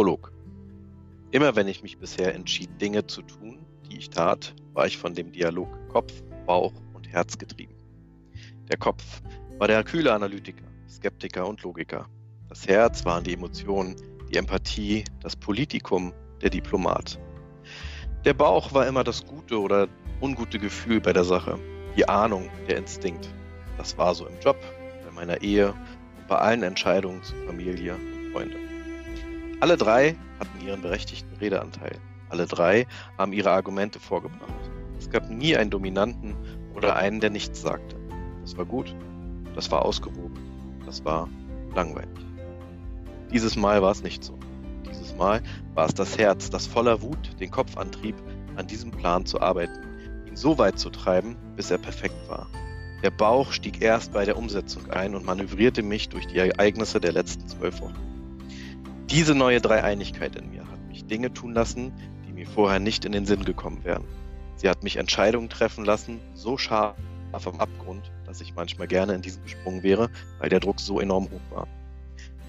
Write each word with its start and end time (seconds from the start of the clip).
Prolog. 0.00 0.32
Immer 1.30 1.56
wenn 1.56 1.68
ich 1.68 1.82
mich 1.82 1.98
bisher 1.98 2.34
entschied, 2.34 2.70
Dinge 2.80 3.06
zu 3.06 3.20
tun, 3.20 3.58
die 3.84 3.98
ich 3.98 4.08
tat, 4.08 4.54
war 4.72 4.86
ich 4.86 4.96
von 4.96 5.12
dem 5.12 5.30
Dialog 5.30 5.68
Kopf, 5.90 6.22
Bauch 6.46 6.72
und 6.94 7.06
Herz 7.12 7.36
getrieben. 7.36 7.74
Der 8.70 8.78
Kopf 8.78 9.20
war 9.58 9.68
der 9.68 9.84
kühle 9.84 10.14
Analytiker, 10.14 10.64
Skeptiker 10.88 11.46
und 11.46 11.62
Logiker. 11.62 12.06
Das 12.48 12.66
Herz 12.66 13.04
waren 13.04 13.24
die 13.24 13.34
Emotionen, 13.34 13.94
die 14.32 14.38
Empathie, 14.38 15.04
das 15.20 15.36
Politikum, 15.36 16.14
der 16.40 16.48
Diplomat. 16.48 17.18
Der 18.24 18.32
Bauch 18.32 18.72
war 18.72 18.86
immer 18.86 19.04
das 19.04 19.26
gute 19.26 19.60
oder 19.60 19.86
ungute 20.22 20.58
Gefühl 20.58 21.02
bei 21.02 21.12
der 21.12 21.24
Sache, 21.24 21.58
die 21.94 22.08
Ahnung, 22.08 22.48
der 22.70 22.78
Instinkt. 22.78 23.28
Das 23.76 23.98
war 23.98 24.14
so 24.14 24.26
im 24.26 24.40
Job, 24.40 24.56
bei 25.04 25.12
meiner 25.12 25.42
Ehe 25.42 25.74
und 25.74 26.26
bei 26.26 26.36
allen 26.36 26.62
Entscheidungen 26.62 27.22
zu 27.22 27.34
Familie 27.44 27.96
und 27.96 28.32
Freunde. 28.32 28.69
Alle 29.60 29.76
drei 29.76 30.16
hatten 30.38 30.66
ihren 30.66 30.80
berechtigten 30.80 31.36
Redeanteil. 31.36 31.98
Alle 32.30 32.46
drei 32.46 32.86
haben 33.18 33.34
ihre 33.34 33.50
Argumente 33.50 34.00
vorgebracht. 34.00 34.70
Es 34.98 35.10
gab 35.10 35.28
nie 35.28 35.54
einen 35.54 35.68
Dominanten 35.68 36.34
oder 36.74 36.96
einen, 36.96 37.20
der 37.20 37.28
nichts 37.28 37.60
sagte. 37.60 37.96
Das 38.40 38.56
war 38.56 38.64
gut, 38.64 38.96
das 39.54 39.70
war 39.70 39.84
ausgewogen, 39.84 40.38
das 40.86 41.04
war 41.04 41.28
langweilig. 41.74 42.08
Dieses 43.30 43.54
Mal 43.54 43.82
war 43.82 43.92
es 43.92 44.02
nicht 44.02 44.24
so. 44.24 44.38
Dieses 44.88 45.14
Mal 45.16 45.42
war 45.74 45.86
es 45.86 45.94
das 45.94 46.16
Herz, 46.16 46.48
das 46.48 46.66
voller 46.66 47.02
Wut 47.02 47.38
den 47.38 47.50
Kopf 47.50 47.76
antrieb, 47.76 48.16
an 48.56 48.66
diesem 48.66 48.90
Plan 48.90 49.26
zu 49.26 49.42
arbeiten, 49.42 49.82
ihn 50.26 50.36
so 50.36 50.56
weit 50.56 50.78
zu 50.78 50.88
treiben, 50.88 51.36
bis 51.56 51.70
er 51.70 51.78
perfekt 51.78 52.16
war. 52.28 52.48
Der 53.02 53.10
Bauch 53.10 53.52
stieg 53.52 53.82
erst 53.82 54.14
bei 54.14 54.24
der 54.24 54.38
Umsetzung 54.38 54.90
ein 54.90 55.14
und 55.14 55.26
manövrierte 55.26 55.82
mich 55.82 56.08
durch 56.08 56.26
die 56.26 56.38
Ereignisse 56.38 56.98
der 56.98 57.12
letzten 57.12 57.46
zwölf 57.46 57.82
Wochen. 57.82 58.09
Diese 59.10 59.34
neue 59.34 59.60
Dreieinigkeit 59.60 60.36
in 60.36 60.50
mir 60.50 60.70
hat 60.70 60.86
mich 60.86 61.04
Dinge 61.04 61.32
tun 61.32 61.52
lassen, 61.52 61.92
die 62.28 62.32
mir 62.32 62.46
vorher 62.46 62.78
nicht 62.78 63.04
in 63.04 63.10
den 63.10 63.26
Sinn 63.26 63.44
gekommen 63.44 63.82
wären. 63.82 64.04
Sie 64.54 64.68
hat 64.68 64.84
mich 64.84 64.98
Entscheidungen 64.98 65.48
treffen 65.48 65.84
lassen, 65.84 66.20
so 66.34 66.56
scharf 66.56 66.94
am 67.32 67.58
Abgrund, 67.58 68.12
dass 68.24 68.40
ich 68.40 68.54
manchmal 68.54 68.86
gerne 68.86 69.14
in 69.14 69.22
diesen 69.22 69.42
gesprungen 69.42 69.82
wäre, 69.82 70.10
weil 70.38 70.48
der 70.48 70.60
Druck 70.60 70.78
so 70.78 71.00
enorm 71.00 71.24
hoch 71.24 71.40
war. 71.50 71.66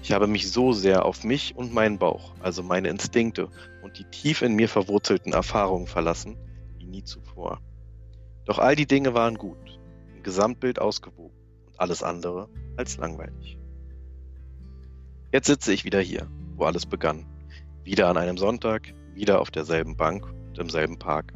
Ich 0.04 0.12
habe 0.12 0.28
mich 0.28 0.52
so 0.52 0.72
sehr 0.72 1.04
auf 1.04 1.24
mich 1.24 1.56
und 1.56 1.74
meinen 1.74 1.98
Bauch, 1.98 2.32
also 2.40 2.62
meine 2.62 2.88
Instinkte 2.88 3.48
und 3.82 3.98
die 3.98 4.04
tief 4.04 4.40
in 4.42 4.54
mir 4.54 4.68
verwurzelten 4.68 5.32
Erfahrungen 5.32 5.88
verlassen, 5.88 6.36
wie 6.78 6.86
nie 6.86 7.02
zuvor. 7.02 7.60
Doch 8.44 8.60
all 8.60 8.76
die 8.76 8.86
Dinge 8.86 9.14
waren 9.14 9.36
gut, 9.36 9.80
im 10.14 10.22
Gesamtbild 10.22 10.80
ausgewogen 10.80 11.36
und 11.66 11.80
alles 11.80 12.04
andere 12.04 12.48
als 12.76 12.98
langweilig. 12.98 13.58
Jetzt 15.32 15.46
sitze 15.46 15.72
ich 15.72 15.84
wieder 15.84 16.00
hier, 16.00 16.28
wo 16.62 16.66
alles 16.66 16.86
begann. 16.86 17.26
Wieder 17.82 18.08
an 18.08 18.16
einem 18.16 18.38
Sonntag, 18.38 18.94
wieder 19.14 19.40
auf 19.40 19.50
derselben 19.50 19.96
Bank 19.96 20.24
und 20.30 20.58
im 20.60 20.70
selben 20.70 20.96
Park. 20.96 21.32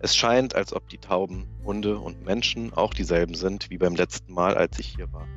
Es 0.00 0.16
scheint, 0.16 0.56
als 0.56 0.72
ob 0.72 0.88
die 0.88 0.98
Tauben, 0.98 1.46
Hunde 1.64 1.96
und 1.96 2.24
Menschen 2.24 2.72
auch 2.72 2.92
dieselben 2.92 3.36
sind 3.36 3.70
wie 3.70 3.78
beim 3.78 3.94
letzten 3.94 4.32
Mal, 4.32 4.56
als 4.56 4.76
ich 4.80 4.88
hier 4.96 5.12
war. 5.12 5.28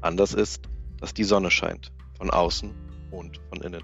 Anders 0.00 0.32
ist, 0.32 0.70
dass 0.98 1.12
die 1.12 1.24
Sonne 1.24 1.50
scheint, 1.50 1.92
von 2.16 2.30
außen 2.30 2.74
und 3.10 3.38
von 3.50 3.60
innen. 3.60 3.82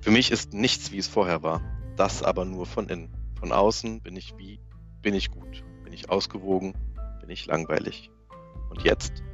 Für 0.00 0.12
mich 0.12 0.30
ist 0.30 0.52
nichts, 0.52 0.92
wie 0.92 0.98
es 0.98 1.08
vorher 1.08 1.42
war, 1.42 1.60
das 1.96 2.22
aber 2.22 2.44
nur 2.44 2.66
von 2.66 2.88
innen. 2.88 3.10
Von 3.40 3.50
außen 3.50 4.00
bin 4.00 4.14
ich 4.14 4.32
wie, 4.38 4.60
bin 5.02 5.14
ich 5.14 5.32
gut, 5.32 5.64
bin 5.82 5.92
ich 5.92 6.08
ausgewogen, 6.08 6.74
bin 7.20 7.30
ich 7.30 7.46
langweilig. 7.46 8.12
Und 8.70 8.84
jetzt? 8.84 9.24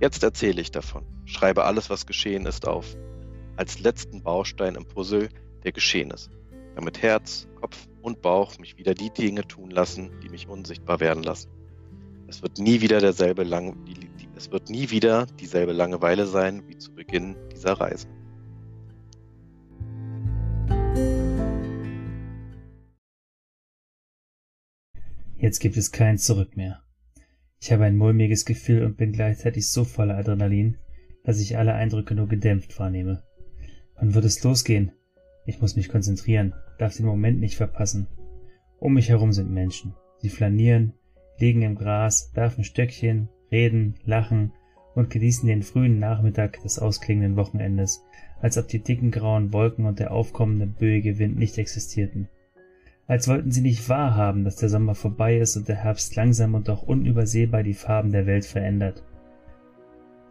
Jetzt 0.00 0.22
erzähle 0.22 0.62
ich 0.62 0.70
davon, 0.70 1.04
schreibe 1.26 1.64
alles, 1.64 1.90
was 1.90 2.06
geschehen 2.06 2.46
ist, 2.46 2.66
auf, 2.66 2.96
als 3.56 3.80
letzten 3.80 4.22
Baustein 4.22 4.74
im 4.74 4.84
Puzzle, 4.84 5.28
der 5.62 5.72
geschehen 5.72 6.10
ist, 6.10 6.30
damit 6.74 7.02
Herz, 7.02 7.48
Kopf 7.60 7.88
und 8.02 8.20
Bauch 8.22 8.58
mich 8.58 8.76
wieder 8.76 8.94
die 8.94 9.10
Dinge 9.10 9.46
tun 9.46 9.70
lassen, 9.70 10.10
die 10.22 10.28
mich 10.28 10.48
unsichtbar 10.48 11.00
werden 11.00 11.22
lassen. 11.22 11.50
Es 12.26 12.42
wird 12.42 12.58
nie 12.58 12.80
wieder 12.80 13.00
derselbe 13.00 13.44
lang, 13.44 13.76
es 14.36 14.50
wird 14.50 14.70
nie 14.70 14.90
wieder 14.90 15.26
dieselbe 15.40 15.72
Langeweile 15.72 16.26
sein 16.26 16.66
wie 16.68 16.76
zu 16.76 16.92
Beginn 16.94 17.36
dieser 17.52 17.72
Reise. 17.72 18.08
Jetzt 25.36 25.60
gibt 25.60 25.76
es 25.76 25.92
kein 25.92 26.16
Zurück 26.16 26.56
mehr. 26.56 26.82
Ich 27.60 27.70
habe 27.70 27.84
ein 27.84 27.96
mulmiges 27.96 28.44
Gefühl 28.44 28.84
und 28.84 28.96
bin 28.96 29.12
gleichzeitig 29.12 29.70
so 29.70 29.84
voller 29.84 30.16
Adrenalin, 30.16 30.78
dass 31.22 31.38
ich 31.38 31.56
alle 31.56 31.74
Eindrücke 31.74 32.14
nur 32.14 32.28
gedämpft 32.28 32.78
wahrnehme. 32.78 33.22
Wann 33.96 34.14
wird 34.14 34.24
es 34.24 34.42
losgehen? 34.42 34.92
Ich 35.46 35.60
muss 35.60 35.76
mich 35.76 35.88
konzentrieren, 35.88 36.54
darf 36.78 36.96
den 36.96 37.06
Moment 37.06 37.40
nicht 37.40 37.56
verpassen. 37.56 38.06
Um 38.78 38.94
mich 38.94 39.08
herum 39.08 39.32
sind 39.32 39.50
Menschen. 39.50 39.94
Sie 40.18 40.28
flanieren, 40.28 40.94
liegen 41.38 41.62
im 41.62 41.74
Gras, 41.74 42.30
werfen 42.34 42.64
Stöckchen, 42.64 43.28
reden, 43.50 43.94
lachen 44.04 44.52
und 44.94 45.10
genießen 45.10 45.46
den 45.46 45.62
frühen 45.62 45.98
Nachmittag 45.98 46.62
des 46.62 46.78
ausklingenden 46.78 47.36
Wochenendes, 47.36 48.04
als 48.40 48.58
ob 48.58 48.68
die 48.68 48.82
dicken 48.82 49.10
grauen 49.10 49.52
Wolken 49.52 49.86
und 49.86 49.98
der 49.98 50.12
aufkommende 50.12 50.66
böige 50.66 51.18
Wind 51.18 51.36
nicht 51.36 51.58
existierten. 51.58 52.28
Als 53.06 53.28
wollten 53.28 53.50
sie 53.50 53.60
nicht 53.60 53.88
wahrhaben, 53.88 54.44
dass 54.44 54.56
der 54.56 54.70
Sommer 54.70 54.94
vorbei 54.94 55.38
ist 55.38 55.56
und 55.56 55.68
der 55.68 55.76
Herbst 55.76 56.16
langsam 56.16 56.54
und 56.54 56.68
doch 56.68 56.82
unübersehbar 56.82 57.62
die 57.62 57.74
Farben 57.74 58.12
der 58.12 58.26
Welt 58.26 58.46
verändert. 58.46 59.02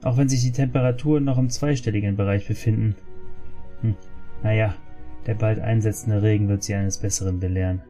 Auch 0.02 0.18
wenn 0.18 0.28
sich 0.28 0.42
die 0.42 0.52
Temperaturen 0.52 1.24
noch 1.24 1.38
im 1.38 1.50
zweistelligen 1.50 2.16
Bereich 2.16 2.48
befinden. 2.48 2.96
Hm, 3.84 3.96
naja, 4.42 4.74
der 5.28 5.36
bald 5.36 5.60
einsetzende 5.60 6.22
Regen 6.22 6.50
wird 6.50 6.64
sie 6.64 6.74
eines 6.74 6.98
Besseren 6.98 7.40
belehren. 7.40 7.82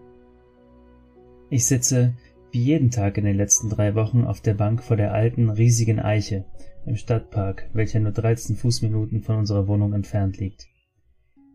Ich 1.49 1.65
sitze, 1.65 2.13
wie 2.51 2.61
jeden 2.61 2.91
Tag 2.91 3.17
in 3.17 3.25
den 3.25 3.37
letzten 3.37 3.69
drei 3.69 3.95
Wochen, 3.95 4.25
auf 4.25 4.41
der 4.41 4.53
Bank 4.53 4.83
vor 4.83 4.97
der 4.97 5.13
alten, 5.13 5.49
riesigen 5.49 5.99
Eiche 5.99 6.45
im 6.85 6.95
Stadtpark, 6.95 7.69
welcher 7.73 7.99
nur 7.99 8.11
13 8.11 8.55
Fußminuten 8.55 9.21
von 9.21 9.37
unserer 9.37 9.67
Wohnung 9.67 9.93
entfernt 9.93 10.37
liegt. 10.37 10.67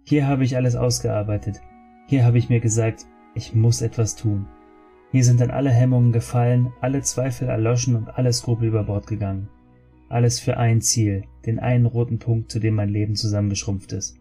Hier 0.04 0.27
habe 0.27 0.44
ich 0.44 0.56
alles 0.56 0.75
ausgearbeitet. 0.75 1.60
Hier 2.06 2.25
habe 2.25 2.38
ich 2.38 2.48
mir 2.48 2.60
gesagt, 2.60 3.06
ich 3.34 3.54
muss 3.54 3.82
etwas 3.82 4.16
tun. 4.16 4.47
Hier 5.10 5.25
sind 5.25 5.41
dann 5.41 5.50
alle 5.50 5.71
Hemmungen 5.71 6.12
gefallen, 6.12 6.72
alle 6.81 7.03
Zweifel 7.03 7.48
erloschen 7.48 7.94
und 7.94 8.09
alle 8.09 8.32
Skrupel 8.32 8.69
über 8.69 8.84
Bord 8.84 9.06
gegangen. 9.06 9.48
Alles 10.09 10.41
für 10.41 10.56
ein 10.56 10.81
Ziel, 10.81 11.25
den 11.44 11.59
einen 11.59 11.87
roten 11.87 12.19
Punkt, 12.19 12.50
zu 12.50 12.59
dem 12.59 12.75
mein 12.75 12.88
Leben 12.88 13.15
zusammengeschrumpft 13.15 13.93
ist. 13.93 14.19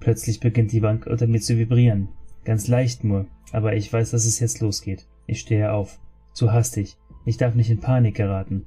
Plötzlich 0.00 0.40
beginnt 0.40 0.72
die 0.72 0.80
Bank 0.80 1.06
unter 1.06 1.26
mir 1.26 1.40
zu 1.40 1.58
vibrieren. 1.58 2.08
Ganz 2.44 2.68
leicht 2.68 3.04
nur, 3.04 3.26
aber 3.52 3.74
ich 3.76 3.92
weiß, 3.92 4.10
dass 4.10 4.24
es 4.24 4.40
jetzt 4.40 4.60
losgeht. 4.60 5.06
Ich 5.26 5.40
stehe 5.40 5.72
auf. 5.72 5.98
Zu 6.32 6.52
hastig. 6.52 6.96
Ich 7.24 7.36
darf 7.36 7.54
nicht 7.54 7.70
in 7.70 7.80
Panik 7.80 8.14
geraten. 8.14 8.66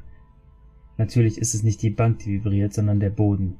Natürlich 0.97 1.38
ist 1.38 1.56
es 1.56 1.64
nicht 1.64 1.81
die 1.81 1.90
Bank, 1.90 2.19
die 2.19 2.34
vibriert, 2.34 2.74
sondern 2.74 3.00
der 3.00 3.09
Boden. 3.09 3.58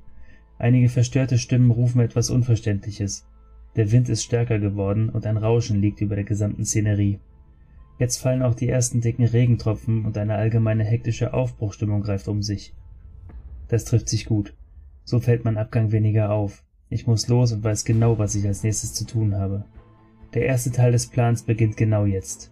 Einige 0.60 0.90
verstörte 0.90 1.38
Stimmen 1.38 1.72
rufen 1.72 2.02
etwas 2.02 2.30
Unverständliches. 2.30 3.26
Der 3.76 3.92
Wind 3.92 4.10
ist 4.10 4.24
stärker 4.24 4.60
geworden 4.60 5.10
und 5.10 5.26
ein 5.26 5.38
Rauschen 5.38 5.82
liegt 5.82 6.02
über 6.02 6.16
der 6.16 6.26
gesamten 6.26 6.66
Szenerie. 6.66 7.20
Jetzt 7.98 8.18
fallen 8.18 8.42
auch 8.42 8.54
die 8.54 8.68
ersten 8.70 9.02
dicken 9.02 9.26
Regentropfen 9.26 10.06
und 10.06 10.18
eine 10.18 10.36
allgemeine 10.36 10.84
hektische 10.84 11.34
Aufbruchstimmung 11.34 12.02
greift 12.02 12.28
um 12.28 12.44
sich. 12.44 12.76
Das 13.70 13.86
trifft 13.86 14.10
sich 14.10 14.26
gut. 14.26 14.54
So 15.04 15.20
fällt 15.20 15.46
mein 15.46 15.58
Abgang 15.58 15.92
weniger 15.92 16.32
auf. 16.32 16.64
Ich 16.92 17.08
muss 17.08 17.30
los 17.30 17.54
und 17.54 17.64
weiß 17.64 17.86
genau, 17.86 18.20
was 18.20 18.36
ich 18.36 18.46
als 18.46 18.64
nächstes 18.64 18.94
zu 18.94 19.08
tun 19.08 19.36
habe. 19.36 19.64
Der 20.34 20.46
erste 20.46 20.72
Teil 20.72 20.92
des 20.92 21.08
Plans 21.08 21.44
beginnt 21.44 21.78
genau 21.78 22.06
jetzt. 22.06 22.52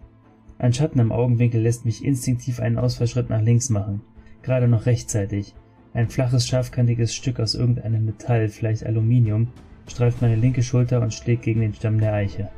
Ein 0.58 0.72
Schatten 0.72 0.98
im 0.98 1.12
Augenwinkel 1.12 1.60
lässt 1.60 1.84
mich 1.84 2.02
instinktiv 2.02 2.58
einen 2.58 2.78
Ausfallschritt 2.78 3.28
nach 3.28 3.42
links 3.42 3.68
machen, 3.68 4.00
gerade 4.42 4.66
noch 4.66 4.86
rechtzeitig. 4.86 5.54
Ein 5.92 6.08
flaches, 6.08 6.48
scharfkantiges 6.48 7.14
Stück 7.14 7.38
aus 7.38 7.54
irgendeinem 7.54 8.06
Metall, 8.06 8.48
vielleicht 8.48 8.86
Aluminium, 8.86 9.48
streift 9.86 10.22
meine 10.22 10.36
linke 10.36 10.62
Schulter 10.62 11.02
und 11.02 11.12
schlägt 11.12 11.42
gegen 11.42 11.60
den 11.60 11.74
Stamm 11.74 12.00
der 12.00 12.14
Eiche. 12.14 12.48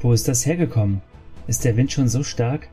Wo 0.00 0.12
ist 0.12 0.28
das 0.28 0.44
hergekommen? 0.44 1.00
Ist 1.46 1.64
der 1.64 1.76
Wind 1.78 1.90
schon 1.90 2.08
so 2.08 2.22
stark? 2.22 2.68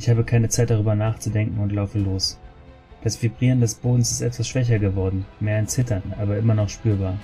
Ich 0.00 0.10
habe 0.10 0.24
keine 0.24 0.48
Zeit 0.48 0.70
darüber 0.70 0.96
nachzudenken 0.96 1.60
und 1.60 1.70
laufe 1.70 2.00
los. 2.00 2.40
Das 3.02 3.22
Vibrieren 3.22 3.60
des 3.60 3.76
Bodens 3.76 4.10
ist 4.10 4.22
etwas 4.22 4.48
schwächer 4.48 4.78
geworden, 4.78 5.24
mehr 5.38 5.58
ein 5.58 5.68
Zittern, 5.68 6.02
aber 6.18 6.36
immer 6.36 6.54
noch 6.54 6.68
spürbar. 6.68 7.18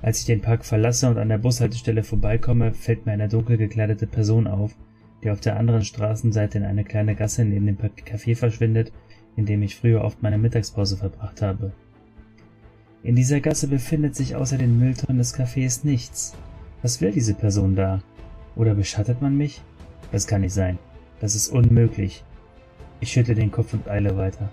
Als 0.00 0.20
ich 0.20 0.26
den 0.26 0.40
Park 0.40 0.64
verlasse 0.64 1.08
und 1.08 1.18
an 1.18 1.28
der 1.28 1.38
Bushaltestelle 1.38 2.02
vorbeikomme, 2.02 2.72
fällt 2.72 3.06
mir 3.06 3.12
eine 3.12 3.28
dunkel 3.28 3.56
gekleidete 3.56 4.06
Person 4.06 4.46
auf, 4.46 4.74
die 5.22 5.30
auf 5.30 5.40
der 5.40 5.56
anderen 5.56 5.84
Straßenseite 5.84 6.58
in 6.58 6.64
eine 6.64 6.84
kleine 6.84 7.14
Gasse 7.14 7.44
neben 7.44 7.66
dem 7.66 7.76
Café 7.76 8.34
verschwindet, 8.34 8.92
in 9.36 9.46
dem 9.46 9.62
ich 9.62 9.76
früher 9.76 10.02
oft 10.02 10.22
meine 10.22 10.38
Mittagspause 10.38 10.96
verbracht 10.96 11.42
habe. 11.42 11.72
In 13.04 13.14
dieser 13.14 13.40
Gasse 13.40 13.68
befindet 13.68 14.16
sich 14.16 14.36
außer 14.36 14.58
den 14.58 14.78
Mülltonnen 14.78 15.18
des 15.18 15.34
Cafés 15.34 15.80
nichts. 15.84 16.34
Was 16.82 17.00
will 17.00 17.12
diese 17.12 17.34
Person 17.34 17.76
da? 17.76 18.00
Oder 18.56 18.74
beschattet 18.74 19.22
man 19.22 19.36
mich? 19.36 19.62
Das 20.10 20.26
kann 20.26 20.40
nicht 20.40 20.54
sein. 20.54 20.78
Das 21.20 21.36
ist 21.36 21.48
unmöglich. 21.48 22.24
Ich 23.00 23.12
schüttle 23.12 23.34
den 23.34 23.50
Kopf 23.50 23.72
und 23.74 23.88
eile 23.88 24.16
weiter. 24.16 24.50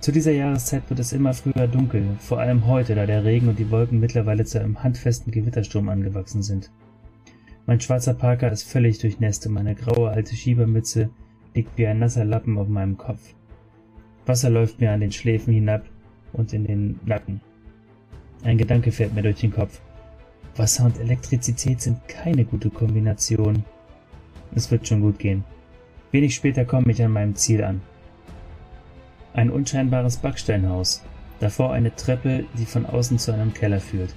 Zu 0.00 0.12
dieser 0.12 0.32
Jahreszeit 0.32 0.88
wird 0.88 0.98
es 0.98 1.12
immer 1.12 1.34
früher 1.34 1.68
dunkel, 1.68 2.16
vor 2.20 2.40
allem 2.40 2.66
heute, 2.66 2.94
da 2.94 3.04
der 3.04 3.22
Regen 3.22 3.48
und 3.48 3.58
die 3.58 3.70
Wolken 3.70 4.00
mittlerweile 4.00 4.46
zu 4.46 4.58
einem 4.58 4.82
handfesten 4.82 5.30
Gewittersturm 5.30 5.90
angewachsen 5.90 6.42
sind. 6.42 6.70
Mein 7.66 7.82
schwarzer 7.82 8.14
Parker 8.14 8.50
ist 8.50 8.62
völlig 8.62 8.98
durchnässt 8.98 9.46
und 9.46 9.52
meine 9.52 9.74
graue 9.74 10.08
alte 10.08 10.34
Schiebermütze 10.34 11.10
liegt 11.54 11.76
wie 11.76 11.86
ein 11.86 11.98
nasser 11.98 12.24
Lappen 12.24 12.56
auf 12.56 12.66
meinem 12.66 12.96
Kopf. 12.96 13.34
Wasser 14.24 14.48
läuft 14.48 14.80
mir 14.80 14.90
an 14.90 15.00
den 15.00 15.12
Schläfen 15.12 15.52
hinab 15.52 15.84
und 16.32 16.54
in 16.54 16.64
den 16.64 16.98
Nacken. 17.04 17.42
Ein 18.42 18.56
Gedanke 18.56 18.92
fährt 18.92 19.14
mir 19.14 19.22
durch 19.22 19.40
den 19.40 19.52
Kopf. 19.52 19.82
Wasser 20.56 20.86
und 20.86 20.98
Elektrizität 20.98 21.82
sind 21.82 22.08
keine 22.08 22.46
gute 22.46 22.70
Kombination. 22.70 23.64
Es 24.54 24.70
wird 24.70 24.88
schon 24.88 25.02
gut 25.02 25.18
gehen. 25.18 25.44
Wenig 26.10 26.34
später 26.34 26.64
komme 26.64 26.90
ich 26.90 27.02
an 27.02 27.12
meinem 27.12 27.34
Ziel 27.34 27.62
an. 27.62 27.82
Ein 29.32 29.50
unscheinbares 29.50 30.16
Backsteinhaus, 30.16 31.04
davor 31.38 31.72
eine 31.72 31.94
Treppe, 31.94 32.44
die 32.58 32.66
von 32.66 32.84
außen 32.84 33.18
zu 33.18 33.32
einem 33.32 33.54
Keller 33.54 33.80
führt. 33.80 34.14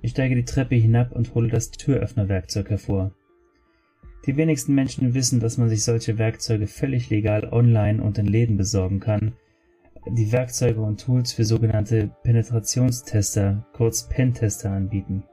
Ich 0.00 0.12
steige 0.12 0.36
die 0.36 0.44
Treppe 0.44 0.76
hinab 0.76 1.12
und 1.12 1.34
hole 1.34 1.48
das 1.48 1.70
Türöffnerwerkzeug 1.70 2.70
hervor. 2.70 3.12
Die 4.26 4.36
wenigsten 4.36 4.74
Menschen 4.74 5.14
wissen, 5.14 5.40
dass 5.40 5.58
man 5.58 5.68
sich 5.68 5.82
solche 5.82 6.18
Werkzeuge 6.18 6.68
völlig 6.68 7.10
legal 7.10 7.48
online 7.52 8.00
und 8.00 8.18
in 8.18 8.26
Läden 8.26 8.56
besorgen 8.56 9.00
kann, 9.00 9.32
die 10.06 10.30
Werkzeuge 10.30 10.80
und 10.80 11.00
Tools 11.00 11.32
für 11.32 11.44
sogenannte 11.44 12.10
Penetrationstester, 12.22 13.66
kurz 13.72 14.08
Pentester 14.08 14.70
anbieten. 14.70 15.24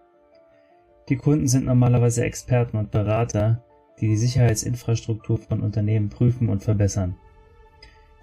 Die 1.09 1.15
Kunden 1.15 1.47
sind 1.47 1.65
normalerweise 1.65 2.23
Experten 2.23 2.77
und 2.77 2.91
Berater, 2.91 3.63
die 3.99 4.07
die 4.07 4.17
Sicherheitsinfrastruktur 4.17 5.37
von 5.37 5.61
Unternehmen 5.61 6.09
prüfen 6.09 6.49
und 6.49 6.63
verbessern. 6.63 7.15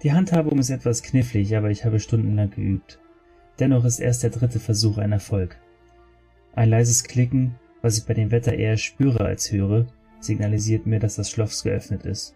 Die 0.03 0.13
Handhabung 0.13 0.59
ist 0.59 0.69
etwas 0.69 1.01
knifflig, 1.01 1.55
aber 1.55 1.71
ich 1.71 1.83
habe 1.83 1.99
stundenlang 1.99 2.51
geübt. 2.51 2.99
Dennoch 3.59 3.83
ist 3.83 3.99
erst 3.99 4.21
der 4.21 4.29
dritte 4.29 4.59
Versuch 4.59 4.99
ein 4.99 5.11
Erfolg. 5.11 5.57
Ein 6.53 6.69
leises 6.69 7.03
Klicken, 7.03 7.55
was 7.81 7.97
ich 7.97 8.05
bei 8.05 8.13
dem 8.13 8.29
Wetter 8.29 8.53
eher 8.53 8.77
spüre 8.77 9.25
als 9.25 9.51
höre, 9.51 9.87
signalisiert 10.19 10.85
mir, 10.85 10.99
dass 10.99 11.15
das 11.15 11.31
Schloss 11.31 11.63
geöffnet 11.63 12.05
ist. 12.05 12.35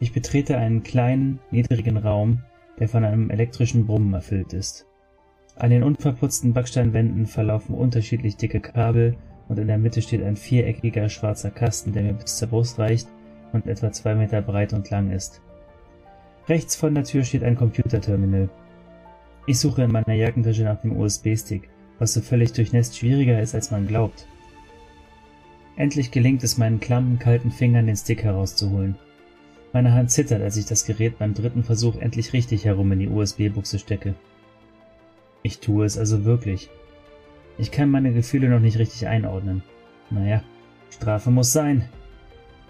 Ich 0.00 0.12
betrete 0.12 0.56
einen 0.56 0.82
kleinen, 0.82 1.38
niedrigen 1.52 1.96
Raum, 1.96 2.42
der 2.80 2.88
von 2.88 3.04
einem 3.04 3.30
elektrischen 3.30 3.86
Brummen 3.86 4.14
erfüllt 4.14 4.52
ist. 4.52 4.86
An 5.54 5.70
den 5.70 5.84
unverputzten 5.84 6.52
Backsteinwänden 6.54 7.26
verlaufen 7.26 7.76
unterschiedlich 7.76 8.36
dicke 8.36 8.60
Kabel 8.60 9.16
und 9.48 9.60
in 9.60 9.68
der 9.68 9.78
Mitte 9.78 10.02
steht 10.02 10.24
ein 10.24 10.36
viereckiger 10.36 11.08
schwarzer 11.08 11.50
Kasten, 11.50 11.92
der 11.92 12.02
mir 12.02 12.14
bis 12.14 12.38
zur 12.38 12.48
Brust 12.48 12.80
reicht 12.80 13.06
und 13.52 13.66
etwa 13.66 13.92
zwei 13.92 14.16
Meter 14.16 14.42
breit 14.42 14.72
und 14.72 14.90
lang 14.90 15.12
ist. 15.12 15.40
Rechts 16.48 16.74
von 16.76 16.94
der 16.94 17.04
Tür 17.04 17.24
steht 17.24 17.44
ein 17.44 17.56
Computerterminal. 17.56 18.48
Ich 19.46 19.58
suche 19.58 19.82
in 19.82 19.92
meiner 19.92 20.14
Jackentasche 20.14 20.64
nach 20.64 20.80
dem 20.80 20.96
USB-Stick, 20.96 21.68
was 21.98 22.14
so 22.14 22.20
völlig 22.20 22.52
durchnässt 22.52 22.96
schwieriger 22.96 23.40
ist, 23.40 23.54
als 23.54 23.70
man 23.70 23.86
glaubt. 23.86 24.26
Endlich 25.76 26.10
gelingt 26.10 26.42
es 26.44 26.58
meinen 26.58 26.80
klammen, 26.80 27.18
kalten 27.18 27.50
Fingern, 27.50 27.86
den 27.86 27.96
Stick 27.96 28.24
herauszuholen. 28.24 28.96
Meine 29.72 29.94
Hand 29.94 30.10
zittert, 30.10 30.42
als 30.42 30.56
ich 30.56 30.66
das 30.66 30.84
Gerät 30.84 31.18
beim 31.18 31.32
dritten 31.32 31.64
Versuch 31.64 31.96
endlich 31.96 32.32
richtig 32.32 32.64
herum 32.64 32.92
in 32.92 32.98
die 32.98 33.08
USB-Buchse 33.08 33.78
stecke. 33.78 34.14
Ich 35.42 35.60
tue 35.60 35.84
es 35.84 35.96
also 35.96 36.24
wirklich. 36.24 36.68
Ich 37.56 37.70
kann 37.70 37.90
meine 37.90 38.12
Gefühle 38.12 38.48
noch 38.48 38.60
nicht 38.60 38.78
richtig 38.78 39.06
einordnen. 39.06 39.62
Naja, 40.10 40.42
Strafe 40.90 41.30
muss 41.30 41.52
sein. 41.52 41.88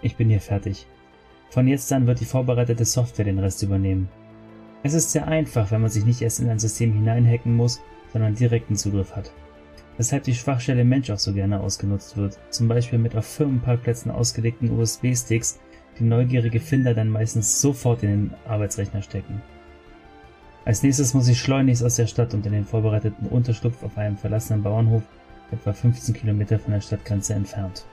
Ich 0.01 0.15
bin 0.15 0.29
hier 0.29 0.41
fertig. 0.41 0.87
Von 1.53 1.67
jetzt 1.67 1.93
an 1.93 2.07
wird 2.07 2.19
die 2.19 2.25
vorbereitete 2.25 2.83
Software 2.83 3.25
den 3.25 3.37
Rest 3.37 3.61
übernehmen. 3.61 4.09
Es 4.81 4.95
ist 4.95 5.11
sehr 5.11 5.27
einfach, 5.27 5.69
wenn 5.69 5.81
man 5.81 5.91
sich 5.91 6.03
nicht 6.03 6.23
erst 6.23 6.39
in 6.39 6.49
ein 6.49 6.57
System 6.57 6.91
hineinhacken 6.91 7.55
muss, 7.55 7.79
sondern 8.11 8.33
direkten 8.33 8.75
Zugriff 8.75 9.15
hat. 9.15 9.31
Weshalb 9.97 10.23
die 10.23 10.33
Schwachstelle 10.33 10.83
Mensch 10.83 11.11
auch 11.11 11.19
so 11.19 11.31
gerne 11.31 11.59
ausgenutzt 11.59 12.17
wird, 12.17 12.39
zum 12.49 12.67
Beispiel 12.67 12.97
mit 12.97 13.15
auf 13.15 13.27
Firmenparkplätzen 13.27 14.09
ausgelegten 14.09 14.71
USB-Sticks, 14.71 15.59
die 15.99 16.05
neugierige 16.05 16.59
Finder 16.59 16.95
dann 16.95 17.09
meistens 17.09 17.61
sofort 17.61 18.01
in 18.01 18.09
den 18.09 18.33
Arbeitsrechner 18.47 19.03
stecken. 19.03 19.39
Als 20.65 20.81
nächstes 20.81 21.13
muss 21.13 21.27
ich 21.27 21.39
schleunigst 21.39 21.83
aus 21.83 21.97
der 21.97 22.07
Stadt 22.07 22.33
und 22.33 22.47
in 22.47 22.53
den 22.53 22.65
vorbereiteten 22.65 23.27
Unterschlupf 23.27 23.83
auf 23.83 23.95
einem 23.95 24.17
verlassenen 24.17 24.63
Bauernhof, 24.63 25.03
etwa 25.51 25.71
15 25.71 26.15
Kilometer 26.15 26.57
von 26.57 26.73
der 26.73 26.81
Stadtgrenze 26.81 27.35
entfernt. 27.35 27.85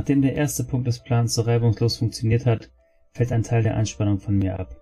Nachdem 0.00 0.22
der 0.22 0.34
erste 0.34 0.64
Punkt 0.64 0.86
des 0.86 1.00
Plans 1.00 1.34
so 1.34 1.42
reibungslos 1.42 1.98
funktioniert 1.98 2.46
hat, 2.46 2.70
fällt 3.12 3.32
ein 3.32 3.42
Teil 3.42 3.62
der 3.62 3.76
Anspannung 3.76 4.18
von 4.18 4.34
mir 4.34 4.58
ab. 4.58 4.80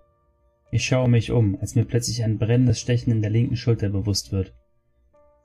Ich 0.71 0.85
schaue 0.85 1.09
mich 1.09 1.31
um, 1.31 1.57
als 1.59 1.75
mir 1.75 1.83
plötzlich 1.83 2.23
ein 2.23 2.37
brennendes 2.37 2.79
Stechen 2.79 3.11
in 3.11 3.21
der 3.21 3.29
linken 3.29 3.57
Schulter 3.57 3.89
bewusst 3.89 4.31
wird. 4.31 4.53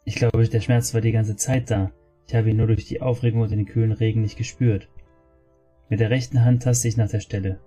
Ich 0.05 0.15
glaube, 0.15 0.49
der 0.49 0.61
Schmerz 0.61 0.95
war 0.95 1.01
die 1.01 1.11
ganze 1.11 1.35
Zeit 1.35 1.73
da. 1.73 1.91
Ich 2.29 2.37
habe 2.37 2.51
ihn 2.51 2.57
nur 2.57 2.69
durch 2.69 2.85
die 2.85 3.03
Aufregung 3.03 3.41
und 3.41 3.51
den 3.51 3.67
kühlen 3.67 3.91
Regen 3.91 4.21
nicht 4.21 4.39
gespürt. 4.39 4.89
Mit 5.89 5.99
der 5.99 6.11
rechten 6.11 6.45
Hand 6.45 6.63
taste 6.63 6.87
ich 6.87 6.97
nach 6.97 7.11
der 7.11 7.19
Stelle. 7.19 7.59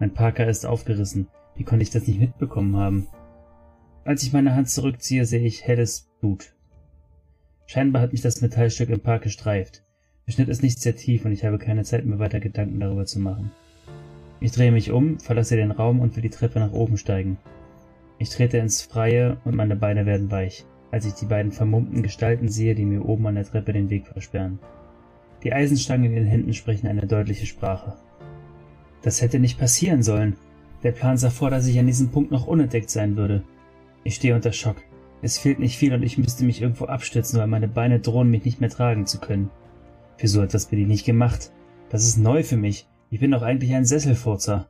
Mein 0.00 0.12
Parker 0.12 0.48
ist 0.48 0.66
aufgerissen. 0.66 1.28
Wie 1.54 1.62
konnte 1.62 1.84
ich 1.84 1.90
das 1.90 2.08
nicht 2.08 2.18
mitbekommen 2.18 2.76
haben? 2.76 3.06
Als 4.04 4.24
ich 4.24 4.32
meine 4.32 4.56
Hand 4.56 4.70
zurückziehe, 4.70 5.24
sehe 5.24 5.46
ich 5.46 5.64
helles 5.64 6.10
Blut. 6.18 6.52
Scheinbar 7.66 8.02
hat 8.02 8.10
mich 8.10 8.22
das 8.22 8.40
Metallstück 8.40 8.90
im 8.90 8.98
Park 8.98 9.22
gestreift. 9.22 9.84
Der 10.26 10.32
Schnitt 10.32 10.48
ist 10.48 10.62
nicht 10.62 10.80
sehr 10.80 10.96
tief 10.96 11.24
und 11.24 11.32
ich 11.32 11.44
habe 11.44 11.58
keine 11.58 11.84
Zeit, 11.84 12.06
mir 12.06 12.18
weiter 12.18 12.40
Gedanken 12.40 12.80
darüber 12.80 13.04
zu 13.04 13.20
machen. 13.20 13.50
Ich 14.40 14.52
drehe 14.52 14.72
mich 14.72 14.90
um, 14.90 15.18
verlasse 15.18 15.56
den 15.56 15.70
Raum 15.70 16.00
und 16.00 16.16
will 16.16 16.22
die 16.22 16.30
Treppe 16.30 16.60
nach 16.60 16.72
oben 16.72 16.96
steigen. 16.96 17.36
Ich 18.18 18.30
trete 18.30 18.58
ins 18.58 18.80
Freie 18.80 19.36
und 19.44 19.54
meine 19.54 19.76
Beine 19.76 20.06
werden 20.06 20.30
weich, 20.30 20.64
als 20.90 21.04
ich 21.04 21.14
die 21.14 21.26
beiden 21.26 21.52
vermummten 21.52 22.02
Gestalten 22.02 22.48
sehe, 22.48 22.74
die 22.74 22.84
mir 22.84 23.04
oben 23.04 23.26
an 23.26 23.34
der 23.34 23.44
Treppe 23.44 23.72
den 23.72 23.90
Weg 23.90 24.06
versperren. 24.06 24.58
Die 25.42 25.52
Eisenstangen 25.52 26.06
in 26.06 26.14
den 26.14 26.26
Händen 26.26 26.54
sprechen 26.54 26.86
eine 26.86 27.06
deutliche 27.06 27.46
Sprache. 27.46 27.96
Das 29.02 29.20
hätte 29.20 29.38
nicht 29.38 29.58
passieren 29.58 30.02
sollen. 30.02 30.36
Der 30.82 30.92
Plan 30.92 31.18
sah 31.18 31.30
vor, 31.30 31.50
dass 31.50 31.66
ich 31.66 31.78
an 31.78 31.86
diesem 31.86 32.10
Punkt 32.10 32.30
noch 32.30 32.46
unentdeckt 32.46 32.88
sein 32.88 33.16
würde. 33.16 33.42
Ich 34.04 34.14
stehe 34.14 34.34
unter 34.34 34.52
Schock. 34.52 34.76
Es 35.20 35.38
fehlt 35.38 35.58
nicht 35.58 35.76
viel 35.76 35.92
und 35.92 36.02
ich 36.02 36.16
müsste 36.16 36.44
mich 36.44 36.62
irgendwo 36.62 36.86
abstützen, 36.86 37.38
weil 37.38 37.46
meine 37.46 37.68
Beine 37.68 38.00
drohen, 38.00 38.30
mich 38.30 38.44
nicht 38.44 38.60
mehr 38.60 38.70
tragen 38.70 39.06
zu 39.06 39.18
können. 39.18 39.50
Für 40.16 40.28
so 40.28 40.42
etwas 40.42 40.66
bin 40.66 40.80
ich 40.80 40.86
nicht 40.86 41.04
gemacht. 41.04 41.50
Das 41.90 42.04
ist 42.04 42.18
neu 42.18 42.42
für 42.42 42.56
mich. 42.56 42.86
Ich 43.10 43.20
bin 43.20 43.30
doch 43.30 43.42
eigentlich 43.42 43.74
ein 43.74 43.84
Sesselfurzer. 43.84 44.68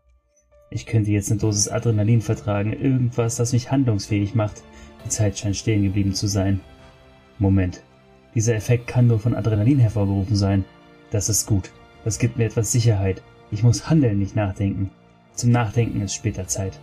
Ich 0.71 0.87
könnte 0.87 1.11
jetzt 1.11 1.31
eine 1.31 1.41
Dosis 1.41 1.69
Adrenalin 1.69 2.21
vertragen, 2.21 2.73
irgendwas, 2.73 3.37
das 3.37 3.53
mich 3.53 3.71
handlungsfähig 3.71 4.35
macht. 4.35 4.63
Die 5.05 5.09
Zeit 5.09 5.39
scheint 5.39 5.57
stehen 5.57 5.83
geblieben 5.83 6.15
zu 6.15 6.27
sein. 6.27 6.61
Moment. 7.39 7.83
Dieser 8.35 8.55
Effekt 8.55 8.87
kann 8.87 9.07
nur 9.07 9.21
von 9.21 9.35
Adrenalin 9.35 9.79
hervorgerufen 9.79 10.35
sein. 10.35 10.65
Das 11.11 11.29
ist 11.29 11.47
gut. 11.47 11.71
Das 12.05 12.19
gibt 12.19 12.37
mir 12.37 12.47
etwas 12.47 12.73
Sicherheit. 12.73 13.23
Ich 13.51 13.63
muss 13.63 13.89
handeln, 13.89 14.19
nicht 14.19 14.35
nachdenken. 14.35 14.91
Zum 15.35 15.51
Nachdenken 15.51 16.01
ist 16.01 16.15
später 16.15 16.47
Zeit. 16.47 16.79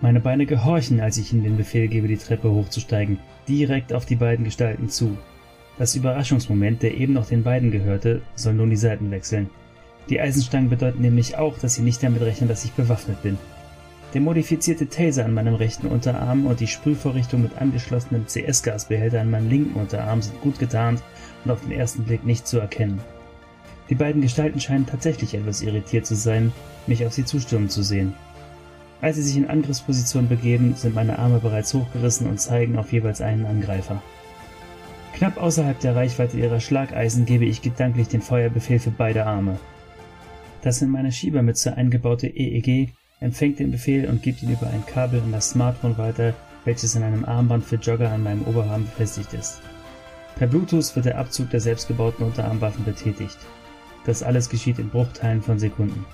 Meine 0.00 0.20
Beine 0.20 0.46
gehorchen, 0.46 1.00
als 1.00 1.18
ich 1.18 1.32
ihnen 1.32 1.44
den 1.44 1.56
Befehl 1.56 1.86
gebe, 1.86 2.08
die 2.08 2.16
Treppe 2.16 2.50
hochzusteigen, 2.50 3.18
direkt 3.46 3.92
auf 3.92 4.06
die 4.06 4.16
beiden 4.16 4.44
Gestalten 4.44 4.88
zu. 4.88 5.16
Das 5.80 5.94
Überraschungsmoment, 5.94 6.82
der 6.82 6.94
eben 6.94 7.14
noch 7.14 7.24
den 7.24 7.42
beiden 7.42 7.70
gehörte, 7.70 8.20
soll 8.34 8.52
nun 8.52 8.68
die 8.68 8.76
Seiten 8.76 9.10
wechseln. 9.10 9.48
Die 10.10 10.20
Eisenstangen 10.20 10.68
bedeuten 10.68 11.00
nämlich 11.00 11.38
auch, 11.38 11.58
dass 11.58 11.76
sie 11.76 11.80
nicht 11.80 12.02
damit 12.02 12.20
rechnen, 12.20 12.50
dass 12.50 12.66
ich 12.66 12.72
bewaffnet 12.72 13.22
bin. 13.22 13.38
Der 14.12 14.20
modifizierte 14.20 14.90
Taser 14.90 15.24
an 15.24 15.32
meinem 15.32 15.54
rechten 15.54 15.86
Unterarm 15.86 16.44
und 16.44 16.60
die 16.60 16.66
Sprühvorrichtung 16.66 17.40
mit 17.40 17.56
angeschlossenem 17.56 18.26
CS-Gasbehälter 18.26 19.22
an 19.22 19.30
meinem 19.30 19.48
linken 19.48 19.80
Unterarm 19.80 20.20
sind 20.20 20.38
gut 20.42 20.58
getarnt 20.58 21.02
und 21.46 21.50
auf 21.50 21.62
den 21.62 21.72
ersten 21.72 22.04
Blick 22.04 22.26
nicht 22.26 22.46
zu 22.46 22.58
erkennen. 22.58 23.00
Die 23.88 23.94
beiden 23.94 24.20
Gestalten 24.20 24.60
scheinen 24.60 24.84
tatsächlich 24.84 25.32
etwas 25.32 25.62
irritiert 25.62 26.04
zu 26.04 26.14
sein, 26.14 26.52
mich 26.88 27.06
auf 27.06 27.14
sie 27.14 27.24
zustürmen 27.24 27.70
zu 27.70 27.82
sehen. 27.82 28.12
Als 29.00 29.16
sie 29.16 29.22
sich 29.22 29.38
in 29.38 29.48
Angriffsposition 29.48 30.28
begeben, 30.28 30.74
sind 30.76 30.94
meine 30.94 31.18
Arme 31.18 31.38
bereits 31.38 31.72
hochgerissen 31.72 32.26
und 32.26 32.38
zeigen 32.38 32.76
auf 32.76 32.92
jeweils 32.92 33.22
einen 33.22 33.46
Angreifer. 33.46 34.02
Knapp 35.14 35.36
außerhalb 35.36 35.78
der 35.80 35.96
Reichweite 35.96 36.38
ihrer 36.38 36.60
Schlageisen 36.60 37.26
gebe 37.26 37.44
ich 37.44 37.62
gedanklich 37.62 38.08
den 38.08 38.22
Feuerbefehl 38.22 38.78
für 38.78 38.90
beide 38.90 39.26
Arme. 39.26 39.58
Das 40.62 40.82
in 40.82 40.90
meiner 40.90 41.10
Schiebermütze 41.10 41.76
eingebaute 41.76 42.26
EEG 42.26 42.90
empfängt 43.20 43.58
den 43.58 43.70
Befehl 43.70 44.08
und 44.08 44.22
gibt 44.22 44.42
ihn 44.42 44.52
über 44.52 44.68
ein 44.68 44.84
Kabel 44.86 45.20
an 45.20 45.32
das 45.32 45.50
Smartphone 45.50 45.98
weiter, 45.98 46.34
welches 46.64 46.94
in 46.94 47.02
einem 47.02 47.24
Armband 47.24 47.64
für 47.64 47.76
Jogger 47.76 48.10
an 48.10 48.22
meinem 48.22 48.44
Oberarm 48.44 48.84
befestigt 48.84 49.32
ist. 49.34 49.60
Per 50.36 50.46
Bluetooth 50.46 50.94
wird 50.96 51.06
der 51.06 51.18
Abzug 51.18 51.50
der 51.50 51.60
selbstgebauten 51.60 52.24
Unterarmwaffen 52.24 52.84
betätigt. 52.84 53.38
Das 54.06 54.22
alles 54.22 54.48
geschieht 54.48 54.78
in 54.78 54.88
Bruchteilen 54.88 55.42
von 55.42 55.58
Sekunden. 55.58 56.04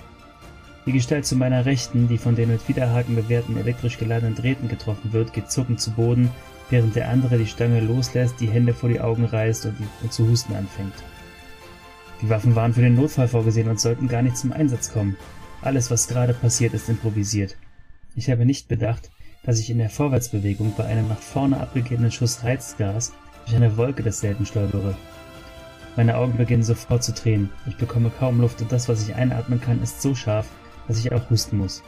Die 0.84 0.92
Gestalt 0.92 1.26
zu 1.26 1.36
meiner 1.36 1.66
Rechten, 1.66 2.08
die 2.08 2.18
von 2.18 2.36
den 2.36 2.50
mit 2.50 2.68
Widerhaken 2.68 3.16
bewehrten 3.16 3.56
elektrisch 3.56 3.98
geladenen 3.98 4.36
Drähten 4.36 4.68
getroffen 4.68 5.12
wird, 5.12 5.32
geht 5.32 5.50
zuckend 5.50 5.80
zu 5.80 5.92
Boden, 5.92 6.30
während 6.70 6.96
der 6.96 7.08
andere 7.08 7.38
die 7.38 7.46
Stange 7.46 7.80
loslässt, 7.80 8.40
die 8.40 8.50
Hände 8.50 8.74
vor 8.74 8.88
die 8.88 9.00
Augen 9.00 9.24
reißt 9.24 9.66
und, 9.66 9.76
und 10.02 10.12
zu 10.12 10.28
husten 10.28 10.54
anfängt. 10.54 10.94
Die 12.22 12.30
Waffen 12.30 12.54
waren 12.56 12.74
für 12.74 12.80
den 12.80 12.94
Notfall 12.94 13.28
vorgesehen 13.28 13.68
und 13.68 13.80
sollten 13.80 14.08
gar 14.08 14.22
nicht 14.22 14.36
zum 14.36 14.52
Einsatz 14.52 14.92
kommen. 14.92 15.16
Alles, 15.62 15.90
was 15.90 16.08
gerade 16.08 16.32
passiert, 16.32 16.74
ist 16.74 16.88
improvisiert. 16.88 17.56
Ich 18.14 18.30
habe 18.30 18.46
nicht 18.46 18.68
bedacht, 18.68 19.10
dass 19.44 19.60
ich 19.60 19.70
in 19.70 19.78
der 19.78 19.90
Vorwärtsbewegung 19.90 20.74
bei 20.76 20.84
einem 20.84 21.08
nach 21.08 21.18
vorne 21.18 21.60
abgegebenen 21.60 22.10
Schuss 22.10 22.42
Reizgas 22.42 23.12
durch 23.44 23.56
eine 23.56 23.76
Wolke 23.76 24.02
desselben 24.02 24.46
stolpere. 24.46 24.96
Meine 25.96 26.16
Augen 26.16 26.36
beginnen 26.36 26.62
sofort 26.62 27.04
zu 27.04 27.14
tränen. 27.14 27.50
Ich 27.66 27.76
bekomme 27.76 28.10
kaum 28.10 28.40
Luft 28.40 28.60
und 28.60 28.72
das, 28.72 28.88
was 28.88 29.06
ich 29.06 29.14
einatmen 29.14 29.60
kann, 29.60 29.82
ist 29.82 30.02
so 30.02 30.14
scharf, 30.14 30.46
dass 30.88 30.98
ich 30.98 31.12
auch 31.12 31.30
husten 31.30 31.58
muss. 31.58 31.82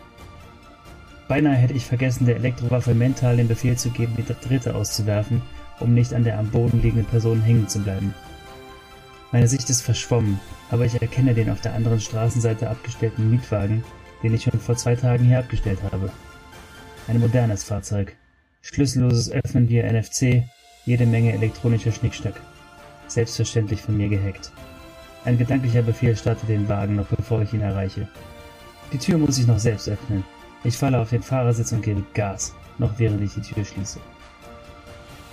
Beinahe 1.28 1.56
hätte 1.56 1.75
ich 1.75 1.85
vergessen, 1.85 2.25
der 2.25 2.37
Elektrowaffe 2.37 2.94
mental 2.94 3.37
den 3.37 3.49
Befehl 3.49 3.76
zu 3.76 3.90
geben, 3.90 4.14
die 4.16 4.25
dritte 4.25 4.75
auszuwerfen, 4.75 5.42
um 5.78 5.92
nicht 5.92 6.14
an 6.14 6.25
der 6.25 6.38
am 6.38 6.49
Boden 6.49 6.80
liegenden 6.80 7.06
Person 7.06 7.42
hängen 7.42 7.68
zu 7.68 7.80
bleiben. 7.80 8.14
Meine 9.30 9.47
Sicht 9.47 9.68
ist 9.68 9.82
verschwommen, 9.82 10.40
aber 10.70 10.87
ich 10.87 11.00
erkenne 11.00 11.35
den 11.35 11.50
auf 11.50 11.61
der 11.61 11.75
anderen 11.75 12.00
Straßenseite 12.00 12.70
abgestellten 12.70 13.30
Mietwagen, 13.30 13.85
den 14.23 14.32
ich 14.32 14.44
schon 14.44 14.58
vor 14.58 14.76
zwei 14.76 14.97
Tagen 14.97 15.25
hier 15.25 15.38
abgestellt 15.38 15.80
habe. 15.92 16.11
Ein 17.08 17.20
modernes 17.20 17.64
Fahrzeug. 17.64 18.16
Schlüsselloses 18.62 19.30
Öffnen 19.30 19.68
via 19.68 19.90
NFC, 19.90 20.44
jede 20.87 21.04
Menge 21.04 21.35
elektronischer 21.35 21.92
Schnickstack. 21.92 22.40
Selbstverständlich 23.06 23.82
von 23.82 23.99
mir 23.99 24.08
gehackt. 24.08 24.50
Ein 25.26 25.37
gedanklicher 25.37 25.82
Befehl 25.82 26.16
startet 26.16 26.49
den 26.49 26.68
Wagen 26.68 26.97
noch 26.97 27.06
bevor 27.06 27.42
ich 27.42 27.52
ihn 27.52 27.61
erreiche. 27.61 28.08
Die 28.92 28.99
Tür 28.99 29.18
muss 29.18 29.38
ich 29.38 29.47
noch 29.47 29.58
selbst 29.58 29.90
öffnen. 29.90 30.25
Ich 30.65 30.77
falle 30.77 31.00
auf 31.00 31.11
den 31.11 31.23
Fahrersitz 31.23 31.73
und 31.73 31.83
gebe 31.83 32.05
Gas, 32.15 32.55
noch 32.79 32.99
während 32.99 33.23
ich 33.23 33.35
die 33.35 33.41
Tür 33.41 33.65
schließe. 33.65 34.00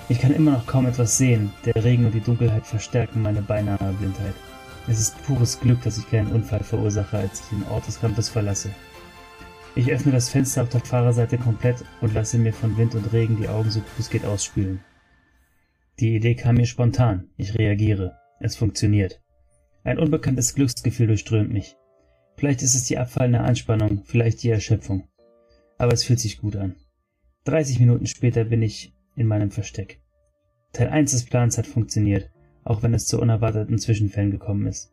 Ich 0.08 0.20
kann 0.20 0.34
immer 0.34 0.51
noch 0.51 0.67
kaum 0.67 0.86
etwas 0.86 1.17
sehen, 1.17 1.51
der 1.65 1.84
Regen 1.84 2.05
und 2.05 2.13
die 2.13 2.22
Dunkelheit 2.22 2.67
verstärken 2.67 3.24
meine 3.24 3.41
beinahe 3.41 3.94
Blindheit. 3.94 4.36
Es 4.88 5.00
ist 5.00 5.22
pures 5.24 5.60
Glück, 5.60 5.82
dass 5.82 5.98
ich 5.98 6.10
keinen 6.10 6.32
Unfall 6.32 6.63
verursache, 6.63 7.17
als 7.17 7.41
ich 7.41 7.58
den 7.58 7.67
Ort 7.70 7.88
des 7.88 8.00
Campus 8.00 8.29
verlasse. 8.29 8.70
Ich 9.75 9.91
öffne 9.91 10.12
das 10.12 10.29
Fenster 10.29 10.62
auf 10.62 10.70
der 10.70 10.82
Fahrerseite 10.82 11.39
komplett 11.39 11.84
und 12.01 12.13
lasse 12.13 12.38
mir 12.38 12.53
von 12.53 12.77
Wind 12.77 12.94
und 12.94 13.12
Regen 13.12 13.36
die 13.36 13.50
Augen 13.50 13.72
so 13.72 13.79
gut 13.79 13.89
es 14.00 14.10
geht 14.10 14.25
ausspülen. 14.25 14.79
Die 16.00 16.15
Idee 16.15 16.36
kam 16.36 16.55
mir 16.55 16.65
spontan. 16.65 17.29
Ich 17.36 17.58
reagiere. 17.58 18.17
Es 18.39 18.55
funktioniert. 18.55 19.22
Ein 19.84 19.98
unbekanntes 19.98 20.53
Glücksgefühl 20.53 21.08
durchströmt 21.08 21.51
mich. 21.51 21.75
Vielleicht 22.38 22.62
ist 22.62 22.75
es 22.75 22.84
die 22.84 22.98
abfallende 22.98 23.39
Anspannung, 23.39 24.03
vielleicht 24.05 24.44
die 24.44 24.50
Erschöpfung. 24.50 25.08
Aber 25.77 25.94
es 25.94 26.03
fühlt 26.03 26.20
sich 26.20 26.39
gut 26.39 26.55
an. 26.55 26.75
30 27.46 27.79
Minuten 27.79 28.05
später 28.05 28.46
bin 28.46 28.62
ich 28.62 28.94
in 29.15 29.27
meinem 29.27 29.51
Versteck. 29.51 30.01
Teil 30.74 30.89
1 30.89 31.12
des 31.12 31.25
Plans 31.25 31.58
hat 31.58 31.67
funktioniert, 31.67 32.32
auch 32.63 32.84
wenn 32.84 32.94
es 32.94 33.05
zu 33.05 33.20
unerwarteten 33.20 33.77
Zwischenfällen 33.77 34.32
gekommen 34.32 34.67
ist. 34.67 34.91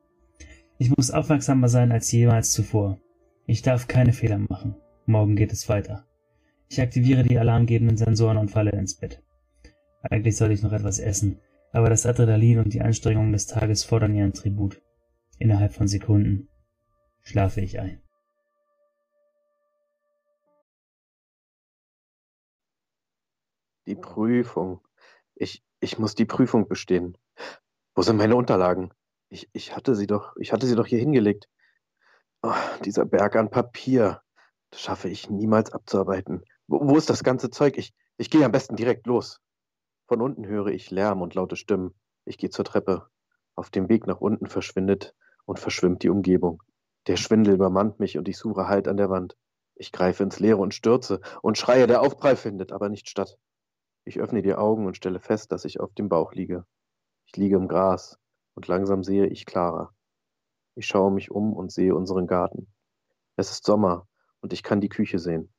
Ich 0.79 0.91
muss 0.97 1.11
aufmerksamer 1.11 1.69
sein 1.69 1.93
als 1.93 2.11
jemals 2.13 2.53
zuvor. 2.53 2.99
Ich 3.47 3.63
darf 3.63 3.89
keine 3.89 4.13
Fehler 4.13 4.39
machen. 4.39 4.77
Morgen 5.07 5.37
geht 5.37 5.53
es 5.53 5.69
weiter. 5.69 6.07
Ich 6.69 6.81
aktiviere 6.81 7.23
die 7.23 7.39
alarmgebenden 7.39 7.97
Sensoren 7.97 8.37
und 8.37 8.51
falle 8.51 8.71
ins 8.73 8.95
Bett. 8.95 9.23
Eigentlich 10.03 10.37
soll 10.37 10.53
ich 10.53 10.63
noch 10.63 10.73
etwas 10.73 10.99
essen, 10.99 11.39
aber 11.73 11.89
das 11.89 12.07
Adrenalin 12.07 12.59
und 12.59 12.73
die 12.73 12.81
Anstrengungen 12.81 13.33
des 13.33 13.47
Tages 13.47 13.85
fordern 13.85 14.15
ihren 14.15 14.33
Tribut. 14.33 14.81
Innerhalb 15.39 15.73
von 15.73 15.89
Sekunden 15.89 16.49
schlafe 17.23 17.61
ich 17.61 17.81
ein. 17.81 18.01
Die 23.87 23.97
Prüfung. 23.97 24.81
Ich, 25.35 25.63
ich 25.81 25.99
muss 25.99 26.15
die 26.15 26.25
Prüfung 26.25 26.69
bestehen. 26.69 27.19
Wo 27.95 28.03
sind 28.03 28.17
meine 28.17 28.37
Unterlagen? 28.37 28.93
Ich, 29.29 29.49
ich 29.53 29.75
hatte 29.75 29.95
sie 29.95 30.07
doch, 30.07 30.37
ich 30.37 30.53
hatte 30.53 30.67
sie 30.67 30.77
doch 30.77 30.87
hier 30.87 30.99
hingelegt. 30.99 31.49
Oh, 32.43 32.55
dieser 32.85 33.05
Berg 33.05 33.37
an 33.37 33.51
Papier. 33.51 34.23
Das 34.71 34.81
schaffe 34.81 35.09
ich 35.09 35.31
niemals 35.31 35.73
abzuarbeiten. 35.73 36.45
Wo, 36.67 36.81
wo 36.89 36.97
ist 36.97 37.11
das 37.11 37.25
ganze 37.25 37.51
Zeug? 37.51 37.77
Ich, 37.77 37.95
ich 38.17 38.31
gehe 38.31 38.45
am 38.45 38.53
besten 38.53 38.77
direkt 38.77 39.07
los. 39.07 39.41
Von 40.07 40.21
unten 40.21 40.47
höre 40.47 40.69
ich 40.69 40.91
Lärm 40.91 41.23
und 41.23 41.35
laute 41.35 41.57
Stimmen. 41.57 41.95
Ich 42.25 42.39
gehe 42.39 42.51
zur 42.51 42.65
Treppe. 42.65 43.09
Auf 43.55 43.71
dem 43.71 43.89
Weg 43.89 44.07
nach 44.07 44.21
unten 44.21 44.47
verschwindet 44.47 45.15
und 45.45 45.59
verschwimmt 45.59 46.03
die 46.03 46.09
Umgebung. 46.09 46.63
Der 47.07 47.17
Schwindel 47.17 47.55
übermannt 47.55 47.99
mich 47.99 48.17
und 48.17 48.29
ich 48.29 48.39
suche 48.39 48.69
Halt 48.69 48.89
an 48.89 48.97
der 48.97 49.11
Wand. 49.11 49.37
Ich 49.75 49.91
greife 49.91 50.23
ins 50.23 50.39
Leere 50.39 50.59
und 50.59 50.75
stürze 50.75 51.21
und 51.43 51.59
schreie, 51.59 51.87
der 51.87 52.01
Aufprall 52.01 52.37
findet 52.37 52.73
aber 52.73 52.89
nicht 52.89 53.09
statt. 53.09 53.39
Ich 54.05 54.21
öffne 54.21 54.43
die 54.43 54.55
Augen 54.55 54.87
und 54.87 54.97
stelle 54.97 55.21
fest, 55.21 55.53
dass 55.53 55.65
ich 55.65 55.79
auf 55.79 55.95
dem 55.95 56.09
Bauch 56.09 56.33
liege. 56.33 56.67
Ich 57.25 57.37
liege 57.37 57.57
im 57.57 57.69
Gras 57.69 58.19
und 58.55 58.67
langsam 58.67 59.05
sehe 59.05 59.27
ich 59.27 59.47
klarer. 59.47 59.95
Ich 60.75 60.87
schaue 60.87 61.13
mich 61.13 61.31
um 61.31 61.53
und 61.53 61.71
sehe 61.71 61.95
unseren 61.95 62.27
Garten. 62.27 62.73
Es 63.37 63.51
ist 63.51 63.65
Sommer 63.65 64.09
und 64.41 64.53
ich 64.53 64.63
kann 64.63 64.81
die 64.81 64.89
Küche 64.89 65.19
sehen. 65.19 65.53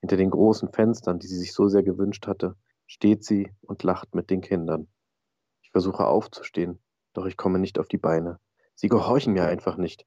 Hinter 0.00 0.16
den 0.16 0.30
großen 0.30 0.72
Fenstern, 0.72 1.18
die 1.18 1.26
sie 1.26 1.38
sich 1.38 1.52
so 1.52 1.68
sehr 1.68 1.82
gewünscht 1.82 2.26
hatte, 2.26 2.56
steht 2.86 3.24
sie 3.24 3.52
und 3.60 3.82
lacht 3.82 4.14
mit 4.14 4.30
den 4.30 4.40
Kindern. 4.40 4.88
Ich 5.62 5.70
versuche 5.70 6.06
aufzustehen, 6.06 6.82
doch 7.12 7.26
ich 7.26 7.36
komme 7.36 7.58
nicht 7.58 7.78
auf 7.78 7.88
die 7.88 7.98
Beine. 7.98 8.40
Sie 8.74 8.88
gehorchen 8.88 9.34
mir 9.34 9.44
einfach 9.44 9.76
nicht. 9.76 10.06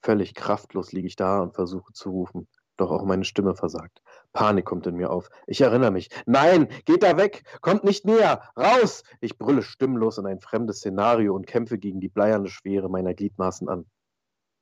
Völlig 0.00 0.34
kraftlos 0.34 0.92
liege 0.92 1.06
ich 1.06 1.16
da 1.16 1.40
und 1.40 1.54
versuche 1.54 1.92
zu 1.92 2.10
rufen, 2.10 2.48
doch 2.76 2.90
auch 2.90 3.04
meine 3.04 3.24
Stimme 3.24 3.54
versagt. 3.54 4.02
Panik 4.32 4.66
kommt 4.66 4.86
in 4.86 4.96
mir 4.96 5.10
auf. 5.10 5.30
Ich 5.46 5.60
erinnere 5.60 5.90
mich. 5.90 6.10
Nein, 6.26 6.68
geht 6.84 7.02
da 7.02 7.16
weg! 7.16 7.42
Kommt 7.60 7.84
nicht 7.84 8.04
näher! 8.04 8.42
Raus! 8.56 9.02
Ich 9.20 9.38
brülle 9.38 9.62
stimmlos 9.62 10.18
in 10.18 10.26
ein 10.26 10.40
fremdes 10.40 10.78
Szenario 10.78 11.34
und 11.34 11.46
kämpfe 11.46 11.78
gegen 11.78 12.00
die 12.00 12.08
bleierne 12.08 12.48
Schwere 12.48 12.88
meiner 12.88 13.14
Gliedmaßen 13.14 13.68
an. 13.68 13.86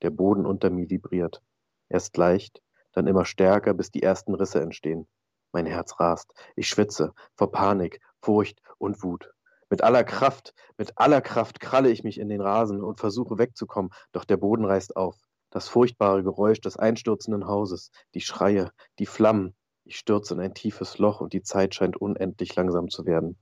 Der 0.02 0.11
Boden 0.11 0.46
unter 0.46 0.70
mir 0.70 0.88
vibriert. 0.88 1.42
Erst 1.88 2.16
leicht, 2.16 2.62
dann 2.92 3.06
immer 3.06 3.25
stärker, 3.25 3.75
bis 3.75 3.90
die 3.90 4.02
ersten 4.02 4.35
Risse 4.35 4.61
entstehen. 4.61 5.06
Mein 5.52 5.66
Herz 5.66 5.99
rast. 6.00 6.32
Ich 6.54 6.68
schwitze 6.68 7.12
vor 7.35 7.50
Panik, 7.50 8.00
Furcht 8.20 8.61
und 8.78 9.02
Wut. 9.02 9.32
Mit 9.68 9.82
aller 9.82 10.04
Kraft, 10.04 10.54
mit 10.78 10.96
aller 10.96 11.20
Kraft 11.20 11.61
kralle 11.61 11.90
ich 11.90 12.04
mich 12.04 12.20
in 12.20 12.28
den 12.28 12.40
Rasen 12.40 12.82
und 12.82 13.00
versuche 13.00 13.38
wegzukommen, 13.38 13.90
doch 14.12 14.25
der 14.25 14.37
Boden 14.37 14.64
reißt 14.64 14.96
auf. 14.96 15.16
Das 15.56 15.68
furchtbare 15.68 16.22
Geräusch 16.22 16.60
des 16.60 16.76
einstürzenden 16.76 17.46
Hauses, 17.46 17.90
die 18.12 18.20
Schreie, 18.20 18.72
die 18.98 19.06
Flammen. 19.06 19.56
Ich 19.84 19.96
stürze 19.96 20.34
in 20.34 20.40
ein 20.40 20.52
tiefes 20.52 20.98
Loch 20.98 21.22
und 21.22 21.32
die 21.32 21.40
Zeit 21.40 21.75
scheint 21.75 21.96
unendlich 21.96 22.54
langsam 22.56 22.90
zu 22.90 23.06
werden. 23.06 23.38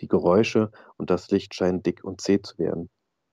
Die 0.00 0.08
Geräusche 0.08 0.72
und 0.96 1.10
das 1.10 1.30
Licht 1.30 1.54
scheinen 1.54 1.80
dick 1.80 2.02
und 2.02 2.20
zäh 2.20 2.42
zu 2.42 2.58
werden. 2.58 2.90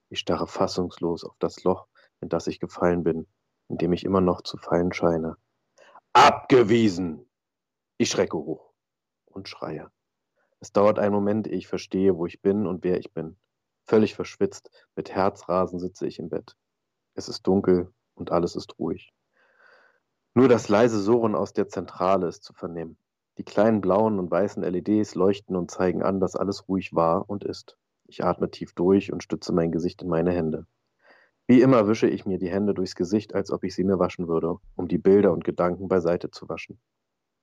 Ich 0.10 0.20
starre 0.20 0.46
fassungslos 0.46 1.24
auf 1.24 1.36
das 1.40 1.64
Loch, 1.64 1.88
in 2.22 2.30
das 2.30 2.46
ich 2.46 2.60
gefallen 2.60 3.04
bin, 3.04 3.26
in 3.70 3.80
dem 3.80 3.92
ich 3.92 4.04
immer 4.04 4.22
noch 4.22 4.44
zu 4.44 4.58
fallen 4.58 4.94
scheine. 4.94 5.38
Abgewiesen! 6.14 7.28
Ich 7.98 8.12
schrecke 8.12 8.38
hoch 8.38 8.72
und 9.26 9.50
schreie. 9.50 9.90
Es 10.60 10.72
dauert 10.72 11.00
einen 11.00 11.16
Moment, 11.16 11.48
ehe 11.48 11.58
ich 11.58 11.68
verstehe, 11.68 12.16
wo 12.16 12.28
ich 12.28 12.40
bin 12.40 12.68
und 12.68 12.84
wer 12.84 13.00
ich 13.00 13.12
bin. 13.14 13.40
Völlig 13.88 14.14
verschwitzt, 14.14 14.70
mit 14.96 15.10
Herzrasen 15.10 15.80
sitze 15.80 16.06
ich 16.06 16.20
im 16.20 16.30
Bett. 16.30 16.56
Es 17.20 17.28
ist 17.28 17.46
dunkel 17.46 17.92
und 18.16 18.32
alles 18.32 18.56
ist 18.56 18.80
ruhig. 18.80 19.14
Nur 20.36 20.48
das 20.48 20.70
leise 20.70 21.02
Surren 21.02 21.36
aus 21.36 21.52
der 21.52 21.68
Zentrale 21.68 22.30
ist 22.30 22.46
zu 22.46 22.54
vernehmen. 22.54 22.98
Die 23.38 23.44
kleinen 23.44 23.82
blauen 23.82 24.20
und 24.20 24.32
weißen 24.32 24.64
LEDs 24.64 25.16
leuchten 25.16 25.58
und 25.58 25.70
zeigen 25.70 26.02
an, 26.02 26.22
dass 26.22 26.38
alles 26.38 26.70
ruhig 26.70 26.96
war 26.96 27.30
und 27.30 27.44
ist. 27.44 27.78
Ich 28.06 28.24
atme 28.24 28.50
tief 28.50 28.72
durch 28.72 29.12
und 29.12 29.22
stütze 29.22 29.52
mein 29.52 29.74
Gesicht 29.74 30.02
in 30.02 30.08
meine 30.08 30.32
Hände. 30.32 30.66
Wie 31.46 31.60
immer 31.60 31.90
wische 31.90 32.08
ich 32.08 32.26
mir 32.26 32.40
die 32.40 32.50
Hände 32.50 32.74
durchs 32.74 32.96
Gesicht, 32.96 33.36
als 33.36 33.52
ob 33.52 33.66
ich 33.66 33.76
sie 33.76 33.84
mir 33.84 34.00
waschen 34.00 34.30
würde, 34.30 34.56
um 34.78 34.88
die 34.88 34.98
Bilder 34.98 35.34
und 35.34 35.44
Gedanken 35.44 35.90
beiseite 35.90 36.32
zu 36.32 36.48
waschen. 36.48 36.80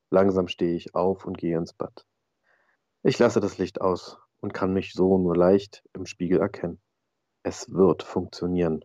Langsam 0.09 0.49
stehe 0.49 0.75
ich 0.75 0.95
auf 0.95 1.27
und 1.27 1.37
gehe 1.37 1.59
ins 1.59 1.75
Bad. 1.75 2.07
Ich 3.03 3.19
lasse 3.19 3.41
das 3.41 3.59
Licht 3.59 3.83
aus 3.83 4.17
und 4.41 4.55
kann 4.55 4.73
mich 4.73 4.95
so 4.95 5.19
nur 5.19 5.37
leicht 5.37 5.85
im 5.93 6.07
Spiegel 6.07 6.41
erkennen. 6.41 6.81
Es 7.43 7.71
wird 7.75 8.03
funktionieren. 8.03 8.83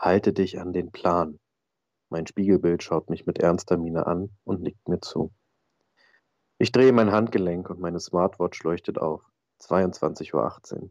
Halte 0.00 0.32
dich 0.32 0.60
an 0.60 0.72
den 0.72 0.92
Plan. 0.92 1.40
Mein 2.08 2.24
Spiegelbild 2.24 2.84
schaut 2.84 3.10
mich 3.10 3.26
mit 3.26 3.40
ernster 3.40 3.76
Miene 3.76 4.06
an 4.06 4.30
und 4.44 4.62
nickt 4.62 4.88
mir 4.88 5.00
zu. 5.00 5.32
Ich 6.56 6.70
drehe 6.70 6.92
mein 6.92 7.10
Handgelenk 7.10 7.68
und 7.68 7.80
meine 7.80 7.98
Smartwatch 7.98 8.62
leuchtet 8.62 8.98
auf. 8.98 9.22
22.18 9.60 10.82
Uhr. 10.82 10.90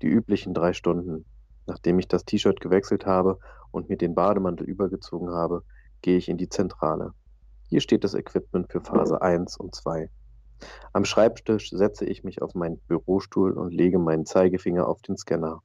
Die 0.00 0.06
üblichen 0.06 0.54
drei 0.54 0.72
Stunden. 0.72 1.26
Nachdem 1.66 1.98
ich 1.98 2.08
das 2.08 2.24
T-Shirt 2.24 2.60
gewechselt 2.60 3.04
habe 3.04 3.38
und 3.72 3.90
mir 3.90 3.98
den 3.98 4.14
Bademantel 4.14 4.66
übergezogen 4.66 5.28
habe, 5.32 5.62
gehe 6.00 6.16
ich 6.16 6.30
in 6.30 6.38
die 6.38 6.48
Zentrale. 6.48 7.12
Hier 7.68 7.82
steht 7.82 8.04
das 8.04 8.14
Equipment 8.14 8.72
für 8.72 8.80
Phase 8.80 9.20
1 9.20 9.58
und 9.58 9.74
2. 9.74 10.08
Am 10.94 11.04
Schreibtisch 11.04 11.68
setze 11.68 12.06
ich 12.06 12.24
mich 12.24 12.40
auf 12.40 12.54
meinen 12.54 12.80
Bürostuhl 12.88 13.52
und 13.52 13.74
lege 13.74 13.98
meinen 13.98 14.24
Zeigefinger 14.24 14.88
auf 14.88 15.02
den 15.02 15.18
Scanner. 15.18 15.62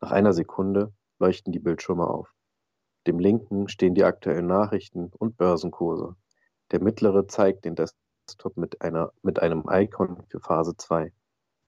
Nach 0.00 0.12
einer 0.12 0.32
Sekunde 0.32 0.92
leuchten 1.18 1.52
die 1.52 1.58
Bildschirme 1.58 2.06
auf. 2.06 2.34
Dem 3.06 3.18
linken 3.18 3.68
stehen 3.68 3.94
die 3.94 4.04
aktuellen 4.04 4.46
Nachrichten 4.46 5.10
und 5.18 5.36
Börsenkurse. 5.36 6.16
Der 6.70 6.82
mittlere 6.82 7.26
zeigt 7.26 7.64
den 7.64 7.74
Desktop 7.74 8.56
mit, 8.56 8.82
einer, 8.82 9.12
mit 9.22 9.40
einem 9.40 9.64
Icon 9.70 10.24
für 10.28 10.40
Phase 10.40 10.76
2. 10.76 11.12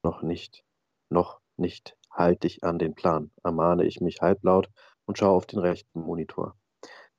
Noch 0.02 0.22
nicht, 0.22 0.64
noch 1.08 1.40
nicht, 1.56 1.96
halte 2.10 2.46
ich 2.46 2.64
an 2.64 2.78
den 2.78 2.94
Plan, 2.94 3.30
ermahne 3.42 3.84
ich 3.84 4.00
mich 4.00 4.20
halblaut 4.20 4.70
und 5.06 5.18
schaue 5.18 5.36
auf 5.36 5.46
den 5.46 5.60
rechten 5.60 6.00
Monitor. 6.00 6.56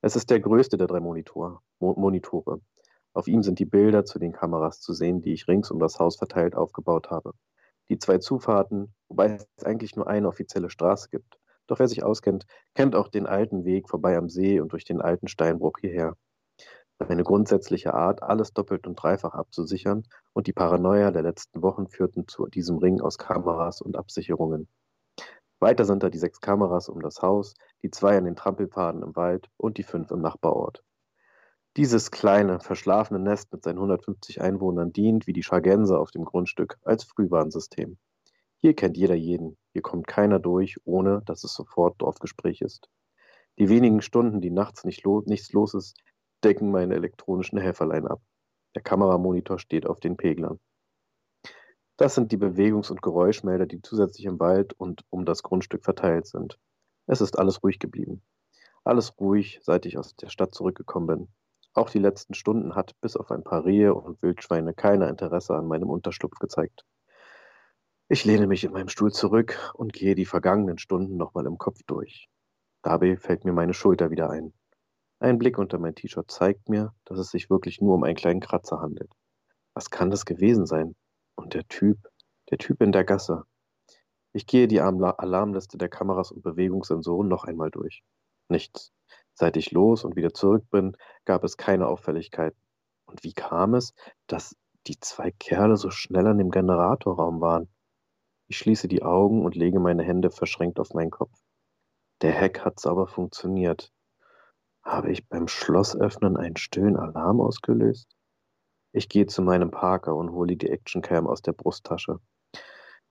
Es 0.02 0.16
ist 0.16 0.30
der 0.30 0.40
größte 0.40 0.78
der 0.78 0.88
drei 0.88 1.00
Monitor, 1.00 1.62
Mo 1.80 1.94
Monitore. 1.94 2.62
Auf 3.14 3.28
ihm 3.28 3.44
sind 3.44 3.60
die 3.60 3.66
Bilder 3.66 4.06
zu 4.06 4.20
den 4.20 4.32
Kameras 4.32 4.80
zu 4.80 4.94
sehen, 4.94 5.22
die 5.22 5.34
ich 5.34 5.48
rings 5.48 5.70
um 5.70 5.80
das 5.80 6.00
Haus 6.00 6.16
verteilt 6.16 6.56
aufgebaut 6.56 7.10
habe. 7.10 7.34
Die 7.90 8.00
zwei 8.00 8.20
Zufahrten, 8.20 8.94
wobei 9.10 9.36
es 9.36 9.66
eigentlich 9.66 9.96
nur 9.96 10.08
eine 10.08 10.28
offizielle 10.28 10.70
Straße 10.70 11.10
gibt. 11.10 11.41
Doch 11.72 11.80
wer 11.80 11.88
sich 11.88 12.04
auskennt, 12.04 12.48
kennt 12.76 12.98
auch 12.98 13.08
den 13.08 13.26
alten 13.26 13.64
Weg 13.64 13.88
vorbei 13.88 14.18
am 14.18 14.28
See 14.28 14.60
und 14.60 14.74
durch 14.74 14.84
den 14.84 15.00
alten 15.00 15.30
Steinbruch 15.30 15.78
hierher. 15.80 16.18
Eine 17.00 17.24
grundsätzliche 17.24 17.94
Art, 17.94 18.22
alles 18.22 18.52
doppelt 18.52 18.88
und 18.88 18.96
dreifach 18.96 19.36
abzusichern, 19.36 20.04
und 20.34 20.48
die 20.48 20.52
Paranoia 20.52 21.12
der 21.12 21.22
letzten 21.22 21.62
Wochen 21.62 21.88
führten 21.88 22.28
zu 22.28 22.48
diesem 22.48 22.78
Ring 22.80 23.00
aus 23.00 23.18
Kameras 23.18 23.80
und 23.80 23.96
Absicherungen. 23.96 24.68
Weiter 25.62 25.86
sind 25.86 26.04
da 26.04 26.10
die 26.10 26.18
sechs 26.18 26.42
Kameras 26.42 26.90
um 26.90 27.00
das 27.00 27.22
Haus, 27.22 27.54
die 27.84 27.90
zwei 27.90 28.18
an 28.18 28.26
den 28.26 28.36
Trampelpfaden 28.36 29.02
im 29.02 29.16
Wald 29.16 29.48
und 29.56 29.78
die 29.78 29.84
fünf 29.84 30.12
im 30.12 30.20
Nachbarort. 30.20 30.84
Dieses 31.78 32.12
kleine, 32.12 32.60
verschlafene 32.60 33.22
Nest 33.22 33.54
mit 33.54 33.64
seinen 33.64 33.78
150 33.78 34.42
Einwohnern 34.42 34.92
dient, 34.92 35.26
wie 35.26 35.32
die 35.32 35.44
Schargense 35.44 35.98
auf 35.98 36.12
dem 36.12 36.26
Grundstück, 36.26 36.80
als 36.84 37.06
Frühwarnsystem. 37.06 37.98
Hier 38.58 38.76
kennt 38.76 38.98
jeder 38.98 39.16
jeden, 39.16 39.58
hier 39.74 39.82
kommt 39.82 40.08
keiner 40.08 40.40
durch, 40.40 40.78
ohne 40.86 41.22
dass 41.26 41.44
es 41.44 41.54
sofort 41.54 42.02
Dorfgespräch 42.02 42.62
ist. 42.62 42.90
Die 43.60 43.70
wenigen 43.70 44.02
Stunden, 44.02 44.42
die 44.42 44.50
nachts 44.50 44.86
nicht 44.86 45.04
lo 45.04 45.22
nichts 45.26 45.52
los 45.54 45.74
ist, 45.74 45.98
decken 46.44 46.72
meine 46.72 46.96
elektronischen 46.96 47.60
Helferlein 47.60 48.08
ab. 48.08 48.22
Der 48.76 48.82
Kameramonitor 48.82 49.60
steht 49.60 49.86
auf 49.86 50.00
den 50.00 50.18
Peglern. 50.18 50.60
Das 51.98 52.16
sind 52.16 52.32
die 52.32 52.38
Bewegungs- 52.38 52.90
und 52.90 53.02
Geräuschmelder, 53.02 53.66
die 53.66 53.82
zusätzlich 53.82 54.26
im 54.26 54.40
Wald 54.40 54.74
und 54.74 55.04
um 55.10 55.26
das 55.26 55.44
Grundstück 55.44 55.84
verteilt 55.84 56.26
sind. 56.26 56.58
Es 57.06 57.22
ist 57.22 57.38
alles 57.38 57.62
ruhig 57.64 57.80
geblieben. 57.80 58.24
Alles 58.84 59.20
ruhig, 59.20 59.60
seit 59.62 59.86
ich 59.86 59.98
aus 59.98 60.16
der 60.16 60.30
Stadt 60.30 60.56
zurückgekommen 60.56 61.08
bin. 61.08 61.28
Auch 61.74 61.90
die 61.90 62.00
letzten 62.00 62.34
Stunden 62.34 62.76
hat 62.76 63.00
bis 63.02 63.16
auf 63.16 63.32
ein 63.32 63.44
paar 63.44 63.66
Rehe 63.66 63.94
und 63.94 64.22
Wildschweine 64.22 64.74
keiner 64.74 65.10
Interesse 65.10 65.54
an 65.56 65.68
meinem 65.68 65.90
Unterschlupf 65.90 66.40
gezeigt. 66.40 66.86
Ich 68.14 68.26
lehne 68.26 68.46
mich 68.46 68.66
in 68.66 68.74
meinem 68.74 68.90
Stuhl 68.90 69.14
zurück 69.14 69.72
und 69.74 69.94
gehe 69.94 70.16
die 70.16 70.26
vergangenen 70.26 70.78
Stunden 70.78 71.16
nochmal 71.16 71.46
im 71.46 71.58
Kopf 71.58 71.80
durch. 71.88 72.28
Dabei 72.82 73.16
fällt 73.16 73.46
mir 73.46 73.54
meine 73.54 73.74
Schulter 73.74 74.12
wieder 74.12 74.30
ein. 74.30 74.54
Ein 75.22 75.38
Blick 75.38 75.58
unter 75.58 75.80
mein 75.80 75.96
T-Shirt 75.96 76.30
zeigt 76.30 76.68
mir, 76.68 76.94
dass 77.06 77.20
es 77.20 77.30
sich 77.30 77.50
wirklich 77.50 77.80
nur 77.80 77.96
um 77.96 78.04
einen 78.04 78.18
kleinen 78.18 78.42
Kratzer 78.42 78.82
handelt. 78.82 79.14
Was 79.74 79.90
kann 79.90 80.12
das 80.12 80.26
gewesen 80.26 80.66
sein? 80.66 80.98
Und 81.36 81.54
der 81.54 81.66
Typ, 81.70 82.06
der 82.50 82.58
Typ 82.58 82.82
in 82.82 82.92
der 82.92 83.06
Gasse. 83.06 83.46
Ich 84.34 84.46
gehe 84.46 84.68
die 84.68 84.82
Alarmliste 84.82 85.78
der 85.78 85.88
Kameras 85.88 86.34
und 86.34 86.44
Bewegungssensoren 86.44 87.30
noch 87.30 87.46
einmal 87.46 87.72
durch. 87.72 88.04
Nichts. 88.50 88.92
Seit 89.36 89.56
ich 89.56 89.72
los 89.72 90.04
und 90.04 90.18
wieder 90.18 90.34
zurück 90.34 90.66
bin, 90.70 90.98
gab 91.24 91.46
es 91.46 91.56
keine 91.56 91.88
Auffälligkeiten. 91.88 92.60
Und 93.06 93.24
wie 93.24 93.32
kam 93.32 93.74
es, 93.74 93.94
dass 94.28 94.54
die 94.88 95.00
zwei 95.00 95.32
Kerle 95.32 95.78
so 95.78 95.92
schnell 95.92 96.28
an 96.28 96.40
dem 96.40 96.52
Generatorraum 96.52 97.40
waren? 97.40 97.70
Ich 98.52 98.58
schließe 98.58 98.90
die 98.90 99.02
Augen 99.02 99.46
und 99.46 99.56
lege 99.56 99.80
meine 99.80 100.04
Hände 100.04 100.30
verschränkt 100.30 100.78
auf 100.78 100.94
meinen 100.94 101.10
Kopf. 101.10 101.40
Der 102.22 102.38
Hack 102.38 102.66
hat 102.66 102.82
sauber 102.82 103.08
funktioniert. 103.08 103.94
Habe 104.84 105.10
ich 105.10 105.30
beim 105.30 105.48
Schlossöffnen 105.48 106.36
einen 106.36 106.58
stillen 106.58 106.98
Alarm 106.98 107.40
ausgelöst? 107.40 108.14
Ich 108.92 109.08
gehe 109.08 109.26
zu 109.26 109.42
meinem 109.42 109.72
Parker 109.72 110.18
und 110.18 110.34
hole 110.34 110.58
die 110.58 110.70
Actioncam 110.70 111.28
aus 111.28 111.42
der 111.42 111.54
Brusttasche. 111.54 112.20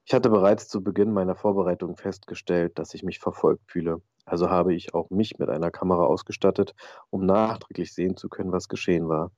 Ich 0.04 0.12
hatte 0.12 0.28
bereits 0.28 0.68
zu 0.68 0.82
Beginn 0.82 1.10
meiner 1.10 1.36
Vorbereitung 1.36 1.96
festgestellt, 1.96 2.78
dass 2.78 2.92
ich 2.92 3.02
mich 3.02 3.18
verfolgt 3.18 3.62
fühle. 3.66 4.02
Also 4.26 4.50
habe 4.50 4.74
ich 4.74 4.92
auch 4.92 5.08
mich 5.08 5.38
mit 5.38 5.48
einer 5.48 5.70
Kamera 5.70 6.04
ausgestattet, 6.04 6.74
um 7.08 7.24
nachträglich 7.24 7.94
sehen 7.94 8.18
zu 8.18 8.28
können, 8.28 8.52
was 8.52 8.68
geschehen 8.68 9.08
war. 9.08 9.32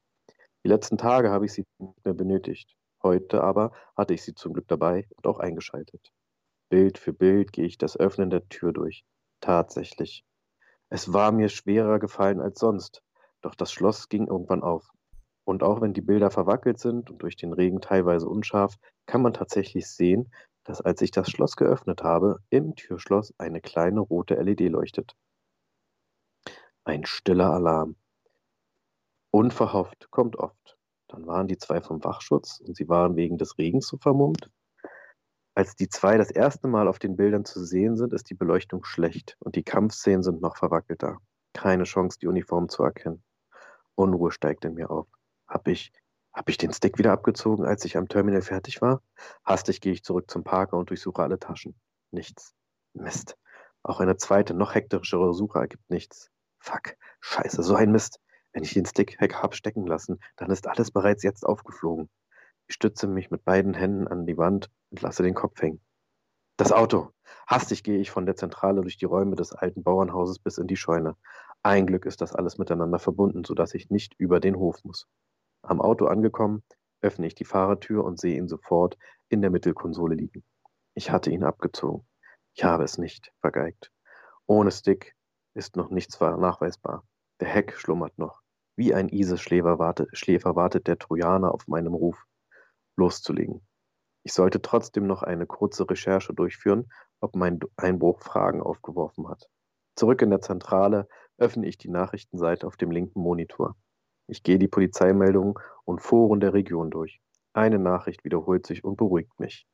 Die 0.64 0.68
letzten 0.68 0.98
Tage 0.98 1.30
habe 1.30 1.44
ich 1.44 1.52
sie 1.52 1.64
nicht 1.78 2.04
mehr 2.04 2.14
benötigt. 2.14 2.74
Heute 3.02 3.42
aber 3.42 3.72
hatte 3.96 4.14
ich 4.14 4.22
sie 4.22 4.34
zum 4.34 4.52
Glück 4.52 4.68
dabei 4.68 5.08
und 5.16 5.26
auch 5.26 5.38
eingeschaltet. 5.38 6.12
Bild 6.68 6.98
für 6.98 7.12
Bild 7.12 7.52
gehe 7.52 7.66
ich 7.66 7.78
das 7.78 7.96
Öffnen 7.96 8.30
der 8.30 8.48
Tür 8.48 8.72
durch. 8.72 9.04
Tatsächlich. 9.40 10.24
Es 10.88 11.12
war 11.12 11.32
mir 11.32 11.48
schwerer 11.48 11.98
gefallen 11.98 12.40
als 12.40 12.60
sonst, 12.60 13.02
doch 13.40 13.54
das 13.54 13.72
Schloss 13.72 14.08
ging 14.08 14.26
irgendwann 14.26 14.62
auf. 14.62 14.90
Und 15.44 15.62
auch 15.62 15.80
wenn 15.80 15.92
die 15.92 16.00
Bilder 16.00 16.30
verwackelt 16.30 16.78
sind 16.78 17.10
und 17.10 17.22
durch 17.22 17.36
den 17.36 17.52
Regen 17.52 17.80
teilweise 17.80 18.28
unscharf, 18.28 18.76
kann 19.06 19.22
man 19.22 19.34
tatsächlich 19.34 19.90
sehen, 19.90 20.32
dass 20.64 20.80
als 20.80 21.02
ich 21.02 21.10
das 21.10 21.28
Schloss 21.28 21.56
geöffnet 21.56 22.02
habe, 22.02 22.38
im 22.50 22.76
Türschloss 22.76 23.34
eine 23.38 23.60
kleine 23.60 24.00
rote 24.00 24.34
LED 24.34 24.70
leuchtet. 24.70 25.16
Ein 26.84 27.04
stiller 27.04 27.52
Alarm. 27.52 27.96
Unverhofft 29.30 30.10
kommt 30.10 30.36
oft. 30.36 30.78
Dann 31.12 31.26
waren 31.26 31.46
die 31.46 31.58
zwei 31.58 31.80
vom 31.80 32.02
Wachschutz 32.02 32.60
und 32.60 32.76
sie 32.76 32.88
waren 32.88 33.16
wegen 33.16 33.38
des 33.38 33.58
Regens 33.58 33.86
so 33.86 33.98
vermummt. 33.98 34.50
Als 35.54 35.76
die 35.76 35.88
zwei 35.88 36.16
das 36.16 36.30
erste 36.30 36.66
Mal 36.66 36.88
auf 36.88 36.98
den 36.98 37.16
Bildern 37.16 37.44
zu 37.44 37.62
sehen 37.62 37.96
sind, 37.96 38.14
ist 38.14 38.30
die 38.30 38.34
Beleuchtung 38.34 38.84
schlecht 38.84 39.36
und 39.38 39.54
die 39.54 39.62
Kampfszenen 39.62 40.22
sind 40.22 40.40
noch 40.40 40.56
verwackelter. 40.56 41.18
Keine 41.52 41.84
Chance, 41.84 42.18
die 42.20 42.26
Uniform 42.26 42.70
zu 42.70 42.82
erkennen. 42.82 43.22
Unruhe 43.94 44.32
steigt 44.32 44.64
in 44.64 44.74
mir 44.74 44.90
auf. 44.90 45.06
Hab 45.46 45.68
ich 45.68 45.92
habe 46.32 46.50
ich 46.50 46.56
den 46.56 46.72
Stick 46.72 46.96
wieder 46.98 47.12
abgezogen, 47.12 47.66
als 47.66 47.84
ich 47.84 47.98
am 47.98 48.08
Terminal 48.08 48.40
fertig 48.40 48.80
war? 48.80 49.02
Hastig 49.44 49.82
gehe 49.82 49.92
ich 49.92 50.02
zurück 50.02 50.30
zum 50.30 50.44
Parker 50.44 50.78
und 50.78 50.88
durchsuche 50.88 51.22
alle 51.22 51.38
Taschen. 51.38 51.78
Nichts. 52.10 52.54
Mist. 52.94 53.36
Auch 53.82 54.00
eine 54.00 54.16
zweite, 54.16 54.54
noch 54.54 54.74
hektischere 54.74 55.34
Suche 55.34 55.58
ergibt 55.58 55.90
nichts. 55.90 56.30
Fuck. 56.58 56.96
Scheiße, 57.20 57.62
so 57.62 57.74
ein 57.74 57.92
Mist. 57.92 58.18
Wenn 58.52 58.64
ich 58.64 58.74
den 58.74 58.86
Stick 58.86 59.18
habe 59.20 59.54
stecken 59.54 59.86
lassen, 59.86 60.20
dann 60.36 60.50
ist 60.50 60.66
alles 60.66 60.90
bereits 60.90 61.22
jetzt 61.22 61.44
aufgeflogen. 61.44 62.10
Ich 62.68 62.74
stütze 62.74 63.06
mich 63.06 63.30
mit 63.30 63.44
beiden 63.44 63.74
Händen 63.74 64.06
an 64.08 64.26
die 64.26 64.36
Wand 64.36 64.70
und 64.90 65.02
lasse 65.02 65.22
den 65.22 65.34
Kopf 65.34 65.60
hängen. 65.60 65.80
Das 66.56 66.70
Auto. 66.70 67.10
Hastig 67.46 67.82
gehe 67.82 67.98
ich 67.98 68.10
von 68.10 68.26
der 68.26 68.36
Zentrale 68.36 68.82
durch 68.82 68.98
die 68.98 69.06
Räume 69.06 69.36
des 69.36 69.52
alten 69.52 69.82
Bauernhauses 69.82 70.38
bis 70.38 70.58
in 70.58 70.66
die 70.66 70.76
Scheune. 70.76 71.16
Ein 71.62 71.86
Glück 71.86 72.04
ist 72.06 72.20
das 72.20 72.34
alles 72.34 72.58
miteinander 72.58 72.98
verbunden, 72.98 73.44
sodass 73.44 73.74
ich 73.74 73.90
nicht 73.90 74.14
über 74.18 74.38
den 74.38 74.56
Hof 74.56 74.84
muss. 74.84 75.08
Am 75.62 75.80
Auto 75.80 76.06
angekommen, 76.06 76.62
öffne 77.00 77.26
ich 77.26 77.34
die 77.34 77.44
Fahrertür 77.44 78.04
und 78.04 78.20
sehe 78.20 78.36
ihn 78.36 78.48
sofort 78.48 78.98
in 79.28 79.40
der 79.40 79.50
Mittelkonsole 79.50 80.14
liegen. 80.14 80.44
Ich 80.94 81.10
hatte 81.10 81.30
ihn 81.30 81.42
abgezogen. 81.42 82.06
Ich 82.54 82.64
habe 82.64 82.84
es 82.84 82.98
nicht 82.98 83.32
vergeigt. 83.40 83.90
Ohne 84.46 84.70
Stick 84.70 85.16
ist 85.54 85.76
noch 85.76 85.90
nichts 85.90 86.20
nachweisbar. 86.20 87.06
Der 87.40 87.48
Heck 87.48 87.78
schlummert 87.78 88.18
noch. 88.18 88.41
Wie 88.76 88.94
ein 88.94 89.08
Isis-Schläfer 89.08 89.78
wartet, 89.78 90.10
wartet 90.44 90.86
der 90.86 90.98
Trojaner 90.98 91.52
auf 91.52 91.68
meinem 91.68 91.94
Ruf, 91.94 92.24
loszulegen. 92.96 93.60
Ich 94.22 94.32
sollte 94.32 94.62
trotzdem 94.62 95.06
noch 95.06 95.22
eine 95.22 95.46
kurze 95.46 95.88
Recherche 95.88 96.32
durchführen, 96.32 96.90
ob 97.20 97.36
mein 97.36 97.60
Einbruch 97.76 98.20
Fragen 98.22 98.62
aufgeworfen 98.62 99.28
hat. 99.28 99.50
Zurück 99.96 100.22
in 100.22 100.30
der 100.30 100.40
Zentrale 100.40 101.08
öffne 101.38 101.66
ich 101.66 101.76
die 101.76 101.90
Nachrichtenseite 101.90 102.66
auf 102.66 102.76
dem 102.76 102.90
linken 102.90 103.20
Monitor. 103.20 103.76
Ich 104.26 104.42
gehe 104.42 104.58
die 104.58 104.68
Polizeimeldungen 104.68 105.54
und 105.84 106.00
Foren 106.00 106.40
der 106.40 106.54
Region 106.54 106.90
durch. 106.90 107.20
Eine 107.52 107.78
Nachricht 107.78 108.24
wiederholt 108.24 108.66
sich 108.66 108.84
und 108.84 108.96
beruhigt 108.96 109.38
mich. 109.38 109.66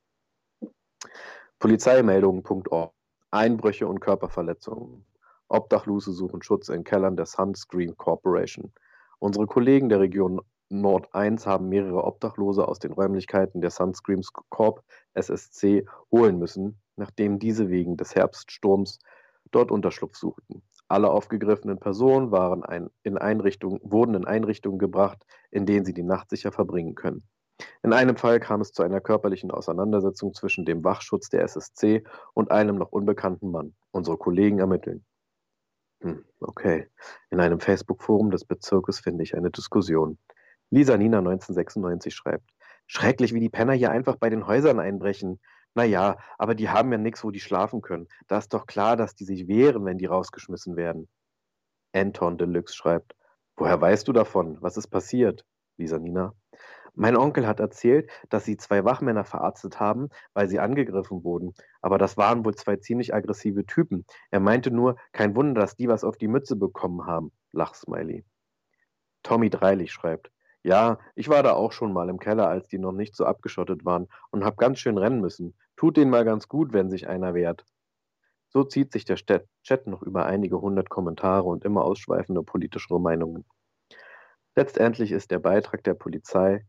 Polizeimeldungen.org 1.61 2.92
Einbrüche 3.30 3.87
und 3.87 4.00
Körperverletzungen. 4.00 5.04
Obdachlose 5.48 6.12
suchen 6.12 6.42
Schutz 6.42 6.68
in 6.68 6.82
Kellern 6.82 7.16
der 7.16 7.26
Sunscreen 7.26 7.96
Corporation. 7.96 8.72
Unsere 9.20 9.46
Kollegen 9.46 9.88
der 9.88 10.00
Region 10.00 10.40
Nord 10.68 11.12
1 11.12 11.46
haben 11.46 11.68
mehrere 11.68 12.04
Obdachlose 12.04 12.68
aus 12.68 12.78
den 12.78 12.92
Räumlichkeiten 12.92 13.61
der 13.61 13.70
Sunscream 13.70 14.20
Corp 14.48 14.85
SSC 15.14 15.87
holen 16.12 16.38
müssen, 16.38 16.81
nachdem 16.96 17.38
diese 17.38 17.68
wegen 17.68 17.96
des 17.96 18.14
Herbststurms 18.14 19.00
dort 19.50 19.72
Unterschlupf 19.72 20.16
suchten. 20.16 20.62
Alle 20.87 21.11
aufgegriffenen 21.11 21.78
Personen 21.78 22.31
waren 22.31 22.62
ein, 22.64 22.90
in 23.02 23.18
Einrichtung, 23.18 23.81
wurden 23.83 24.14
in 24.14 24.24
Einrichtungen 24.24 24.78
gebracht, 24.78 25.24
in 25.50 25.66
denen 25.66 25.85
sie 25.85 25.94
die 25.94 26.02
Nacht 26.02 26.31
sicher 26.31 26.52
verbringen 26.52 26.94
können. 26.94 27.24
In 27.83 27.92
einem 27.92 28.16
Fall 28.16 28.38
kam 28.38 28.61
es 28.61 28.72
zu 28.72 28.83
einer 28.83 29.00
körperlichen 29.00 29.50
Auseinandersetzung 29.50 30.33
zwischen 30.33 30.64
dem 30.64 30.85
Wachschutz 30.85 31.28
der 31.28 31.42
SSC 31.42 32.04
und 32.35 32.52
einem 32.52 32.76
noch 32.76 32.92
unbekannten 32.92 33.50
Mann. 33.50 33.74
Unsere 33.90 34.16
Kollegen 34.16 34.61
ermitteln. 34.61 35.04
Hm, 36.00 36.24
okay. 36.40 36.88
In 37.30 37.40
einem 37.40 37.61
Facebook-Forum 37.61 38.30
des 38.30 38.44
Bezirkes 38.44 39.00
finde 39.00 39.24
ich 39.24 39.37
eine 39.37 39.50
Diskussion. 39.50 40.18
Lisa 40.70 40.96
Nina 40.96 41.18
1996 41.18 42.14
schreibt, 42.14 42.50
schrecklich, 42.87 43.34
wie 43.34 43.40
die 43.40 43.48
Penner 43.48 43.72
hier 43.72 43.90
einfach 43.90 44.16
bei 44.16 44.30
den 44.30 44.46
Häusern 44.46 44.80
einbrechen. 44.80 45.40
Naja, 45.74 46.18
aber 46.38 46.54
die 46.54 46.68
haben 46.68 46.92
ja 46.92 46.98
nichts, 46.98 47.24
wo 47.24 47.30
die 47.30 47.40
schlafen 47.40 47.80
können. 47.82 48.08
Da 48.26 48.38
ist 48.38 48.52
doch 48.54 48.66
klar, 48.66 48.96
dass 48.96 49.14
die 49.14 49.24
sich 49.24 49.48
wehren, 49.48 49.84
wenn 49.84 49.98
die 49.98 50.06
rausgeschmissen 50.06 50.76
werden. 50.76 51.08
Anton 51.92 52.38
Deluxe 52.38 52.74
schreibt, 52.74 53.14
woher 53.56 53.80
weißt 53.80 54.06
du 54.06 54.12
davon? 54.12 54.61
Was 54.61 54.76
ist 54.76 54.88
passiert? 54.88 55.44
Lisa 55.78 55.98
Nina. 55.98 56.34
Mein 57.00 57.16
Onkel 57.16 57.46
hat 57.46 57.61
erzählt, 57.61 58.11
dass 58.28 58.44
sie 58.44 58.56
zwei 58.56 58.84
Wachmänner 58.84 59.22
verarztet 59.22 59.78
haben, 59.78 60.08
weil 60.34 60.48
sie 60.48 60.58
angegriffen 60.58 61.22
wurden. 61.22 61.54
Aber 61.80 61.96
das 61.96 62.16
waren 62.16 62.44
wohl 62.44 62.56
zwei 62.56 62.74
ziemlich 62.74 63.14
aggressive 63.14 63.64
Typen. 63.66 64.04
Er 64.32 64.40
meinte 64.40 64.72
nur, 64.72 64.96
kein 65.12 65.37
Wunder, 65.37 65.61
dass 65.61 65.76
die 65.76 65.87
was 65.87 66.02
auf 66.02 66.18
die 66.18 66.26
Mütze 66.26 66.56
bekommen 66.56 67.06
haben. 67.06 67.30
Lachsmiley. 67.52 68.24
Tommy 69.22 69.48
Dreilich 69.48 69.92
schreibt, 69.92 70.32
ja, 70.64 70.98
ich 71.14 71.28
war 71.28 71.44
da 71.44 71.52
auch 71.52 71.70
schon 71.70 71.92
mal 71.92 72.08
im 72.08 72.18
Keller, 72.18 72.48
als 72.48 72.66
die 72.66 72.78
noch 72.78 72.90
nicht 72.90 73.14
so 73.14 73.24
abgeschottet 73.24 73.84
waren 73.84 74.08
und 74.32 74.44
hab 74.44 74.56
ganz 74.56 74.80
schön 74.80 74.98
rennen 74.98 75.20
müssen. 75.20 75.56
Tut 75.76 75.96
denen 75.96 76.11
mal 76.11 76.24
ganz 76.24 76.48
gut, 76.48 76.72
wenn 76.72 76.90
sich 76.90 77.06
einer 77.06 77.32
wehrt. 77.32 77.64
So 78.48 78.64
zieht 78.64 78.90
sich 78.90 79.04
der 79.04 79.18
Chat 79.62 79.87
noch 79.87 80.02
über 80.02 80.26
einige 80.26 80.61
hundert 80.61 80.90
Kommentare 80.90 81.44
und 81.44 81.64
immer 81.64 81.84
ausschweifende 81.84 82.42
politischere 82.42 83.00
Meinungen. 83.00 83.44
Letztendlich 84.56 85.12
ist 85.12 85.30
der 85.30 85.38
Beitrag 85.38 85.84
der 85.84 85.94
Polizei 85.94 86.66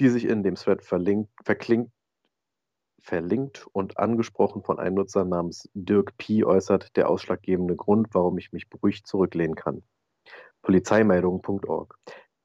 die 0.00 0.08
sich 0.08 0.24
in 0.24 0.42
dem 0.42 0.54
Thread 0.54 0.82
verlinkt, 0.82 1.30
verklingt, 1.44 1.92
verlinkt 3.02 3.66
und 3.72 3.98
angesprochen 3.98 4.62
von 4.62 4.78
einem 4.78 4.96
Nutzer 4.96 5.26
namens 5.26 5.68
Dirk 5.74 6.16
P. 6.16 6.42
äußert, 6.42 6.96
der 6.96 7.10
ausschlaggebende 7.10 7.76
Grund, 7.76 8.08
warum 8.12 8.38
ich 8.38 8.50
mich 8.50 8.70
beruhigt 8.70 9.06
zurücklehnen 9.06 9.54
kann. 9.54 9.82
Polizeimeldung.org. 10.62 11.98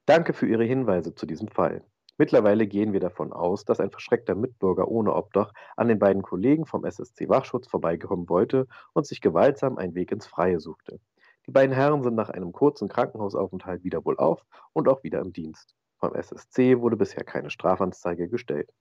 Danke 0.06 0.34
für 0.34 0.48
Ihre 0.48 0.66
Hinweise 0.66 1.16
zu 1.16 1.26
diesem 1.26 1.48
Fall. 1.48 1.84
Mittlerweile 2.18 2.68
gehen 2.68 2.92
wir 2.92 3.00
davon 3.00 3.32
aus, 3.32 3.64
dass 3.64 3.80
ein 3.80 3.92
verschreckter 3.92 4.36
Mitbürger 4.36 4.90
ohne 4.90 5.14
Obdach 5.14 5.54
an 5.78 5.88
den 5.88 6.00
beiden 6.00 6.24
Kollegen 6.24 6.66
vom 6.66 6.84
SSC 6.84 7.30
Wachschutz 7.30 7.68
vorbeikommen 7.68 8.28
wollte 8.28 8.68
und 8.94 9.06
sich 9.06 9.22
gewaltsam 9.22 9.78
einen 9.78 9.96
Weg 9.96 10.12
ins 10.12 10.28
Freie 10.28 10.60
suchte. 10.60 11.00
Die 11.48 11.52
beiden 11.52 11.76
Herren 11.76 12.04
sind 12.04 12.16
nach 12.16 12.30
einem 12.30 12.52
kurzen 12.52 12.90
Krankenhausaufenthalt 12.90 13.84
wieder 13.84 14.04
wohlauf 14.04 14.46
und 14.74 14.90
auch 14.90 15.04
wieder 15.04 15.22
im 15.22 15.32
Dienst. 15.32 15.76
Vom 16.00 16.14
SSC 16.14 16.80
wurde 16.80 16.98
bisher 16.98 17.24
keine 17.24 17.50
Strafanzeige 17.50 18.30
gestellt. 18.30 18.72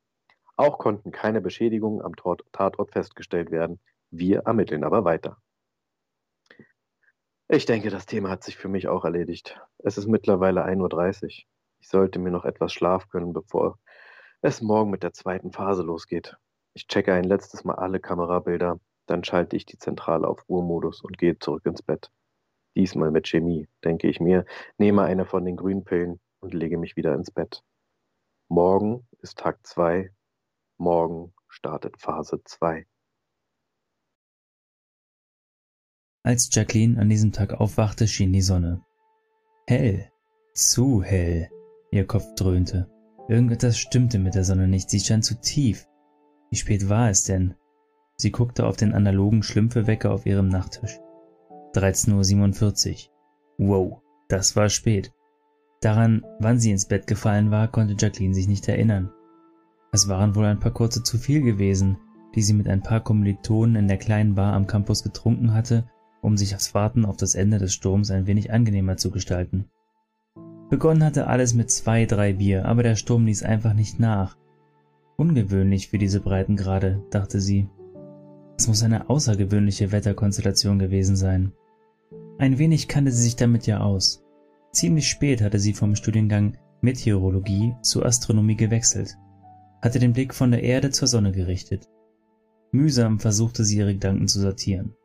Auch 0.56 0.78
konnten 0.78 1.10
keine 1.10 1.40
Beschädigungen 1.40 2.02
am 2.02 2.14
Tatort 2.16 2.92
festgestellt 2.92 3.50
werden. 3.50 3.80
Wir 4.10 4.40
ermitteln 4.40 4.84
aber 4.84 5.04
weiter. 5.04 5.38
Ich 7.48 7.66
denke, 7.66 7.90
das 7.90 8.06
Thema 8.06 8.30
hat 8.30 8.42
sich 8.42 8.56
für 8.56 8.68
mich 8.68 8.88
auch 8.88 9.04
erledigt. 9.04 9.60
Es 9.78 9.98
ist 9.98 10.06
mittlerweile 10.06 10.64
1.30 10.64 11.22
Uhr. 11.22 11.28
Ich 11.80 11.88
sollte 11.88 12.18
mir 12.18 12.30
noch 12.30 12.44
etwas 12.44 12.72
Schlaf 12.72 13.08
gönnen, 13.10 13.32
bevor 13.32 13.78
es 14.40 14.62
morgen 14.62 14.90
mit 14.90 15.02
der 15.02 15.12
zweiten 15.12 15.52
Phase 15.52 15.82
losgeht. 15.82 16.36
Ich 16.72 16.86
checke 16.86 17.12
ein 17.12 17.24
letztes 17.24 17.64
Mal 17.64 17.74
alle 17.74 18.00
Kamerabilder, 18.00 18.80
dann 19.06 19.24
schalte 19.24 19.56
ich 19.56 19.66
die 19.66 19.78
Zentrale 19.78 20.26
auf 20.26 20.48
Ruhemodus 20.48 21.02
und 21.02 21.18
gehe 21.18 21.38
zurück 21.38 21.66
ins 21.66 21.82
Bett. 21.82 22.10
Diesmal 22.76 23.10
mit 23.10 23.28
Chemie, 23.28 23.68
denke 23.84 24.08
ich 24.08 24.20
mir, 24.20 24.44
nehme 24.78 25.02
eine 25.02 25.26
von 25.26 25.44
den 25.44 25.56
grünen 25.56 25.84
Pillen 25.84 26.20
und 26.44 26.54
lege 26.54 26.76
mich 26.76 26.94
wieder 26.94 27.14
ins 27.14 27.30
Bett. 27.30 27.64
Morgen 28.48 29.08
ist 29.22 29.38
Tag 29.38 29.66
2. 29.66 30.10
Morgen 30.76 31.32
startet 31.48 31.98
Phase 31.98 32.42
2. 32.44 32.86
Als 36.22 36.54
Jacqueline 36.54 37.00
an 37.00 37.08
diesem 37.08 37.32
Tag 37.32 37.54
aufwachte, 37.54 38.06
schien 38.06 38.32
die 38.32 38.42
Sonne. 38.42 38.84
Hell, 39.66 40.10
zu 40.52 41.02
hell, 41.02 41.50
ihr 41.90 42.06
Kopf 42.06 42.34
dröhnte. 42.34 42.90
Irgendetwas 43.28 43.78
stimmte 43.78 44.18
mit 44.18 44.34
der 44.34 44.44
Sonne 44.44 44.68
nicht, 44.68 44.90
sie 44.90 45.00
schien 45.00 45.22
zu 45.22 45.40
tief. 45.40 45.88
Wie 46.50 46.56
spät 46.56 46.90
war 46.90 47.08
es 47.08 47.24
denn? 47.24 47.54
Sie 48.16 48.30
guckte 48.30 48.66
auf 48.66 48.76
den 48.76 48.92
analogen 48.92 49.42
Schlümpfewecker 49.42 50.12
auf 50.12 50.26
ihrem 50.26 50.48
Nachttisch. 50.48 51.00
13.47 51.72 53.08
Uhr. 53.58 53.68
Wow, 53.68 54.02
das 54.28 54.56
war 54.56 54.68
spät. 54.68 55.12
Daran, 55.84 56.24
wann 56.38 56.58
sie 56.58 56.70
ins 56.70 56.86
Bett 56.86 57.06
gefallen 57.06 57.50
war, 57.50 57.68
konnte 57.68 57.94
Jacqueline 57.98 58.32
sich 58.32 58.48
nicht 58.48 58.66
erinnern. 58.66 59.10
Es 59.92 60.08
waren 60.08 60.34
wohl 60.34 60.46
ein 60.46 60.58
paar 60.58 60.72
kurze 60.72 61.02
zu 61.02 61.18
viel 61.18 61.42
gewesen, 61.42 61.98
die 62.34 62.40
sie 62.40 62.54
mit 62.54 62.68
ein 62.68 62.82
paar 62.82 63.00
Kommilitonen 63.00 63.76
in 63.76 63.86
der 63.86 63.98
kleinen 63.98 64.34
Bar 64.34 64.54
am 64.54 64.66
Campus 64.66 65.02
getrunken 65.02 65.52
hatte, 65.52 65.84
um 66.22 66.38
sich 66.38 66.52
das 66.52 66.72
Warten 66.72 67.04
auf 67.04 67.18
das 67.18 67.34
Ende 67.34 67.58
des 67.58 67.74
Sturms 67.74 68.10
ein 68.10 68.26
wenig 68.26 68.50
angenehmer 68.50 68.96
zu 68.96 69.10
gestalten. 69.10 69.66
Begonnen 70.70 71.04
hatte 71.04 71.26
alles 71.26 71.52
mit 71.52 71.70
zwei, 71.70 72.06
drei 72.06 72.32
Bier, 72.32 72.64
aber 72.64 72.82
der 72.82 72.96
Sturm 72.96 73.26
ließ 73.26 73.42
einfach 73.42 73.74
nicht 73.74 74.00
nach. 74.00 74.38
Ungewöhnlich 75.18 75.88
für 75.88 75.98
diese 75.98 76.20
Breitengrade, 76.20 77.04
dachte 77.10 77.42
sie. 77.42 77.68
Es 78.56 78.68
muss 78.68 78.82
eine 78.82 79.10
außergewöhnliche 79.10 79.92
Wetterkonstellation 79.92 80.78
gewesen 80.78 81.14
sein. 81.14 81.52
Ein 82.38 82.56
wenig 82.56 82.88
kannte 82.88 83.12
sie 83.12 83.22
sich 83.22 83.36
damit 83.36 83.66
ja 83.66 83.80
aus. 83.80 84.23
Ziemlich 84.74 85.08
spät 85.08 85.40
hatte 85.40 85.60
sie 85.60 85.72
vom 85.72 85.94
Studiengang 85.94 86.58
Meteorologie 86.80 87.76
zu 87.82 88.04
Astronomie 88.04 88.56
gewechselt, 88.56 89.16
hatte 89.80 90.00
den 90.00 90.12
Blick 90.12 90.34
von 90.34 90.50
der 90.50 90.64
Erde 90.64 90.90
zur 90.90 91.06
Sonne 91.06 91.30
gerichtet. 91.30 91.88
Mühsam 92.72 93.20
versuchte 93.20 93.64
sie 93.64 93.78
ihre 93.78 93.94
Gedanken 93.94 94.26
zu 94.26 94.40
sortieren. 94.40 94.96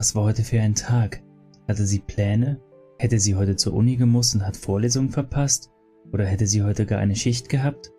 Was 0.00 0.16
war 0.16 0.24
heute 0.24 0.42
für 0.42 0.60
ein 0.60 0.74
Tag? 0.74 1.22
Hatte 1.68 1.86
sie 1.86 2.00
Pläne? 2.00 2.60
Hätte 2.98 3.20
sie 3.20 3.36
heute 3.36 3.54
zur 3.54 3.72
Uni 3.72 3.94
gemusst 3.94 4.34
und 4.34 4.44
hat 4.44 4.56
Vorlesungen 4.56 5.10
verpasst? 5.10 5.70
Oder 6.12 6.24
hätte 6.24 6.48
sie 6.48 6.64
heute 6.64 6.84
gar 6.84 6.98
eine 6.98 7.14
Schicht 7.14 7.48
gehabt? 7.48 7.92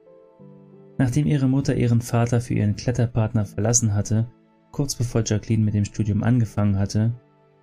Nachdem 0.97 1.27
ihre 1.27 1.47
Mutter 1.47 1.75
ihren 1.75 2.01
Vater 2.01 2.41
für 2.41 2.55
ihren 2.55 2.75
Kletterpartner 2.75 3.45
verlassen 3.45 3.93
hatte, 3.93 4.29
kurz 4.73 4.95
bevor 4.95 5.23
Jacqueline 5.25 5.63
mit 5.63 5.75
dem 5.75 5.85
Studium 5.85 6.23
angefangen 6.23 6.77
hatte, 6.77 7.13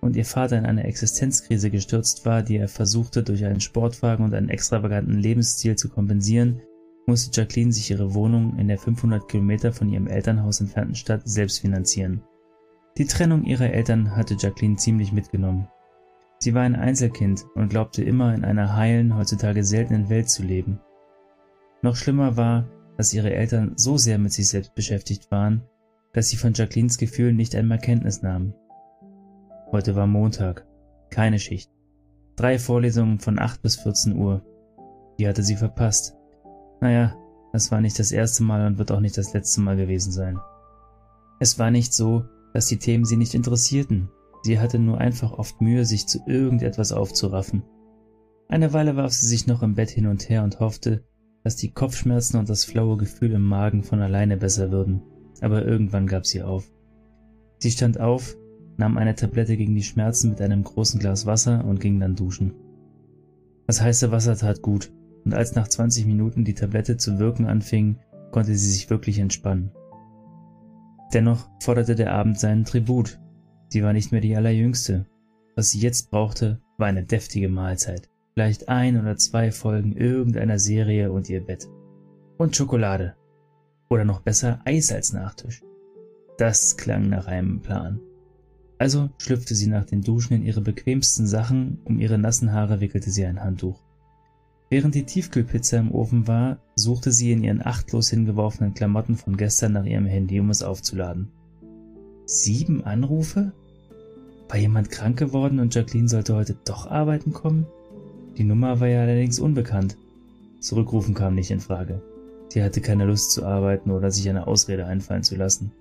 und 0.01 0.15
ihr 0.15 0.25
Vater 0.25 0.57
in 0.57 0.65
eine 0.65 0.83
Existenzkrise 0.83 1.69
gestürzt 1.69 2.25
war, 2.25 2.41
die 2.41 2.57
er 2.57 2.67
versuchte 2.67 3.23
durch 3.23 3.45
einen 3.45 3.61
Sportwagen 3.61 4.25
und 4.25 4.33
einen 4.33 4.49
extravaganten 4.49 5.17
Lebensstil 5.17 5.75
zu 5.75 5.89
kompensieren, 5.89 6.61
musste 7.05 7.39
Jacqueline 7.39 7.71
sich 7.71 7.91
ihre 7.91 8.13
Wohnung 8.13 8.57
in 8.57 8.67
der 8.67 8.77
500 8.77 9.27
Kilometer 9.27 9.71
von 9.71 9.89
ihrem 9.89 10.07
Elternhaus 10.07 10.59
entfernten 10.59 10.95
Stadt 10.95 11.21
selbst 11.25 11.59
finanzieren. 11.59 12.23
Die 12.97 13.05
Trennung 13.05 13.45
ihrer 13.45 13.71
Eltern 13.71 14.15
hatte 14.15 14.35
Jacqueline 14.37 14.75
ziemlich 14.75 15.11
mitgenommen. 15.11 15.67
Sie 16.39 16.53
war 16.53 16.63
ein 16.63 16.75
Einzelkind 16.75 17.45
und 17.55 17.69
glaubte 17.69 18.03
immer 18.03 18.33
in 18.33 18.43
einer 18.43 18.75
heilen, 18.75 19.15
heutzutage 19.15 19.63
seltenen 19.63 20.09
Welt 20.09 20.29
zu 20.29 20.43
leben. 20.43 20.79
Noch 21.83 21.95
schlimmer 21.95 22.35
war, 22.35 22.67
dass 22.97 23.13
ihre 23.13 23.33
Eltern 23.33 23.73
so 23.75 23.97
sehr 23.97 24.17
mit 24.17 24.33
sich 24.33 24.49
selbst 24.49 24.75
beschäftigt 24.75 25.31
waren, 25.31 25.63
dass 26.13 26.29
sie 26.29 26.37
von 26.37 26.53
Jacquelines 26.53 26.97
Gefühlen 26.97 27.35
nicht 27.35 27.55
einmal 27.55 27.79
Kenntnis 27.79 28.21
nahmen. 28.21 28.53
Heute 29.71 29.95
war 29.95 30.05
Montag. 30.05 30.67
Keine 31.11 31.39
Schicht. 31.39 31.71
Drei 32.35 32.59
Vorlesungen 32.59 33.19
von 33.19 33.39
8 33.39 33.61
bis 33.61 33.77
14 33.77 34.17
Uhr. 34.17 34.43
Die 35.17 35.25
hatte 35.25 35.43
sie 35.43 35.55
verpasst. 35.55 36.13
Naja, 36.81 37.15
das 37.53 37.71
war 37.71 37.79
nicht 37.79 37.97
das 37.97 38.11
erste 38.11 38.43
Mal 38.43 38.67
und 38.67 38.77
wird 38.79 38.91
auch 38.91 38.99
nicht 38.99 39.17
das 39.17 39.33
letzte 39.33 39.61
Mal 39.61 39.77
gewesen 39.77 40.11
sein. 40.11 40.37
Es 41.39 41.57
war 41.57 41.71
nicht 41.71 41.93
so, 41.93 42.25
dass 42.53 42.65
die 42.65 42.79
Themen 42.79 43.05
sie 43.05 43.15
nicht 43.15 43.33
interessierten. 43.33 44.09
Sie 44.43 44.59
hatte 44.59 44.77
nur 44.77 44.97
einfach 44.97 45.31
oft 45.31 45.61
Mühe, 45.61 45.85
sich 45.85 46.05
zu 46.05 46.19
irgendetwas 46.25 46.91
aufzuraffen. 46.91 47.63
Eine 48.49 48.73
Weile 48.73 48.97
warf 48.97 49.13
sie 49.13 49.27
sich 49.27 49.47
noch 49.47 49.63
im 49.63 49.75
Bett 49.75 49.89
hin 49.89 50.07
und 50.07 50.27
her 50.27 50.43
und 50.43 50.59
hoffte, 50.59 51.05
dass 51.45 51.55
die 51.55 51.71
Kopfschmerzen 51.71 52.37
und 52.37 52.49
das 52.49 52.65
flaue 52.65 52.97
Gefühl 52.97 53.31
im 53.31 53.45
Magen 53.45 53.83
von 53.83 54.01
alleine 54.01 54.35
besser 54.35 54.69
würden. 54.69 55.01
Aber 55.39 55.65
irgendwann 55.65 56.07
gab 56.07 56.25
sie 56.25 56.43
auf. 56.43 56.69
Sie 57.59 57.71
stand 57.71 57.99
auf, 57.99 58.35
nahm 58.81 58.97
eine 58.97 59.13
Tablette 59.13 59.57
gegen 59.57 59.75
die 59.75 59.83
Schmerzen 59.83 60.31
mit 60.31 60.41
einem 60.41 60.63
großen 60.63 60.99
Glas 60.99 61.27
Wasser 61.27 61.63
und 61.65 61.79
ging 61.79 61.99
dann 61.99 62.15
duschen. 62.15 62.55
Das 63.67 63.79
heiße 63.79 64.11
Wasser 64.11 64.35
tat 64.35 64.63
gut, 64.63 64.91
und 65.23 65.35
als 65.35 65.53
nach 65.53 65.67
20 65.67 66.07
Minuten 66.07 66.45
die 66.45 66.55
Tablette 66.55 66.97
zu 66.97 67.19
wirken 67.19 67.45
anfing, 67.45 67.97
konnte 68.31 68.55
sie 68.55 68.71
sich 68.71 68.89
wirklich 68.89 69.19
entspannen. 69.19 69.71
Dennoch 71.13 71.47
forderte 71.61 71.93
der 71.93 72.11
Abend 72.11 72.39
seinen 72.39 72.65
Tribut. 72.65 73.19
Sie 73.69 73.83
war 73.83 73.93
nicht 73.93 74.11
mehr 74.11 74.21
die 74.21 74.35
allerjüngste. 74.35 75.05
Was 75.55 75.69
sie 75.69 75.79
jetzt 75.79 76.09
brauchte, 76.09 76.59
war 76.79 76.87
eine 76.87 77.03
deftige 77.03 77.49
Mahlzeit. 77.49 78.09
Vielleicht 78.33 78.67
ein 78.67 78.99
oder 78.99 79.15
zwei 79.15 79.51
Folgen 79.51 79.95
irgendeiner 79.95 80.57
Serie 80.57 81.11
und 81.11 81.29
ihr 81.29 81.45
Bett. 81.45 81.69
Und 82.37 82.55
Schokolade. 82.55 83.15
Oder 83.89 84.05
noch 84.05 84.21
besser 84.21 84.59
Eis 84.65 84.91
als 84.91 85.13
Nachtisch. 85.13 85.61
Das 86.39 86.77
klang 86.77 87.09
nach 87.09 87.27
einem 87.27 87.61
Plan. 87.61 87.99
Also 88.81 89.11
schlüpfte 89.19 89.53
sie 89.53 89.67
nach 89.67 89.85
den 89.85 90.01
Duschen 90.01 90.33
in 90.33 90.43
ihre 90.43 90.59
bequemsten 90.59 91.27
Sachen, 91.27 91.77
um 91.85 91.99
ihre 91.99 92.17
nassen 92.17 92.51
Haare 92.51 92.81
wickelte 92.81 93.11
sie 93.11 93.23
ein 93.23 93.43
Handtuch. 93.43 93.79
Während 94.71 94.95
die 94.95 95.03
Tiefkühlpizza 95.03 95.77
im 95.77 95.91
Ofen 95.91 96.27
war, 96.27 96.57
suchte 96.75 97.11
sie 97.11 97.31
in 97.31 97.43
ihren 97.43 97.63
achtlos 97.63 98.09
hingeworfenen 98.09 98.73
Klamotten 98.73 99.17
von 99.17 99.37
gestern 99.37 99.73
nach 99.73 99.85
ihrem 99.85 100.07
Handy, 100.07 100.39
um 100.39 100.49
es 100.49 100.63
aufzuladen. 100.63 101.27
Sieben 102.25 102.83
Anrufe? 102.83 103.51
War 104.49 104.57
jemand 104.57 104.89
krank 104.89 105.19
geworden 105.19 105.59
und 105.59 105.75
Jacqueline 105.75 106.09
sollte 106.09 106.33
heute 106.33 106.57
doch 106.65 106.89
arbeiten 106.89 107.33
kommen? 107.33 107.67
Die 108.39 108.43
Nummer 108.43 108.79
war 108.79 108.87
ja 108.87 109.01
allerdings 109.01 109.39
unbekannt. 109.39 109.95
Zurückrufen 110.59 111.13
kam 111.13 111.35
nicht 111.35 111.51
in 111.51 111.59
Frage. 111.59 112.01
Sie 112.49 112.63
hatte 112.63 112.81
keine 112.81 113.05
Lust 113.05 113.29
zu 113.29 113.45
arbeiten 113.45 113.91
oder 113.91 114.09
sich 114.09 114.27
eine 114.27 114.47
Ausrede 114.47 114.87
einfallen 114.87 115.21
zu 115.21 115.35
lassen. 115.35 115.71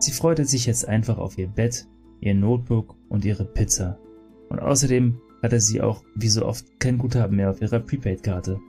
Sie 0.00 0.12
freute 0.12 0.44
sich 0.44 0.66
jetzt 0.66 0.86
einfach 0.86 1.16
auf 1.16 1.38
ihr 1.38 1.48
Bett, 1.48 1.86
ihr 2.20 2.34
Notebook 2.34 2.96
und 3.08 3.24
ihre 3.24 3.44
Pizza. 3.44 3.98
Und 4.48 4.58
außerdem 4.60 5.20
hatte 5.42 5.60
sie 5.60 5.80
auch 5.80 6.04
wie 6.14 6.28
so 6.28 6.44
oft 6.44 6.78
kein 6.80 6.98
Guthaben 6.98 7.36
mehr 7.36 7.50
auf 7.50 7.62
ihrer 7.62 7.80
Prepaid-Karte. 7.80 8.60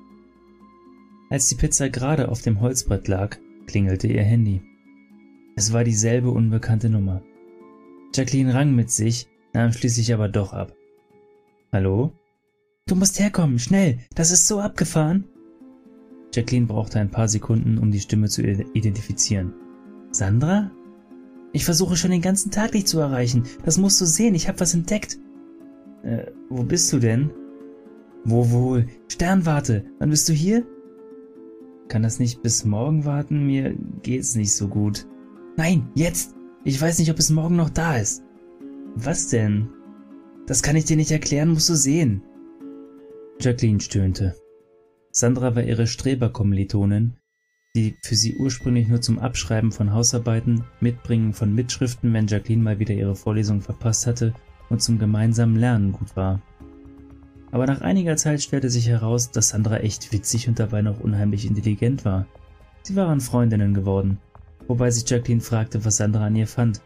Als 1.29 1.47
die 1.47 1.55
Pizza 1.55 1.89
gerade 1.89 2.29
auf 2.29 2.41
dem 2.41 2.59
Holzbrett 2.59 3.07
lag, 3.07 3.37
klingelte 3.65 4.07
ihr 4.07 4.23
Handy. 4.23 4.61
Es 5.55 5.73
war 5.73 5.83
dieselbe 5.83 6.31
unbekannte 6.31 6.89
Nummer. 6.89 7.21
Jacqueline 8.13 8.53
rang 8.53 8.75
mit 8.75 8.91
sich, 8.91 9.27
nahm 9.53 9.71
schließlich 9.71 10.13
aber 10.13 10.27
doch 10.27 10.53
ab. 10.53 10.73
Hallo? 11.71 12.13
Du 12.87 12.95
musst 12.95 13.19
herkommen, 13.19 13.59
schnell, 13.59 13.99
das 14.15 14.31
ist 14.31 14.47
so 14.47 14.59
abgefahren. 14.59 15.25
Jacqueline 16.33 16.67
brauchte 16.67 16.99
ein 16.99 17.11
paar 17.11 17.27
Sekunden, 17.27 17.77
um 17.77 17.91
die 17.91 17.99
Stimme 17.99 18.27
zu 18.27 18.41
identifizieren. 18.41 19.53
Sandra? 20.11 20.71
Ich 21.53 21.65
versuche 21.65 21.97
schon 21.97 22.11
den 22.11 22.21
ganzen 22.21 22.51
Tag 22.51 22.71
dich 22.71 22.87
zu 22.87 22.99
erreichen. 22.99 23.43
Das 23.65 23.77
musst 23.77 23.99
du 23.99 24.05
sehen, 24.05 24.35
ich 24.35 24.47
hab 24.47 24.59
was 24.59 24.73
entdeckt. 24.73 25.17
Äh, 26.03 26.27
wo 26.49 26.63
bist 26.63 26.91
du 26.93 26.99
denn? 26.99 27.31
Wo 28.23 28.51
wohl? 28.51 28.87
Sternwarte, 29.07 29.85
wann 29.99 30.09
bist 30.09 30.29
du 30.29 30.33
hier? 30.33 30.65
Kann 31.87 32.03
das 32.03 32.19
nicht 32.19 32.41
bis 32.41 32.63
morgen 32.63 33.03
warten? 33.03 33.45
Mir 33.45 33.75
geht's 34.01 34.35
nicht 34.35 34.53
so 34.55 34.67
gut. 34.67 35.07
Nein, 35.57 35.89
jetzt! 35.95 36.35
Ich 36.63 36.79
weiß 36.79 36.99
nicht, 36.99 37.09
ob 37.09 37.17
es 37.17 37.31
morgen 37.31 37.55
noch 37.55 37.71
da 37.71 37.97
ist. 37.97 38.23
Was 38.95 39.29
denn? 39.29 39.69
Das 40.45 40.61
kann 40.61 40.75
ich 40.75 40.85
dir 40.85 40.95
nicht 40.95 41.11
erklären, 41.11 41.49
musst 41.49 41.69
du 41.69 41.75
sehen. 41.75 42.23
Jacqueline 43.39 43.79
stöhnte. 43.79 44.35
Sandra 45.11 45.55
war 45.55 45.63
ihre 45.63 45.87
Streberkommilitonin, 45.87 47.17
die 47.75 47.97
für 48.01 48.15
sie 48.15 48.35
ursprünglich 48.35 48.87
nur 48.87 49.01
zum 49.01 49.19
Abschreiben 49.19 49.71
von 49.71 49.93
Hausarbeiten, 49.93 50.63
Mitbringen 50.81 51.33
von 51.33 51.53
Mitschriften, 51.53 52.11
wenn 52.13 52.27
Jacqueline 52.27 52.63
mal 52.63 52.79
wieder 52.79 52.93
ihre 52.93 53.15
Vorlesung 53.15 53.61
verpasst 53.61 54.07
hatte, 54.07 54.33
und 54.69 54.81
zum 54.81 54.99
gemeinsamen 54.99 55.55
Lernen 55.55 55.91
gut 55.91 56.15
war. 56.15 56.41
Aber 57.51 57.65
nach 57.65 57.81
einiger 57.81 58.15
Zeit 58.15 58.41
stellte 58.41 58.69
sich 58.69 58.87
heraus, 58.87 59.31
dass 59.31 59.49
Sandra 59.49 59.77
echt 59.77 60.11
witzig 60.13 60.47
und 60.47 60.59
dabei 60.59 60.81
noch 60.81 60.99
unheimlich 60.99 61.45
intelligent 61.45 62.05
war. 62.05 62.25
Sie 62.83 62.95
waren 62.95 63.19
Freundinnen 63.19 63.73
geworden, 63.73 64.17
wobei 64.67 64.89
sich 64.91 65.09
Jacqueline 65.09 65.41
fragte, 65.41 65.83
was 65.85 65.97
Sandra 65.97 66.25
an 66.25 66.35
ihr 66.35 66.47
fand. 66.47 66.81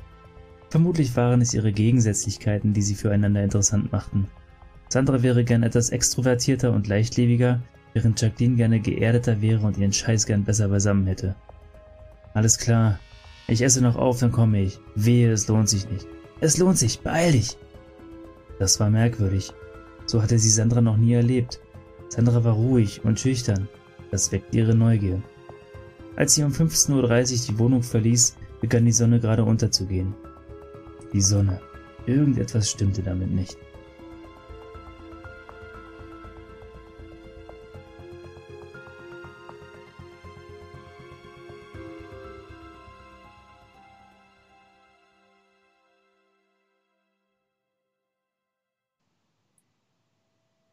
Vermutlich 0.69 1.15
waren 1.15 1.41
es 1.41 1.53
ihre 1.53 1.71
Gegensätzlichkeiten, 1.71 2.73
die 2.73 2.81
sie 2.81 2.95
füreinander 2.95 3.43
interessant 3.43 3.91
machten. 3.91 4.27
Sandra 4.89 5.23
wäre 5.23 5.43
gern 5.43 5.63
etwas 5.63 5.89
extrovertierter 5.89 6.71
und 6.71 6.87
leichtlebiger, 6.87 7.61
während 7.95 8.21
Jacqueline 8.21 8.57
gerne 8.57 8.79
geerdeter 8.81 9.41
wäre 9.41 9.65
und 9.65 9.77
ihren 9.77 9.93
Scheiß 9.93 10.25
gern 10.25 10.43
besser 10.43 10.67
beisammen 10.67 11.07
hätte. 11.07 11.33
Alles 12.33 12.57
klar. 12.57 12.99
Ich 13.47 13.61
esse 13.61 13.81
noch 13.81 13.95
auf, 13.95 14.19
dann 14.19 14.33
komme 14.33 14.61
ich. 14.61 14.79
Wehe, 14.95 15.31
es 15.31 15.47
lohnt 15.47 15.69
sich 15.69 15.89
nicht. 15.89 16.05
Es 16.41 16.57
lohnt 16.57 16.77
sich, 16.77 16.99
beeil 16.99 17.31
dich! 17.31 17.57
Das 18.59 18.79
war 18.81 18.89
merkwürdig. 18.89 19.53
So 20.05 20.21
hatte 20.21 20.37
sie 20.37 20.49
Sandra 20.49 20.81
noch 20.81 20.97
nie 20.97 21.13
erlebt. 21.13 21.61
Sandra 22.09 22.43
war 22.43 22.53
ruhig 22.53 23.05
und 23.05 23.19
schüchtern. 23.19 23.69
Das 24.11 24.31
weckte 24.31 24.57
ihre 24.57 24.75
Neugier. 24.75 25.21
Als 26.17 26.35
sie 26.35 26.43
um 26.43 26.51
15.30 26.51 26.91
Uhr 26.91 27.47
die 27.47 27.59
Wohnung 27.59 27.83
verließ, 27.83 28.35
begann 28.59 28.85
die 28.85 28.91
Sonne 28.91 29.21
gerade 29.21 29.45
unterzugehen. 29.45 30.13
Die 31.13 31.21
Sonne. 31.21 31.61
Irgendetwas 32.05 32.69
stimmte 32.69 33.01
damit 33.01 33.31
nicht. 33.31 33.57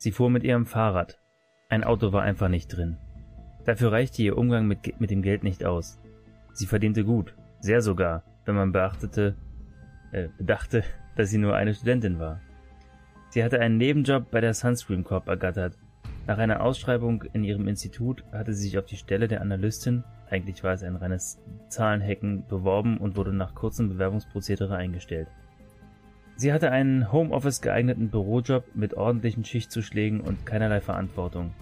Sie 0.03 0.11
fuhr 0.11 0.31
mit 0.31 0.43
ihrem 0.43 0.67
Fahrrad. 0.67 1.21
Ein 1.69 1.85
Auto 1.85 2.13
war 2.13 2.23
einfach 2.23 2.49
nicht 2.49 2.67
drin. 2.77 2.97
Dafür 3.65 3.93
reichte 3.93 4.21
ihr 4.21 4.37
Umgang 4.37 4.67
mit, 4.67 5.01
mit 5.01 5.13
dem 5.13 5.23
Geld 5.23 5.45
nicht 5.45 5.65
aus. 5.65 6.01
Sie 6.55 6.67
verdiente 6.67 7.05
gut, 7.05 7.37
sehr 7.61 7.83
sogar, 7.83 8.25
wenn 8.45 8.57
man 8.57 8.73
beachtete, 8.73 9.37
äh, 10.11 10.27
bedachte, 10.37 10.83
dass 11.17 11.31
sie 11.31 11.39
nur 11.39 11.55
eine 11.55 11.73
Studentin 11.73 12.19
war. 12.19 12.41
Sie 13.29 13.45
hatte 13.45 13.61
einen 13.61 13.77
Nebenjob 13.77 14.29
bei 14.33 14.41
der 14.41 14.55
Sunscreen 14.55 15.05
Corp 15.05 15.29
ergattert. 15.29 15.79
Nach 16.27 16.39
einer 16.39 16.63
Ausschreibung 16.63 17.23
in 17.33 17.45
ihrem 17.45 17.69
Institut 17.69 18.25
hatte 18.33 18.55
sie 18.55 18.65
sich 18.65 18.79
auf 18.79 18.87
die 18.87 18.97
Stelle 18.97 19.29
der 19.29 19.41
Analystin, 19.41 20.03
eigentlich 20.29 20.65
war 20.65 20.73
es 20.73 20.83
ein 20.83 20.97
reines 20.97 21.41
Zahlenhacken, 21.69 22.49
beworben 22.49 22.99
und 22.99 23.17
wurde 23.17 23.33
nach 23.33 23.55
kurzem 23.55 23.89
Bewerbungsprozedere 23.89 24.75
eingestellt. 24.75 25.29
Sie 26.43 26.53
hatte 26.53 26.73
einen 26.73 27.13
Homeoffice 27.13 27.61
geeigneten 27.61 28.11
Bürojob 28.11 28.65
mit 28.75 28.95
ordentlichen 28.95 29.45
Schichtzuschlägen 29.45 30.21
und 30.21 30.45
keinerlei 30.45 30.81
Verantwortung. 30.81 31.55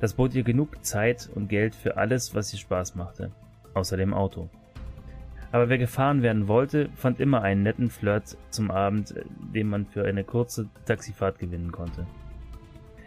Das 0.00 0.12
bot 0.12 0.34
ihr 0.34 0.42
genug 0.42 0.84
Zeit 0.84 1.30
und 1.34 1.48
Geld 1.48 1.74
für 1.74 1.96
alles, 1.96 2.34
was 2.34 2.52
ihr 2.52 2.58
Spaß 2.58 2.94
machte, 2.94 3.32
außer 3.72 3.96
dem 3.96 4.12
Auto. 4.12 4.50
Aber 5.50 5.70
wer 5.70 5.78
gefahren 5.78 6.20
werden 6.20 6.46
wollte, 6.46 6.90
fand 6.94 7.20
immer 7.20 7.40
einen 7.40 7.62
netten 7.62 7.88
Flirt 7.88 8.36
zum 8.50 8.70
Abend, 8.70 9.14
den 9.54 9.68
man 9.68 9.86
für 9.86 10.04
eine 10.04 10.24
kurze 10.24 10.68
Taxifahrt 10.84 11.38
gewinnen 11.38 11.72
konnte. 11.72 12.06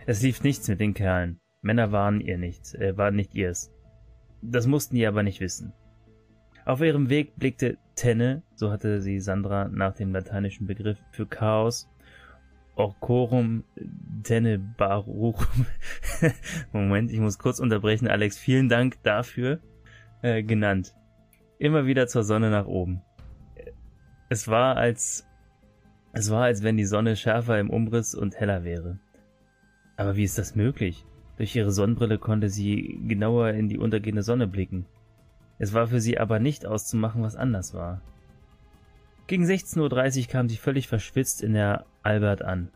Es 0.08 0.24
lief 0.24 0.42
nichts 0.42 0.68
mit 0.70 0.80
den 0.80 0.96
Kerlen. 0.96 1.40
Männer 1.62 1.92
waren 1.92 2.20
ihr 2.20 2.40
nicht, 2.40 2.74
äh, 2.74 2.98
waren 2.98 3.16
nicht 3.16 3.36
ihrs. 3.36 3.72
Das 4.42 4.66
mussten 4.66 4.96
die 4.96 5.06
aber 5.06 5.22
nicht 5.22 5.40
wissen. 5.40 5.72
Auf 6.66 6.82
ihrem 6.82 7.10
Weg 7.10 7.36
blickte 7.36 7.78
Tenne, 7.96 8.42
so 8.56 8.72
hatte 8.72 9.02
sie 9.02 9.20
Sandra 9.20 9.68
nach 9.68 9.94
dem 9.94 10.14
lateinischen 10.14 10.66
Begriff 10.66 10.98
für 11.12 11.26
Chaos, 11.26 11.90
Orcorum 12.76 13.66
Tenebaruchum, 14.24 15.66
Moment, 16.72 17.12
ich 17.12 17.20
muss 17.20 17.38
kurz 17.38 17.60
unterbrechen, 17.60 18.08
Alex, 18.08 18.38
vielen 18.38 18.70
Dank 18.70 19.02
dafür, 19.04 19.60
äh, 20.22 20.42
genannt. 20.42 20.96
Immer 21.60 21.86
wieder 21.86 22.08
zur 22.08 22.24
Sonne 22.24 22.50
nach 22.50 22.66
oben. 22.66 23.02
Es 24.30 24.48
war 24.48 24.78
als, 24.78 25.28
es 26.14 26.32
war 26.32 26.46
als 26.46 26.64
wenn 26.64 26.78
die 26.78 26.86
Sonne 26.86 27.16
schärfer 27.16 27.60
im 27.60 27.70
Umriss 27.70 28.16
und 28.16 28.40
heller 28.40 28.64
wäre. 28.64 29.00
Aber 29.98 30.16
wie 30.16 30.24
ist 30.24 30.38
das 30.38 30.56
möglich? 30.56 31.06
Durch 31.38 31.56
ihre 31.56 31.72
Sonnenbrille 31.72 32.18
konnte 32.18 32.50
sie 32.50 33.00
genauer 33.08 33.50
in 33.50 33.68
die 33.68 33.78
untergehende 33.78 34.24
Sonne 34.24 34.48
blicken. 34.48 34.86
Es 35.60 35.74
war 35.74 35.88
für 35.88 36.02
sie 36.02 36.20
aber 36.20 36.40
nicht 36.40 36.66
auszumachen, 36.66 37.24
was 37.24 37.36
anders 37.36 37.74
war. 37.74 38.02
Gegen 39.28 39.46
16.30 39.46 40.22
Uhr 40.22 40.28
kam 40.28 40.50
sie 40.50 40.58
völlig 40.58 40.88
verschwitzt 40.88 41.42
in 41.42 41.54
der 41.54 41.86
Albert 42.02 42.42
an. 42.42 42.70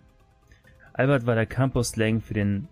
Albert 0.93 1.25
war 1.25 1.35
der 1.35 1.45
Campus-Slang 1.45 2.21
für 2.21 2.33
den 2.33 2.67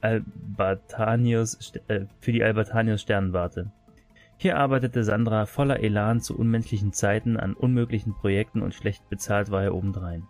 Albertanius, 0.00 1.72
äh, 1.88 2.06
für 2.20 2.32
die 2.32 2.44
Albertanius 2.44 3.02
Sternwarte. 3.02 3.72
Hier 4.38 4.58
arbeitete 4.58 5.02
Sandra 5.02 5.46
voller 5.46 5.80
Elan 5.80 6.20
zu 6.20 6.38
unmenschlichen 6.38 6.92
Zeiten 6.92 7.36
an 7.36 7.54
unmöglichen 7.54 8.14
Projekten 8.14 8.62
und 8.62 8.74
schlecht 8.74 9.08
bezahlt 9.08 9.50
war 9.50 9.62
er 9.62 9.74
obendrein. 9.74 10.24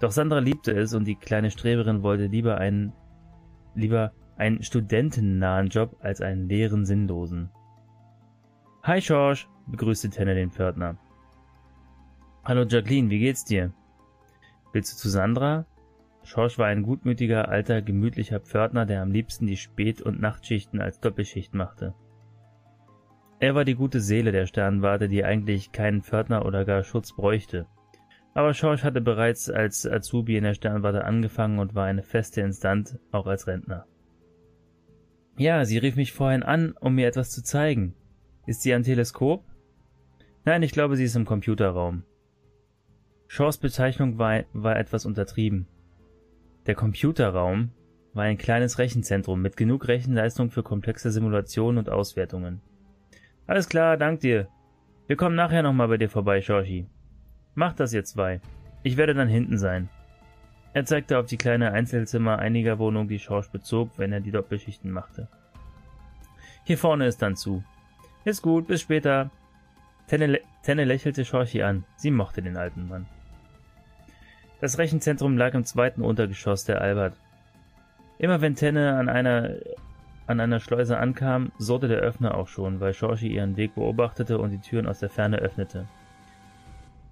Doch 0.00 0.10
Sandra 0.10 0.40
liebte 0.40 0.72
es 0.72 0.94
und 0.94 1.04
die 1.04 1.14
kleine 1.14 1.50
Streberin 1.50 2.02
wollte 2.02 2.26
lieber 2.26 2.58
einen, 2.58 2.92
lieber 3.74 4.12
einen 4.36 4.62
studentennahen 4.62 5.68
Job 5.68 5.96
als 6.00 6.20
einen 6.20 6.48
leeren, 6.48 6.84
sinnlosen. 6.84 7.50
Hi 8.86 9.00
George, 9.00 9.46
begrüßte 9.66 10.10
Tenne 10.10 10.34
den 10.34 10.50
Pförtner. 10.50 10.98
Hallo 12.44 12.66
Jacqueline, 12.68 13.08
wie 13.08 13.18
geht's 13.18 13.42
dir? 13.42 13.72
Willst 14.74 14.92
du 14.92 14.98
zu 14.98 15.08
Sandra? 15.08 15.64
Schorsch 16.22 16.58
war 16.58 16.66
ein 16.66 16.82
gutmütiger, 16.82 17.48
alter, 17.48 17.80
gemütlicher 17.80 18.40
Pförtner, 18.40 18.84
der 18.84 19.00
am 19.00 19.10
liebsten 19.10 19.46
die 19.46 19.56
Spät- 19.56 20.02
und 20.02 20.20
Nachtschichten 20.20 20.82
als 20.82 21.00
Doppelschicht 21.00 21.54
machte. 21.54 21.94
Er 23.40 23.54
war 23.54 23.64
die 23.64 23.74
gute 23.74 24.00
Seele 24.00 24.32
der 24.32 24.44
Sternwarte, 24.44 25.08
die 25.08 25.24
eigentlich 25.24 25.72
keinen 25.72 26.02
Pförtner 26.02 26.44
oder 26.44 26.66
gar 26.66 26.82
Schutz 26.82 27.16
bräuchte. 27.16 27.64
Aber 28.34 28.52
Schorsch 28.52 28.84
hatte 28.84 29.00
bereits 29.00 29.48
als 29.48 29.86
Azubi 29.86 30.36
in 30.36 30.44
der 30.44 30.52
Sternwarte 30.52 31.04
angefangen 31.04 31.58
und 31.58 31.74
war 31.74 31.86
eine 31.86 32.02
feste 32.02 32.42
Instanz, 32.42 32.98
auch 33.12 33.26
als 33.26 33.46
Rentner. 33.46 33.86
Ja, 35.38 35.64
sie 35.64 35.78
rief 35.78 35.96
mich 35.96 36.12
vorhin 36.12 36.42
an, 36.42 36.74
um 36.78 36.96
mir 36.96 37.08
etwas 37.08 37.30
zu 37.30 37.42
zeigen. 37.42 37.94
Ist 38.46 38.62
sie 38.62 38.74
am 38.74 38.82
Teleskop? 38.82 39.44
Nein, 40.44 40.62
ich 40.62 40.72
glaube, 40.72 40.96
sie 40.96 41.04
ist 41.04 41.16
im 41.16 41.24
Computerraum. 41.24 42.02
Shaws 43.26 43.56
Bezeichnung 43.56 44.18
war, 44.18 44.44
war 44.52 44.78
etwas 44.78 45.06
untertrieben. 45.06 45.66
Der 46.66 46.74
Computerraum 46.74 47.70
war 48.12 48.24
ein 48.24 48.38
kleines 48.38 48.78
Rechenzentrum 48.78 49.40
mit 49.40 49.56
genug 49.56 49.88
Rechenleistung 49.88 50.50
für 50.50 50.62
komplexe 50.62 51.10
Simulationen 51.10 51.78
und 51.78 51.88
Auswertungen. 51.90 52.60
Alles 53.46 53.68
klar, 53.68 53.96
dank 53.96 54.20
dir. 54.20 54.48
Wir 55.06 55.16
kommen 55.16 55.36
nachher 55.36 55.62
nochmal 55.62 55.88
bei 55.88 55.96
dir 55.96 56.08
vorbei, 56.08 56.40
Shoshi. 56.40 56.86
Mach 57.54 57.72
das 57.74 57.92
jetzt 57.92 58.12
zwei. 58.12 58.40
Ich 58.82 58.96
werde 58.96 59.14
dann 59.14 59.28
hinten 59.28 59.58
sein. 59.58 59.88
Er 60.74 60.84
zeigte 60.84 61.18
auf 61.18 61.26
die 61.26 61.36
kleine 61.36 61.72
Einzelzimmer 61.72 62.38
einiger 62.38 62.78
Wohnungen, 62.78 63.08
die 63.08 63.18
Schorsch 63.18 63.48
bezog, 63.48 63.90
wenn 63.96 64.12
er 64.12 64.20
die 64.20 64.32
Doppelschichten 64.32 64.90
machte. 64.90 65.28
Hier 66.64 66.78
vorne 66.78 67.06
ist 67.06 67.22
dann 67.22 67.36
zu. 67.36 67.62
Ist 68.24 68.42
gut, 68.42 68.66
bis 68.66 68.80
später. 68.80 69.30
Tenne, 70.06 70.40
Tenne 70.62 70.84
lächelte 70.84 71.24
Schorchi 71.24 71.62
an. 71.62 71.84
Sie 71.96 72.10
mochte 72.10 72.42
den 72.42 72.56
alten 72.56 72.88
Mann. 72.88 73.06
Das 74.60 74.78
Rechenzentrum 74.78 75.36
lag 75.36 75.52
im 75.54 75.64
zweiten 75.64 76.02
Untergeschoss 76.02 76.64
der 76.64 76.80
Albert. 76.80 77.14
Immer 78.18 78.40
wenn 78.40 78.54
Tenne 78.54 78.96
an 78.96 79.08
einer, 79.08 79.56
an 80.26 80.40
einer 80.40 80.60
Schleuse 80.60 80.96
ankam, 80.96 81.52
surrte 81.58 81.88
der 81.88 81.98
Öffner 81.98 82.34
auch 82.34 82.48
schon, 82.48 82.80
weil 82.80 82.94
Schorchi 82.94 83.28
ihren 83.28 83.56
Weg 83.56 83.74
beobachtete 83.74 84.38
und 84.38 84.50
die 84.50 84.60
Türen 84.60 84.86
aus 84.86 85.00
der 85.00 85.10
Ferne 85.10 85.38
öffnete. 85.38 85.86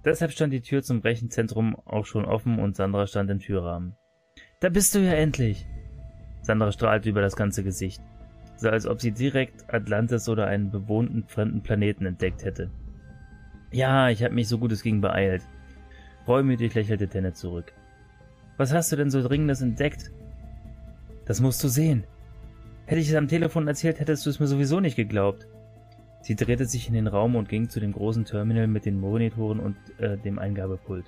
Deshalb 0.03 0.31
stand 0.31 0.51
die 0.51 0.61
Tür 0.61 0.81
zum 0.81 0.99
Rechenzentrum 0.99 1.75
auch 1.85 2.05
schon 2.05 2.25
offen 2.25 2.59
und 2.59 2.75
Sandra 2.75 3.05
stand 3.05 3.29
im 3.29 3.39
Türrahmen. 3.39 3.95
Da 4.59 4.69
bist 4.69 4.95
du 4.95 4.99
ja 4.99 5.13
endlich! 5.13 5.65
Sandra 6.41 6.71
strahlte 6.71 7.09
über 7.09 7.21
das 7.21 7.35
ganze 7.35 7.63
Gesicht, 7.63 8.01
so 8.55 8.69
als 8.69 8.87
ob 8.87 9.01
sie 9.01 9.11
direkt 9.11 9.73
Atlantis 9.73 10.29
oder 10.29 10.47
einen 10.47 10.71
bewohnten 10.71 11.23
fremden 11.27 11.61
Planeten 11.61 12.05
entdeckt 12.05 12.43
hätte. 12.43 12.69
Ja, 13.71 14.09
ich 14.09 14.23
habe 14.23 14.35
mich 14.35 14.47
so 14.47 14.57
gut 14.57 14.71
es 14.71 14.83
ging 14.83 15.01
beeilt. 15.01 15.43
Reumütig 16.27 16.73
lächelte 16.73 17.07
Tenne 17.07 17.33
zurück. 17.33 17.73
Was 18.57 18.73
hast 18.73 18.91
du 18.91 18.95
denn 18.95 19.09
so 19.09 19.21
Dringendes 19.21 19.61
entdeckt? 19.61 20.11
Das 21.25 21.41
musst 21.41 21.63
du 21.63 21.67
sehen. 21.67 22.03
Hätte 22.85 23.01
ich 23.01 23.09
es 23.09 23.15
am 23.15 23.27
Telefon 23.27 23.67
erzählt, 23.67 23.99
hättest 23.99 24.25
du 24.25 24.29
es 24.29 24.39
mir 24.39 24.47
sowieso 24.47 24.79
nicht 24.79 24.95
geglaubt. 24.95 25.47
Sie 26.21 26.35
drehte 26.35 26.65
sich 26.65 26.87
in 26.87 26.93
den 26.93 27.07
Raum 27.07 27.35
und 27.35 27.49
ging 27.49 27.67
zu 27.67 27.79
dem 27.79 27.91
großen 27.91 28.25
Terminal 28.25 28.67
mit 28.67 28.85
den 28.85 28.99
Monitoren 28.99 29.59
und 29.59 29.75
äh, 29.97 30.17
dem 30.17 30.39
Eingabepult. 30.39 31.05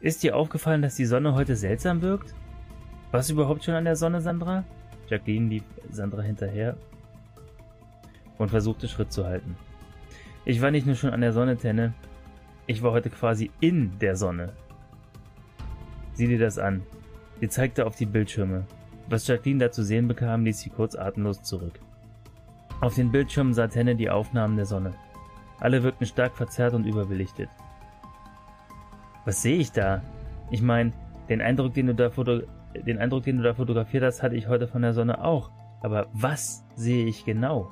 Ist 0.00 0.22
dir 0.22 0.36
aufgefallen, 0.36 0.82
dass 0.82 0.94
die 0.94 1.06
Sonne 1.06 1.34
heute 1.34 1.56
seltsam 1.56 2.02
wirkt? 2.02 2.34
Du 3.12 3.32
überhaupt 3.32 3.64
schon 3.64 3.74
an 3.74 3.84
der 3.84 3.96
Sonne, 3.96 4.20
Sandra? 4.20 4.64
Jacqueline 5.08 5.48
lief 5.48 5.64
Sandra 5.90 6.22
hinterher 6.22 6.76
und 8.38 8.50
versuchte 8.50 8.88
Schritt 8.88 9.12
zu 9.12 9.24
halten. 9.24 9.56
Ich 10.44 10.60
war 10.62 10.70
nicht 10.70 10.86
nur 10.86 10.94
schon 10.94 11.10
an 11.10 11.20
der 11.20 11.32
Sonne, 11.32 11.56
Tenne, 11.56 11.94
ich 12.66 12.82
war 12.82 12.92
heute 12.92 13.10
quasi 13.10 13.50
in 13.60 13.98
der 14.00 14.16
Sonne. 14.16 14.52
Sieh 16.14 16.26
dir 16.26 16.38
das 16.38 16.58
an. 16.58 16.82
Sie 17.40 17.48
zeigte 17.48 17.86
auf 17.86 17.96
die 17.96 18.06
Bildschirme. 18.06 18.64
Was 19.08 19.26
Jacqueline 19.26 19.60
da 19.60 19.70
zu 19.70 19.84
sehen 19.84 20.08
bekam, 20.08 20.44
ließ 20.44 20.58
sie 20.58 20.70
kurz 20.70 20.96
atemlos 20.96 21.42
zurück. 21.42 21.78
Auf 22.80 22.94
den 22.94 23.12
Bildschirmen 23.12 23.54
sah 23.54 23.68
Tenne 23.68 23.94
die 23.94 24.10
Aufnahmen 24.10 24.56
der 24.56 24.66
Sonne. 24.66 24.94
Alle 25.60 25.82
wirkten 25.82 26.06
stark 26.06 26.36
verzerrt 26.36 26.74
und 26.74 26.86
überbelichtet. 26.86 27.48
Was 29.24 29.42
sehe 29.42 29.56
ich 29.56 29.72
da? 29.72 30.02
Ich 30.50 30.60
meine, 30.60 30.92
den 31.28 31.40
Eindruck, 31.40 31.74
den 31.74 31.86
du 31.86 31.94
da 31.94 32.10
foto 32.10 32.42
den 32.78 32.98
Eindruck, 32.98 33.24
den 33.24 33.38
du 33.38 33.42
da 33.42 33.54
fotografiert 33.54 34.04
hast, 34.04 34.22
hatte 34.22 34.36
ich 34.36 34.48
heute 34.48 34.68
von 34.68 34.82
der 34.82 34.92
Sonne 34.92 35.22
auch. 35.24 35.50
Aber 35.80 36.08
was 36.12 36.64
sehe 36.74 37.06
ich 37.06 37.24
genau? 37.24 37.70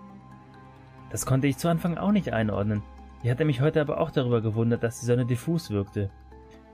Das 1.11 1.27
konnte 1.27 1.47
ich 1.47 1.59
zu 1.59 1.69
Anfang 1.69 1.97
auch 1.97 2.13
nicht 2.13 2.33
einordnen. 2.33 2.83
Ich 3.23 3.31
hatte 3.31 3.45
mich 3.45 3.61
heute 3.61 3.81
aber 3.81 4.01
auch 4.01 4.11
darüber 4.11 4.43
gewundert, 4.43 4.83
dass 4.83 5.01
die 5.01 5.07
Sonne 5.07 5.27
diffus 5.27 5.71
wirkte. 5.71 6.11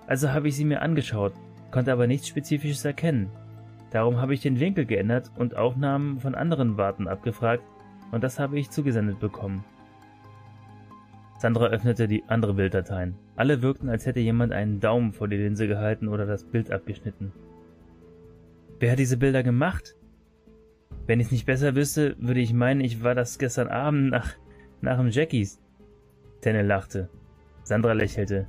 Also 0.07 0.33
habe 0.33 0.49
ich 0.49 0.57
sie 0.57 0.65
mir 0.65 0.83
angeschaut, 0.83 1.33
konnte 1.71 1.93
aber 1.93 2.07
nichts 2.07 2.27
Spezifisches 2.27 2.85
erkennen. 2.85 3.31
Darum 3.91 4.21
habe 4.21 4.35
ich 4.35 4.41
den 4.41 4.59
Winkel 4.61 4.87
geändert 4.87 5.31
und 5.37 5.57
Aufnahmen 5.57 6.21
von 6.21 6.35
anderen 6.35 6.77
Warten 6.77 7.09
abgefragt, 7.09 7.63
und 8.13 8.25
das 8.25 8.39
habe 8.39 8.59
ich 8.59 8.71
zugesendet 8.71 9.21
bekommen. 9.21 9.65
Sandra 11.39 11.67
öffnete 11.67 12.09
die 12.09 12.25
andere 12.27 12.55
Bilddateien. 12.55 13.15
Alle 13.37 13.63
wirkten, 13.63 13.89
als 13.89 14.05
hätte 14.05 14.21
jemand 14.21 14.53
einen 14.53 14.81
Daumen 14.81 15.13
vor 15.13 15.29
die 15.29 15.37
Linse 15.37 15.69
gehalten 15.69 16.09
oder 16.09 16.27
das 16.27 16.45
Bild 16.45 16.71
abgeschnitten. 16.71 17.33
Wer 18.81 18.93
hat 18.93 18.99
diese 18.99 19.19
Bilder 19.19 19.43
gemacht? 19.43 19.95
Wenn 21.07 21.21
ich 21.21 21.27
es 21.27 21.33
nicht 21.33 21.45
besser 21.45 21.75
wüsste, 21.75 22.17
würde 22.19 22.41
ich 22.41 22.55
meinen, 22.55 22.81
ich 22.81 23.03
war 23.03 23.15
das 23.15 23.39
gestern 23.39 23.69
Abend 23.69 24.11
nach, 24.11 24.35
nach 24.81 24.97
dem 24.97 25.11
Jackies. 25.11 25.61
Tenne 26.41 26.63
lachte. 26.63 27.11
Sandra 27.63 27.93
lächelte. 27.93 28.47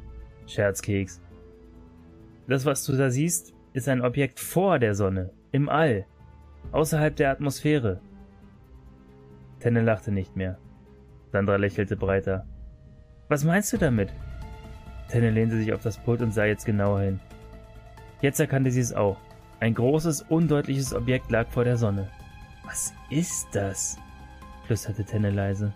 Scherzkeks. 0.48 1.22
Das, 2.48 2.66
was 2.66 2.86
du 2.86 2.96
da 2.96 3.10
siehst, 3.10 3.54
ist 3.74 3.90
ein 3.90 4.02
Objekt 4.02 4.40
vor 4.40 4.80
der 4.80 4.96
Sonne, 4.96 5.32
im 5.52 5.68
All, 5.68 6.06
außerhalb 6.72 7.14
der 7.16 7.32
Atmosphäre. 7.32 8.00
Tenne 9.60 9.82
lachte 9.82 10.14
nicht 10.14 10.38
mehr. 10.38 10.58
Sandra 11.34 11.58
lächelte 11.58 11.98
breiter. 11.98 12.48
Was 13.28 13.44
meinst 13.44 13.74
du 13.74 13.78
damit? 13.78 14.14
Tenne 15.10 15.30
lehnte 15.30 15.58
sich 15.58 15.74
auf 15.74 15.84
das 15.84 15.98
Pult 15.98 16.22
und 16.22 16.34
sah 16.34 16.46
jetzt 16.46 16.66
genauer 16.66 17.02
hin. 17.02 17.20
Jetzt 18.22 18.40
erkannte 18.40 18.72
sie 18.72 18.80
es 18.80 18.94
auch. 18.94 19.18
Ein 19.62 19.76
großes, 19.76 20.24
undeutliches 20.24 20.92
Objekt 20.92 21.30
lag 21.30 21.48
vor 21.48 21.64
der 21.64 21.78
Sonne. 21.78 22.10
Was 22.66 22.96
ist 23.12 23.48
das? 23.52 24.00
flüsterte 24.66 25.06
Tenne 25.06 25.30
leise. 25.30 25.72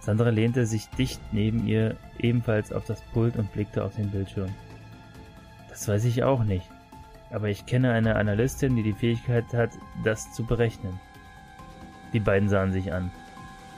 Sandra 0.00 0.30
lehnte 0.30 0.64
sich 0.64 0.88
dicht 0.88 1.20
neben 1.32 1.66
ihr 1.66 1.98
ebenfalls 2.18 2.72
auf 2.72 2.86
das 2.86 3.02
Pult 3.12 3.36
und 3.36 3.52
blickte 3.52 3.84
auf 3.84 3.96
den 3.96 4.10
Bildschirm. 4.10 4.48
Das 5.68 5.86
weiß 5.86 6.06
ich 6.06 6.22
auch 6.22 6.44
nicht, 6.44 6.66
aber 7.30 7.50
ich 7.50 7.66
kenne 7.66 7.92
eine 7.92 8.16
Analystin, 8.16 8.74
die 8.74 8.82
die 8.82 8.94
Fähigkeit 8.94 9.52
hat, 9.52 9.72
das 10.02 10.32
zu 10.32 10.42
berechnen. 10.46 10.98
Die 12.14 12.20
beiden 12.20 12.48
sahen 12.48 12.72
sich 12.72 12.90
an. 12.90 13.10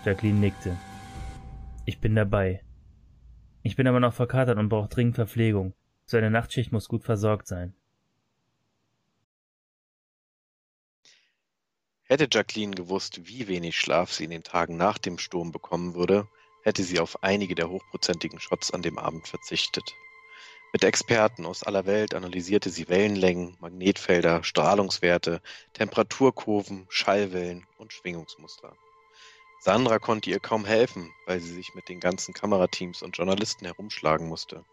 Jacqueline 0.04 0.38
nickte. 0.38 0.76
Ich 1.84 1.98
bin 1.98 2.14
dabei. 2.14 2.62
Ich 3.62 3.74
bin 3.74 3.88
aber 3.88 3.98
noch 3.98 4.14
verkatert 4.14 4.56
und 4.56 4.68
brauche 4.68 4.88
dringend 4.88 5.16
Verpflegung. 5.16 5.74
So 6.04 6.16
eine 6.16 6.30
Nachtschicht 6.30 6.70
muss 6.70 6.86
gut 6.86 7.02
versorgt 7.02 7.48
sein. 7.48 7.74
Hätte 12.10 12.26
Jacqueline 12.30 12.74
gewusst, 12.74 13.26
wie 13.26 13.48
wenig 13.48 13.78
Schlaf 13.78 14.14
sie 14.14 14.24
in 14.24 14.30
den 14.30 14.42
Tagen 14.42 14.78
nach 14.78 14.96
dem 14.96 15.18
Sturm 15.18 15.52
bekommen 15.52 15.94
würde, 15.94 16.26
hätte 16.62 16.82
sie 16.82 17.00
auf 17.00 17.22
einige 17.22 17.54
der 17.54 17.68
hochprozentigen 17.68 18.40
Shots 18.40 18.70
an 18.70 18.80
dem 18.80 18.98
Abend 18.98 19.28
verzichtet. 19.28 19.94
Mit 20.72 20.84
Experten 20.84 21.44
aus 21.44 21.62
aller 21.62 21.84
Welt 21.84 22.14
analysierte 22.14 22.70
sie 22.70 22.88
Wellenlängen, 22.88 23.58
Magnetfelder, 23.60 24.42
Strahlungswerte, 24.42 25.42
Temperaturkurven, 25.74 26.86
Schallwellen 26.88 27.66
und 27.76 27.92
Schwingungsmuster. 27.92 28.74
Sandra 29.60 29.98
konnte 29.98 30.30
ihr 30.30 30.40
kaum 30.40 30.64
helfen, 30.64 31.12
weil 31.26 31.40
sie 31.40 31.52
sich 31.52 31.74
mit 31.74 31.90
den 31.90 32.00
ganzen 32.00 32.32
Kamerateams 32.32 33.02
und 33.02 33.18
Journalisten 33.18 33.66
herumschlagen 33.66 34.28
musste. 34.28 34.64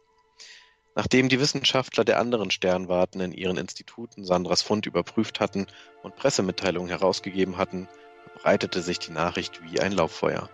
Nachdem 0.97 1.27
die 1.27 1.41
Wissenschaftler 1.41 2.05
der 2.05 2.19
anderen 2.19 2.51
Sternwarten 2.51 3.19
in 3.19 3.33
ihren 3.33 3.57
Instituten 3.57 4.23
Sandras 4.23 4.61
Fund 4.61 4.85
überprüft 4.85 5.41
hatten 5.41 5.67
und 6.03 6.15
Pressemitteilungen 6.15 6.87
herausgegeben 6.87 7.57
hatten, 7.57 7.89
verbreitete 8.23 8.81
sich 8.81 8.99
die 8.99 9.11
Nachricht 9.11 9.61
wie 9.61 9.81
ein 9.81 9.91
Lauffeuer. 9.91 10.49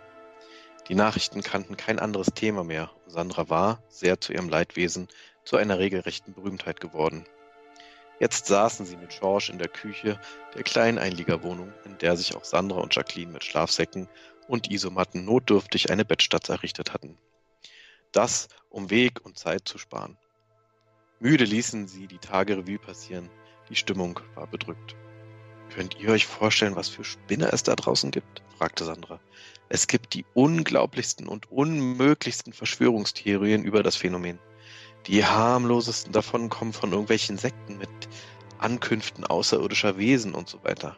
Die 0.87 0.95
Nachrichten 0.95 1.43
kannten 1.43 1.77
kein 1.77 1.99
anderes 1.99 2.33
Thema 2.33 2.63
mehr 2.63 2.89
und 3.05 3.11
Sandra 3.11 3.49
war, 3.49 3.83
sehr 3.87 4.19
zu 4.19 4.33
ihrem 4.33 4.49
Leidwesen, 4.49 5.09
zu 5.43 5.57
einer 5.57 5.77
regelrechten 5.77 6.33
Berühmtheit 6.33 6.81
geworden. 6.81 7.25
Jetzt 8.19 8.47
saßen 8.47 8.87
sie 8.87 8.97
mit 8.97 9.11
George 9.19 9.49
in 9.51 9.59
der 9.59 9.67
Küche 9.67 10.19
der 10.55 10.63
kleinen 10.63 10.97
Einliegerwohnung, 10.97 11.71
in 11.85 11.99
der 11.99 12.17
sich 12.17 12.35
auch 12.35 12.45
Sandra 12.45 12.79
und 12.79 12.95
Jacqueline 12.95 13.31
mit 13.31 13.43
Schlafsäcken 13.43 14.07
und 14.47 14.71
Isomatten 14.71 15.23
notdürftig 15.23 15.91
eine 15.91 16.03
Bettstatt 16.03 16.49
errichtet 16.49 16.93
hatten. 16.93 17.19
Das, 18.11 18.47
um 18.69 18.89
Weg 18.89 19.23
und 19.23 19.37
Zeit 19.37 19.67
zu 19.67 19.77
sparen. 19.77 20.17
Müde 21.21 21.43
ließen 21.45 21.87
sie 21.87 22.07
die 22.07 22.17
Tage 22.17 22.57
Revue 22.57 22.79
passieren. 22.79 23.29
Die 23.69 23.75
Stimmung 23.75 24.19
war 24.33 24.47
bedrückt. 24.47 24.95
Könnt 25.69 25.95
ihr 25.99 26.09
euch 26.09 26.25
vorstellen, 26.25 26.75
was 26.75 26.89
für 26.89 27.03
Spinner 27.03 27.53
es 27.53 27.61
da 27.61 27.75
draußen 27.75 28.09
gibt? 28.09 28.41
fragte 28.57 28.85
Sandra. 28.85 29.19
Es 29.69 29.85
gibt 29.85 30.15
die 30.15 30.25
unglaublichsten 30.33 31.27
und 31.27 31.51
unmöglichsten 31.51 32.53
Verschwörungstheorien 32.53 33.63
über 33.63 33.83
das 33.83 33.95
Phänomen. 33.95 34.39
Die 35.05 35.23
harmlosesten 35.23 36.11
davon 36.11 36.49
kommen 36.49 36.73
von 36.73 36.89
irgendwelchen 36.89 37.37
Sekten 37.37 37.77
mit 37.77 37.89
Ankünften 38.57 39.23
außerirdischer 39.23 39.99
Wesen 39.99 40.33
und 40.33 40.49
so 40.49 40.63
weiter. 40.63 40.97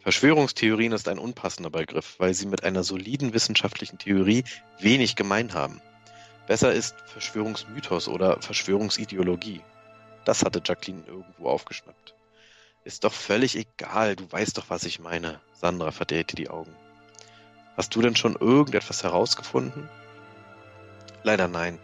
Verschwörungstheorien 0.00 0.90
ist 0.90 1.06
ein 1.06 1.20
unpassender 1.20 1.70
Begriff, 1.70 2.16
weil 2.18 2.34
sie 2.34 2.46
mit 2.46 2.64
einer 2.64 2.82
soliden 2.82 3.32
wissenschaftlichen 3.32 3.98
Theorie 3.98 4.42
wenig 4.80 5.14
gemein 5.14 5.54
haben. 5.54 5.80
Besser 6.50 6.72
ist 6.72 6.96
Verschwörungsmythos 7.06 8.08
oder 8.08 8.42
Verschwörungsideologie. 8.42 9.60
Das 10.24 10.44
hatte 10.44 10.60
Jacqueline 10.64 11.04
irgendwo 11.06 11.48
aufgeschnappt. 11.48 12.16
Ist 12.82 13.04
doch 13.04 13.12
völlig 13.12 13.54
egal, 13.56 14.16
du 14.16 14.24
weißt 14.32 14.58
doch, 14.58 14.64
was 14.66 14.82
ich 14.82 14.98
meine. 14.98 15.40
Sandra 15.52 15.92
verdrehte 15.92 16.34
die 16.34 16.50
Augen. 16.50 16.74
Hast 17.76 17.94
du 17.94 18.02
denn 18.02 18.16
schon 18.16 18.34
irgendetwas 18.34 19.04
herausgefunden? 19.04 19.88
Leider 21.22 21.46
nein. 21.46 21.78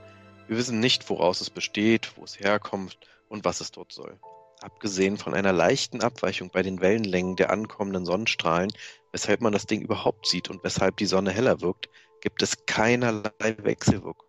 Wir 0.49 0.57
wissen 0.57 0.81
nicht, 0.81 1.09
woraus 1.11 1.41
es 1.41 1.49
besteht, 1.49 2.17
wo 2.17 2.25
es 2.25 2.41
herkommt 2.41 2.99
und 3.29 3.45
was 3.45 3.61
es 3.61 3.71
dort 3.71 3.93
soll. 3.93 4.19
Abgesehen 4.62 5.17
von 5.17 5.33
einer 5.33 5.53
leichten 5.53 6.01
Abweichung 6.01 6.51
bei 6.51 6.64
den 6.64 6.81
Wellenlängen 6.81 7.37
der 7.37 7.51
ankommenden 7.51 8.05
Sonnenstrahlen, 8.05 8.73
weshalb 9.12 9.43
man 9.43 9.53
das 9.53 9.67
Ding 9.67 9.81
überhaupt 9.81 10.27
sieht 10.27 10.51
und 10.51 10.64
weshalb 10.64 10.97
die 10.97 11.07
Sonne 11.07 11.31
heller 11.31 11.61
wirkt, 11.61 11.89
gibt 12.21 12.43
es 12.43 12.67
keinerlei 12.67 13.31
Wechselwirkung. 13.62 14.26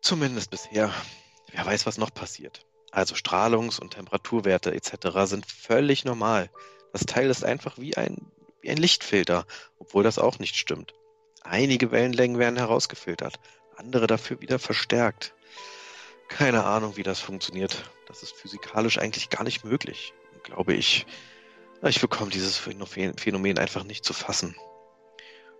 Zumindest 0.00 0.50
bisher. 0.50 0.92
Wer 1.50 1.66
weiß, 1.66 1.86
was 1.86 1.98
noch 1.98 2.12
passiert. 2.12 2.64
Also 2.90 3.14
Strahlungs- 3.14 3.80
und 3.80 3.94
Temperaturwerte 3.94 4.72
etc. 4.72 5.08
sind 5.24 5.46
völlig 5.46 6.04
normal. 6.04 6.50
Das 6.92 7.02
Teil 7.02 7.28
ist 7.30 7.44
einfach 7.44 7.78
wie 7.78 7.96
ein, 7.96 8.30
wie 8.60 8.70
ein 8.70 8.76
Lichtfilter, 8.76 9.46
obwohl 9.78 10.02
das 10.02 10.18
auch 10.18 10.38
nicht 10.38 10.56
stimmt. 10.56 10.94
Einige 11.42 11.90
Wellenlängen 11.90 12.38
werden 12.38 12.56
herausgefiltert, 12.56 13.38
andere 13.76 14.06
dafür 14.06 14.40
wieder 14.40 14.58
verstärkt. 14.58 15.34
Keine 16.28 16.64
Ahnung, 16.64 16.96
wie 16.96 17.02
das 17.02 17.20
funktioniert. 17.20 17.90
Das 18.06 18.22
ist 18.22 18.34
physikalisch 18.34 18.98
eigentlich 18.98 19.30
gar 19.30 19.44
nicht 19.44 19.64
möglich, 19.64 20.12
glaube 20.42 20.74
ich. 20.74 21.06
Ich 21.82 22.00
bekomme 22.00 22.30
dieses 22.30 22.56
Phänomen 22.56 23.58
einfach 23.58 23.84
nicht 23.84 24.04
zu 24.04 24.12
fassen. 24.12 24.56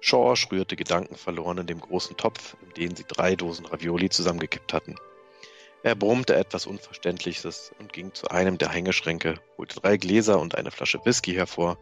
Schorsch 0.01 0.51
rührte 0.51 0.77
gedankenverloren 0.77 1.59
in 1.59 1.67
dem 1.67 1.81
großen 1.81 2.17
Topf, 2.17 2.57
in 2.63 2.75
den 2.75 2.97
sie 2.97 3.05
drei 3.07 3.37
Dosen 3.37 3.67
Ravioli 3.67 4.09
zusammengekippt 4.11 4.73
hatten. 4.73 4.95
Er 5.83 5.95
brummte 5.95 6.35
etwas 6.35 6.67
Unverständliches 6.67 7.73
und 7.79 7.93
ging 7.93 8.13
zu 8.15 8.29
einem 8.29 8.59
der 8.59 8.71
Hängeschränke, 8.71 9.41
holte 9.57 9.81
drei 9.81 9.97
Gläser 9.97 10.41
und 10.41 10.57
eine 10.57 10.71
Flasche 10.71 11.01
Whisky 11.05 11.35
hervor, 11.35 11.79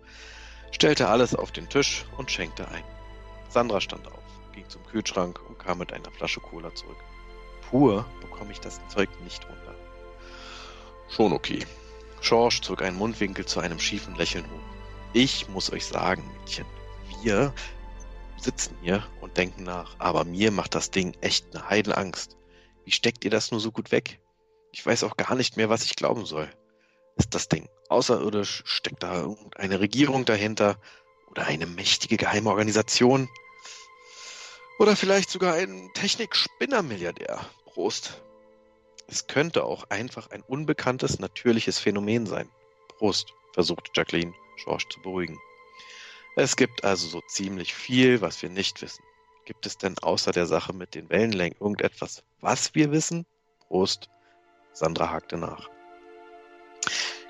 stellte 0.70 1.08
alles 1.08 1.34
auf 1.34 1.50
den 1.50 1.68
Tisch 1.68 2.04
und 2.16 2.30
schenkte 2.30 2.68
ein. 2.68 2.84
Sandra 3.48 3.80
stand 3.80 4.06
auf, 4.06 4.22
ging 4.54 4.68
zum 4.68 4.84
Kühlschrank 4.86 5.40
und 5.48 5.58
kam 5.58 5.78
mit 5.78 5.92
einer 5.92 6.10
Flasche 6.10 6.40
Cola 6.40 6.74
zurück. 6.74 6.98
Pur 7.68 8.04
bekomme 8.20 8.52
ich 8.52 8.60
das 8.60 8.80
Zeug 8.88 9.08
nicht 9.24 9.44
runter. 9.48 9.74
Schon 11.08 11.32
okay. 11.32 11.64
Schorsch 12.20 12.60
zog 12.60 12.82
einen 12.82 12.96
Mundwinkel 12.96 13.46
zu 13.46 13.60
einem 13.60 13.78
schiefen 13.78 14.14
Lächeln 14.16 14.44
hoch. 14.44 14.76
Ich 15.12 15.48
muss 15.48 15.72
euch 15.72 15.86
sagen, 15.86 16.22
Mädchen, 16.40 16.66
wir 17.22 17.54
sitzen 18.38 18.76
hier 18.82 19.02
und 19.20 19.36
denken 19.36 19.64
nach, 19.64 19.96
aber 19.98 20.24
mir 20.24 20.50
macht 20.50 20.74
das 20.74 20.90
Ding 20.90 21.16
echt 21.20 21.54
eine 21.54 21.68
Heidenangst. 21.68 22.36
Wie 22.84 22.92
steckt 22.92 23.24
ihr 23.24 23.30
das 23.30 23.50
nur 23.50 23.60
so 23.60 23.72
gut 23.72 23.92
weg? 23.92 24.20
Ich 24.72 24.84
weiß 24.84 25.04
auch 25.04 25.16
gar 25.16 25.34
nicht 25.34 25.56
mehr, 25.56 25.68
was 25.68 25.84
ich 25.84 25.96
glauben 25.96 26.26
soll. 26.26 26.48
Ist 27.16 27.34
das 27.34 27.48
Ding 27.48 27.68
außerirdisch? 27.88 28.62
Steckt 28.66 29.02
da 29.02 29.20
irgendeine 29.20 29.80
Regierung 29.80 30.24
dahinter? 30.24 30.76
Oder 31.30 31.46
eine 31.46 31.66
mächtige 31.66 32.16
geheime 32.16 32.50
Organisation? 32.50 33.28
Oder 34.78 34.96
vielleicht 34.96 35.30
sogar 35.30 35.54
ein 35.54 35.90
Technik-Spinner-Milliardär? 35.94 37.40
Prost. 37.64 38.22
Es 39.08 39.26
könnte 39.26 39.64
auch 39.64 39.84
einfach 39.90 40.30
ein 40.30 40.42
unbekanntes, 40.42 41.18
natürliches 41.18 41.78
Phänomen 41.78 42.26
sein. 42.26 42.50
Prost, 42.98 43.32
versuchte 43.54 43.90
Jacqueline, 43.94 44.34
George 44.62 44.84
zu 44.90 45.00
beruhigen. 45.00 45.38
Es 46.38 46.54
gibt 46.56 46.84
also 46.84 47.08
so 47.08 47.22
ziemlich 47.22 47.74
viel, 47.74 48.20
was 48.20 48.42
wir 48.42 48.50
nicht 48.50 48.82
wissen. 48.82 49.02
Gibt 49.46 49.64
es 49.64 49.78
denn 49.78 49.98
außer 49.98 50.32
der 50.32 50.44
Sache 50.44 50.74
mit 50.74 50.94
den 50.94 51.08
Wellenlängen 51.08 51.56
irgendetwas, 51.58 52.24
was 52.42 52.74
wir 52.74 52.92
wissen? 52.92 53.24
Prost. 53.68 54.10
Sandra 54.74 55.08
hakte 55.08 55.38
nach. 55.38 55.70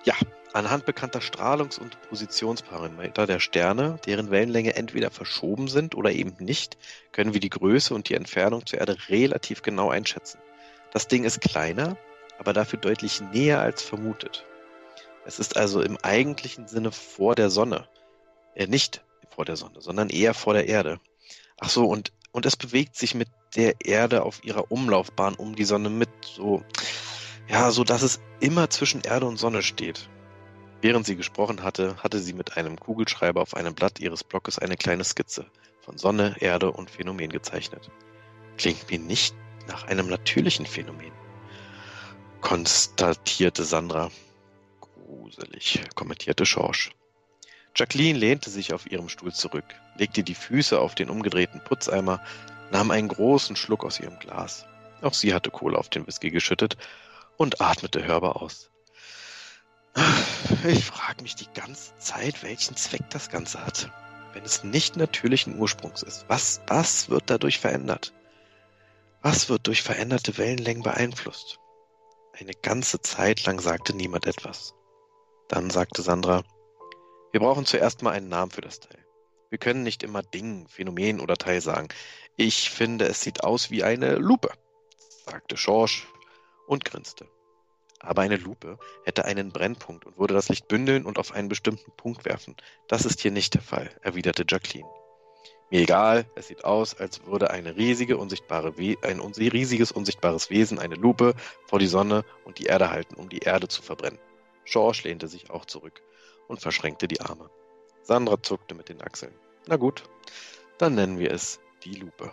Ja, 0.02 0.14
anhand 0.54 0.86
bekannter 0.86 1.20
Strahlungs- 1.20 1.78
und 1.78 2.02
Positionsparameter 2.08 3.28
der 3.28 3.38
Sterne, 3.38 4.00
deren 4.06 4.32
Wellenlänge 4.32 4.74
entweder 4.74 5.12
verschoben 5.12 5.68
sind 5.68 5.94
oder 5.94 6.10
eben 6.10 6.34
nicht, 6.40 6.76
können 7.12 7.32
wir 7.32 7.40
die 7.40 7.50
Größe 7.50 7.94
und 7.94 8.08
die 8.08 8.14
Entfernung 8.14 8.66
zur 8.66 8.80
Erde 8.80 8.96
relativ 9.08 9.62
genau 9.62 9.88
einschätzen. 9.88 10.40
Das 10.92 11.06
Ding 11.06 11.22
ist 11.22 11.40
kleiner, 11.40 11.96
aber 12.40 12.52
dafür 12.52 12.80
deutlich 12.80 13.20
näher 13.20 13.60
als 13.60 13.82
vermutet. 13.82 14.44
Es 15.24 15.38
ist 15.38 15.56
also 15.56 15.80
im 15.80 15.96
eigentlichen 15.98 16.66
Sinne 16.66 16.90
vor 16.90 17.36
der 17.36 17.50
Sonne. 17.50 17.86
Äh, 18.56 18.66
nicht 18.66 19.04
vor 19.28 19.44
der 19.44 19.56
Sonne, 19.56 19.80
sondern 19.80 20.08
eher 20.08 20.34
vor 20.34 20.54
der 20.54 20.66
Erde. 20.66 20.98
Ach 21.58 21.68
so, 21.68 21.86
und, 21.86 22.12
und 22.32 22.46
es 22.46 22.56
bewegt 22.56 22.96
sich 22.96 23.14
mit 23.14 23.28
der 23.54 23.74
Erde 23.84 24.22
auf 24.22 24.42
ihrer 24.44 24.72
Umlaufbahn 24.72 25.34
um 25.34 25.54
die 25.54 25.64
Sonne 25.64 25.90
mit, 25.90 26.08
so, 26.22 26.64
ja, 27.48 27.70
so 27.70 27.84
dass 27.84 28.02
es 28.02 28.20
immer 28.40 28.70
zwischen 28.70 29.02
Erde 29.02 29.26
und 29.26 29.36
Sonne 29.36 29.62
steht. 29.62 30.08
Während 30.80 31.06
sie 31.06 31.16
gesprochen 31.16 31.62
hatte, 31.62 31.96
hatte 32.02 32.18
sie 32.18 32.32
mit 32.32 32.56
einem 32.56 32.78
Kugelschreiber 32.78 33.40
auf 33.40 33.54
einem 33.54 33.74
Blatt 33.74 33.98
ihres 34.00 34.24
Blockes 34.24 34.58
eine 34.58 34.76
kleine 34.76 35.04
Skizze 35.04 35.46
von 35.80 35.98
Sonne, 35.98 36.36
Erde 36.40 36.72
und 36.72 36.90
Phänomen 36.90 37.30
gezeichnet. 37.30 37.90
Klingt 38.56 38.90
mir 38.90 38.98
nicht 38.98 39.34
nach 39.68 39.84
einem 39.84 40.08
natürlichen 40.08 40.66
Phänomen, 40.66 41.12
konstatierte 42.40 43.64
Sandra. 43.64 44.10
Gruselig, 44.80 45.82
kommentierte 45.94 46.46
Schorsch. 46.46 46.90
Jacqueline 47.76 48.18
lehnte 48.18 48.48
sich 48.48 48.72
auf 48.72 48.90
ihrem 48.90 49.10
Stuhl 49.10 49.34
zurück, 49.34 49.64
legte 49.96 50.22
die 50.22 50.34
Füße 50.34 50.80
auf 50.80 50.94
den 50.94 51.10
umgedrehten 51.10 51.60
Putzeimer, 51.62 52.22
nahm 52.70 52.90
einen 52.90 53.08
großen 53.08 53.54
Schluck 53.54 53.84
aus 53.84 54.00
ihrem 54.00 54.18
Glas. 54.18 54.64
Auch 55.02 55.12
sie 55.12 55.34
hatte 55.34 55.50
Kohle 55.50 55.76
auf 55.76 55.90
den 55.90 56.06
Whisky 56.06 56.30
geschüttet 56.30 56.78
und 57.36 57.60
atmete 57.60 58.02
hörbar 58.04 58.40
aus. 58.40 58.70
Ich 60.66 60.86
frage 60.86 61.22
mich 61.22 61.34
die 61.34 61.52
ganze 61.52 61.96
Zeit, 61.98 62.42
welchen 62.42 62.76
Zweck 62.76 63.08
das 63.10 63.28
Ganze 63.28 63.64
hat. 63.64 63.90
Wenn 64.32 64.44
es 64.44 64.64
nicht 64.64 64.96
natürlichen 64.96 65.58
Ursprungs 65.58 66.02
ist, 66.02 66.24
was, 66.28 66.62
was 66.66 67.10
wird 67.10 67.24
dadurch 67.26 67.58
verändert? 67.58 68.14
Was 69.22 69.48
wird 69.48 69.66
durch 69.66 69.82
veränderte 69.82 70.38
Wellenlängen 70.38 70.82
beeinflusst? 70.82 71.58
Eine 72.38 72.52
ganze 72.52 73.00
Zeit 73.00 73.44
lang 73.44 73.60
sagte 73.60 73.94
niemand 73.94 74.26
etwas. 74.26 74.74
Dann 75.48 75.70
sagte 75.70 76.02
Sandra, 76.02 76.42
wir 77.36 77.40
brauchen 77.40 77.66
zuerst 77.66 78.00
mal 78.00 78.12
einen 78.12 78.30
Namen 78.30 78.50
für 78.50 78.62
das 78.62 78.80
Teil. 78.80 78.96
Wir 79.50 79.58
können 79.58 79.82
nicht 79.82 80.02
immer 80.02 80.22
Ding, 80.22 80.66
Phänomen 80.68 81.20
oder 81.20 81.36
Teil 81.36 81.60
sagen. 81.60 81.88
Ich 82.36 82.70
finde, 82.70 83.04
es 83.04 83.20
sieht 83.20 83.44
aus 83.44 83.70
wie 83.70 83.84
eine 83.84 84.14
Lupe, 84.14 84.50
sagte 85.26 85.58
Schorsch 85.58 86.08
und 86.66 86.86
grinste. 86.86 87.28
Aber 88.00 88.22
eine 88.22 88.38
Lupe 88.38 88.78
hätte 89.04 89.26
einen 89.26 89.52
Brennpunkt 89.52 90.06
und 90.06 90.18
würde 90.18 90.32
das 90.32 90.48
Licht 90.48 90.66
bündeln 90.66 91.04
und 91.04 91.18
auf 91.18 91.32
einen 91.32 91.50
bestimmten 91.50 91.92
Punkt 91.98 92.24
werfen. 92.24 92.56
Das 92.88 93.04
ist 93.04 93.20
hier 93.20 93.32
nicht 93.32 93.52
der 93.52 93.60
Fall, 93.60 93.90
erwiderte 94.00 94.46
Jacqueline. 94.48 94.88
Mir 95.70 95.82
egal, 95.82 96.24
es 96.36 96.46
sieht 96.46 96.64
aus, 96.64 96.94
als 96.94 97.26
würde 97.26 97.50
riesige, 97.50 98.18
We 98.18 98.96
ein 99.02 99.20
riesiges, 99.20 99.92
unsichtbares 99.92 100.48
Wesen 100.48 100.78
eine 100.78 100.94
Lupe 100.94 101.34
vor 101.66 101.80
die 101.80 101.86
Sonne 101.86 102.24
und 102.46 102.60
die 102.60 102.64
Erde 102.64 102.88
halten, 102.88 103.16
um 103.16 103.28
die 103.28 103.40
Erde 103.40 103.68
zu 103.68 103.82
verbrennen. 103.82 104.18
Schorsch 104.64 105.04
lehnte 105.04 105.28
sich 105.28 105.50
auch 105.50 105.66
zurück 105.66 106.00
und 106.48 106.60
verschränkte 106.60 107.08
die 107.08 107.20
Arme. 107.20 107.50
Sandra 108.02 108.42
zuckte 108.42 108.74
mit 108.74 108.88
den 108.88 109.02
Achseln. 109.02 109.32
Na 109.66 109.76
gut, 109.76 110.04
dann 110.78 110.94
nennen 110.94 111.18
wir 111.18 111.30
es 111.30 111.60
die 111.84 111.94
Lupe. 111.94 112.30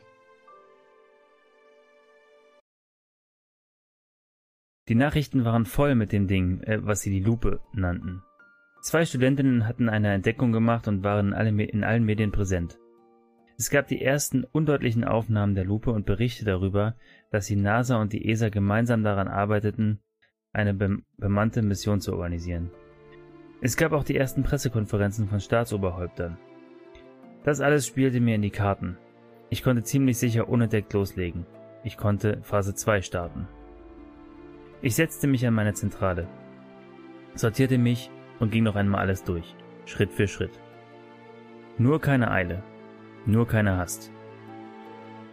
Die 4.90 4.96
Nachrichten 4.96 5.46
waren 5.46 5.66
voll 5.66 5.96
mit 5.96 6.12
dem 6.12 6.28
Ding, 6.28 6.62
äh, 6.64 6.86
was 6.86 7.02
sie 7.02 7.10
die 7.10 7.24
Lupe 7.24 7.62
nannten. 7.72 8.22
Zwei 8.82 9.06
Studentinnen 9.06 9.66
hatten 9.66 9.88
eine 9.88 10.14
Entdeckung 10.14 10.52
gemacht 10.52 10.90
und 10.90 11.04
waren 11.04 11.28
in, 11.28 11.34
alle, 11.34 11.64
in 11.64 11.86
allen 11.86 12.04
Medien 12.04 12.34
präsent. 12.34 12.78
Es 13.58 13.70
gab 13.70 13.88
die 13.88 14.02
ersten 14.02 14.44
undeutlichen 14.44 15.06
Aufnahmen 15.06 15.56
der 15.56 15.64
Lupe 15.64 15.92
und 15.92 16.06
Berichte 16.06 16.44
darüber, 16.44 16.98
dass 17.32 17.48
die 17.48 17.56
NASA 17.56 18.02
und 18.02 18.12
die 18.12 18.30
ESA 18.30 18.50
gemeinsam 18.50 19.04
daran 19.04 19.30
arbeiteten, 19.30 20.02
eine 20.52 20.74
bemannte 20.74 21.62
Mission 21.62 22.02
zu 22.02 22.12
organisieren. 22.12 22.72
Es 23.66 23.78
gab 23.78 23.94
auch 23.94 24.04
die 24.04 24.18
ersten 24.18 24.44
Pressekonferenzen 24.44 25.30
von 25.30 25.40
Staatsoberhäuptern. 25.40 26.38
Das 27.46 27.62
alles 27.62 27.88
spielte 27.88 28.20
mir 28.20 28.36
in 28.36 28.42
die 28.42 28.50
Karten. 28.50 28.98
Ich 29.50 29.64
konnte 29.64 29.84
ziemlich 29.84 30.18
sicher 30.18 30.50
unentdeckt 30.50 30.92
loslegen. 30.92 31.46
Ich 31.86 31.96
konnte 31.96 32.40
Phase 32.42 32.76
2 32.76 33.02
starten. 33.02 33.48
Ich 34.82 34.96
setzte 34.96 35.28
mich 35.28 35.48
an 35.48 35.54
meine 35.54 35.74
Zentrale, 35.74 36.28
sortierte 37.36 37.78
mich 37.78 38.12
und 38.42 38.52
ging 38.52 38.66
noch 38.66 38.76
einmal 38.76 39.00
alles 39.00 39.24
durch, 39.24 39.56
Schritt 39.86 40.12
für 40.12 40.28
Schritt. 40.28 40.60
Nur 41.78 42.02
keine 42.02 42.32
Eile, 42.32 42.64
nur 43.26 43.48
keine 43.48 43.78
Hast. 43.78 44.12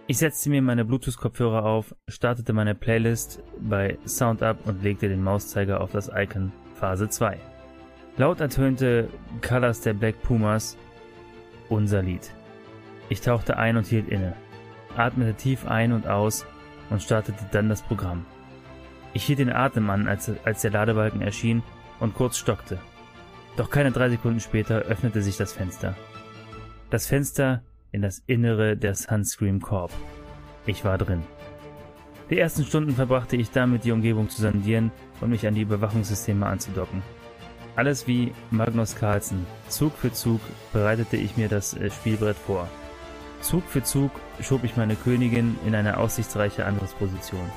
Ich 0.07 0.19
setzte 0.19 0.51
mir 0.51 0.63
meine 0.63 0.85
Bluetooth-Kopfhörer 0.85 1.65
auf, 1.65 1.97
startete 2.07 2.53
meine 2.53 2.77
Playlist 2.77 3.43
bei 3.59 3.99
SoundUp 4.05 4.69
und 4.69 4.85
legte 4.85 5.09
den 5.09 5.25
Mauszeiger 5.25 5.81
auf 5.81 5.91
das 5.91 6.09
Icon 6.15 6.53
Phase 6.77 7.09
2. 7.09 7.50
Laut 8.17 8.41
ertönte 8.41 9.09
Colors 9.47 9.81
der 9.81 9.95
Black 9.95 10.21
Pumas 10.23 10.77
unser 11.69 12.03
Lied. 12.03 12.31
Ich 13.09 13.21
tauchte 13.21 13.57
ein 13.57 13.77
und 13.77 13.87
hielt 13.87 14.09
inne, 14.09 14.35
atmete 14.97 15.35
tief 15.35 15.67
ein 15.67 15.93
und 15.93 16.07
aus 16.07 16.45
und 16.91 17.03
startete 17.03 17.45
dann 17.53 17.69
das 17.69 17.83
Programm. 17.83 18.27
Ich 19.13 19.25
hielt 19.25 19.39
den 19.39 19.53
Atem 19.53 19.91
an, 19.91 20.07
als, 20.07 20.31
als 20.45 20.63
der 20.63 20.71
Ladebalken 20.71 21.23
erschien 21.23 21.63
und 21.99 22.15
kurz 22.15 22.37
stockte. 22.37 22.79
Doch 23.57 23.71
keine 23.71 23.91
drei 23.91 24.09
Sekunden 24.11 24.41
später 24.41 24.83
öffnete 24.83 25.23
sich 25.23 25.37
das 25.37 25.53
Fenster. 25.53 25.97
Das 26.91 27.07
Fenster 27.07 27.63
in 27.93 28.03
das 28.03 28.23
Innere 28.27 28.77
der 28.77 28.95
Sunscreen 28.95 29.61
Corp. 29.61 29.93
Ich 30.67 30.85
war 30.85 30.99
drin. 30.99 31.23
Die 32.31 32.39
ersten 32.39 32.65
Stunden 32.65 32.95
verbrachte 32.95 33.37
ich 33.37 33.51
damit, 33.51 33.85
die 33.85 33.91
Umgebung 33.91 34.29
zu 34.29 34.41
sondieren 34.41 34.93
und 35.21 35.31
mich 35.31 35.47
an 35.47 35.55
die 35.55 35.63
Überwachungssysteme 35.63 36.47
anzudocken. 36.47 37.03
Alles 37.77 38.07
wie 38.07 38.33
Magnus 38.51 38.97
Carlsen. 38.97 39.47
Zug 39.69 39.97
für 39.97 40.13
Zug 40.13 40.41
bereitete 40.73 41.17
ich 41.17 41.37
mir 41.37 41.49
das 41.49 41.75
äh, 41.75 41.91
Spielbrett 41.91 42.37
vor. 42.37 42.69
Zug 43.41 43.65
für 43.69 43.83
Zug 43.83 44.11
schob 44.41 44.65
ich 44.65 44.77
meine 44.77 44.97
Königin 44.97 45.59
in 45.67 45.75
eine 45.75 45.99
aussichtsreiche 45.99 46.65
Angriffsposition. 46.65 47.51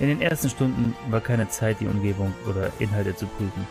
In 0.00 0.08
den 0.08 0.20
ersten 0.20 0.50
Stunden 0.50 0.94
war 1.08 1.20
keine 1.20 1.48
Zeit, 1.48 1.80
die 1.80 1.86
Umgebung 1.86 2.34
oder 2.48 2.70
Inhalte 2.80 3.14
zu 3.14 3.26
prüfen. 3.26 3.66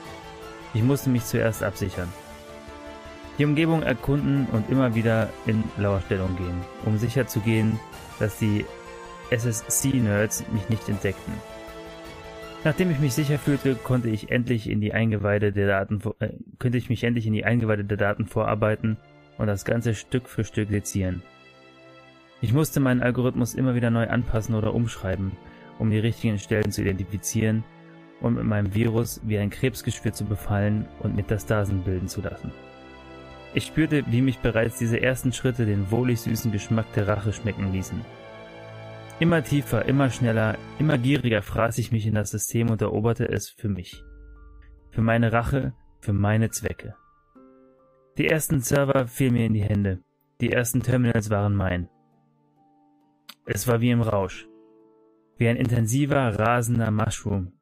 Ich 0.74 0.82
musste 0.82 1.10
mich 1.10 1.26
zuerst 1.26 1.64
absichern. 1.64 2.12
Die 3.38 3.46
Umgebung 3.46 3.84
erkunden 3.84 4.48
und 4.52 4.70
immer 4.70 4.96
wieder 4.96 5.30
in 5.46 5.64
Lauerstellung 5.78 6.36
gehen, 6.38 6.62
um 6.86 6.98
sicherzugehen, 6.98 7.80
dass 8.20 8.38
die 8.38 8.66
SSC-Nerds 9.32 10.46
mich 10.52 10.70
nicht 10.70 10.88
entdeckten. 10.88 11.34
Nachdem 12.66 12.92
ich 12.92 13.00
mich 13.00 13.14
sicher 13.14 13.38
fühlte, 13.38 13.76
konnte 13.76 14.10
ich 14.10 14.32
endlich 14.32 14.70
in 14.70 14.80
die 14.80 14.94
Eingeweide 14.94 15.52
der 15.52 15.68
Daten, 15.68 16.02
äh, 16.20 16.30
könnte 16.60 16.78
ich 16.78 16.90
mich 16.90 17.04
endlich 17.04 17.28
in 17.28 17.34
die 17.34 17.44
Eingeweide 17.44 17.84
der 17.84 17.98
Daten 17.98 18.26
vorarbeiten 18.26 18.96
und 19.38 19.48
das 19.48 19.66
Ganze 19.66 19.94
Stück 19.94 20.30
für 20.30 20.46
Stück 20.46 20.70
sezieren. 20.70 21.22
Ich 22.40 22.54
musste 22.54 22.80
meinen 22.80 23.04
Algorithmus 23.04 23.54
immer 23.54 23.76
wieder 23.76 23.90
neu 23.90 24.08
anpassen 24.08 24.56
oder 24.56 24.74
umschreiben, 24.74 25.34
um 25.78 25.92
die 25.92 26.00
richtigen 26.00 26.40
Stellen 26.40 26.72
zu 26.72 26.82
identifizieren 26.82 27.66
und 28.22 28.36
mit 28.36 28.46
meinem 28.46 28.74
Virus 28.74 29.20
wie 29.26 29.38
ein 29.38 29.50
Krebsgeschwür 29.50 30.14
zu 30.14 30.24
befallen 30.24 30.88
und 31.00 31.16
Metastasen 31.16 31.84
bilden 31.84 32.08
zu 32.08 32.22
lassen. 32.22 32.52
Ich 33.54 33.66
spürte, 33.66 34.06
wie 34.08 34.22
mich 34.22 34.40
bereits 34.40 34.80
diese 34.80 35.02
ersten 35.02 35.34
Schritte 35.34 35.66
den 35.66 35.92
wohlig 35.92 36.22
süßen 36.22 36.52
Geschmack 36.52 36.86
der 36.94 37.10
Rache 37.10 37.34
schmecken 37.34 37.74
ließen. 37.74 38.02
Immer 39.20 39.44
tiefer, 39.44 39.86
immer 39.86 40.10
schneller, 40.10 40.58
immer 40.80 40.98
gieriger 40.98 41.44
fraß 41.44 41.78
ich 41.78 41.92
mich 41.92 42.08
in 42.08 42.16
das 42.16 42.32
System 42.32 42.72
und 42.72 42.82
eroberte 42.82 43.30
es 43.30 43.50
für 43.50 43.70
mich. 43.70 44.04
Für 44.90 45.02
meine 45.02 45.32
Rache, 45.32 45.74
für 46.00 46.14
meine 46.14 46.50
Zwecke. 46.50 46.96
Die 48.18 48.28
ersten 48.28 48.62
Server 48.62 49.08
fielen 49.08 49.34
mir 49.34 49.46
in 49.46 49.54
die 49.54 49.64
Hände. 49.64 50.04
Die 50.42 50.52
ersten 50.52 50.82
Terminals 50.82 51.30
waren 51.30 51.56
mein. 51.56 51.90
Es 53.46 53.68
war 53.68 53.82
wie 53.82 53.92
im 53.92 54.02
Rausch. 54.02 54.48
Wie 55.38 55.48
ein 55.48 55.58
intensiver, 55.58 56.40
rasender 56.40 56.92
Mushroom, 56.92 57.54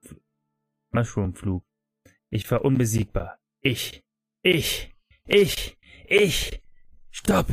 Mushroomflug. 0.91 1.64
Ich 2.30 2.49
war 2.49 2.64
unbesiegbar. 2.64 3.39
Ich, 3.60 4.04
ich, 4.41 4.95
ich, 5.28 5.78
ich. 6.08 6.64
Stopp! 7.10 7.47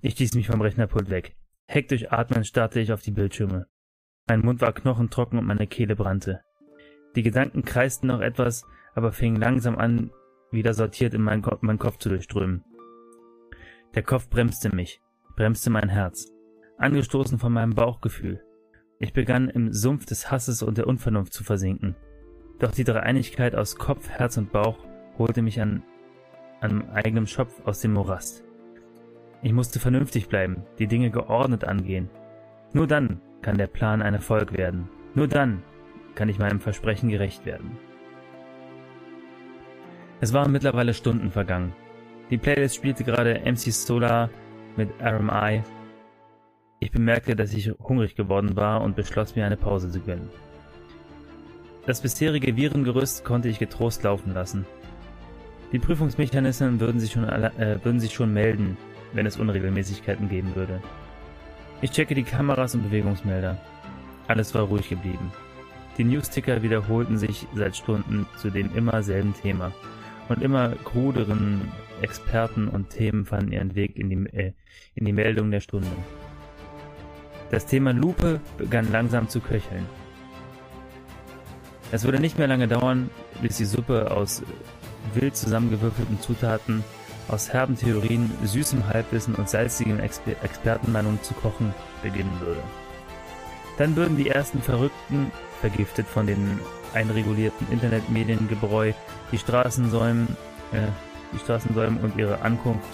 Ich 0.00 0.12
stieß 0.12 0.34
mich 0.34 0.46
vom 0.46 0.60
Rechnerpult 0.60 1.10
weg. 1.10 1.37
Hektisch 1.70 2.10
atmend 2.10 2.46
starrte 2.46 2.80
ich 2.80 2.92
auf 2.92 3.02
die 3.02 3.10
Bildschirme. 3.10 3.66
Mein 4.26 4.40
Mund 4.40 4.62
war 4.62 4.72
knochentrocken 4.72 5.38
und 5.38 5.44
meine 5.44 5.66
Kehle 5.66 5.96
brannte. 5.96 6.40
Die 7.14 7.22
Gedanken 7.22 7.62
kreisten 7.62 8.06
noch 8.06 8.22
etwas, 8.22 8.64
aber 8.94 9.12
fingen 9.12 9.36
langsam 9.36 9.76
an, 9.76 10.10
wieder 10.50 10.72
sortiert 10.72 11.12
in 11.12 11.22
meinen, 11.22 11.42
Ko 11.42 11.58
meinen 11.60 11.78
Kopf 11.78 11.98
zu 11.98 12.08
durchströmen. 12.08 12.64
Der 13.94 14.02
Kopf 14.02 14.30
bremste 14.30 14.74
mich, 14.74 15.02
bremste 15.36 15.68
mein 15.68 15.90
Herz, 15.90 16.32
angestoßen 16.78 17.38
von 17.38 17.52
meinem 17.52 17.74
Bauchgefühl. 17.74 18.42
Ich 18.98 19.12
begann 19.12 19.50
im 19.50 19.70
Sumpf 19.70 20.06
des 20.06 20.30
Hasses 20.30 20.62
und 20.62 20.78
der 20.78 20.86
Unvernunft 20.86 21.34
zu 21.34 21.44
versinken. 21.44 21.96
Doch 22.60 22.72
die 22.72 22.84
Dreieinigkeit 22.84 23.54
aus 23.54 23.76
Kopf, 23.76 24.08
Herz 24.08 24.38
und 24.38 24.52
Bauch 24.52 24.78
holte 25.18 25.42
mich 25.42 25.60
an, 25.60 25.82
an 26.60 26.88
eigenem 26.90 27.26
Schopf 27.26 27.60
aus 27.66 27.80
dem 27.80 27.92
Morast. 27.92 28.47
Ich 29.42 29.52
musste 29.52 29.78
vernünftig 29.78 30.28
bleiben, 30.28 30.64
die 30.78 30.88
Dinge 30.88 31.10
geordnet 31.10 31.64
angehen. 31.64 32.10
Nur 32.72 32.86
dann 32.86 33.20
kann 33.40 33.56
der 33.56 33.68
Plan 33.68 34.02
ein 34.02 34.14
Erfolg 34.14 34.56
werden. 34.56 34.88
Nur 35.14 35.28
dann 35.28 35.62
kann 36.14 36.28
ich 36.28 36.38
meinem 36.38 36.60
Versprechen 36.60 37.08
gerecht 37.08 37.46
werden. 37.46 37.78
Es 40.20 40.32
waren 40.32 40.50
mittlerweile 40.50 40.94
Stunden 40.94 41.30
vergangen. 41.30 41.72
Die 42.30 42.38
Playlist 42.38 42.74
spielte 42.74 43.04
gerade 43.04 43.40
MC 43.44 43.72
Solar 43.72 44.28
mit 44.76 44.90
RMI. 45.00 45.62
Ich 46.80 46.90
bemerkte, 46.90 47.36
dass 47.36 47.54
ich 47.54 47.70
hungrig 47.78 48.16
geworden 48.16 48.56
war 48.56 48.82
und 48.82 48.96
beschloss 48.96 49.36
mir 49.36 49.46
eine 49.46 49.56
Pause 49.56 49.90
zu 49.90 50.00
gönnen. 50.00 50.28
Das 51.86 52.02
bisherige 52.02 52.56
Virengerüst 52.56 53.24
konnte 53.24 53.48
ich 53.48 53.58
getrost 53.58 54.02
laufen 54.02 54.34
lassen. 54.34 54.66
Die 55.72 55.78
Prüfungsmechanismen 55.78 56.80
würden 56.80 57.00
sich 57.00 57.12
schon, 57.12 57.24
äh, 57.24 57.78
würden 57.82 58.00
sich 58.00 58.12
schon 58.12 58.32
melden, 58.32 58.76
wenn 59.12 59.26
es 59.26 59.36
Unregelmäßigkeiten 59.36 60.28
geben 60.28 60.54
würde. 60.54 60.82
Ich 61.80 61.92
checke 61.92 62.14
die 62.14 62.24
Kameras 62.24 62.74
und 62.74 62.82
Bewegungsmelder. 62.82 63.56
Alles 64.26 64.54
war 64.54 64.62
ruhig 64.62 64.88
geblieben. 64.88 65.32
Die 65.96 66.04
Newsticker 66.04 66.62
wiederholten 66.62 67.18
sich 67.18 67.46
seit 67.54 67.76
Stunden 67.76 68.26
zu 68.36 68.50
dem 68.50 68.74
immer 68.76 69.02
selben 69.02 69.34
Thema. 69.34 69.72
Und 70.28 70.42
immer 70.42 70.70
kruderen 70.84 71.72
Experten 72.02 72.68
und 72.68 72.90
Themen 72.90 73.24
fanden 73.24 73.52
ihren 73.52 73.74
Weg 73.74 73.96
in 73.96 74.10
die, 74.10 74.36
äh, 74.36 74.52
in 74.94 75.06
die 75.06 75.12
Meldung 75.12 75.50
der 75.50 75.60
Stunde. 75.60 75.88
Das 77.50 77.66
Thema 77.66 77.92
Lupe 77.92 78.40
begann 78.58 78.92
langsam 78.92 79.28
zu 79.28 79.40
köcheln. 79.40 79.86
Es 81.90 82.04
würde 82.04 82.20
nicht 82.20 82.38
mehr 82.38 82.46
lange 82.46 82.68
dauern, 82.68 83.08
bis 83.40 83.56
die 83.56 83.64
Suppe 83.64 84.10
aus 84.10 84.42
wild 85.14 85.36
zusammengewürfelten 85.36 86.20
Zutaten, 86.20 86.84
aus 87.28 87.52
herben 87.52 87.76
Theorien, 87.76 88.30
süßem 88.44 88.86
Halbwissen 88.88 89.34
und 89.34 89.48
salzigen 89.48 90.00
Exper 90.00 90.32
Expertenmeinungen 90.42 91.22
zu 91.22 91.34
kochen 91.34 91.74
beginnen 92.02 92.40
würde. 92.40 92.62
Dann 93.76 93.94
würden 93.96 94.16
die 94.16 94.28
ersten 94.28 94.60
Verrückten, 94.60 95.30
vergiftet 95.60 96.06
von 96.06 96.26
den 96.26 96.58
einregulierten 96.94 97.70
Internetmediengebräu, 97.70 98.92
die 99.30 99.38
Straßensäumen, 99.38 100.36
äh, 100.72 100.88
die 101.32 101.38
Straßensäumen 101.38 102.00
und 102.00 102.16
ihre 102.16 102.40
Ankunft 102.40 102.88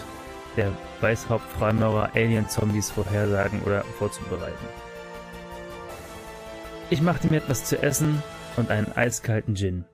der 0.57 0.72
Weißhaupt-Freimaurer 1.01 2.11
Alien-Zombies 2.14 2.91
vorhersagen 2.91 3.62
oder 3.62 3.82
vorzubereiten. 3.82 4.66
Ich 6.91 7.03
machte 7.03 7.28
mir 7.28 7.39
etwas 7.39 7.64
zu 7.64 7.82
essen 7.82 8.22
und 8.57 8.70
einen 8.70 8.93
eiskalten 8.93 9.55
Gin. 9.57 9.85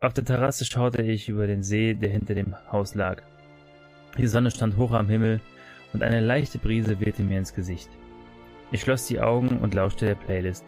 Auf 0.00 0.14
der 0.14 0.24
Terrasse 0.24 0.64
schaute 0.64 1.02
ich 1.02 1.28
über 1.28 1.46
den 1.46 1.62
See, 1.62 1.94
der 1.94 2.10
hinter 2.10 2.34
dem 2.34 2.54
Haus 2.70 2.94
lag. 2.94 3.22
Die 4.18 4.26
Sonne 4.26 4.50
stand 4.50 4.76
hoch 4.76 4.92
am 4.92 5.08
Himmel 5.08 5.40
und 5.92 6.02
eine 6.02 6.20
leichte 6.20 6.58
Brise 6.58 7.00
wehte 7.00 7.22
mir 7.22 7.38
ins 7.38 7.54
Gesicht. 7.54 7.88
Ich 8.70 8.82
schloss 8.82 9.06
die 9.06 9.20
Augen 9.20 9.58
und 9.58 9.74
lauschte 9.74 10.06
der 10.06 10.14
Playlist. 10.14 10.64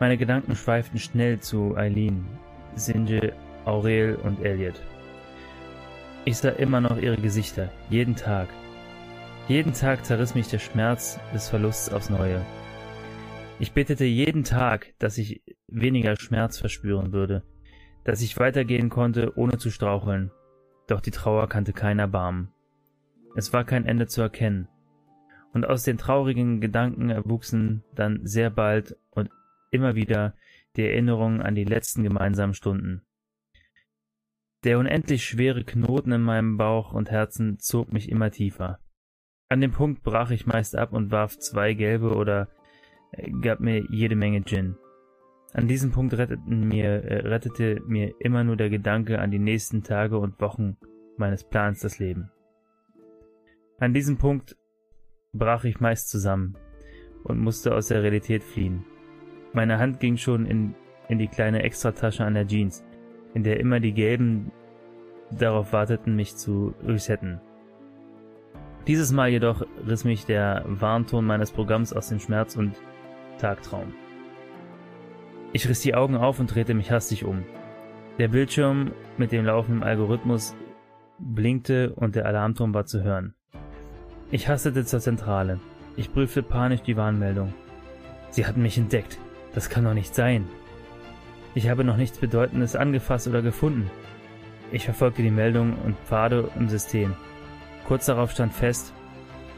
Meine 0.00 0.16
Gedanken 0.16 0.54
schweiften 0.54 0.98
schnell 0.98 1.40
zu 1.40 1.76
Eileen, 1.76 2.26
Sinje, 2.74 3.32
Aurel 3.64 4.16
und 4.16 4.44
Elliot. 4.44 4.80
Ich 6.24 6.36
sah 6.36 6.50
immer 6.50 6.80
noch 6.80 7.00
ihre 7.00 7.16
Gesichter, 7.16 7.70
jeden 7.88 8.14
Tag. 8.14 8.48
Jeden 9.48 9.72
Tag 9.72 10.04
zerriss 10.04 10.34
mich 10.34 10.48
der 10.48 10.58
Schmerz 10.58 11.18
des 11.32 11.48
Verlusts 11.48 11.90
aufs 11.90 12.10
Neue. 12.10 12.44
Ich 13.58 13.72
betete 13.72 14.04
jeden 14.04 14.44
Tag, 14.44 14.92
dass 14.98 15.18
ich 15.18 15.42
weniger 15.66 16.16
Schmerz 16.16 16.58
verspüren 16.58 17.12
würde, 17.12 17.42
dass 18.04 18.20
ich 18.20 18.38
weitergehen 18.38 18.90
konnte, 18.90 19.32
ohne 19.36 19.58
zu 19.58 19.70
straucheln. 19.70 20.30
Doch 20.88 21.00
die 21.00 21.12
Trauer 21.12 21.48
kannte 21.48 21.72
kein 21.72 22.00
Erbarmen. 22.00 22.48
Es 23.36 23.52
war 23.52 23.64
kein 23.64 23.86
Ende 23.86 24.08
zu 24.08 24.22
erkennen. 24.22 24.68
Und 25.52 25.64
aus 25.64 25.84
den 25.84 25.98
traurigen 25.98 26.60
Gedanken 26.60 27.10
erwuchsen 27.10 27.84
dann 27.94 28.26
sehr 28.26 28.50
bald 28.50 28.96
und 29.10 29.30
immer 29.70 29.94
wieder 29.94 30.34
die 30.76 30.82
Erinnerungen 30.82 31.42
an 31.42 31.54
die 31.54 31.64
letzten 31.64 32.02
gemeinsamen 32.02 32.54
Stunden. 32.54 33.02
Der 34.64 34.78
unendlich 34.78 35.24
schwere 35.24 35.62
Knoten 35.62 36.12
in 36.12 36.22
meinem 36.22 36.56
Bauch 36.56 36.92
und 36.92 37.10
Herzen 37.10 37.58
zog 37.58 37.92
mich 37.92 38.08
immer 38.08 38.30
tiefer. 38.30 38.80
An 39.48 39.60
dem 39.60 39.72
Punkt 39.72 40.02
brach 40.02 40.30
ich 40.30 40.46
meist 40.46 40.74
ab 40.74 40.92
und 40.92 41.10
warf 41.10 41.38
zwei 41.38 41.74
gelbe 41.74 42.14
oder 42.14 42.48
äh, 43.12 43.30
gab 43.40 43.60
mir 43.60 43.84
jede 43.90 44.16
Menge 44.16 44.42
Gin. 44.42 44.76
An 45.52 45.66
diesem 45.66 45.92
Punkt 45.92 46.14
retteten 46.14 46.68
mir, 46.68 47.04
äh, 47.04 47.26
rettete 47.28 47.80
mir 47.86 48.14
immer 48.20 48.44
nur 48.44 48.56
der 48.56 48.70
Gedanke 48.70 49.18
an 49.18 49.30
die 49.30 49.38
nächsten 49.38 49.82
Tage 49.82 50.18
und 50.18 50.40
Wochen 50.40 50.76
meines 51.16 51.44
Plans 51.44 51.80
das 51.80 51.98
Leben. 51.98 52.30
An 53.78 53.94
diesem 53.94 54.18
Punkt 54.18 54.56
brach 55.32 55.64
ich 55.64 55.80
meist 55.80 56.10
zusammen 56.10 56.56
und 57.24 57.38
musste 57.38 57.74
aus 57.74 57.88
der 57.88 58.02
Realität 58.02 58.42
fliehen. 58.42 58.84
Meine 59.52 59.78
Hand 59.78 60.00
ging 60.00 60.16
schon 60.16 60.46
in, 60.46 60.74
in 61.08 61.18
die 61.18 61.28
kleine 61.28 61.62
Extratasche 61.62 62.24
an 62.24 62.34
der 62.34 62.46
Jeans 62.46 62.84
in 63.34 63.42
der 63.42 63.60
immer 63.60 63.80
die 63.80 63.92
Gelben 63.92 64.50
darauf 65.30 65.72
warteten, 65.72 66.16
mich 66.16 66.36
zu 66.36 66.74
resetten. 66.84 67.40
Dieses 68.86 69.12
Mal 69.12 69.28
jedoch 69.28 69.62
riss 69.86 70.04
mich 70.04 70.24
der 70.24 70.64
Warnton 70.66 71.26
meines 71.26 71.52
Programms 71.52 71.92
aus 71.92 72.08
dem 72.08 72.20
Schmerz 72.20 72.56
und 72.56 72.74
Tagtraum. 73.38 73.92
Ich 75.52 75.68
riss 75.68 75.80
die 75.80 75.94
Augen 75.94 76.16
auf 76.16 76.40
und 76.40 76.54
drehte 76.54 76.74
mich 76.74 76.90
hastig 76.90 77.24
um. 77.24 77.44
Der 78.18 78.28
Bildschirm 78.28 78.92
mit 79.16 79.32
dem 79.32 79.44
laufenden 79.44 79.82
Algorithmus 79.82 80.54
blinkte 81.18 81.92
und 81.94 82.14
der 82.14 82.26
Alarmton 82.26 82.74
war 82.74 82.84
zu 82.84 83.02
hören. 83.02 83.34
Ich 84.30 84.48
hastete 84.48 84.84
zur 84.84 85.00
Zentrale. 85.00 85.58
Ich 85.96 86.12
prüfte 86.12 86.42
panisch 86.42 86.82
die 86.82 86.96
Warnmeldung. 86.96 87.54
Sie 88.30 88.46
hatten 88.46 88.62
mich 88.62 88.76
entdeckt. 88.76 89.18
Das 89.54 89.70
kann 89.70 89.84
doch 89.84 89.94
nicht 89.94 90.14
sein. 90.14 90.46
Ich 91.54 91.68
habe 91.68 91.82
noch 91.82 91.96
nichts 91.96 92.18
Bedeutendes 92.18 92.76
angefasst 92.76 93.26
oder 93.26 93.40
gefunden. 93.40 93.90
Ich 94.70 94.84
verfolgte 94.84 95.22
die 95.22 95.30
Meldungen 95.30 95.76
und 95.84 95.96
Pfade 96.04 96.50
im 96.58 96.68
System. 96.68 97.14
Kurz 97.86 98.06
darauf 98.06 98.30
stand 98.32 98.52
fest, 98.52 98.92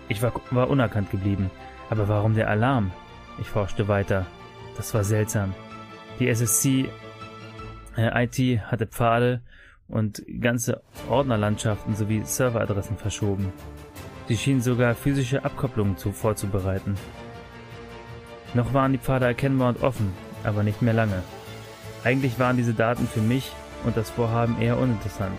ich 0.08 0.22
war, 0.22 0.32
war 0.50 0.70
unerkannt 0.70 1.10
geblieben. 1.10 1.50
Aber 1.88 2.08
warum 2.08 2.34
der 2.34 2.48
Alarm? 2.48 2.92
Ich 3.40 3.48
forschte 3.48 3.88
weiter. 3.88 4.26
Das 4.76 4.94
war 4.94 5.02
seltsam. 5.02 5.52
Die 6.20 6.28
SSC 6.28 6.90
äh, 7.96 8.24
IT 8.24 8.60
hatte 8.70 8.86
Pfade 8.86 9.40
und 9.88 10.22
ganze 10.40 10.82
Ordnerlandschaften 11.08 11.96
sowie 11.96 12.20
Serveradressen 12.24 12.98
verschoben. 12.98 13.50
Sie 14.28 14.36
schienen 14.36 14.60
sogar 14.60 14.94
physische 14.94 15.44
Abkopplungen 15.44 15.96
zu, 15.96 16.12
vorzubereiten. 16.12 16.94
Noch 18.52 18.74
waren 18.74 18.92
die 18.92 18.98
Pfade 18.98 19.24
erkennbar 19.24 19.70
und 19.70 19.82
offen, 19.82 20.12
aber 20.44 20.62
nicht 20.62 20.82
mehr 20.82 20.92
lange. 20.92 21.22
Eigentlich 22.04 22.38
waren 22.38 22.58
diese 22.58 22.74
Daten 22.74 23.08
für 23.08 23.22
mich 23.22 23.50
und 23.84 23.96
das 23.96 24.10
Vorhaben 24.10 24.60
eher 24.60 24.78
uninteressant. 24.78 25.38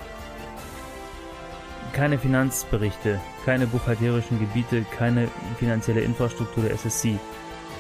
Keine 1.94 2.18
Finanzberichte, 2.18 3.20
keine 3.46 3.68
buchhalterischen 3.68 4.40
Gebiete, 4.40 4.84
keine 4.98 5.28
finanzielle 5.60 6.02
Infrastruktur 6.02 6.64
der 6.64 6.74
SSC. 6.74 7.20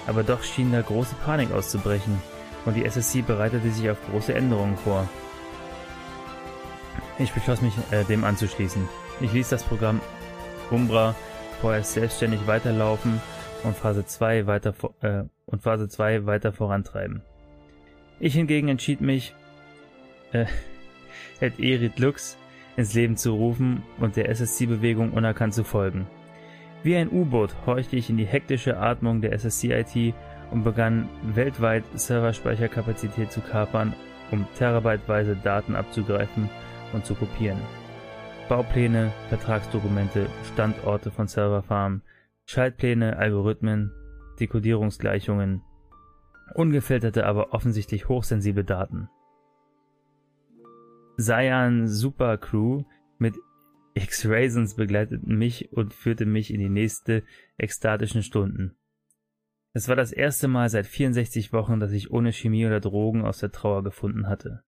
Aber 0.05 0.21
doch 0.21 0.43
schien 0.43 0.71
da 0.71 0.81
große 0.81 1.15
Panik 1.25 1.51
auszubrechen 1.51 2.21
und 2.65 2.75
die 2.75 2.85
SSC 2.85 3.21
bereitete 3.21 3.69
sich 3.71 3.89
auf 3.89 3.97
große 4.09 4.33
Änderungen 4.33 4.77
vor. 4.77 5.07
Ich 7.19 7.31
beschloss 7.33 7.61
mich, 7.61 7.73
äh, 7.91 8.03
dem 8.03 8.23
anzuschließen. 8.23 8.87
Ich 9.19 9.33
ließ 9.33 9.49
das 9.49 9.63
Programm 9.63 10.01
Umbra 10.69 11.15
vorerst 11.59 11.93
selbstständig 11.93 12.47
weiterlaufen 12.47 13.21
und 13.63 13.75
Phase 13.75 14.05
2 14.05 14.47
weiter, 14.47 14.73
äh, 15.01 15.23
und 15.45 15.61
Phase 15.61 15.87
2 15.87 16.25
weiter 16.25 16.53
vorantreiben. 16.53 17.21
Ich 18.19 18.33
hingegen 18.33 18.67
entschied 18.67 19.01
mich, 19.01 19.35
äh, 20.31 20.45
et 21.39 21.59
Erit 21.59 21.99
Lux 21.99 22.37
ins 22.77 22.93
Leben 22.93 23.17
zu 23.17 23.35
rufen 23.35 23.83
und 23.99 24.15
der 24.15 24.29
SSC-Bewegung 24.29 25.11
unerkannt 25.11 25.53
zu 25.53 25.63
folgen. 25.63 26.07
Wie 26.83 26.95
ein 26.95 27.11
U-Boot 27.11 27.53
horchte 27.65 27.95
ich 27.95 28.09
in 28.09 28.17
die 28.17 28.25
hektische 28.25 28.77
Atmung 28.77 29.21
der 29.21 29.33
SSC-IT 29.33 30.15
und 30.51 30.63
begann 30.63 31.09
weltweit 31.23 31.83
Serverspeicherkapazität 31.95 33.31
zu 33.31 33.41
kapern, 33.41 33.93
um 34.31 34.45
terabyteweise 34.55 35.35
Daten 35.35 35.75
abzugreifen 35.75 36.49
und 36.93 37.05
zu 37.05 37.15
kopieren. 37.15 37.59
Baupläne, 38.49 39.11
Vertragsdokumente, 39.29 40.27
Standorte 40.53 41.09
von 41.09 41.27
Serverfarmen, 41.27 42.01
Schaltpläne, 42.45 43.17
Algorithmen, 43.17 43.91
Dekodierungsgleichungen, 44.39 45.61
ungefilterte, 46.53 47.25
aber 47.25 47.53
offensichtlich 47.53 48.09
hochsensible 48.09 48.65
Daten. 48.65 49.09
Cyan 51.17 51.87
Super 51.87 52.37
Crew 52.37 52.83
mit 53.19 53.35
X-Raisins 53.93 54.75
begleiteten 54.75 55.37
mich 55.37 55.71
und 55.71 55.93
führte 55.93 56.25
mich 56.25 56.53
in 56.53 56.59
die 56.59 56.69
nächste 56.69 57.23
ekstatischen 57.57 58.23
Stunden. 58.23 58.75
Es 59.73 59.87
war 59.87 59.95
das 59.95 60.11
erste 60.11 60.49
Mal 60.49 60.69
seit 60.69 60.85
64 60.85 61.53
Wochen, 61.53 61.79
dass 61.79 61.93
ich 61.93 62.11
ohne 62.11 62.33
Chemie 62.33 62.65
oder 62.65 62.81
Drogen 62.81 63.23
aus 63.23 63.39
der 63.39 63.51
Trauer 63.51 63.83
gefunden 63.83 64.27
hatte. 64.27 64.63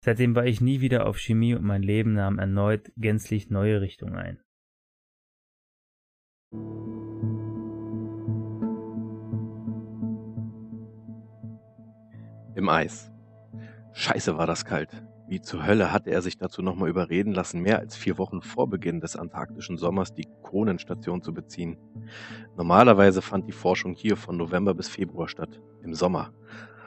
Seitdem 0.00 0.34
war 0.34 0.44
ich 0.44 0.60
nie 0.60 0.80
wieder 0.80 1.06
auf 1.06 1.18
Chemie 1.18 1.54
und 1.54 1.64
mein 1.64 1.82
Leben 1.82 2.14
nahm 2.14 2.38
erneut 2.38 2.90
gänzlich 2.96 3.48
neue 3.50 3.80
Richtung 3.80 4.16
ein. 4.16 4.40
Im 12.56 12.68
Eis. 12.68 13.12
Scheiße 13.92 14.36
war 14.36 14.46
das 14.46 14.64
kalt. 14.64 15.04
Wie 15.26 15.40
zur 15.40 15.66
Hölle 15.66 15.90
hatte 15.90 16.10
er 16.10 16.20
sich 16.20 16.36
dazu 16.36 16.60
nochmal 16.60 16.90
überreden 16.90 17.32
lassen, 17.32 17.62
mehr 17.62 17.78
als 17.78 17.96
vier 17.96 18.18
Wochen 18.18 18.42
vor 18.42 18.68
Beginn 18.68 19.00
des 19.00 19.16
antarktischen 19.16 19.78
Sommers 19.78 20.12
die 20.12 20.28
Kronenstation 20.42 21.22
zu 21.22 21.32
beziehen. 21.32 21.78
Normalerweise 22.56 23.22
fand 23.22 23.48
die 23.48 23.52
Forschung 23.52 23.94
hier 23.94 24.16
von 24.16 24.36
November 24.36 24.74
bis 24.74 24.88
Februar 24.88 25.28
statt, 25.28 25.60
im 25.82 25.94
Sommer. 25.94 26.32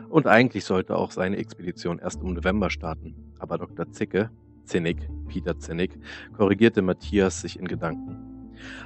Und 0.10 0.28
eigentlich 0.28 0.66
sollte 0.66 0.96
auch 0.96 1.12
seine 1.12 1.38
Expedition 1.38 2.00
erst 2.00 2.22
im 2.22 2.34
November 2.34 2.70
starten. 2.70 3.34
Aber 3.40 3.58
Dr. 3.58 3.92
Zicke, 3.92 4.30
Zinnig, 4.66 5.10
Peter 5.28 5.58
Zinnig, 5.58 5.98
korrigierte 6.36 6.82
Matthias 6.82 7.42
sich 7.42 7.58
in 7.58 7.68
Gedanken 7.68 8.27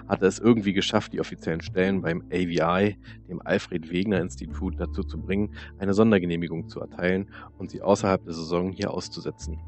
hatte 0.07 0.25
es 0.25 0.39
irgendwie 0.39 0.73
geschafft, 0.73 1.13
die 1.13 1.19
offiziellen 1.19 1.61
Stellen 1.61 2.01
beim 2.01 2.23
AVI, 2.31 2.97
dem 3.27 3.41
Alfred 3.43 3.91
Wegener 3.91 4.19
Institut, 4.19 4.79
dazu 4.79 5.03
zu 5.03 5.19
bringen, 5.19 5.53
eine 5.77 5.93
Sondergenehmigung 5.93 6.67
zu 6.67 6.79
erteilen 6.79 7.29
und 7.57 7.71
sie 7.71 7.81
außerhalb 7.81 8.23
der 8.23 8.33
Saison 8.33 8.71
hier 8.71 8.91
auszusetzen. 8.91 9.59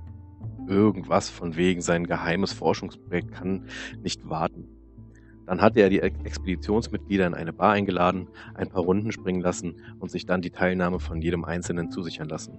Irgendwas 0.68 1.30
von 1.30 1.56
wegen 1.56 1.82
sein 1.82 2.06
geheimes 2.06 2.54
Forschungsprojekt 2.54 3.32
kann 3.32 3.66
nicht 4.02 4.30
warten. 4.30 4.68
Dann 5.46 5.62
hatte 5.62 5.82
er 5.82 5.90
die 5.90 6.00
Expeditionsmitglieder 6.00 7.28
in 7.28 7.34
eine 7.34 7.52
Bar 7.52 7.74
eingeladen, 7.74 8.30
ein 8.56 8.70
paar 8.70 8.84
Runden 8.84 9.12
springen 9.12 9.42
lassen 9.42 9.76
und 10.00 10.10
sich 10.10 10.26
dann 10.26 10.42
die 10.42 10.52
Teilnahme 10.52 11.00
von 11.00 11.22
jedem 11.22 11.44
Einzelnen 11.44 11.92
zusichern 11.92 12.30
lassen. 12.30 12.58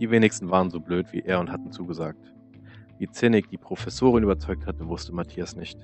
Die 0.00 0.10
wenigsten 0.10 0.50
waren 0.50 0.70
so 0.70 0.80
blöd 0.80 1.08
wie 1.12 1.20
er 1.20 1.40
und 1.40 1.50
hatten 1.50 1.72
zugesagt. 1.72 2.32
Wie 2.98 3.10
Zinnig 3.10 3.48
die 3.48 3.56
Professorin 3.56 4.22
überzeugt 4.22 4.66
hatte, 4.66 4.86
wusste 4.86 5.14
Matthias 5.14 5.56
nicht. 5.56 5.78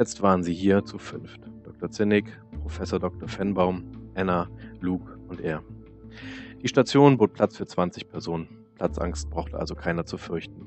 Jetzt 0.00 0.22
waren 0.22 0.42
sie 0.42 0.54
hier 0.54 0.82
zu 0.82 0.96
fünft. 0.96 1.42
Dr. 1.62 1.90
Zinnig, 1.90 2.24
Professor 2.62 2.98
Dr. 2.98 3.28
Fennbaum, 3.28 3.84
Anna, 4.14 4.48
Luke 4.80 5.18
und 5.28 5.42
er. 5.42 5.62
Die 6.62 6.68
Station 6.68 7.18
bot 7.18 7.34
Platz 7.34 7.58
für 7.58 7.66
20 7.66 8.08
Personen. 8.08 8.48
Platzangst 8.76 9.28
brauchte 9.28 9.58
also 9.58 9.74
keiner 9.74 10.06
zu 10.06 10.16
fürchten. 10.16 10.66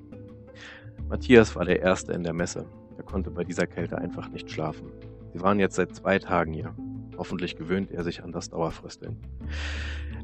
Matthias 1.10 1.56
war 1.56 1.66
der 1.66 1.82
Erste 1.82 2.14
in 2.14 2.22
der 2.22 2.34
Messe. 2.34 2.68
Er 2.96 3.04
konnte 3.06 3.32
bei 3.32 3.44
dieser 3.44 3.66
Kälte 3.66 3.98
einfach 3.98 4.30
nicht 4.30 4.52
schlafen. 4.52 4.92
Sie 5.34 5.42
waren 5.42 5.60
jetzt 5.60 5.78
seit 5.78 5.96
zwei 5.96 6.20
Tagen 6.20 6.54
hier. 6.54 6.76
Hoffentlich 7.18 7.56
gewöhnt 7.56 7.90
er 7.90 8.04
sich 8.04 8.24
an 8.24 8.34
das 8.34 8.52
Dauerfrösteln. 8.52 9.18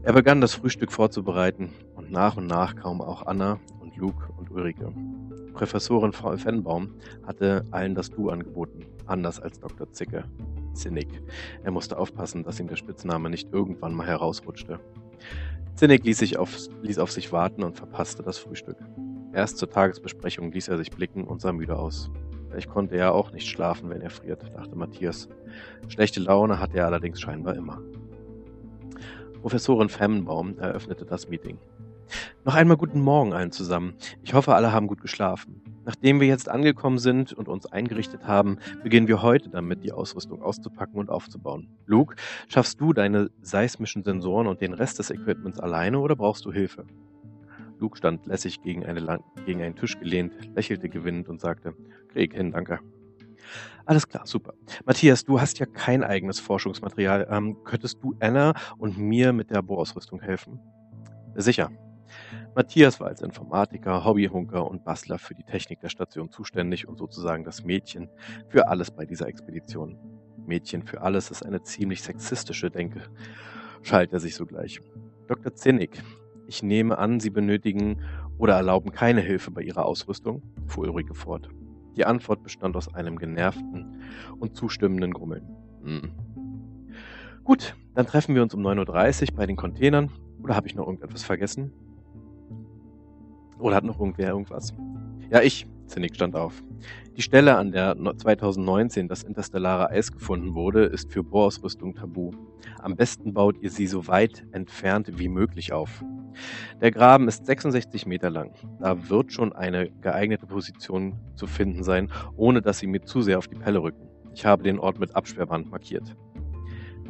Er 0.03 0.13
begann 0.13 0.39
das 0.39 0.53
Frühstück 0.53 0.91
vorzubereiten 0.91 1.71
und 1.95 2.11
nach 2.11 2.37
und 2.37 2.45
nach 2.45 2.75
kamen 2.75 3.01
auch 3.01 3.25
Anna 3.25 3.59
und 3.79 3.97
Luke 3.97 4.31
und 4.37 4.51
Ulrike. 4.51 4.93
Professorin 5.59 6.13
Frau 6.13 6.37
Fennbaum 6.37 6.93
hatte 7.27 7.65
allen 7.71 7.93
das 7.93 8.09
Du 8.09 8.29
angeboten, 8.29 8.85
anders 9.07 9.41
als 9.41 9.59
Dr. 9.59 9.91
Zicke. 9.91 10.23
Zinnig. 10.73 11.21
Er 11.65 11.71
musste 11.71 11.97
aufpassen, 11.97 12.43
dass 12.43 12.61
ihm 12.61 12.69
der 12.69 12.77
Spitzname 12.77 13.29
nicht 13.29 13.51
irgendwann 13.51 13.93
mal 13.93 14.07
herausrutschte. 14.07 14.79
Zinnig 15.75 16.05
ließ, 16.05 16.17
sich 16.17 16.37
auf, 16.37 16.55
ließ 16.81 16.97
auf 16.99 17.11
sich 17.11 17.33
warten 17.33 17.63
und 17.63 17.75
verpasste 17.75 18.23
das 18.23 18.37
Frühstück. 18.37 18.77
Erst 19.33 19.57
zur 19.57 19.69
Tagesbesprechung 19.69 20.49
ließ 20.53 20.69
er 20.69 20.77
sich 20.77 20.91
blicken 20.91 21.25
und 21.25 21.41
sah 21.41 21.51
müde 21.51 21.77
aus. 21.77 22.09
Vielleicht 22.49 22.69
konnte 22.69 22.95
er 22.95 23.13
auch 23.13 23.33
nicht 23.33 23.49
schlafen, 23.49 23.89
wenn 23.89 23.99
er 23.99 24.11
friert, 24.11 24.41
dachte 24.55 24.77
Matthias. 24.77 25.27
Schlechte 25.89 26.21
Laune 26.21 26.61
hatte 26.61 26.77
er 26.77 26.85
allerdings 26.85 27.19
scheinbar 27.19 27.55
immer. 27.55 27.81
Professorin 29.41 29.89
Femmenbaum 29.89 30.57
eröffnete 30.57 31.03
das 31.03 31.27
Meeting. 31.27 31.57
Noch 32.45 32.55
einmal 32.55 32.77
guten 32.77 33.01
Morgen 33.01 33.33
allen 33.33 33.51
zusammen. 33.51 33.93
Ich 34.23 34.33
hoffe, 34.33 34.55
alle 34.55 34.71
haben 34.71 34.87
gut 34.87 35.01
geschlafen. 35.01 35.61
Nachdem 35.85 36.19
wir 36.19 36.27
jetzt 36.27 36.49
angekommen 36.49 36.99
sind 36.99 37.33
und 37.33 37.47
uns 37.47 37.65
eingerichtet 37.65 38.27
haben, 38.27 38.57
beginnen 38.83 39.07
wir 39.07 39.21
heute 39.21 39.49
damit, 39.49 39.83
die 39.83 39.91
Ausrüstung 39.91 40.41
auszupacken 40.41 40.99
und 40.99 41.09
aufzubauen. 41.09 41.67
Luke, 41.85 42.15
schaffst 42.47 42.79
du 42.79 42.93
deine 42.93 43.31
seismischen 43.41 44.03
Sensoren 44.03 44.47
und 44.47 44.61
den 44.61 44.73
Rest 44.73 44.99
des 44.99 45.09
Equipments 45.09 45.59
alleine 45.59 45.99
oder 45.99 46.15
brauchst 46.15 46.45
du 46.45 46.51
Hilfe? 46.51 46.85
Luke 47.79 47.97
stand 47.97 48.25
lässig 48.25 48.61
gegen, 48.61 48.85
eine, 48.85 49.19
gegen 49.45 49.61
einen 49.61 49.75
Tisch 49.75 49.97
gelehnt, 49.97 50.33
lächelte 50.55 50.89
gewinnend 50.89 51.29
und 51.29 51.39
sagte, 51.39 51.73
krieg 52.09 52.33
hin, 52.35 52.51
danke. 52.51 52.79
Alles 53.85 54.07
klar, 54.07 54.27
super. 54.27 54.53
Matthias, 54.85 55.25
du 55.25 55.41
hast 55.41 55.57
ja 55.57 55.65
kein 55.65 56.03
eigenes 56.03 56.39
Forschungsmaterial. 56.39 57.27
Ähm, 57.31 57.63
könntest 57.63 58.03
du 58.03 58.15
Anna 58.19 58.53
und 58.77 58.97
mir 58.99 59.33
mit 59.33 59.49
der 59.49 59.63
Bohrausrüstung 59.63 60.21
helfen? 60.21 60.59
Sicher, 61.35 61.71
Matthias 62.55 62.99
war 62.99 63.07
als 63.07 63.21
Informatiker, 63.21 64.03
Hobbyhunker 64.03 64.69
und 64.69 64.83
Bastler 64.83 65.19
für 65.19 65.35
die 65.35 65.43
Technik 65.43 65.79
der 65.81 65.89
Station 65.89 66.29
zuständig 66.29 66.87
und 66.87 66.97
sozusagen 66.97 67.43
das 67.43 67.63
Mädchen 67.63 68.09
für 68.47 68.67
alles 68.67 68.91
bei 68.91 69.05
dieser 69.05 69.27
Expedition. 69.27 69.97
Mädchen 70.45 70.83
für 70.83 71.01
alles 71.01 71.31
ist 71.31 71.45
eine 71.45 71.61
ziemlich 71.61 72.01
sexistische 72.01 72.71
Denke, 72.71 73.01
schalt 73.81 74.13
er 74.13 74.19
sich 74.19 74.35
sogleich. 74.35 74.81
Dr. 75.27 75.53
Zinnig, 75.53 76.01
ich 76.47 76.63
nehme 76.63 76.97
an, 76.97 77.19
Sie 77.19 77.29
benötigen 77.29 78.01
oder 78.37 78.55
erlauben 78.55 78.91
keine 78.91 79.21
Hilfe 79.21 79.51
bei 79.51 79.61
Ihrer 79.61 79.85
Ausrüstung, 79.85 80.41
fuhr 80.65 80.87
Ulrike 80.87 81.13
fort. 81.13 81.49
Die 81.95 82.05
Antwort 82.05 82.43
bestand 82.43 82.75
aus 82.75 82.93
einem 82.93 83.17
genervten 83.17 84.01
und 84.39 84.55
zustimmenden 84.55 85.13
Grummeln. 85.13 85.47
Hm. 85.83 86.11
Gut, 87.43 87.75
dann 87.93 88.05
treffen 88.05 88.35
wir 88.35 88.43
uns 88.43 88.53
um 88.53 88.61
9.30 88.61 89.31
Uhr 89.31 89.37
bei 89.37 89.45
den 89.45 89.55
Containern. 89.55 90.11
Oder 90.41 90.55
habe 90.55 90.67
ich 90.67 90.75
noch 90.75 90.85
irgendetwas 90.87 91.23
vergessen? 91.23 91.73
Oder 93.59 93.75
hat 93.75 93.83
noch 93.83 93.99
irgendwer 93.99 94.29
irgendwas? 94.29 94.73
Ja, 95.29 95.41
ich. 95.41 95.67
Zinnig 95.85 96.13
stand 96.13 96.35
auf. 96.35 96.63
Die 97.17 97.23
Stelle, 97.23 97.57
an 97.57 97.71
der 97.71 97.97
2019 97.97 99.07
das 99.07 99.23
interstellare 99.23 99.89
Eis 99.89 100.11
gefunden 100.11 100.53
wurde, 100.53 100.83
ist 100.83 101.11
für 101.11 101.23
Bohrausrüstung 101.23 101.95
tabu. 101.95 102.31
Am 102.77 102.95
besten 102.95 103.33
baut 103.33 103.57
ihr 103.61 103.71
sie 103.71 103.87
so 103.87 104.07
weit 104.07 104.45
entfernt 104.51 105.17
wie 105.17 105.27
möglich 105.27 105.73
auf. 105.73 106.03
Der 106.79 106.91
Graben 106.91 107.27
ist 107.27 107.47
66 107.47 108.05
Meter 108.05 108.29
lang. 108.29 108.53
Da 108.79 109.09
wird 109.09 109.33
schon 109.33 109.51
eine 109.51 109.89
geeignete 110.01 110.45
Position 110.45 111.19
zu 111.33 111.47
finden 111.47 111.83
sein, 111.83 112.11
ohne 112.37 112.61
dass 112.61 112.77
sie 112.77 112.87
mir 112.87 113.01
zu 113.01 113.23
sehr 113.23 113.39
auf 113.39 113.47
die 113.47 113.57
Pelle 113.57 113.81
rücken. 113.81 114.07
Ich 114.35 114.45
habe 114.45 114.63
den 114.63 114.79
Ort 114.79 114.99
mit 114.99 115.15
Absperrband 115.15 115.71
markiert. 115.71 116.15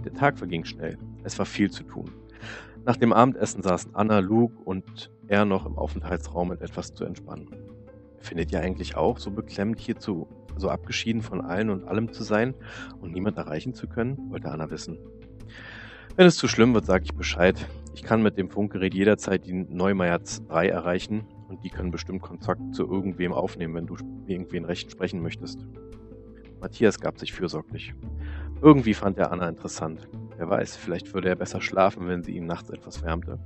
Der 0.05 0.13
Tag 0.13 0.37
verging 0.37 0.63
schnell. 0.63 0.97
Es 1.23 1.37
war 1.37 1.45
viel 1.45 1.69
zu 1.69 1.83
tun. 1.83 2.09
Nach 2.85 2.95
dem 2.95 3.11
Abendessen 3.11 3.61
saßen 3.61 3.93
Anna, 3.93 4.19
Luke 4.19 4.57
und 4.63 5.11
er 5.29 5.45
noch 5.45 5.65
im 5.65 5.77
Aufenthaltsraum, 5.77 6.49
um 6.49 6.57
etwas 6.57 6.93
zu 6.93 7.05
entspannen. 7.05 7.47
Findet 8.17 8.51
ihr 8.51 8.59
eigentlich 8.59 8.97
auch 8.97 9.19
so 9.19 9.31
beklemmt, 9.31 9.79
hier 9.79 9.97
zu, 9.97 10.27
so 10.57 10.69
abgeschieden 10.69 11.21
von 11.21 11.39
allen 11.39 11.69
und 11.69 11.87
allem 11.87 12.11
zu 12.11 12.23
sein 12.23 12.55
und 12.99 13.13
niemand 13.13 13.37
erreichen 13.37 13.73
zu 13.73 13.87
können? 13.87 14.17
wollte 14.29 14.49
Anna 14.49 14.69
wissen. 14.69 14.97
Wenn 16.15 16.27
es 16.27 16.35
zu 16.35 16.47
schlimm 16.47 16.73
wird, 16.73 16.85
sage 16.85 17.05
ich 17.05 17.13
Bescheid. 17.13 17.67
Ich 17.93 18.03
kann 18.03 18.21
mit 18.21 18.37
dem 18.37 18.49
Funkgerät 18.49 18.93
jederzeit 18.93 19.45
die 19.45 19.53
Neumeier 19.53 20.19
3 20.19 20.67
erreichen 20.67 21.25
und 21.47 21.63
die 21.63 21.69
können 21.69 21.91
bestimmt 21.91 22.21
Kontakt 22.21 22.75
zu 22.75 22.85
irgendwem 22.85 23.31
aufnehmen, 23.31 23.75
wenn 23.75 23.87
du 23.87 23.95
irgendwen 24.25 24.65
recht 24.65 24.91
sprechen 24.91 25.21
möchtest. 25.21 25.65
Matthias 26.59 26.99
gab 26.99 27.19
sich 27.19 27.31
fürsorglich. 27.31 27.93
Irgendwie 28.61 28.93
fand 28.93 29.17
er 29.17 29.31
Anna 29.31 29.47
interessant. 29.47 30.07
Wer 30.35 30.49
weiß, 30.49 30.75
vielleicht 30.75 31.13
würde 31.13 31.29
er 31.29 31.35
besser 31.35 31.61
schlafen, 31.61 32.07
wenn 32.07 32.23
sie 32.23 32.35
ihn 32.35 32.45
nachts 32.45 32.69
etwas 32.69 33.01
wärmte. 33.03 33.39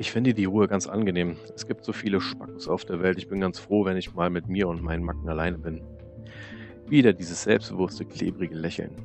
Ich 0.00 0.12
finde 0.12 0.32
die 0.32 0.46
Ruhe 0.46 0.66
ganz 0.66 0.86
angenehm. 0.86 1.36
Es 1.54 1.66
gibt 1.66 1.84
so 1.84 1.92
viele 1.92 2.22
Spackos 2.22 2.68
auf 2.68 2.86
der 2.86 3.02
Welt. 3.02 3.18
Ich 3.18 3.28
bin 3.28 3.38
ganz 3.38 3.58
froh, 3.58 3.84
wenn 3.84 3.98
ich 3.98 4.14
mal 4.14 4.30
mit 4.30 4.48
mir 4.48 4.66
und 4.66 4.82
meinen 4.82 5.04
Macken 5.04 5.28
alleine 5.28 5.58
bin. 5.58 5.82
Wieder 6.88 7.12
dieses 7.12 7.42
selbstbewusste, 7.42 8.06
klebrige 8.06 8.54
Lächeln. 8.54 8.96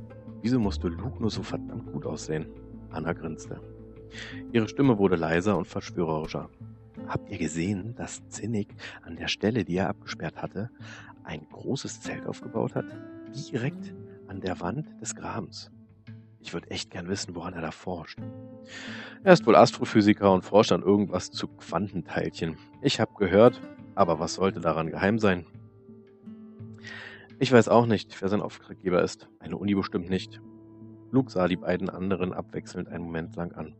Wieso 0.42 0.58
musste 0.58 0.88
Luke 0.88 1.20
nur 1.20 1.30
so 1.30 1.44
verdammt 1.44 1.92
gut 1.92 2.06
aussehen? 2.06 2.46
Anna 2.92 3.12
grinste. 3.12 3.60
Ihre 4.54 4.70
Stimme 4.70 4.98
wurde 4.98 5.18
leiser 5.18 5.58
und 5.58 5.68
verschwörerischer. 5.68 6.50
Habt 7.10 7.30
ihr 7.30 7.40
gesehen, 7.40 7.94
dass 7.98 8.26
Zinnig 8.30 8.70
an 9.02 9.18
der 9.18 9.28
Stelle, 9.28 9.66
die 9.66 9.76
er 9.76 9.90
abgesperrt 9.90 10.42
hatte, 10.42 10.70
ein 11.26 11.46
großes 11.52 12.00
Zelt 12.00 12.26
aufgebaut 12.26 12.74
hat? 12.74 12.86
Direkt 13.52 13.94
an 14.28 14.40
der 14.40 14.62
Wand 14.62 14.88
des 15.02 15.14
Grabens. 15.14 15.74
Ich 16.46 16.54
würde 16.54 16.70
echt 16.70 16.92
gern 16.92 17.08
wissen, 17.08 17.34
woran 17.34 17.56
er 17.56 17.62
da 17.62 17.72
forscht. 17.72 18.20
Er 19.24 19.34
ist 19.34 19.48
wohl 19.48 19.56
Astrophysiker 19.56 20.32
und 20.32 20.44
forscht 20.44 20.72
an 20.72 20.84
irgendwas 20.84 21.32
zu 21.32 21.48
Quantenteilchen. 21.48 22.56
Ich 22.84 23.00
habe 23.00 23.16
gehört, 23.18 23.60
aber 23.96 24.20
was 24.20 24.36
sollte 24.36 24.60
daran 24.60 24.92
geheim 24.92 25.18
sein? 25.18 25.48
Ich 27.40 27.52
weiß 27.52 27.68
auch 27.68 27.88
nicht, 27.88 28.22
wer 28.22 28.30
sein 28.30 28.44
Auftraggeber 28.44 29.02
ist. 29.02 29.28
Eine 29.40 29.58
Uni 29.58 29.74
bestimmt 29.74 30.08
nicht. 30.08 30.40
Luke 31.10 31.32
sah 31.32 31.48
die 31.48 31.56
beiden 31.58 31.90
anderen 31.90 32.32
abwechselnd 32.32 32.90
einen 32.90 33.06
Moment 33.06 33.36
lang 33.36 33.52
an. 33.54 33.76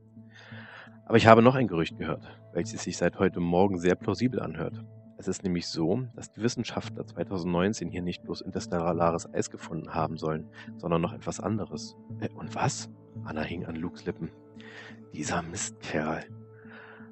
Aber 1.06 1.18
ich 1.18 1.28
habe 1.28 1.44
noch 1.44 1.54
ein 1.54 1.68
Gerücht 1.68 2.00
gehört, 2.00 2.28
welches 2.54 2.82
sich 2.82 2.98
seit 2.98 3.20
heute 3.20 3.42
Morgen 3.42 3.78
sehr 3.78 3.94
plausibel 3.94 4.40
anhört. 4.40 4.84
Es 5.18 5.28
ist 5.28 5.44
nämlich 5.44 5.68
so, 5.68 6.04
dass 6.16 6.32
die 6.32 6.42
Wissenschaftler 6.42 7.06
2019 7.06 7.90
hier 7.90 8.02
nicht 8.02 8.24
bloß 8.24 8.42
interstellares 8.42 9.34
Eis 9.34 9.50
gefunden 9.50 9.94
haben 9.94 10.18
sollen, 10.18 10.50
sondern 10.78 11.02
noch 11.02 11.14
etwas 11.14 11.40
anderes. 11.40 11.96
Äh, 12.20 12.30
und 12.30 12.54
was? 12.54 12.90
Anna 13.24 13.42
hing 13.42 13.66
an 13.66 13.76
Lukes 13.76 14.06
Lippen. 14.06 14.30
Dieser 15.14 15.42
Mistkerl. 15.42 16.26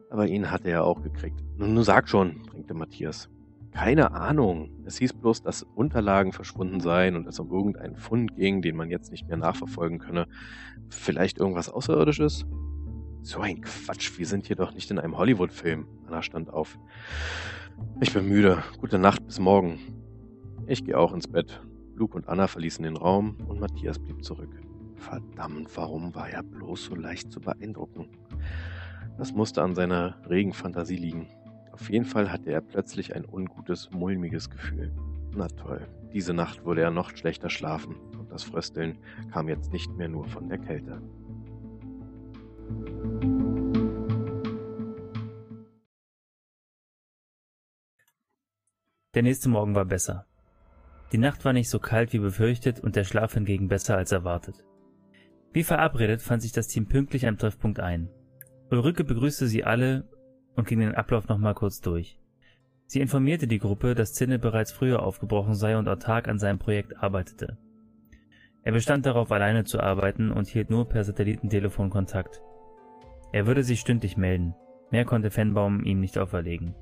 Aber 0.10 0.28
ihn 0.28 0.52
hat 0.52 0.66
er 0.66 0.84
auch 0.84 1.02
gekriegt. 1.02 1.42
Nun, 1.58 1.74
nun 1.74 1.84
sag 1.84 2.10
schon, 2.10 2.44
drängte 2.44 2.74
Matthias. 2.74 3.30
Keine 3.72 4.12
Ahnung. 4.12 4.70
Es 4.86 4.98
hieß 4.98 5.14
bloß, 5.14 5.42
dass 5.42 5.64
Unterlagen 5.64 6.34
verschwunden 6.34 6.80
seien 6.80 7.16
und 7.16 7.26
es 7.28 7.40
um 7.40 7.50
irgendeinen 7.52 7.96
Fund 7.96 8.36
ging, 8.36 8.62
den 8.62 8.76
man 8.76 8.92
jetzt 8.92 9.12
nicht 9.12 9.28
mehr 9.28 9.38
nachverfolgen 9.38 9.98
könne. 9.98 10.28
Vielleicht 10.90 11.40
irgendwas 11.40 11.70
Außerirdisches? 11.70 12.46
So 13.24 13.40
ein 13.40 13.62
Quatsch, 13.62 14.20
wir 14.20 14.28
sind 14.28 14.46
hier 14.46 14.58
doch 14.58 14.74
nicht 14.74 14.92
in 14.92 15.00
einem 15.00 15.18
Hollywood-Film. 15.18 15.88
Anna 16.06 16.22
stand 16.22 16.52
auf. 16.52 16.78
Ich 18.00 18.14
bin 18.14 18.28
müde. 18.28 18.64
Gute 18.80 19.00
Nacht, 19.00 19.26
bis 19.26 19.40
morgen. 19.40 19.80
Ich 20.68 20.84
gehe 20.84 20.98
auch 20.98 21.14
ins 21.14 21.28
Bett. 21.28 21.62
Luke 21.96 22.16
und 22.16 22.28
Anna 22.28 22.48
verließen 22.48 22.84
den 22.84 22.98
Raum 22.98 23.38
und 23.48 23.60
Matthias 23.60 24.00
blieb 24.00 24.24
zurück. 24.24 24.50
Verdammt, 24.96 25.70
warum 25.76 26.16
war 26.16 26.30
er 26.30 26.44
bloß 26.44 26.86
so 26.86 26.96
leicht 26.96 27.32
zu 27.32 27.40
beeindrucken? 27.40 28.08
Das 29.18 29.34
musste 29.34 29.62
an 29.62 29.76
seiner 29.76 30.16
regen 30.30 30.54
Fantasie 30.54 30.96
liegen. 30.96 31.28
Auf 31.72 31.90
jeden 31.90 32.06
Fall 32.06 32.32
hatte 32.32 32.52
er 32.52 32.62
plötzlich 32.62 33.16
ein 33.16 33.26
ungutes, 33.26 33.90
mulmiges 33.92 34.50
Gefühl. 34.50 34.92
Na 35.36 35.48
toll, 35.48 35.88
diese 36.14 36.34
Nacht 36.34 36.66
würde 36.66 36.82
er 36.82 36.92
noch 36.92 37.16
schlechter 37.16 37.50
schlafen 37.50 37.96
und 38.20 38.32
das 38.32 38.44
Frösteln 38.44 38.98
kam 39.32 39.50
jetzt 39.50 39.74
nicht 39.74 39.92
mehr 39.98 40.10
nur 40.10 40.26
von 40.26 40.50
der 40.50 40.60
Kälte. 40.60 41.02
Der 49.14 49.22
nächste 49.22 49.48
Morgen 49.48 49.76
war 49.76 49.86
besser. 49.86 50.26
Die 51.12 51.20
Nacht 51.20 51.46
war 51.46 51.54
nicht 51.54 51.70
so 51.70 51.78
kalt 51.78 52.14
wie 52.14 52.20
befürchtet 52.20 52.80
und 52.80 52.96
der 52.96 53.04
Schlaf 53.04 53.36
hingegen 53.36 53.68
besser 53.68 53.96
als 53.96 54.12
erwartet. 54.12 54.66
Wie 55.52 55.64
verabredet 55.64 56.24
fand 56.24 56.42
sich 56.42 56.52
das 56.52 56.68
Team 56.68 56.88
pünktlich 56.88 57.28
am 57.28 57.38
Treffpunkt 57.38 57.80
ein. 57.80 58.10
Ulrike 58.72 59.04
begrüßte 59.04 59.46
sie 59.46 59.64
alle 59.64 60.10
und 60.56 60.68
ging 60.68 60.80
den 60.80 60.96
Ablauf 60.96 61.28
nochmal 61.28 61.54
kurz 61.54 61.80
durch. 61.80 62.20
Sie 62.88 63.02
informierte 63.02 63.48
die 63.48 63.60
Gruppe, 63.60 63.94
dass 63.94 64.14
Zinne 64.14 64.40
bereits 64.40 64.72
früher 64.72 65.04
aufgebrochen 65.04 65.54
sei 65.54 65.78
und 65.78 65.88
autark 65.88 66.28
an 66.28 66.40
seinem 66.40 66.58
Projekt 66.58 66.98
arbeitete. 66.98 67.58
Er 68.64 68.72
bestand 68.72 69.06
darauf, 69.06 69.32
alleine 69.32 69.64
zu 69.64 69.80
arbeiten 69.80 70.32
und 70.32 70.48
hielt 70.48 70.72
nur 70.72 70.90
per 70.90 71.04
Satellitentelefon 71.04 71.92
Kontakt. 71.92 72.42
Er 73.32 73.46
würde 73.46 73.64
sich 73.64 73.80
stündlich 73.80 74.18
melden. 74.18 74.56
Mehr 74.90 75.06
konnte 75.06 75.30
Fenbaum 75.30 75.84
ihm 75.84 76.00
nicht 76.00 76.18
auferlegen. 76.18 76.74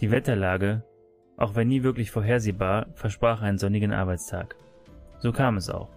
Die 0.00 0.12
Wetterlage 0.12 0.84
auch 1.38 1.54
wenn 1.54 1.68
nie 1.68 1.82
wirklich 1.82 2.10
vorhersehbar, 2.10 2.86
versprach 2.94 3.40
einen 3.40 3.58
sonnigen 3.58 3.92
Arbeitstag. 3.92 4.56
So 5.20 5.32
kam 5.32 5.56
es 5.56 5.70
auch. 5.70 5.88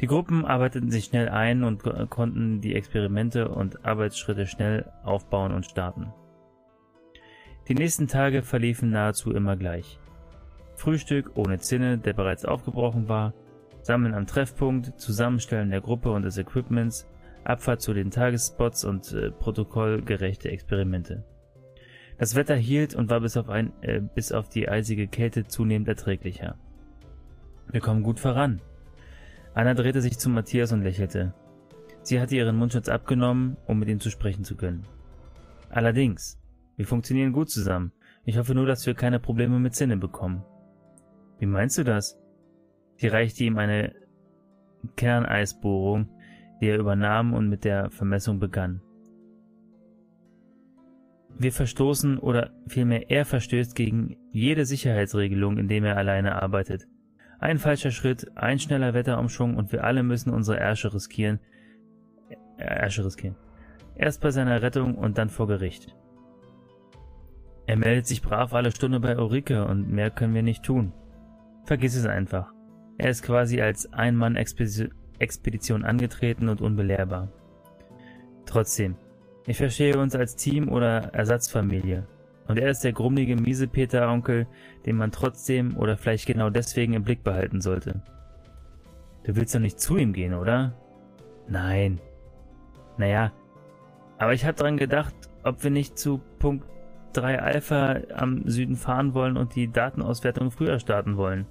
Die 0.00 0.06
Gruppen 0.06 0.44
arbeiteten 0.44 0.90
sich 0.90 1.06
schnell 1.06 1.28
ein 1.28 1.64
und 1.64 1.82
konnten 2.10 2.60
die 2.60 2.74
Experimente 2.74 3.48
und 3.48 3.84
Arbeitsschritte 3.84 4.46
schnell 4.46 4.92
aufbauen 5.02 5.52
und 5.52 5.64
starten. 5.64 6.12
Die 7.68 7.74
nächsten 7.74 8.06
Tage 8.06 8.42
verliefen 8.42 8.90
nahezu 8.90 9.32
immer 9.32 9.56
gleich. 9.56 9.98
Frühstück 10.76 11.32
ohne 11.34 11.58
Zinne, 11.58 11.98
der 11.98 12.12
bereits 12.12 12.44
aufgebrochen 12.44 13.08
war, 13.08 13.34
Sammeln 13.82 14.14
am 14.14 14.26
Treffpunkt, 14.26 15.00
Zusammenstellen 15.00 15.70
der 15.70 15.80
Gruppe 15.80 16.10
und 16.10 16.22
des 16.22 16.38
Equipments, 16.38 17.08
Abfahrt 17.44 17.80
zu 17.80 17.94
den 17.94 18.10
Tagesspots 18.10 18.84
und 18.84 19.12
äh, 19.12 19.30
protokollgerechte 19.30 20.50
Experimente. 20.50 21.24
Das 22.18 22.34
Wetter 22.34 22.56
hielt 22.56 22.94
und 22.94 23.10
war 23.10 23.20
bis 23.20 23.36
auf, 23.36 23.48
ein, 23.48 23.72
äh, 23.80 24.00
bis 24.00 24.32
auf 24.32 24.48
die 24.48 24.68
eisige 24.68 25.06
Kälte 25.06 25.46
zunehmend 25.46 25.88
erträglicher. 25.88 26.56
Wir 27.70 27.80
kommen 27.80 28.02
gut 28.02 28.18
voran. 28.18 28.60
Anna 29.54 29.74
drehte 29.74 30.02
sich 30.02 30.18
zu 30.18 30.28
Matthias 30.28 30.72
und 30.72 30.82
lächelte. 30.82 31.32
Sie 32.02 32.20
hatte 32.20 32.36
ihren 32.36 32.56
Mundschutz 32.56 32.88
abgenommen, 32.88 33.56
um 33.66 33.78
mit 33.78 33.88
ihm 33.88 34.00
zu 34.00 34.10
sprechen 34.10 34.44
zu 34.44 34.56
können. 34.56 34.84
Allerdings, 35.70 36.40
wir 36.76 36.86
funktionieren 36.86 37.32
gut 37.32 37.50
zusammen. 37.50 37.92
Ich 38.24 38.36
hoffe 38.36 38.54
nur, 38.54 38.66
dass 38.66 38.86
wir 38.86 38.94
keine 38.94 39.20
Probleme 39.20 39.58
mit 39.58 39.74
Sinne 39.74 39.96
bekommen. 39.96 40.44
Wie 41.38 41.46
meinst 41.46 41.78
du 41.78 41.84
das? 41.84 42.18
Sie 42.96 43.08
reichte 43.08 43.44
ihm 43.44 43.58
eine 43.58 43.94
Kerneisbohrung, 44.96 46.08
die 46.60 46.66
er 46.66 46.78
übernahm 46.78 47.32
und 47.32 47.48
mit 47.48 47.64
der 47.64 47.90
Vermessung 47.90 48.40
begann. 48.40 48.80
Wir 51.38 51.52
verstoßen 51.52 52.18
oder 52.18 52.50
vielmehr 52.66 53.10
er 53.10 53.24
verstößt 53.24 53.76
gegen 53.76 54.16
jede 54.32 54.64
Sicherheitsregelung, 54.64 55.56
indem 55.56 55.84
er 55.84 55.96
alleine 55.96 56.42
arbeitet. 56.42 56.88
Ein 57.38 57.58
falscher 57.58 57.92
Schritt, 57.92 58.26
ein 58.36 58.58
schneller 58.58 58.92
Wetterumschwung 58.92 59.56
und 59.56 59.70
wir 59.70 59.84
alle 59.84 60.02
müssen 60.02 60.30
unsere 60.30 60.58
Ärsche 60.58 60.92
riskieren. 60.92 61.38
Ärsche 62.56 63.04
riskieren. 63.04 63.36
Erst 63.94 64.20
bei 64.20 64.32
seiner 64.32 64.62
Rettung 64.62 64.96
und 64.96 65.16
dann 65.16 65.28
vor 65.28 65.46
Gericht. 65.46 65.94
Er 67.66 67.76
meldet 67.76 68.06
sich 68.06 68.22
brav 68.22 68.52
alle 68.54 68.72
Stunde 68.72 68.98
bei 68.98 69.16
Ulrike 69.16 69.64
und 69.64 69.88
mehr 69.88 70.10
können 70.10 70.34
wir 70.34 70.42
nicht 70.42 70.64
tun. 70.64 70.92
Vergiss 71.64 71.94
es 71.94 72.06
einfach. 72.06 72.52
Er 72.96 73.10
ist 73.10 73.22
quasi 73.22 73.60
als 73.60 73.92
Ein-Mann-Expedition 73.92 75.84
angetreten 75.84 76.48
und 76.48 76.60
unbelehrbar. 76.60 77.28
Trotzdem, 78.46 78.96
ich 79.48 79.56
verstehe 79.56 79.98
uns 79.98 80.14
als 80.14 80.36
Team 80.36 80.68
oder 80.68 81.14
Ersatzfamilie. 81.14 82.06
Und 82.46 82.58
er 82.58 82.70
ist 82.70 82.84
der 82.84 82.92
grummelige 82.92 83.36
Miesepeter-Onkel, 83.36 84.46
den 84.86 84.96
man 84.96 85.10
trotzdem 85.10 85.76
oder 85.76 85.96
vielleicht 85.96 86.26
genau 86.26 86.50
deswegen 86.50 86.94
im 86.94 87.02
Blick 87.02 87.24
behalten 87.24 87.60
sollte. 87.60 88.02
Du 89.24 89.36
willst 89.36 89.54
doch 89.54 89.60
nicht 89.60 89.80
zu 89.80 89.96
ihm 89.96 90.12
gehen, 90.12 90.34
oder? 90.34 90.74
Nein. 91.48 92.00
Naja, 92.96 93.32
aber 94.18 94.34
ich 94.34 94.44
hab 94.44 94.56
dran 94.56 94.76
gedacht, 94.76 95.14
ob 95.44 95.62
wir 95.62 95.70
nicht 95.70 95.98
zu 95.98 96.20
Punkt 96.38 96.66
3 97.12 97.40
Alpha 97.40 97.96
am 98.14 98.48
Süden 98.48 98.76
fahren 98.76 99.14
wollen 99.14 99.36
und 99.36 99.54
die 99.54 99.70
Datenauswertung 99.70 100.50
früher 100.50 100.78
starten 100.78 101.16
wollen. 101.16 101.46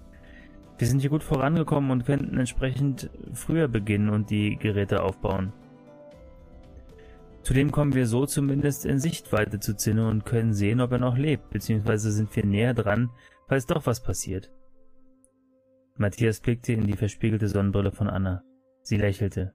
Wir 0.77 0.87
sind 0.87 0.99
hier 0.99 1.09
gut 1.09 1.23
vorangekommen 1.23 1.89
und 1.89 2.05
könnten 2.05 2.37
entsprechend 2.37 3.09
früher 3.33 3.67
beginnen 3.67 4.09
und 4.09 4.29
die 4.29 4.57
Geräte 4.57 5.01
aufbauen. 5.01 5.51
Zudem 7.47 7.71
kommen 7.71 7.95
wir 7.95 8.07
so 8.07 8.25
zumindest 8.25 8.85
in 8.85 8.99
Sichtweite 8.99 9.61
zu 9.61 9.73
Zinne 9.73 10.09
und 10.09 10.25
können 10.25 10.53
sehen, 10.53 10.81
ob 10.81 10.91
er 10.91 10.97
noch 10.97 11.17
lebt, 11.17 11.49
beziehungsweise 11.49 12.11
sind 12.11 12.35
wir 12.35 12.45
näher 12.45 12.73
dran, 12.73 13.09
falls 13.47 13.65
doch 13.65 13.85
was 13.85 14.03
passiert. 14.03 14.51
Matthias 15.95 16.41
blickte 16.41 16.73
in 16.73 16.85
die 16.85 16.97
verspiegelte 16.97 17.47
Sonnenbrille 17.47 17.93
von 17.93 18.09
Anna. 18.09 18.43
Sie 18.81 18.97
lächelte. 18.97 19.53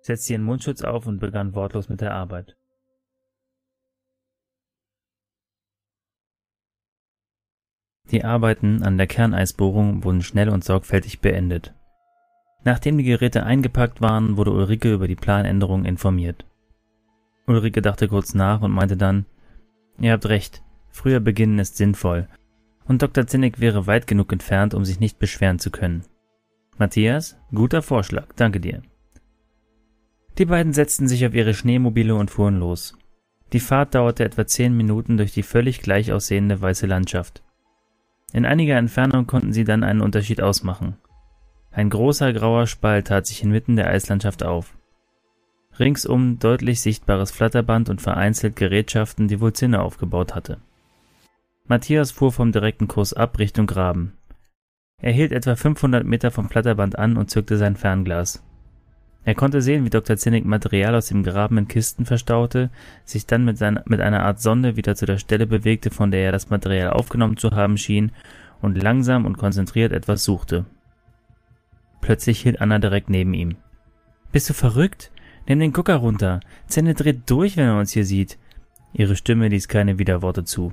setzte 0.00 0.32
ihren 0.32 0.42
Mundschutz 0.42 0.80
auf 0.80 1.06
und 1.06 1.18
begann 1.18 1.54
wortlos 1.54 1.90
mit 1.90 2.00
der 2.00 2.14
Arbeit. 2.14 2.56
Die 8.10 8.24
Arbeiten 8.24 8.82
an 8.82 8.96
der 8.96 9.06
Kerneisbohrung 9.06 10.02
wurden 10.02 10.22
schnell 10.22 10.48
und 10.48 10.64
sorgfältig 10.64 11.20
beendet. 11.20 11.74
Nachdem 12.64 12.96
die 12.96 13.04
Geräte 13.04 13.44
eingepackt 13.44 14.00
waren, 14.00 14.38
wurde 14.38 14.52
Ulrike 14.52 14.94
über 14.94 15.08
die 15.08 15.14
Planänderung 15.14 15.84
informiert. 15.84 16.47
Ulrike 17.48 17.82
dachte 17.82 18.08
kurz 18.08 18.34
nach 18.34 18.60
und 18.60 18.70
meinte 18.70 18.96
dann, 18.96 19.26
ihr 19.98 20.12
habt 20.12 20.26
recht, 20.26 20.62
früher 20.90 21.20
beginnen 21.20 21.58
ist 21.58 21.76
sinnvoll, 21.76 22.28
und 22.84 23.02
Dr. 23.02 23.26
Zinnig 23.26 23.60
wäre 23.60 23.86
weit 23.86 24.06
genug 24.06 24.32
entfernt, 24.32 24.74
um 24.74 24.84
sich 24.84 25.00
nicht 25.00 25.18
beschweren 25.18 25.58
zu 25.58 25.70
können. 25.70 26.04
Matthias, 26.78 27.36
guter 27.52 27.82
Vorschlag, 27.82 28.26
danke 28.36 28.60
dir. 28.60 28.82
Die 30.38 30.44
beiden 30.44 30.72
setzten 30.72 31.08
sich 31.08 31.26
auf 31.26 31.34
ihre 31.34 31.54
Schneemobile 31.54 32.14
und 32.14 32.30
fuhren 32.30 32.60
los. 32.60 32.96
Die 33.52 33.60
Fahrt 33.60 33.94
dauerte 33.94 34.24
etwa 34.24 34.46
zehn 34.46 34.76
Minuten 34.76 35.16
durch 35.16 35.32
die 35.32 35.42
völlig 35.42 35.80
gleich 35.80 36.12
aussehende 36.12 36.60
weiße 36.60 36.86
Landschaft. 36.86 37.42
In 38.32 38.44
einiger 38.44 38.76
Entfernung 38.76 39.26
konnten 39.26 39.52
sie 39.52 39.64
dann 39.64 39.82
einen 39.82 40.02
Unterschied 40.02 40.40
ausmachen. 40.40 40.98
Ein 41.70 41.90
großer 41.90 42.32
grauer 42.32 42.66
Spalt 42.66 43.08
tat 43.08 43.26
sich 43.26 43.42
inmitten 43.42 43.76
der 43.76 43.88
Eislandschaft 43.88 44.42
auf. 44.42 44.76
Ringsum 45.78 46.38
deutlich 46.38 46.80
sichtbares 46.80 47.30
Flatterband 47.30 47.88
und 47.88 48.02
vereinzelt 48.02 48.56
Gerätschaften, 48.56 49.28
die 49.28 49.40
wohl 49.40 49.52
Zinne 49.52 49.80
aufgebaut 49.80 50.34
hatte. 50.34 50.58
Matthias 51.66 52.10
fuhr 52.10 52.32
vom 52.32 52.52
direkten 52.52 52.88
Kurs 52.88 53.12
ab 53.12 53.38
Richtung 53.38 53.66
Graben. 53.66 54.14
Er 55.00 55.12
hielt 55.12 55.32
etwa 55.32 55.54
500 55.54 56.04
Meter 56.04 56.30
vom 56.30 56.48
Flatterband 56.48 56.98
an 56.98 57.16
und 57.16 57.30
zückte 57.30 57.56
sein 57.56 57.76
Fernglas. 57.76 58.42
Er 59.24 59.34
konnte 59.34 59.60
sehen, 59.60 59.84
wie 59.84 59.90
Dr. 59.90 60.16
Zinnig 60.16 60.44
Material 60.44 60.94
aus 60.94 61.08
dem 61.08 61.22
Graben 61.22 61.58
in 61.58 61.68
Kisten 61.68 62.06
verstaute, 62.06 62.70
sich 63.04 63.26
dann 63.26 63.44
mit, 63.44 63.58
seiner, 63.58 63.82
mit 63.86 64.00
einer 64.00 64.22
Art 64.24 64.40
Sonde 64.40 64.76
wieder 64.76 64.96
zu 64.96 65.04
der 65.04 65.18
Stelle 65.18 65.46
bewegte, 65.46 65.90
von 65.90 66.10
der 66.10 66.22
er 66.22 66.32
das 66.32 66.48
Material 66.48 66.90
aufgenommen 66.90 67.36
zu 67.36 67.50
haben 67.50 67.76
schien, 67.76 68.12
und 68.60 68.82
langsam 68.82 69.26
und 69.26 69.36
konzentriert 69.36 69.92
etwas 69.92 70.24
suchte. 70.24 70.64
Plötzlich 72.00 72.40
hielt 72.40 72.60
Anna 72.60 72.78
direkt 72.78 73.10
neben 73.10 73.34
ihm. 73.34 73.56
Bist 74.32 74.48
du 74.48 74.54
verrückt? 74.54 75.12
Nimm 75.48 75.60
den 75.60 75.72
Gucker 75.72 75.96
runter. 75.96 76.40
Zenne 76.66 76.94
dreht 76.94 77.28
durch, 77.30 77.56
wenn 77.56 77.66
er 77.66 77.78
uns 77.78 77.92
hier 77.92 78.04
sieht. 78.04 78.38
Ihre 78.92 79.16
Stimme 79.16 79.48
ließ 79.48 79.66
keine 79.66 79.98
Widerworte 79.98 80.44
zu. 80.44 80.72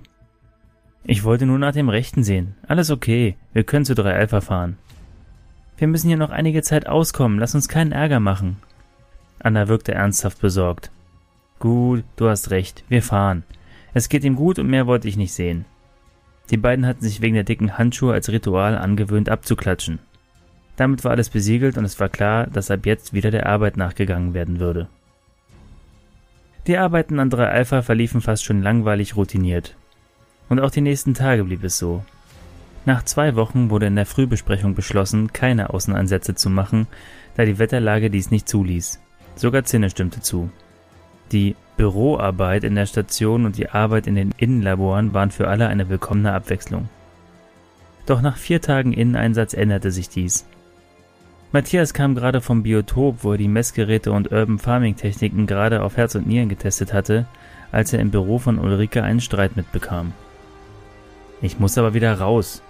Ich 1.05 1.23
wollte 1.23 1.45
nur 1.45 1.59
nach 1.59 1.73
dem 1.73 1.87
Rechten 1.87 2.23
sehen. 2.23 2.55
Alles 2.67 2.91
okay. 2.91 3.37
Wir 3.53 3.63
können 3.63 3.85
zu 3.85 3.95
3 3.95 4.13
Alpha 4.13 4.41
fahren. 4.41 4.77
Wir 5.77 5.87
müssen 5.87 6.07
hier 6.07 6.17
noch 6.17 6.29
einige 6.29 6.61
Zeit 6.61 6.87
auskommen. 6.87 7.39
Lass 7.39 7.55
uns 7.55 7.69
keinen 7.69 7.93
Ärger 7.93 8.19
machen. 8.19 8.57
Anna 9.39 9.67
wirkte 9.67 9.93
ernsthaft 9.93 10.41
besorgt. 10.41 10.91
Gut, 11.59 12.03
du 12.17 12.27
hast 12.27 12.51
recht. 12.51 12.83
Wir 12.89 13.01
fahren. 13.01 13.43
Es 13.93 14.09
geht 14.09 14.25
ihm 14.25 14.35
gut 14.35 14.59
und 14.59 14.67
mehr 14.67 14.87
wollte 14.87 15.07
ich 15.07 15.15
nicht 15.15 15.33
sehen. 15.33 15.63
Die 16.49 16.57
beiden 16.57 16.85
hatten 16.85 17.01
sich 17.01 17.21
wegen 17.21 17.35
der 17.35 17.43
dicken 17.43 17.77
Handschuhe 17.77 18.13
als 18.13 18.29
Ritual 18.29 18.77
angewöhnt 18.77 19.29
abzuklatschen. 19.29 19.99
Damit 20.77 21.03
war 21.03 21.11
alles 21.11 21.29
besiegelt 21.29 21.77
und 21.77 21.85
es 21.85 21.99
war 21.99 22.09
klar, 22.09 22.47
dass 22.47 22.71
ab 22.71 22.85
jetzt 22.85 23.13
wieder 23.13 23.31
der 23.31 23.45
Arbeit 23.45 23.77
nachgegangen 23.77 24.33
werden 24.33 24.59
würde. 24.59 24.87
Die 26.67 26.77
Arbeiten 26.77 27.19
an 27.19 27.29
3 27.29 27.47
Alpha 27.47 27.81
verliefen 27.81 28.21
fast 28.21 28.43
schon 28.43 28.63
langweilig 28.63 29.15
routiniert. 29.15 29.75
Und 30.49 30.59
auch 30.59 30.71
die 30.71 30.81
nächsten 30.81 31.13
Tage 31.13 31.43
blieb 31.43 31.63
es 31.63 31.77
so. 31.77 32.03
Nach 32.85 33.03
zwei 33.03 33.35
Wochen 33.35 33.69
wurde 33.69 33.87
in 33.87 33.95
der 33.95 34.05
Frühbesprechung 34.05 34.75
beschlossen, 34.75 35.33
keine 35.33 35.71
Außeneinsätze 35.71 36.35
zu 36.35 36.49
machen, 36.49 36.87
da 37.35 37.45
die 37.45 37.57
Wetterlage 37.57 38.09
dies 38.09 38.31
nicht 38.31 38.47
zuließ. 38.47 38.99
Sogar 39.35 39.63
Zinne 39.63 39.89
stimmte 39.89 40.21
zu. 40.21 40.49
Die 41.31 41.55
Büroarbeit 41.77 42.63
in 42.63 42.75
der 42.75 42.85
Station 42.85 43.45
und 43.45 43.57
die 43.57 43.69
Arbeit 43.69 44.07
in 44.07 44.15
den 44.15 44.33
Innenlaboren 44.37 45.13
waren 45.13 45.31
für 45.31 45.47
alle 45.47 45.67
eine 45.67 45.89
willkommene 45.89 46.33
Abwechslung. 46.33 46.89
Doch 48.05 48.21
nach 48.21 48.37
vier 48.37 48.61
Tagen 48.61 48.93
Inneneinsatz 48.93 49.53
änderte 49.53 49.91
sich 49.91 50.09
dies. 50.09 50.45
Matthias 51.51 51.93
kam 51.93 52.15
gerade 52.15 52.41
vom 52.41 52.63
Biotop, 52.63 53.23
wo 53.23 53.33
er 53.33 53.37
die 53.37 53.47
Messgeräte 53.47 54.11
und 54.11 54.31
Urban 54.31 54.59
Farming 54.59 54.95
Techniken 54.95 55.47
gerade 55.47 55.83
auf 55.83 55.97
Herz 55.97 56.15
und 56.15 56.27
Nieren 56.27 56.49
getestet 56.49 56.93
hatte, 56.93 57.25
als 57.71 57.93
er 57.93 57.99
im 57.99 58.11
Büro 58.11 58.39
von 58.39 58.59
Ulrike 58.59 59.03
einen 59.03 59.21
Streit 59.21 59.55
mitbekam. 59.55 60.13
Ich 61.41 61.59
muss 61.59 61.77
aber 61.77 61.93
wieder 61.93 62.19
raus. 62.19 62.61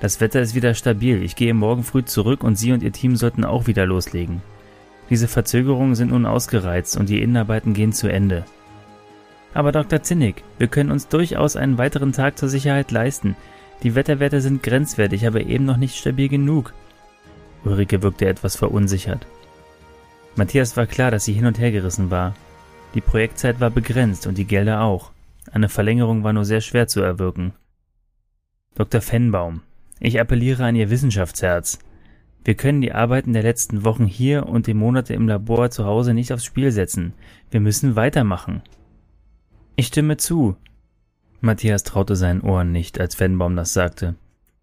Das 0.00 0.20
Wetter 0.20 0.40
ist 0.40 0.54
wieder 0.54 0.74
stabil. 0.74 1.22
Ich 1.22 1.36
gehe 1.36 1.54
morgen 1.54 1.84
früh 1.84 2.04
zurück 2.04 2.42
und 2.42 2.56
Sie 2.56 2.72
und 2.72 2.82
Ihr 2.82 2.92
Team 2.92 3.16
sollten 3.16 3.44
auch 3.44 3.66
wieder 3.66 3.86
loslegen. 3.86 4.42
Diese 5.10 5.28
Verzögerungen 5.28 5.94
sind 5.94 6.10
nun 6.10 6.26
ausgereizt 6.26 6.96
und 6.96 7.08
die 7.08 7.22
Innenarbeiten 7.22 7.74
gehen 7.74 7.92
zu 7.92 8.08
Ende. 8.08 8.44
Aber 9.52 9.70
Dr. 9.70 10.02
Zinnig, 10.02 10.42
wir 10.58 10.66
können 10.66 10.90
uns 10.90 11.08
durchaus 11.08 11.56
einen 11.56 11.78
weiteren 11.78 12.12
Tag 12.12 12.38
zur 12.38 12.48
Sicherheit 12.48 12.90
leisten. 12.90 13.36
Die 13.82 13.94
Wetterwerte 13.94 14.40
sind 14.40 14.62
grenzwertig, 14.62 15.26
aber 15.26 15.40
eben 15.42 15.64
noch 15.64 15.76
nicht 15.76 15.96
stabil 15.96 16.28
genug. 16.28 16.74
Ulrike 17.64 18.02
wirkte 18.02 18.26
etwas 18.26 18.56
verunsichert. 18.56 19.26
Matthias 20.36 20.76
war 20.76 20.86
klar, 20.86 21.10
dass 21.10 21.24
sie 21.24 21.32
hin 21.32 21.46
und 21.46 21.58
her 21.58 21.72
gerissen 21.72 22.10
war. 22.10 22.34
Die 22.94 23.00
Projektzeit 23.00 23.60
war 23.60 23.70
begrenzt 23.70 24.26
und 24.26 24.38
die 24.38 24.44
Gelder 24.44 24.82
auch. 24.82 25.12
Eine 25.52 25.68
Verlängerung 25.68 26.24
war 26.24 26.32
nur 26.32 26.44
sehr 26.44 26.60
schwer 26.60 26.88
zu 26.88 27.00
erwirken. 27.00 27.52
Dr. 28.74 29.00
Fennbaum, 29.00 29.62
ich 30.00 30.20
appelliere 30.20 30.64
an 30.64 30.76
Ihr 30.76 30.90
Wissenschaftsherz. 30.90 31.78
Wir 32.44 32.54
können 32.54 32.80
die 32.80 32.92
Arbeiten 32.92 33.32
der 33.32 33.42
letzten 33.42 33.84
Wochen 33.84 34.06
hier 34.06 34.46
und 34.46 34.66
die 34.66 34.74
Monate 34.74 35.14
im 35.14 35.28
Labor 35.28 35.70
zu 35.70 35.84
Hause 35.86 36.12
nicht 36.12 36.32
aufs 36.32 36.44
Spiel 36.44 36.72
setzen. 36.72 37.14
Wir 37.50 37.60
müssen 37.60 37.96
weitermachen. 37.96 38.62
Ich 39.76 39.86
stimme 39.86 40.16
zu. 40.16 40.56
Matthias 41.40 41.84
traute 41.84 42.16
seinen 42.16 42.42
Ohren 42.42 42.72
nicht, 42.72 43.00
als 43.00 43.14
Fennbaum 43.14 43.56
das 43.56 43.72
sagte. 43.72 44.16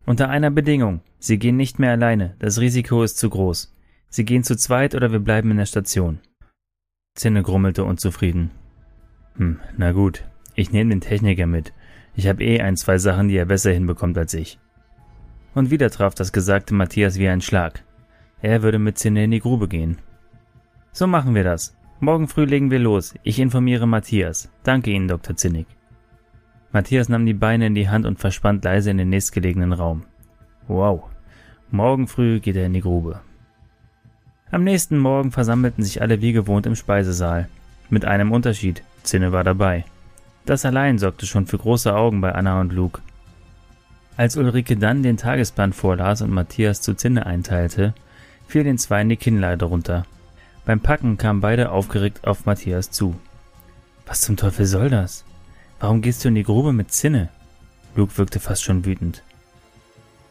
Unter 0.06 0.30
einer 0.30 0.52
Bedingung. 0.52 1.02
Sie 1.20 1.38
gehen 1.38 1.58
nicht 1.58 1.80
mehr 1.80 1.92
alleine. 1.92 2.36
Das 2.40 2.60
Risiko 2.60 3.04
ist 3.04 3.18
zu 3.18 3.30
groß. 3.30 3.76
Sie 4.10 4.26
gehen 4.26 4.44
zu 4.44 4.58
zweit 4.58 4.96
oder 4.96 5.12
wir 5.12 5.20
bleiben 5.20 5.52
in 5.52 5.58
der 5.58 5.66
Station. 5.66 6.20
Zinne 7.16 7.44
grummelte 7.44 7.84
unzufrieden. 7.84 8.52
Hm, 9.36 9.60
na 9.78 9.92
gut. 9.92 10.26
Ich 10.56 10.72
nehme 10.72 10.90
den 10.90 11.02
Techniker 11.02 11.46
mit. 11.46 11.74
Ich 12.16 12.28
habe 12.28 12.44
eh 12.44 12.62
ein, 12.62 12.76
zwei 12.76 12.98
Sachen, 12.98 13.28
die 13.28 13.38
er 13.38 13.46
besser 13.46 13.72
hinbekommt 13.72 14.18
als 14.18 14.34
ich. 14.34 14.60
Und 15.54 15.72
wieder 15.72 15.90
traf 15.90 16.16
das 16.16 16.34
Gesagte 16.34 16.74
Matthias 16.74 17.18
wie 17.18 17.30
ein 17.30 17.42
Schlag. 17.42 17.84
Er 18.42 18.64
würde 18.64 18.80
mit 18.80 18.98
Zinne 18.98 19.24
in 19.24 19.32
die 19.32 19.40
Grube 19.40 19.68
gehen. 19.68 19.98
So 20.92 21.08
machen 21.08 21.36
wir 21.36 21.44
das. 21.44 21.78
Morgen 22.00 22.28
früh 22.28 22.46
legen 22.46 22.72
wir 22.72 22.80
los. 22.80 23.14
Ich 23.24 23.40
informiere 23.40 23.88
Matthias. 23.88 24.50
Danke 24.64 24.90
Ihnen, 24.90 25.08
Dr. 25.08 25.36
Zinnig. 25.36 25.68
Matthias 26.74 27.10
nahm 27.10 27.26
die 27.26 27.34
Beine 27.34 27.68
in 27.68 27.76
die 27.76 27.90
Hand 27.90 28.06
und 28.06 28.20
verspannt 28.20 28.64
leise 28.64 28.92
in 28.92 28.98
den 28.98 29.10
nächstgelegenen 29.10 29.74
Raum. 29.74 30.04
Wow. 30.68 31.04
Morgen 31.70 32.08
früh 32.08 32.40
geht 32.40 32.56
er 32.56 32.66
in 32.66 32.74
die 32.74 32.82
Grube. 32.82 33.20
Am 34.52 34.64
nächsten 34.64 34.98
Morgen 34.98 35.32
versammelten 35.32 35.84
sich 35.84 36.02
alle 36.02 36.22
wie 36.22 36.34
gewohnt 36.34 36.66
im 36.66 36.76
Speisesaal. 36.76 37.50
Mit 37.90 38.06
einem 38.06 38.32
Unterschied. 38.32 38.84
Zinne 39.04 39.32
war 39.32 39.44
dabei. 39.44 39.86
Das 40.46 40.66
allein 40.66 40.98
sorgte 40.98 41.26
schon 41.26 41.46
für 41.48 41.58
große 41.58 41.94
Augen 41.94 42.22
bei 42.22 42.34
Anna 42.34 42.62
und 42.62 42.72
Luke. 42.72 43.02
Als 44.18 44.38
Ulrike 44.38 44.78
dann 44.78 45.04
den 45.04 45.18
Tagesplan 45.18 45.74
vorlas 45.74 46.22
und 46.22 46.32
Matthias 46.32 46.82
zu 46.82 46.94
Zinne 46.94 47.26
einteilte, 47.26 47.94
fiel 48.48 48.64
den 48.64 48.78
Zweien 48.78 49.10
die 49.10 49.18
Kinnlade 49.18 49.66
runter. 49.66 50.06
Beim 50.66 50.80
Packen 50.80 51.18
kamen 51.18 51.42
beide 51.42 51.72
aufgeregt 51.72 52.26
auf 52.28 52.46
Matthias 52.46 52.92
zu. 52.92 53.16
Was 54.06 54.22
zum 54.22 54.38
Teufel 54.38 54.66
soll 54.66 54.90
das? 54.90 55.26
Warum 55.82 56.04
gehst 56.04 56.24
du 56.24 56.28
in 56.28 56.36
die 56.36 56.44
Grube 56.44 56.74
mit 56.74 56.92
Zinne? 56.92 57.30
Luke 57.96 58.16
wirkte 58.20 58.40
fast 58.40 58.64
schon 58.64 58.86
wütend. 58.86 59.24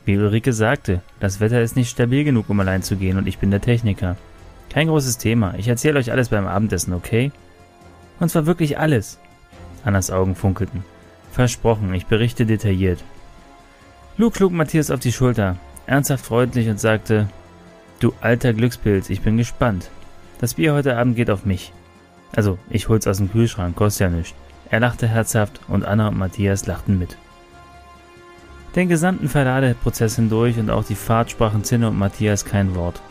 Wie 0.04 0.16
Ulrike 0.16 0.52
sagte, 0.52 1.02
das 1.18 1.40
Wetter 1.40 1.60
ist 1.60 1.74
nicht 1.74 1.90
stabil 1.90 2.22
genug, 2.22 2.48
um 2.48 2.60
allein 2.60 2.84
zu 2.84 2.94
gehen 2.94 3.18
und 3.18 3.26
ich 3.26 3.38
bin 3.38 3.50
der 3.50 3.60
Techniker. 3.60 4.16
Kein 4.72 4.86
großes 4.86 5.18
Thema. 5.18 5.54
Ich 5.58 5.66
erzähle 5.66 5.98
euch 5.98 6.12
alles 6.12 6.28
beim 6.28 6.46
Abendessen, 6.46 6.94
okay? 6.94 7.32
Und 8.20 8.28
zwar 8.28 8.46
wirklich 8.46 8.78
alles. 8.78 9.18
Annas 9.84 10.12
Augen 10.12 10.36
funkelten. 10.36 10.84
Versprochen, 11.32 11.92
ich 11.94 12.06
berichte 12.06 12.46
detailliert. 12.46 13.02
Luke 14.18 14.36
schlug 14.36 14.52
Matthias 14.52 14.92
auf 14.92 15.00
die 15.00 15.12
Schulter, 15.12 15.56
ernsthaft 15.86 16.24
freundlich 16.24 16.68
und 16.68 16.78
sagte, 16.78 17.28
Du 17.98 18.14
alter 18.20 18.52
Glückspilz, 18.52 19.10
ich 19.10 19.20
bin 19.20 19.36
gespannt. 19.36 19.90
Das 20.38 20.54
Bier 20.54 20.74
heute 20.74 20.96
Abend 20.96 21.16
geht 21.16 21.28
auf 21.28 21.44
mich. 21.44 21.72
Also, 22.36 22.56
ich 22.70 22.88
hol's 22.88 23.08
aus 23.08 23.16
dem 23.16 23.32
Kühlschrank, 23.32 23.74
kostet 23.74 24.12
ja 24.12 24.16
nichts. 24.16 24.34
Er 24.70 24.80
lachte 24.80 25.08
herzhaft 25.08 25.60
und 25.68 25.84
Anna 25.84 26.08
und 26.08 26.18
Matthias 26.18 26.66
lachten 26.66 26.98
mit. 26.98 27.16
Den 28.76 28.88
gesamten 28.88 29.28
Verladeprozess 29.28 30.16
hindurch 30.16 30.58
und 30.58 30.70
auch 30.70 30.84
die 30.84 30.94
Fahrt 30.94 31.30
sprachen 31.30 31.64
Zinne 31.64 31.88
und 31.88 31.98
Matthias 31.98 32.44
kein 32.44 32.76
Wort. 32.76 33.02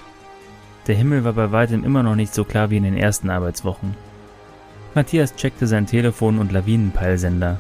Der 0.88 0.96
Himmel 0.96 1.26
war 1.26 1.34
bei 1.34 1.52
weitem 1.52 1.84
immer 1.84 2.02
noch 2.02 2.16
nicht 2.16 2.34
so 2.34 2.46
klar 2.46 2.70
wie 2.70 2.78
in 2.78 2.84
den 2.84 2.98
ersten 2.98 3.30
Arbeitswochen. 3.30 3.96
Matthias 4.96 5.36
checkte 5.36 5.68
sein 5.68 5.86
Telefon 5.86 6.40
und 6.40 6.54
Lawinenpeilsender. 6.54 7.60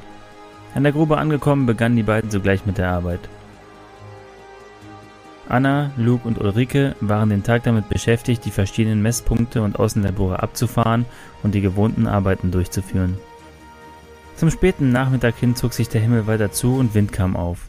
An 0.73 0.83
der 0.83 0.93
Grube 0.93 1.17
angekommen, 1.17 1.65
begannen 1.65 1.97
die 1.97 2.03
beiden 2.03 2.31
sogleich 2.31 2.65
mit 2.65 2.77
der 2.77 2.89
Arbeit. 2.89 3.19
Anna, 5.49 5.91
Luke 5.97 6.27
und 6.27 6.39
Ulrike 6.39 6.95
waren 7.01 7.29
den 7.29 7.43
Tag 7.43 7.63
damit 7.63 7.89
beschäftigt, 7.89 8.45
die 8.45 8.51
verschiedenen 8.51 9.01
Messpunkte 9.01 9.61
und 9.61 9.77
Außenlabore 9.77 10.41
abzufahren 10.41 11.05
und 11.43 11.53
die 11.53 11.61
gewohnten 11.61 12.07
Arbeiten 12.07 12.51
durchzuführen. 12.51 13.17
Zum 14.39 14.49
späten 14.49 14.93
Nachmittag 14.93 15.35
hin 15.35 15.57
zog 15.57 15.73
sich 15.73 15.89
der 15.89 15.99
Himmel 15.99 16.25
weiter 16.25 16.49
zu 16.49 16.77
und 16.77 16.95
Wind 16.95 17.11
kam 17.11 17.35
auf. 17.35 17.67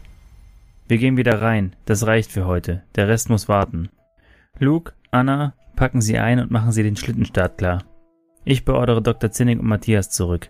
Wir 0.87 0.99
gehen 0.99 1.17
wieder 1.17 1.43
rein, 1.43 1.75
das 1.85 2.07
reicht 2.07 2.31
für 2.31 2.47
heute, 2.47 2.85
der 2.95 3.09
Rest 3.09 3.29
muss 3.29 3.49
warten. 3.49 3.89
Luke, 4.61 4.93
Anna, 5.11 5.55
packen 5.75 6.01
Sie 6.01 6.17
ein 6.17 6.39
und 6.39 6.53
machen 6.53 6.71
Sie 6.71 6.85
den 6.85 6.95
Schlittenstart 6.95 7.59
klar. 7.59 7.83
Ich 8.45 8.65
beordere 8.65 9.03
Dr. 9.03 9.33
Zinnig 9.33 9.59
und 9.59 9.67
Matthias 9.67 10.11
zurück. 10.11 10.49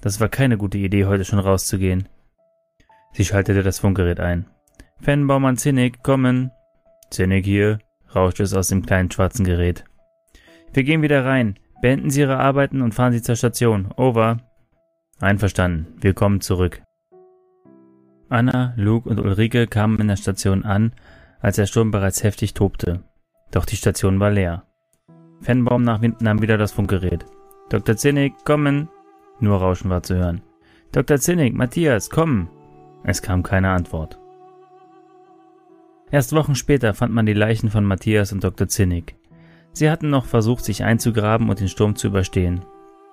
Das 0.00 0.20
war 0.20 0.30
keine 0.30 0.56
gute 0.56 0.78
Idee, 0.78 1.04
heute 1.04 1.26
schon 1.26 1.38
rauszugehen. 1.38 2.08
Sie 3.12 3.26
schaltete 3.26 3.62
das 3.62 3.78
Funkgerät 3.78 4.20
ein. 4.20 4.46
Fennbaum 5.02 5.44
an 5.44 5.58
Zinnig, 5.58 6.02
kommen. 6.02 6.50
Zinnig 7.10 7.44
hier, 7.44 7.78
rauschte 8.14 8.44
es 8.44 8.54
aus 8.54 8.68
dem 8.68 8.86
kleinen 8.86 9.10
schwarzen 9.10 9.44
Gerät. 9.44 9.84
Wir 10.72 10.84
gehen 10.84 11.02
wieder 11.02 11.26
rein. 11.26 11.58
Beenden 11.82 12.08
Sie 12.08 12.20
Ihre 12.20 12.38
Arbeiten 12.38 12.80
und 12.80 12.94
fahren 12.94 13.12
Sie 13.12 13.20
zur 13.20 13.36
Station. 13.36 13.92
Over. 13.98 14.38
Einverstanden. 15.22 15.86
Wir 16.00 16.14
kommen 16.14 16.40
zurück. 16.40 16.82
Anna, 18.28 18.74
Luke 18.76 19.08
und 19.08 19.20
Ulrike 19.20 19.68
kamen 19.68 20.00
in 20.00 20.08
der 20.08 20.16
Station 20.16 20.64
an, 20.64 20.94
als 21.38 21.56
der 21.56 21.66
Sturm 21.66 21.92
bereits 21.92 22.24
heftig 22.24 22.54
tobte. 22.54 23.04
Doch 23.52 23.64
die 23.64 23.76
Station 23.76 24.18
war 24.18 24.32
leer. 24.32 24.64
Fennbaum 25.40 25.84
nahm 25.84 26.42
wieder 26.42 26.58
das 26.58 26.72
Funkgerät. 26.72 27.24
Dr. 27.68 27.96
Zinnig, 27.96 28.32
kommen! 28.44 28.88
Nur 29.38 29.58
Rauschen 29.58 29.90
war 29.90 30.02
zu 30.02 30.16
hören. 30.16 30.42
Dr. 30.90 31.18
Zinnig, 31.18 31.54
Matthias, 31.54 32.10
kommen! 32.10 32.48
Es 33.04 33.22
kam 33.22 33.44
keine 33.44 33.70
Antwort. 33.70 34.18
Erst 36.10 36.32
Wochen 36.32 36.56
später 36.56 36.94
fand 36.94 37.14
man 37.14 37.26
die 37.26 37.32
Leichen 37.32 37.70
von 37.70 37.84
Matthias 37.84 38.32
und 38.32 38.42
Dr. 38.42 38.66
Zinnig. 38.66 39.14
Sie 39.72 39.88
hatten 39.88 40.10
noch 40.10 40.26
versucht, 40.26 40.64
sich 40.64 40.82
einzugraben 40.82 41.48
und 41.48 41.60
den 41.60 41.68
Sturm 41.68 41.94
zu 41.94 42.08
überstehen. 42.08 42.64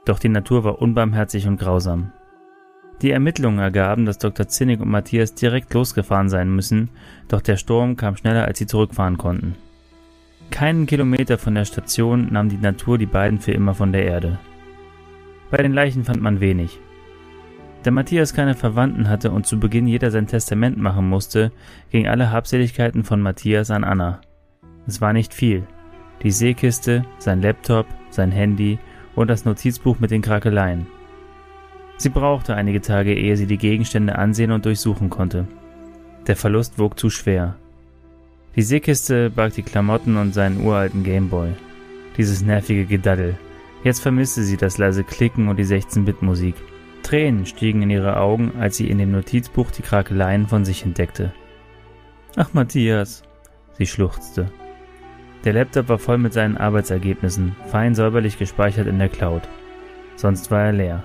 Doch 0.09 0.17
die 0.17 0.27
Natur 0.27 0.63
war 0.63 0.81
unbarmherzig 0.81 1.45
und 1.45 1.59
grausam. 1.59 2.11
Die 3.03 3.11
Ermittlungen 3.11 3.59
ergaben, 3.59 4.07
dass 4.07 4.17
Dr. 4.17 4.47
Zinnig 4.47 4.79
und 4.79 4.89
Matthias 4.89 5.35
direkt 5.35 5.71
losgefahren 5.71 6.29
sein 6.29 6.49
müssen, 6.49 6.89
doch 7.27 7.41
der 7.41 7.57
Sturm 7.57 7.95
kam 7.95 8.15
schneller, 8.17 8.45
als 8.45 8.57
sie 8.57 8.65
zurückfahren 8.65 9.19
konnten. 9.19 9.53
Keinen 10.49 10.87
Kilometer 10.87 11.37
von 11.37 11.53
der 11.53 11.65
Station 11.65 12.33
nahm 12.33 12.49
die 12.49 12.57
Natur 12.57 12.97
die 12.97 13.05
beiden 13.05 13.39
für 13.39 13.51
immer 13.51 13.75
von 13.75 13.91
der 13.91 14.03
Erde. 14.03 14.39
Bei 15.51 15.57
den 15.57 15.73
Leichen 15.73 16.03
fand 16.03 16.23
man 16.23 16.39
wenig. 16.39 16.79
Da 17.83 17.91
Matthias 17.91 18.33
keine 18.33 18.55
Verwandten 18.55 19.09
hatte 19.09 19.29
und 19.29 19.45
zu 19.45 19.59
Beginn 19.59 19.85
jeder 19.85 20.09
sein 20.09 20.25
Testament 20.25 20.79
machen 20.79 21.07
musste, 21.07 21.51
gingen 21.91 22.09
alle 22.09 22.31
Habseligkeiten 22.31 23.03
von 23.03 23.21
Matthias 23.21 23.69
an 23.69 23.83
Anna. 23.83 24.21
Es 24.87 25.01
war 25.01 25.13
nicht 25.13 25.35
viel. 25.35 25.67
Die 26.23 26.31
Seekiste, 26.31 27.05
sein 27.19 27.43
Laptop, 27.43 27.85
sein 28.09 28.31
Handy 28.31 28.79
und 29.15 29.29
das 29.29 29.45
Notizbuch 29.45 29.99
mit 29.99 30.11
den 30.11 30.21
Krakeleien. 30.21 30.87
Sie 31.97 32.09
brauchte 32.09 32.55
einige 32.55 32.81
Tage, 32.81 33.13
ehe 33.13 33.35
sie 33.35 33.47
die 33.47 33.57
Gegenstände 33.57 34.17
ansehen 34.17 34.51
und 34.51 34.65
durchsuchen 34.65 35.09
konnte. 35.09 35.47
Der 36.27 36.35
Verlust 36.35 36.79
wog 36.79 36.97
zu 36.97 37.09
schwer. 37.09 37.55
Die 38.55 38.61
Seekiste 38.61 39.29
barg 39.29 39.53
die 39.53 39.63
Klamotten 39.63 40.17
und 40.17 40.33
seinen 40.33 40.61
uralten 40.65 41.03
Gameboy. 41.03 41.49
Dieses 42.17 42.41
nervige 42.41 42.85
Gedaddel. 42.85 43.37
Jetzt 43.83 43.99
vermisste 43.99 44.43
sie 44.43 44.57
das 44.57 44.77
leise 44.77 45.03
Klicken 45.03 45.47
und 45.47 45.57
die 45.57 45.65
16-Bit-Musik. 45.65 46.55
Tränen 47.03 47.45
stiegen 47.45 47.81
in 47.81 47.89
ihre 47.89 48.17
Augen, 48.17 48.53
als 48.59 48.77
sie 48.77 48.89
in 48.89 48.97
dem 48.97 49.11
Notizbuch 49.11 49.71
die 49.71 49.81
Krakeleien 49.81 50.47
von 50.47 50.65
sich 50.65 50.83
entdeckte. 50.83 51.33
Ach, 52.35 52.53
Matthias, 52.53 53.23
sie 53.77 53.85
schluchzte. 53.85 54.51
Der 55.45 55.53
Laptop 55.53 55.87
war 55.87 55.97
voll 55.97 56.17
mit 56.17 56.33
seinen 56.33 56.57
Arbeitsergebnissen, 56.57 57.55
fein 57.67 57.95
säuberlich 57.95 58.37
gespeichert 58.37 58.87
in 58.87 58.99
der 58.99 59.09
Cloud. 59.09 59.43
Sonst 60.15 60.51
war 60.51 60.65
er 60.65 60.73
leer. 60.73 61.03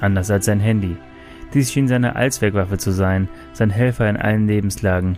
Anders 0.00 0.30
als 0.30 0.44
sein 0.44 0.60
Handy. 0.60 0.96
Dies 1.54 1.72
schien 1.72 1.88
seine 1.88 2.14
Allzweckwaffe 2.14 2.76
zu 2.76 2.92
sein, 2.92 3.28
sein 3.54 3.70
Helfer 3.70 4.08
in 4.08 4.18
allen 4.18 4.46
Lebenslagen. 4.46 5.16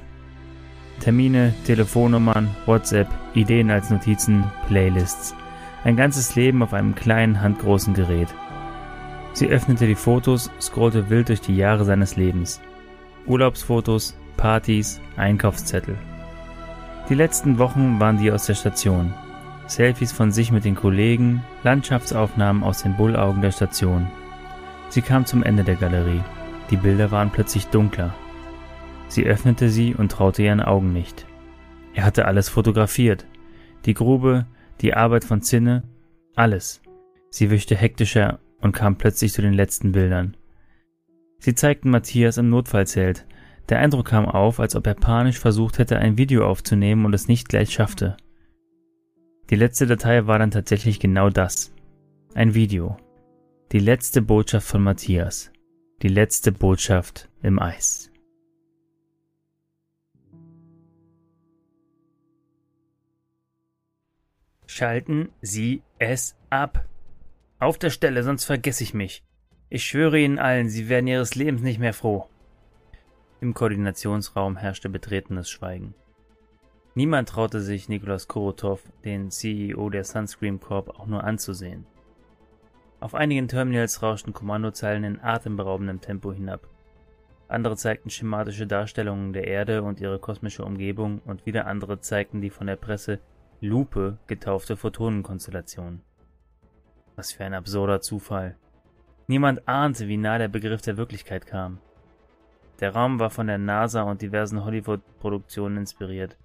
Termine, 1.01 1.55
Telefonnummern, 1.67 2.49
WhatsApp, 2.67 3.09
Ideen 3.35 3.71
als 3.71 3.91
Notizen, 3.91 4.45
Playlists. 4.69 5.35
Ein 5.83 5.97
ganzes 5.97 6.37
Leben 6.37 6.63
auf 6.63 6.73
einem 6.73 6.95
kleinen, 6.95 7.41
handgroßen 7.41 7.95
Gerät. 7.95 8.29
Sie 9.33 9.49
öffnete 9.49 9.87
die 9.87 9.95
Fotos, 9.95 10.51
scrollte 10.61 11.11
wild 11.11 11.31
durch 11.31 11.41
die 11.41 11.57
Jahre 11.57 11.85
seines 11.85 12.17
Lebens. 12.17 12.61
Urlaubsfotos, 13.27 14.17
Partys, 14.37 15.01
Einkaufszettel. 15.17 15.97
Die 17.11 17.17
letzten 17.17 17.59
Wochen 17.59 17.99
waren 17.99 18.19
die 18.19 18.31
aus 18.31 18.47
der 18.47 18.55
Station. 18.55 19.13
Selfies 19.67 20.13
von 20.13 20.31
sich 20.31 20.53
mit 20.53 20.65
den 20.65 20.77
Kollegen, 20.77 21.43
Landschaftsaufnahmen 21.65 22.63
aus 22.63 22.85
den 22.85 22.97
Bullaugen 22.97 23.43
der 23.43 23.51
Station. 23.51 24.07
Sie 24.91 25.03
kam 25.03 25.27
zum 25.27 25.43
Ende 25.43 25.65
der 25.65 25.75
Galerie. 25.75 26.23
Die 26.71 26.77
Bilder 26.77 27.11
waren 27.11 27.31
plötzlich 27.31 27.67
dunkler. 27.67 28.15
Sie 29.09 29.27
öffnete 29.27 29.71
sie 29.71 29.93
und 29.93 30.13
traute 30.13 30.45
ihren 30.45 30.61
Augen 30.61 30.93
nicht. 30.93 31.27
Er 31.95 32.05
hatte 32.05 32.27
alles 32.27 32.49
fotografiert. 32.49 33.27
Die 33.87 33.95
Grube, 33.95 34.47
die 34.81 34.95
Arbeit 34.95 35.25
von 35.25 35.43
Zinne, 35.43 35.83
alles. 36.37 36.81
Sie 37.29 37.51
wischte 37.51 37.75
hektischer 37.75 38.39
und 38.61 38.71
kam 38.71 38.99
plötzlich 38.99 39.33
zu 39.33 39.43
den 39.43 39.55
letzten 39.55 39.91
Bildern. 39.91 40.37
Sie 41.41 41.57
zeigten 41.57 41.91
Matthias 41.91 42.37
im 42.37 42.51
Notfallzelt. 42.51 43.27
Der 43.69 43.79
Eindruck 43.79 44.07
kam 44.07 44.27
auf, 44.27 44.59
als 44.59 44.75
ob 44.75 44.87
er 44.87 44.95
panisch 44.95 45.39
versucht 45.39 45.79
hätte, 45.79 45.99
ein 45.99 46.19
Video 46.19 46.47
aufzunehmen 46.47 47.05
und 47.05 47.15
es 47.15 47.29
nicht 47.29 47.49
gleich 47.49 47.71
schaffte. 47.71 48.17
Die 49.51 49.57
letzte 49.57 49.87
Datei 49.87 50.27
war 50.27 50.39
dann 50.39 50.53
tatsächlich 50.53 51.01
genau 51.01 51.29
das. 51.29 51.73
Ein 52.35 52.55
Video. 52.55 52.97
Die 53.73 53.81
letzte 53.81 54.23
Botschaft 54.23 54.67
von 54.67 54.83
Matthias. 54.83 55.53
Die 56.03 56.09
letzte 56.09 56.53
Botschaft 56.53 57.29
im 57.43 57.59
Eis. 57.59 58.11
Schalten 64.67 65.31
Sie 65.43 65.83
es 65.99 66.37
ab. 66.49 66.87
Auf 67.59 67.77
der 67.77 67.91
Stelle, 67.91 68.23
sonst 68.23 68.45
vergesse 68.45 68.85
ich 68.85 68.95
mich. 68.95 69.25
Ich 69.69 69.85
schwöre 69.85 70.21
Ihnen 70.21 70.39
allen, 70.39 70.69
Sie 70.69 70.89
werden 70.89 71.09
Ihres 71.09 71.35
Lebens 71.35 71.63
nicht 71.63 71.81
mehr 71.81 71.93
froh. 71.93 72.30
Im 73.41 73.55
Koordinationsraum 73.55 74.59
herrschte 74.59 74.91
betretenes 74.91 75.49
Schweigen. 75.49 75.95
Niemand 76.95 77.31
traute 77.31 77.63
sich, 77.63 77.89
Nikolaus 77.89 78.29
Korotov, 78.29 78.83
den 79.03 79.31
CEO 79.31 79.89
der 79.89 80.05
Sunscreen 80.05 80.61
Corp, 80.61 80.91
auch 80.91 81.07
nur 81.07 81.25
anzusehen. 81.25 81.87
Auf 83.01 83.15
einigen 83.15 83.49
Terminals 83.49 84.03
rauschten 84.03 84.35
Kommandozeilen 84.35 85.05
in 85.05 85.21
atemberaubendem 85.21 86.03
Tempo 86.03 86.35
hinab. 86.35 86.69
Andere 87.49 87.77
zeigten 87.77 88.11
schematische 88.11 88.67
Darstellungen 88.67 89.33
der 89.33 89.47
Erde 89.47 89.83
und 89.83 90.01
ihre 90.03 90.19
kosmische 90.19 90.63
Umgebung 90.63 91.23
und 91.25 91.47
wieder 91.47 91.67
andere 91.67 92.01
zeigten 92.01 92.43
die 92.43 92.51
von 92.51 92.67
der 92.67 92.77
Presse 92.77 93.21
Lupe 93.63 94.19
getaufte 94.27 94.77
Photonenkonstellation. 94.77 96.03
Was 97.17 97.33
für 97.33 97.45
ein 97.45 97.55
absurder 97.55 98.03
Zufall. 98.03 98.57
Niemand 99.29 99.67
ahnte, 99.67 100.09
wie 100.09 100.19
nah 100.19 100.37
der 100.37 100.49
Begriff 100.49 100.83
der 100.83 100.99
Wirklichkeit 100.99 101.47
kam. 101.47 101.79
Der 102.81 102.95
Raum 102.95 103.19
war 103.19 103.31
von 103.31 103.47
der 103.47 103.59
NASA 103.59 104.03
und 104.03 104.23
diversen 104.23 104.65
Hollywood-Produktionen 104.65 105.77
inspiriert. 105.77 106.39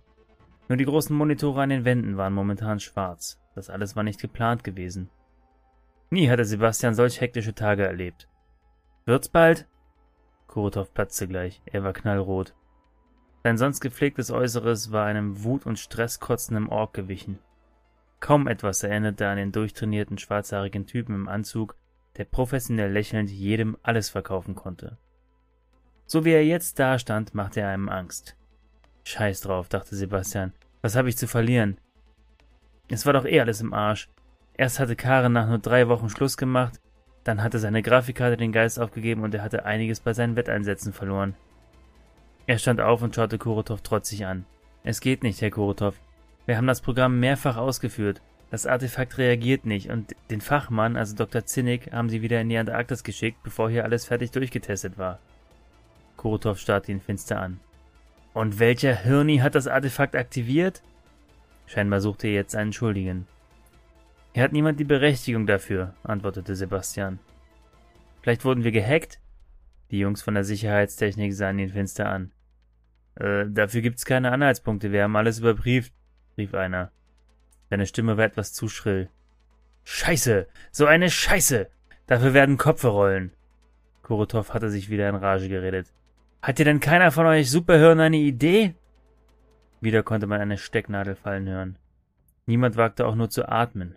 Nur 0.68 0.78
die 0.78 0.86
großen 0.86 1.16
Monitore 1.16 1.62
an 1.62 1.70
den 1.70 1.86
Wänden 1.86 2.18
waren 2.18 2.34
momentan 2.34 2.80
schwarz. 2.80 3.40
Das 3.56 3.70
alles 3.70 3.96
war 3.96 4.04
nicht 4.04 4.20
geplant 4.20 4.64
gewesen. 4.64 5.10
Nie 6.10 6.30
hatte 6.30 6.44
Sebastian 6.44 6.94
solch 6.94 7.22
hektische 7.22 7.56
Tage 7.56 7.86
erlebt. 7.86 8.28
Wird's 9.06 9.30
bald? 9.30 9.68
Kurotov 10.48 10.94
platzte 10.94 11.28
gleich. 11.28 11.62
Er 11.66 11.84
war 11.84 11.94
knallrot. 11.94 12.54
Sein 13.44 13.58
sonst 13.58 13.80
gepflegtes 13.80 14.32
Äußeres 14.32 14.92
war 14.92 15.06
einem 15.06 15.44
Wut 15.44 15.66
und 15.66 15.80
Stress 15.80 16.20
kotzenden 16.20 16.68
Ork 16.68 16.94
gewichen. 16.94 17.40
Kaum 18.20 18.48
etwas 18.48 18.84
erinnerte 18.84 19.28
an 19.28 19.38
den 19.38 19.52
durchtrainierten 19.52 20.18
schwarzhaarigen 20.18 20.88
Typen 20.88 21.14
im 21.16 21.28
Anzug, 21.28 21.76
der 22.18 22.26
professionell 22.26 22.92
lächelnd 22.92 23.30
jedem 23.30 23.78
alles 23.84 24.10
verkaufen 24.10 24.56
konnte. 24.56 24.98
So 26.08 26.24
wie 26.26 26.32
er 26.32 26.46
jetzt 26.46 26.80
dastand, 26.80 27.34
machte 27.34 27.62
er 27.62 27.70
einem 27.70 27.90
Angst. 27.90 28.36
Scheiß 29.04 29.42
drauf, 29.42 29.70
dachte 29.70 29.96
Sebastian. 29.96 30.54
Was 30.82 30.96
habe 30.96 31.10
ich 31.10 31.18
zu 31.18 31.28
verlieren? 31.28 31.78
Es 32.90 33.06
war 33.06 33.14
doch 33.14 33.26
eh 33.26 33.40
alles 33.40 33.62
im 33.62 33.74
Arsch. 33.74 34.10
Erst 34.58 34.80
hatte 34.80 34.96
Karen 34.96 35.34
nach 35.34 35.48
nur 35.48 35.58
drei 35.58 35.88
Wochen 35.88 36.10
Schluss 36.10 36.38
gemacht, 36.38 36.80
dann 37.24 37.42
hatte 37.42 37.60
seine 37.60 37.82
Grafikkarte 37.82 38.38
den 38.38 38.52
Geist 38.52 38.80
aufgegeben 38.80 39.24
und 39.24 39.34
er 39.34 39.42
hatte 39.42 39.66
einiges 39.66 40.00
bei 40.00 40.14
seinen 40.14 40.36
Wetteinsätzen 40.36 40.94
verloren. 40.94 41.36
Er 42.46 42.60
stand 42.60 42.80
auf 42.80 43.02
und 43.02 43.16
schaute 43.16 43.40
Kurotov 43.40 43.82
trotzig 43.82 44.26
an. 44.28 44.46
Es 44.84 45.02
geht 45.02 45.24
nicht, 45.24 45.42
Herr 45.42 45.50
Kurotov. 45.50 45.96
Wir 46.46 46.58
haben 46.58 46.68
das 46.68 46.82
Programm 46.82 47.20
mehrfach 47.20 47.58
ausgeführt. 47.58 48.22
Das 48.52 48.68
Artefakt 48.68 49.18
reagiert 49.18 49.66
nicht 49.66 49.90
und 49.90 50.16
den 50.30 50.40
Fachmann, 50.40 50.96
also 50.96 51.16
Dr. 51.16 51.46
Zinnig, 51.46 51.92
haben 51.92 52.10
sie 52.10 52.22
wieder 52.22 52.40
in 52.40 52.50
die 52.50 52.58
Antarktis 52.58 53.04
geschickt, 53.04 53.40
bevor 53.42 53.72
hier 53.72 53.84
alles 53.84 54.06
fertig 54.06 54.30
durchgetestet 54.30 55.00
war. 55.00 55.20
Kurotov 56.26 56.58
starrte 56.58 56.92
ihn 56.92 57.02
finster 57.02 57.40
an. 57.40 57.60
Und 58.34 58.58
welcher 58.58 58.96
Hirni 58.96 59.38
hat 59.38 59.54
das 59.54 59.68
Artefakt 59.68 60.16
aktiviert? 60.16 60.82
Scheinbar 61.68 62.02
suchte 62.02 62.26
er 62.26 62.34
jetzt 62.34 62.56
einen 62.56 62.74
Schuldigen. 62.74 63.28
Hier 64.34 64.42
hat 64.42 64.52
niemand 64.52 64.80
die 64.80 64.86
Berechtigung 64.86 65.46
dafür, 65.46 65.94
antwortete 66.02 66.56
Sebastian. 66.56 67.20
Vielleicht 68.24 68.44
wurden 68.44 68.64
wir 68.64 68.72
gehackt? 68.72 69.20
Die 69.92 70.00
Jungs 70.00 70.24
von 70.24 70.34
der 70.34 70.44
Sicherheitstechnik 70.44 71.32
sahen 71.32 71.60
ihn 71.60 71.70
finster 71.70 72.10
an. 72.10 72.32
Äh, 73.14 73.46
dafür 73.48 73.82
gibt's 73.82 74.04
keine 74.04 74.32
Anhaltspunkte, 74.32 74.92
wir 74.92 75.04
haben 75.04 75.16
alles 75.16 75.38
überprüft, 75.38 75.94
rief 76.40 76.56
einer. 76.56 76.92
Seine 77.70 77.86
Stimme 77.86 78.18
war 78.18 78.26
etwas 78.26 78.52
zu 78.52 78.68
schrill. 78.68 79.10
Scheiße! 79.84 80.48
So 80.72 80.88
eine 80.88 81.12
Scheiße! 81.12 81.70
Dafür 82.08 82.34
werden 82.34 82.58
Kopfe 82.58 82.88
rollen. 82.88 83.32
Kurotov 84.02 84.56
hatte 84.56 84.72
sich 84.72 84.90
wieder 84.90 85.08
in 85.08 85.16
Rage 85.16 85.50
geredet. 85.50 85.94
Hat 86.46 86.60
dir 86.60 86.66
denn 86.66 86.80
keiner 86.80 87.10
von 87.10 87.26
euch 87.26 87.50
Superhirn 87.50 88.00
eine 88.00 88.18
Idee? 88.18 88.76
Wieder 89.82 90.04
konnte 90.04 90.28
man 90.28 90.40
eine 90.40 90.60
Stecknadel 90.60 91.16
fallen 91.16 91.50
hören. 91.50 91.80
Niemand 92.46 92.78
wagte 92.78 93.08
auch 93.08 93.16
nur 93.16 93.32
zu 93.32 93.50
atmen. 93.50 93.96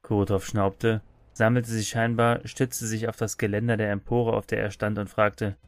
Kurotov 0.00 0.46
schnaubte, 0.46 1.02
sammelte 1.34 1.70
sich 1.70 1.90
scheinbar, 1.90 2.40
stützte 2.46 2.86
sich 2.86 3.06
auf 3.06 3.16
das 3.16 3.36
Geländer 3.36 3.76
der 3.76 3.90
Empore, 3.90 4.32
auf 4.32 4.46
der 4.46 4.62
er 4.62 4.70
stand, 4.70 4.98
und 4.98 5.10
fragte 5.10 5.58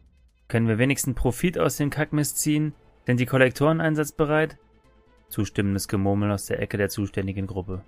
Können 0.48 0.68
wir 0.68 0.78
wenigstens 0.78 1.16
Profit 1.16 1.58
aus 1.58 1.76
dem 1.76 1.90
Kackmist 1.90 2.38
ziehen? 2.38 2.72
Sind 3.04 3.20
die 3.20 3.26
Kollektoren 3.26 3.82
einsatzbereit? 3.82 4.56
Zustimmendes 5.28 5.86
Gemurmel 5.86 6.30
aus 6.30 6.46
der 6.46 6.60
Ecke 6.60 6.78
der 6.78 6.88
zuständigen 6.88 7.46
Gruppe. 7.46 7.82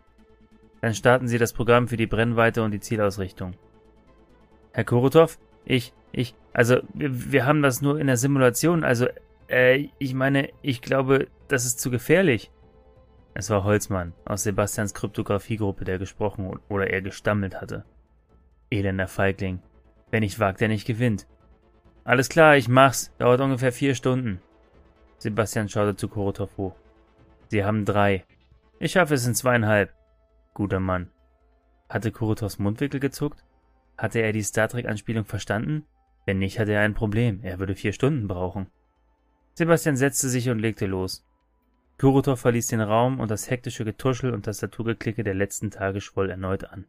Dann 0.83 0.93
starten 0.93 1.29
Sie 1.29 1.39
das 1.39 1.55
Programm 1.55 1.89
für 1.89 1.97
die 1.97 2.07
Brennweite 2.07 2.63
und 2.63 2.73
die 2.73 2.81
Zielausrichtung. 2.81 3.55
Herr 4.75 4.85
Kurotov, 4.85 5.39
ich, 5.65 5.95
ich, 6.17 6.35
also, 6.55 6.79
wir, 6.95 7.33
wir 7.33 7.45
haben 7.45 7.61
das 7.61 7.83
nur 7.83 8.01
in 8.01 8.07
der 8.07 8.17
Simulation, 8.17 8.85
also, 8.85 9.07
äh, 9.49 9.89
ich 9.99 10.15
meine, 10.15 10.49
ich 10.63 10.81
glaube, 10.81 11.29
das 11.47 11.67
ist 11.67 11.79
zu 11.79 11.91
gefährlich. 11.91 12.51
Es 13.35 13.51
war 13.51 13.65
Holzmann 13.65 14.15
aus 14.25 14.45
Sebastians 14.45 14.95
Kryptographiegruppe, 14.95 15.85
der 15.85 15.99
gesprochen 15.99 16.59
oder 16.71 16.89
er 16.89 17.03
gestammelt 17.03 17.61
hatte. 17.61 17.85
Elender 18.71 19.09
Feigling. 19.09 19.61
Wer 20.11 20.21
nicht 20.21 20.41
wagt, 20.41 20.63
der 20.63 20.69
nicht 20.69 20.87
gewinnt. 20.87 21.27
Alles 22.03 22.31
klar, 22.31 22.57
ich 22.57 22.67
mach's. 22.67 23.13
Dauert 23.19 23.43
ungefähr 23.43 23.73
vier 23.73 23.95
Stunden. 23.95 24.41
Sebastian 25.19 25.69
schaute 25.69 25.97
zu 25.97 26.09
Korotov 26.09 26.57
hoch. 26.57 26.77
Sie 27.49 27.63
haben 27.63 27.85
drei. 27.85 28.25
Ich 28.79 28.93
schaffe 28.93 29.13
es 29.13 29.27
in 29.27 29.35
zweieinhalb. 29.35 29.93
Guter 30.55 30.81
Mann. 30.81 31.11
Hatte 31.91 32.11
Kurotovs 32.11 32.59
Mundwinkel 32.59 33.01
gezuckt? 33.01 33.45
Hatte 33.99 34.21
er 34.21 34.33
die 34.33 34.43
Star 34.43 34.69
Trek-Anspielung 34.69 35.27
verstanden? 35.27 35.85
Wenn 36.27 36.39
nicht, 36.39 36.59
hatte 36.59 36.73
er 36.73 36.83
ein 36.83 36.95
Problem. 36.95 37.41
Er 37.43 37.59
würde 37.59 37.75
vier 37.75 37.93
Stunden 37.93 38.29
brauchen. 38.29 38.67
Sebastian 39.55 39.97
setzte 39.97 40.29
sich 40.29 40.51
und 40.51 40.59
legte 40.59 40.85
los. 40.85 41.25
Kurotov 41.99 42.41
verließ 42.41 42.67
den 42.67 42.83
Raum 42.83 43.21
und 43.21 43.31
das 43.31 43.49
hektische 43.49 43.87
Getuschel 43.87 44.35
und 44.35 44.43
Tastaturgeklicke 44.43 45.25
der 45.25 45.35
letzten 45.35 45.71
Tage 45.71 46.03
schwoll 46.03 46.29
erneut 46.29 46.65
an. 46.65 46.85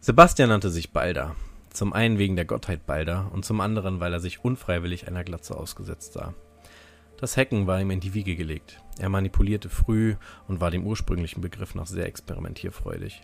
Sebastian 0.00 0.48
nannte 0.48 0.70
sich 0.70 0.92
Balder. 0.92 1.36
Zum 1.70 1.92
einen 1.92 2.18
wegen 2.18 2.36
der 2.36 2.44
Gottheit 2.44 2.86
Balder 2.86 3.30
und 3.32 3.44
zum 3.44 3.60
anderen, 3.60 4.00
weil 4.00 4.12
er 4.12 4.20
sich 4.20 4.44
unfreiwillig 4.44 5.06
einer 5.06 5.22
Glatze 5.22 5.56
ausgesetzt 5.56 6.14
sah. 6.14 6.34
Das 7.18 7.36
Hacken 7.36 7.66
war 7.66 7.80
ihm 7.80 7.90
in 7.90 8.00
die 8.00 8.14
Wiege 8.14 8.36
gelegt. 8.36 8.80
Er 8.98 9.08
manipulierte 9.08 9.68
früh 9.68 10.16
und 10.48 10.60
war 10.60 10.70
dem 10.70 10.86
ursprünglichen 10.86 11.40
Begriff 11.40 11.74
nach 11.74 11.86
sehr 11.86 12.06
experimentierfreudig. 12.06 13.22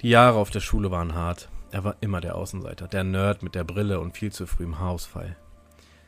Die 0.00 0.08
Jahre 0.08 0.38
auf 0.38 0.50
der 0.50 0.60
Schule 0.60 0.90
waren 0.90 1.14
hart. 1.14 1.48
Er 1.70 1.84
war 1.84 1.96
immer 2.00 2.20
der 2.20 2.34
Außenseiter, 2.34 2.88
der 2.88 3.04
Nerd 3.04 3.42
mit 3.42 3.54
der 3.54 3.64
Brille 3.64 4.00
und 4.00 4.16
viel 4.16 4.32
zu 4.32 4.46
frühem 4.46 4.78
Haarausfall. 4.78 5.36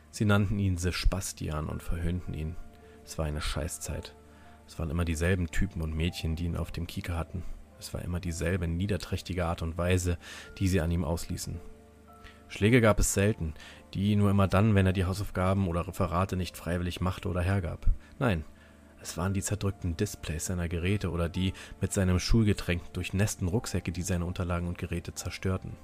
Sie 0.09 0.25
nannten 0.25 0.57
ihn 0.57 0.77
Sebastian 0.77 1.67
und 1.67 1.83
verhöhnten 1.83 2.33
ihn. 2.33 2.55
Es 3.05 3.17
war 3.17 3.25
eine 3.25 3.41
Scheißzeit. 3.41 4.15
Es 4.67 4.79
waren 4.79 4.89
immer 4.89 5.05
dieselben 5.05 5.47
Typen 5.51 5.81
und 5.81 5.95
Mädchen, 5.95 6.35
die 6.35 6.45
ihn 6.45 6.57
auf 6.57 6.71
dem 6.71 6.87
Kieker 6.87 7.17
hatten. 7.17 7.43
Es 7.79 7.93
war 7.93 8.01
immer 8.01 8.19
dieselbe 8.19 8.67
niederträchtige 8.67 9.45
Art 9.45 9.61
und 9.61 9.77
Weise, 9.77 10.17
die 10.57 10.67
sie 10.67 10.81
an 10.81 10.91
ihm 10.91 11.03
ausließen. 11.03 11.59
Schläge 12.47 12.81
gab 12.81 12.99
es 12.99 13.13
selten, 13.13 13.53
die 13.93 14.15
nur 14.15 14.29
immer 14.29 14.47
dann, 14.47 14.75
wenn 14.75 14.85
er 14.85 14.93
die 14.93 15.05
Hausaufgaben 15.05 15.67
oder 15.67 15.87
Referate 15.87 16.35
nicht 16.35 16.57
freiwillig 16.57 17.01
machte 17.01 17.29
oder 17.29 17.41
hergab. 17.41 17.87
Nein, 18.19 18.43
es 19.01 19.17
waren 19.17 19.33
die 19.33 19.41
zerdrückten 19.41 19.97
Displays 19.97 20.45
seiner 20.45 20.69
Geräte 20.69 21.11
oder 21.11 21.29
die 21.29 21.53
mit 21.79 21.91
seinem 21.91 22.19
Schulgetränk 22.19 22.93
durchnässten 22.93 23.47
Rucksäcke, 23.47 23.91
die 23.91 24.03
seine 24.03 24.25
Unterlagen 24.25 24.67
und 24.67 24.77
Geräte 24.77 25.13
zerstörten. 25.13 25.75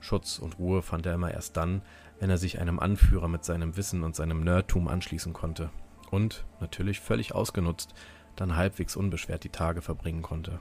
Schutz 0.00 0.38
und 0.38 0.58
Ruhe 0.58 0.82
fand 0.82 1.06
er 1.06 1.14
immer 1.14 1.32
erst 1.32 1.56
dann, 1.56 1.82
wenn 2.20 2.30
er 2.30 2.38
sich 2.38 2.60
einem 2.60 2.78
Anführer 2.78 3.28
mit 3.28 3.44
seinem 3.44 3.76
Wissen 3.76 4.02
und 4.02 4.16
seinem 4.16 4.42
Nerdtum 4.42 4.88
anschließen 4.88 5.32
konnte 5.32 5.70
und, 6.10 6.44
natürlich 6.60 7.00
völlig 7.00 7.34
ausgenutzt, 7.34 7.94
dann 8.36 8.56
halbwegs 8.56 8.96
unbeschwert 8.96 9.44
die 9.44 9.48
Tage 9.48 9.82
verbringen 9.82 10.22
konnte. 10.22 10.60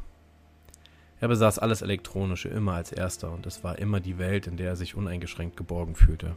Er 1.19 1.27
besaß 1.27 1.57
alles 1.59 1.81
Elektronische 1.81 2.49
immer 2.49 2.73
als 2.73 2.91
erster 2.91 3.31
und 3.31 3.45
es 3.47 3.63
war 3.63 3.79
immer 3.79 3.99
die 3.99 4.19
Welt, 4.19 4.45
in 4.45 4.57
der 4.57 4.69
er 4.69 4.75
sich 4.75 4.95
uneingeschränkt 4.95 5.57
geborgen 5.57 5.95
fühlte. 5.95 6.35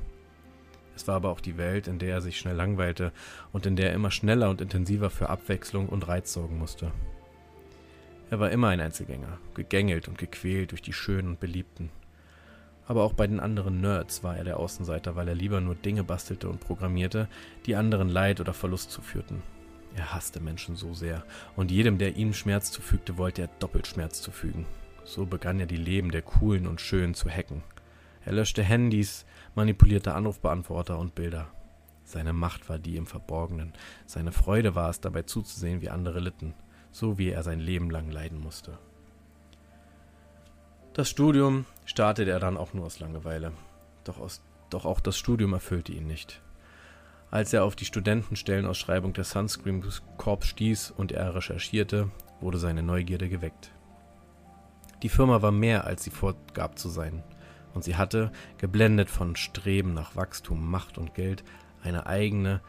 Es 0.96 1.08
war 1.08 1.16
aber 1.16 1.30
auch 1.30 1.40
die 1.40 1.56
Welt, 1.56 1.88
in 1.88 1.98
der 1.98 2.14
er 2.14 2.20
sich 2.20 2.38
schnell 2.38 2.56
langweilte 2.56 3.12
und 3.52 3.66
in 3.66 3.76
der 3.76 3.90
er 3.90 3.94
immer 3.94 4.10
schneller 4.10 4.50
und 4.50 4.60
intensiver 4.60 5.10
für 5.10 5.30
Abwechslung 5.30 5.88
und 5.88 6.08
Reiz 6.08 6.32
sorgen 6.32 6.58
musste. 6.58 6.92
Er 8.30 8.38
war 8.38 8.50
immer 8.50 8.68
ein 8.68 8.80
Einzelgänger, 8.80 9.38
gegängelt 9.54 10.06
und 10.06 10.18
gequält 10.18 10.70
durch 10.70 10.82
die 10.82 10.92
Schönen 10.92 11.28
und 11.28 11.40
Beliebten. 11.40 11.90
Aber 12.86 13.04
auch 13.04 13.12
bei 13.12 13.26
den 13.26 13.40
anderen 13.40 13.80
Nerds 13.80 14.22
war 14.22 14.36
er 14.36 14.44
der 14.44 14.58
Außenseiter, 14.58 15.16
weil 15.16 15.28
er 15.28 15.34
lieber 15.34 15.60
nur 15.60 15.74
Dinge 15.74 16.04
bastelte 16.04 16.48
und 16.48 16.60
programmierte, 16.60 17.28
die 17.66 17.76
anderen 17.76 18.08
Leid 18.08 18.40
oder 18.40 18.52
Verlust 18.52 18.90
zuführten. 18.90 19.42
Er 19.96 20.14
hasste 20.14 20.40
Menschen 20.40 20.76
so 20.76 20.94
sehr, 20.94 21.24
und 21.56 21.70
jedem, 21.70 21.98
der 21.98 22.16
ihm 22.16 22.32
Schmerz 22.34 22.70
zufügte, 22.70 23.18
wollte 23.18 23.42
er 23.42 23.50
doppelt 23.58 23.86
Schmerz 23.86 24.22
zufügen. 24.22 24.66
So 25.04 25.26
begann 25.26 25.58
er 25.58 25.66
die 25.66 25.76
Leben 25.76 26.10
der 26.10 26.22
Coolen 26.22 26.66
und 26.66 26.80
Schönen 26.80 27.14
zu 27.14 27.28
hacken. 27.28 27.62
Er 28.24 28.32
löschte 28.32 28.62
Handys, 28.62 29.24
manipulierte 29.54 30.14
Anrufbeantworter 30.14 30.98
und 30.98 31.14
Bilder. 31.14 31.48
Seine 32.04 32.32
Macht 32.32 32.68
war 32.68 32.78
die 32.78 32.96
im 32.96 33.06
Verborgenen. 33.06 33.72
Seine 34.04 34.32
Freude 34.32 34.74
war 34.74 34.90
es, 34.90 35.00
dabei 35.00 35.22
zuzusehen, 35.22 35.80
wie 35.80 35.90
andere 35.90 36.20
litten, 36.20 36.54
so 36.90 37.18
wie 37.18 37.30
er 37.30 37.42
sein 37.42 37.60
Leben 37.60 37.90
lang 37.90 38.10
leiden 38.10 38.40
musste. 38.40 38.78
Das 40.92 41.08
Studium 41.08 41.66
startete 41.84 42.30
er 42.30 42.40
dann 42.40 42.56
auch 42.56 42.74
nur 42.74 42.86
aus 42.86 42.98
Langeweile. 42.98 43.52
Doch, 44.04 44.18
aus, 44.18 44.42
doch 44.70 44.84
auch 44.84 45.00
das 45.00 45.16
Studium 45.16 45.52
erfüllte 45.52 45.92
ihn 45.92 46.06
nicht. 46.06 46.42
Als 47.30 47.52
er 47.52 47.64
auf 47.64 47.76
die 47.76 47.84
Studentenstellenausschreibung 47.84 49.12
der 49.12 49.24
Sunscreen 49.24 49.84
Corps 50.16 50.44
stieß 50.44 50.90
und 50.90 51.12
er 51.12 51.34
recherchierte, 51.36 52.10
wurde 52.40 52.58
seine 52.58 52.82
Neugierde 52.82 53.28
geweckt. 53.28 53.70
Die 55.04 55.08
Firma 55.08 55.40
war 55.40 55.52
mehr, 55.52 55.84
als 55.84 56.02
sie 56.02 56.10
vorgab 56.10 56.76
zu 56.76 56.88
sein 56.88 57.22
und 57.74 57.84
sie 57.84 57.96
hatte, 57.96 58.32
geblendet 58.58 59.10
von 59.10 59.36
Streben 59.36 59.94
nach 59.94 60.16
Wachstum, 60.16 60.70
Macht 60.70 60.98
und 60.98 61.14
Geld, 61.14 61.44
eine 61.82 62.06
eigene 62.06 62.60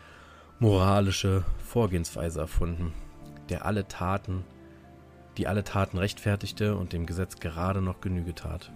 moralische 0.59 1.43
Vorgehensweise 1.57 2.39
erfunden, 2.39 2.93
der 3.49 3.65
alle 3.65 3.87
Taten, 3.87 4.43
die 5.37 5.47
alle 5.47 5.63
Taten 5.63 5.97
rechtfertigte 5.97 6.75
und 6.75 6.93
dem 6.93 7.05
Gesetz 7.05 7.37
gerade 7.37 7.81
noch 7.81 8.01
Genüge 8.01 8.35
tat. 8.35 8.71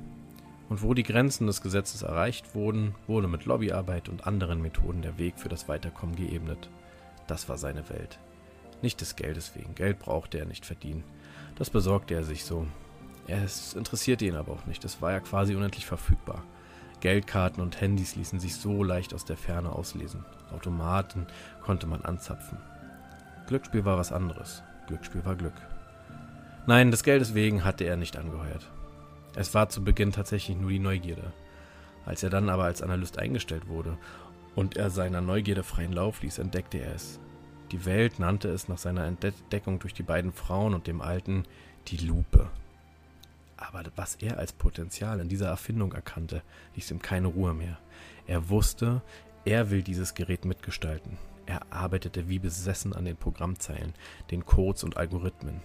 Und 0.67 0.81
wo 0.81 0.93
die 0.95 1.03
Grenzen 1.03 1.45
des 1.45 1.61
Gesetzes 1.61 2.01
erreicht 2.01 2.55
wurden, 2.55 2.95
wurde 3.05 3.27
mit 3.27 3.45
Lobbyarbeit 3.45 4.09
und 4.09 4.25
anderen 4.25 4.61
Methoden 4.61 5.03
der 5.03 5.19
Weg 5.19 5.37
für 5.37 5.49
das 5.49 5.67
Weiterkommen 5.67 6.15
geebnet. 6.15 6.69
Das 7.27 7.49
war 7.49 7.57
seine 7.57 7.87
Welt. 7.89 8.19
Nicht 8.81 8.99
des 9.01 9.15
Geldes 9.15 9.55
wegen. 9.55 9.75
Geld 9.75 9.99
brauchte 9.99 10.39
er 10.39 10.45
nicht 10.45 10.65
verdienen. 10.65 11.03
Das 11.55 11.69
besorgte 11.69 12.15
er 12.15 12.23
sich 12.23 12.45
so. 12.45 12.65
Es 13.27 13.73
interessierte 13.73 14.25
ihn 14.25 14.35
aber 14.35 14.53
auch 14.53 14.65
nicht, 14.65 14.83
es 14.85 15.01
war 15.01 15.11
ja 15.11 15.19
quasi 15.19 15.55
unendlich 15.55 15.85
verfügbar. 15.85 16.43
Geldkarten 16.99 17.61
und 17.61 17.81
Handys 17.81 18.15
ließen 18.15 18.39
sich 18.39 18.55
so 18.55 18.83
leicht 18.83 19.13
aus 19.13 19.25
der 19.25 19.37
Ferne 19.37 19.71
auslesen. 19.71 20.25
Automaten 20.51 21.27
konnte 21.61 21.87
man 21.87 22.01
anzapfen. 22.01 22.57
Glücksspiel 23.47 23.85
war 23.85 23.97
was 23.97 24.11
anderes. 24.11 24.63
Glücksspiel 24.87 25.25
war 25.25 25.35
Glück. 25.35 25.53
Nein, 26.67 26.89
des 26.89 27.03
Geldes 27.03 27.35
wegen 27.35 27.63
hatte 27.63 27.83
er 27.83 27.95
nicht 27.95 28.17
angeheuert. 28.17 28.71
Es 29.35 29.53
war 29.53 29.69
zu 29.69 29.83
Beginn 29.83 30.11
tatsächlich 30.11 30.57
nur 30.57 30.69
die 30.69 30.79
Neugierde. 30.79 31.31
Als 32.05 32.23
er 32.23 32.29
dann 32.29 32.49
aber 32.49 32.63
als 32.63 32.81
Analyst 32.81 33.19
eingestellt 33.19 33.67
wurde 33.67 33.97
und 34.55 34.77
er 34.77 34.89
seiner 34.89 35.21
Neugierde 35.21 35.63
freien 35.63 35.91
Lauf 35.91 36.21
ließ, 36.21 36.39
entdeckte 36.39 36.77
er 36.77 36.95
es. 36.95 37.19
Die 37.71 37.85
Welt 37.85 38.19
nannte 38.19 38.47
es 38.49 38.67
nach 38.67 38.77
seiner 38.77 39.05
Entdeckung 39.05 39.79
durch 39.79 39.93
die 39.93 40.03
beiden 40.03 40.31
Frauen 40.31 40.73
und 40.73 40.87
dem 40.87 41.01
Alten 41.01 41.43
die 41.87 41.97
Lupe. 41.97 42.49
Aber 43.57 43.83
was 43.95 44.15
er 44.15 44.37
als 44.37 44.53
Potenzial 44.53 45.19
in 45.19 45.29
dieser 45.29 45.47
Erfindung 45.47 45.93
erkannte, 45.93 46.41
ließ 46.75 46.91
ihm 46.91 47.01
keine 47.01 47.27
Ruhe 47.27 47.53
mehr. 47.53 47.79
Er 48.27 48.49
wusste, 48.49 49.01
er 49.45 49.69
will 49.69 49.83
dieses 49.83 50.13
Gerät 50.13 50.45
mitgestalten. 50.45 51.17
Er 51.45 51.61
arbeitete 51.71 52.27
wie 52.27 52.39
besessen 52.39 52.93
an 52.93 53.05
den 53.05 53.15
Programmzeilen, 53.15 53.93
den 54.31 54.45
Codes 54.45 54.83
und 54.83 54.97
Algorithmen. 54.97 55.61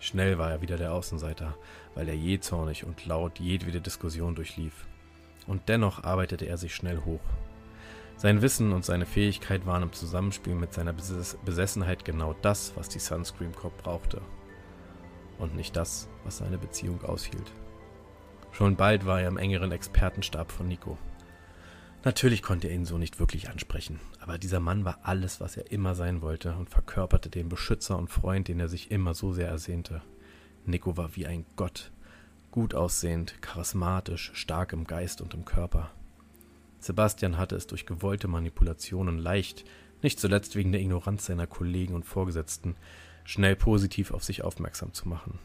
Schnell 0.00 0.38
war 0.38 0.50
er 0.50 0.62
wieder 0.62 0.78
der 0.78 0.92
Außenseiter, 0.94 1.54
weil 1.94 2.08
er 2.08 2.16
jähzornig 2.16 2.84
und 2.84 3.06
laut 3.06 3.38
jedwede 3.38 3.80
Diskussion 3.80 4.34
durchlief. 4.34 4.86
Und 5.46 5.68
dennoch 5.68 6.02
arbeitete 6.02 6.46
er 6.46 6.56
sich 6.56 6.74
schnell 6.74 7.02
hoch. 7.04 7.20
Sein 8.16 8.42
Wissen 8.42 8.72
und 8.72 8.84
seine 8.84 9.06
Fähigkeit 9.06 9.66
waren 9.66 9.82
im 9.82 9.92
Zusammenspiel 9.92 10.54
mit 10.54 10.72
seiner 10.72 10.92
Besessenheit 10.92 12.04
genau 12.04 12.34
das, 12.42 12.72
was 12.76 12.88
die 12.88 12.98
Sunscream 12.98 13.54
Corp 13.54 13.76
brauchte. 13.82 14.22
Und 15.38 15.54
nicht 15.54 15.76
das, 15.76 16.08
was 16.24 16.38
seine 16.38 16.58
Beziehung 16.58 17.02
aushielt. 17.04 17.52
Schon 18.52 18.76
bald 18.76 19.06
war 19.06 19.20
er 19.20 19.28
im 19.28 19.38
engeren 19.38 19.72
Expertenstab 19.72 20.52
von 20.52 20.68
Nico. 20.68 20.98
Natürlich 22.04 22.42
konnte 22.42 22.68
er 22.68 22.74
ihn 22.74 22.84
so 22.84 22.98
nicht 22.98 23.20
wirklich 23.20 23.48
ansprechen, 23.48 24.00
aber 24.20 24.36
dieser 24.36 24.60
Mann 24.60 24.84
war 24.84 24.98
alles, 25.04 25.40
was 25.40 25.56
er 25.56 25.70
immer 25.70 25.94
sein 25.94 26.20
wollte 26.20 26.54
und 26.56 26.68
verkörperte 26.68 27.30
den 27.30 27.48
Beschützer 27.48 27.96
und 27.96 28.08
Freund, 28.08 28.48
den 28.48 28.58
er 28.58 28.68
sich 28.68 28.90
immer 28.90 29.14
so 29.14 29.32
sehr 29.32 29.48
ersehnte. 29.48 30.02
Nico 30.66 30.96
war 30.96 31.14
wie 31.16 31.26
ein 31.26 31.46
Gott, 31.56 31.92
gut 32.50 32.74
aussehend, 32.74 33.40
charismatisch, 33.40 34.32
stark 34.34 34.72
im 34.72 34.84
Geist 34.84 35.20
und 35.20 35.32
im 35.32 35.44
Körper. 35.44 35.90
Sebastian 36.80 37.38
hatte 37.38 37.54
es 37.54 37.68
durch 37.68 37.86
gewollte 37.86 38.26
Manipulationen 38.26 39.18
leicht, 39.18 39.64
nicht 40.02 40.18
zuletzt 40.18 40.56
wegen 40.56 40.72
der 40.72 40.80
Ignoranz 40.80 41.26
seiner 41.26 41.46
Kollegen 41.46 41.94
und 41.94 42.04
Vorgesetzten, 42.04 42.74
schnell 43.24 43.54
positiv 43.54 44.10
auf 44.10 44.24
sich 44.24 44.42
aufmerksam 44.42 44.92
zu 44.92 45.08
machen. 45.08 45.38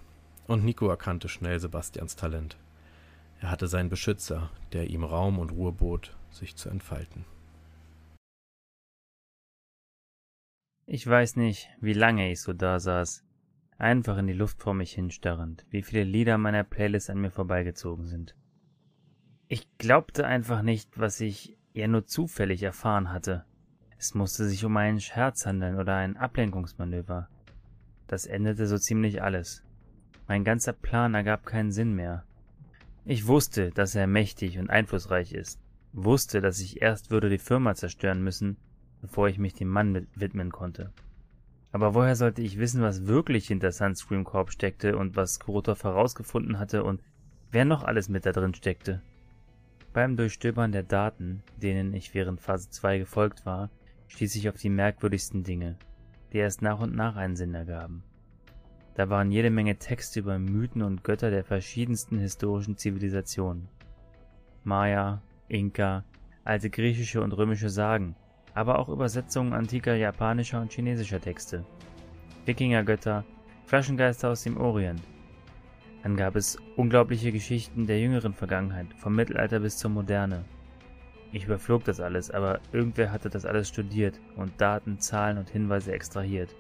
Und 0.48 0.64
Nico 0.64 0.88
erkannte 0.88 1.28
schnell 1.28 1.60
Sebastians 1.60 2.16
Talent. 2.16 2.58
Er 3.40 3.52
hatte 3.52 3.68
seinen 3.68 3.90
Beschützer, 3.90 4.50
der 4.72 4.90
ihm 4.90 5.04
Raum 5.04 5.40
und 5.40 5.52
Ruhe 5.52 5.74
bot, 5.74 6.18
sich 6.32 6.56
zu 6.56 6.70
entfalten. 6.70 7.26
Ich 10.86 11.06
weiß 11.06 11.36
nicht, 11.36 11.70
wie 11.82 11.94
lange 11.94 12.32
ich 12.32 12.42
so 12.42 12.54
da 12.54 12.80
saß, 12.80 13.26
einfach 13.78 14.18
in 14.18 14.28
die 14.28 14.34
Luft 14.34 14.62
vor 14.62 14.74
mich 14.74 14.94
hinstarrend, 14.94 15.66
wie 15.70 15.84
viele 15.84 16.06
Lieder 16.06 16.38
meiner 16.38 16.64
Playlist 16.64 17.10
an 17.10 17.20
mir 17.20 17.30
vorbeigezogen 17.30 18.06
sind. 18.06 18.36
Ich 19.50 19.68
glaubte 19.78 20.26
einfach 20.26 20.62
nicht, 20.62 20.98
was 20.98 21.20
ich 21.20 21.58
ja 21.74 21.88
nur 21.88 22.06
zufällig 22.06 22.64
erfahren 22.64 23.12
hatte. 23.12 23.44
Es 23.98 24.14
musste 24.14 24.46
sich 24.46 24.64
um 24.64 24.78
einen 24.78 25.02
Scherz 25.02 25.46
handeln 25.46 25.78
oder 25.78 25.96
ein 25.96 26.16
Ablenkungsmanöver. 26.16 27.28
Das 28.08 28.26
endete 28.26 28.66
so 28.66 28.78
ziemlich 28.78 29.22
alles. 29.22 29.67
Mein 30.28 30.44
ganzer 30.44 30.74
Plan 30.74 31.14
ergab 31.14 31.46
keinen 31.46 31.72
Sinn 31.72 31.94
mehr. 31.94 32.24
Ich 33.06 33.28
wusste, 33.28 33.72
dass 33.72 33.96
er 33.96 34.08
mächtig 34.08 34.60
und 34.60 34.70
einflussreich 34.70 35.32
ist, 35.32 35.60
wusste, 35.94 36.42
dass 36.42 36.60
ich 36.60 36.82
erst 36.82 37.12
würde 37.12 37.30
die 37.30 37.38
Firma 37.38 37.76
zerstören 37.76 38.22
müssen, 38.22 38.58
bevor 39.02 39.30
ich 39.30 39.38
mich 39.38 39.54
dem 39.54 39.70
Mann 39.70 40.08
widmen 40.16 40.52
konnte. 40.52 40.92
Aber 41.72 41.94
woher 41.94 42.16
sollte 42.16 42.42
ich 42.42 42.58
wissen, 42.58 42.82
was 42.82 43.08
wirklich 43.08 43.48
hinter 43.48 43.72
Sunscream 43.72 44.26
Corp 44.26 44.52
steckte 44.52 44.98
und 44.98 45.16
was 45.16 45.40
Kurotov 45.40 45.84
herausgefunden 45.84 46.60
hatte 46.60 46.84
und 46.84 47.02
wer 47.52 47.64
noch 47.64 47.84
alles 47.84 48.10
mit 48.10 48.26
da 48.26 48.32
drin 48.34 48.54
steckte? 48.54 49.02
Beim 49.94 50.18
Durchstöbern 50.18 50.72
der 50.72 50.84
Daten, 50.84 51.44
denen 51.62 51.94
ich 51.94 52.14
während 52.14 52.42
Phase 52.42 52.70
2 52.70 53.00
gefolgt 53.00 53.46
war, 53.46 53.70
stieß 54.10 54.36
ich 54.36 54.50
auf 54.50 54.58
die 54.58 54.70
merkwürdigsten 54.70 55.44
Dinge, 55.44 55.78
die 56.34 56.38
erst 56.38 56.62
nach 56.62 56.80
und 56.80 56.96
nach 56.96 57.16
einen 57.16 57.36
Sinn 57.36 57.54
ergaben. 57.54 58.04
Da 58.98 59.12
waren 59.12 59.30
jede 59.30 59.52
Menge 59.52 59.78
Texte 59.78 60.22
über 60.22 60.40
Mythen 60.40 60.82
und 60.82 61.04
Götter 61.04 61.30
der 61.30 61.44
verschiedensten 61.44 62.18
historischen 62.18 62.78
Zivilisationen. 62.78 63.70
Maya, 64.64 65.22
Inka, 65.50 66.04
alte 66.44 66.72
griechische 66.72 67.22
und 67.22 67.32
römische 67.32 67.70
Sagen, 67.70 68.16
aber 68.56 68.80
auch 68.80 68.90
Übersetzungen 68.90 69.54
antiker 69.54 69.94
japanischer 69.94 70.60
und 70.60 70.74
chinesischer 70.74 71.22
Texte. 71.22 71.64
Wikingergötter, 72.48 73.24
Flaschengeister 73.68 74.32
aus 74.32 74.42
dem 74.42 74.58
Orient. 74.58 75.04
Dann 76.02 76.18
gab 76.18 76.36
es 76.36 76.58
unglaubliche 76.76 77.32
Geschichten 77.32 77.86
der 77.86 78.00
jüngeren 78.00 78.34
Vergangenheit, 78.34 78.88
vom 78.98 79.14
Mittelalter 79.14 79.60
bis 79.60 79.78
zur 79.78 79.92
Moderne. 79.92 80.44
Ich 81.32 81.46
überflog 81.46 81.84
das 81.84 82.00
alles, 82.00 82.32
aber 82.32 82.62
irgendwer 82.72 83.12
hatte 83.12 83.30
das 83.30 83.46
alles 83.46 83.70
studiert 83.70 84.20
und 84.38 84.60
Daten, 84.60 84.98
Zahlen 84.98 85.38
und 85.38 85.52
Hinweise 85.52 85.92
extrahiert. 85.92 86.56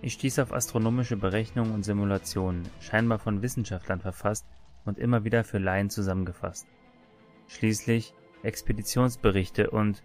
Ich 0.00 0.12
stieß 0.12 0.38
auf 0.38 0.52
astronomische 0.52 1.16
Berechnungen 1.16 1.74
und 1.74 1.82
Simulationen, 1.82 2.68
scheinbar 2.80 3.18
von 3.18 3.42
Wissenschaftlern 3.42 4.00
verfasst 4.00 4.46
und 4.84 4.96
immer 4.98 5.24
wieder 5.24 5.42
für 5.42 5.58
Laien 5.58 5.90
zusammengefasst. 5.90 6.68
Schließlich 7.48 8.14
Expeditionsberichte 8.42 9.70
und 9.70 10.02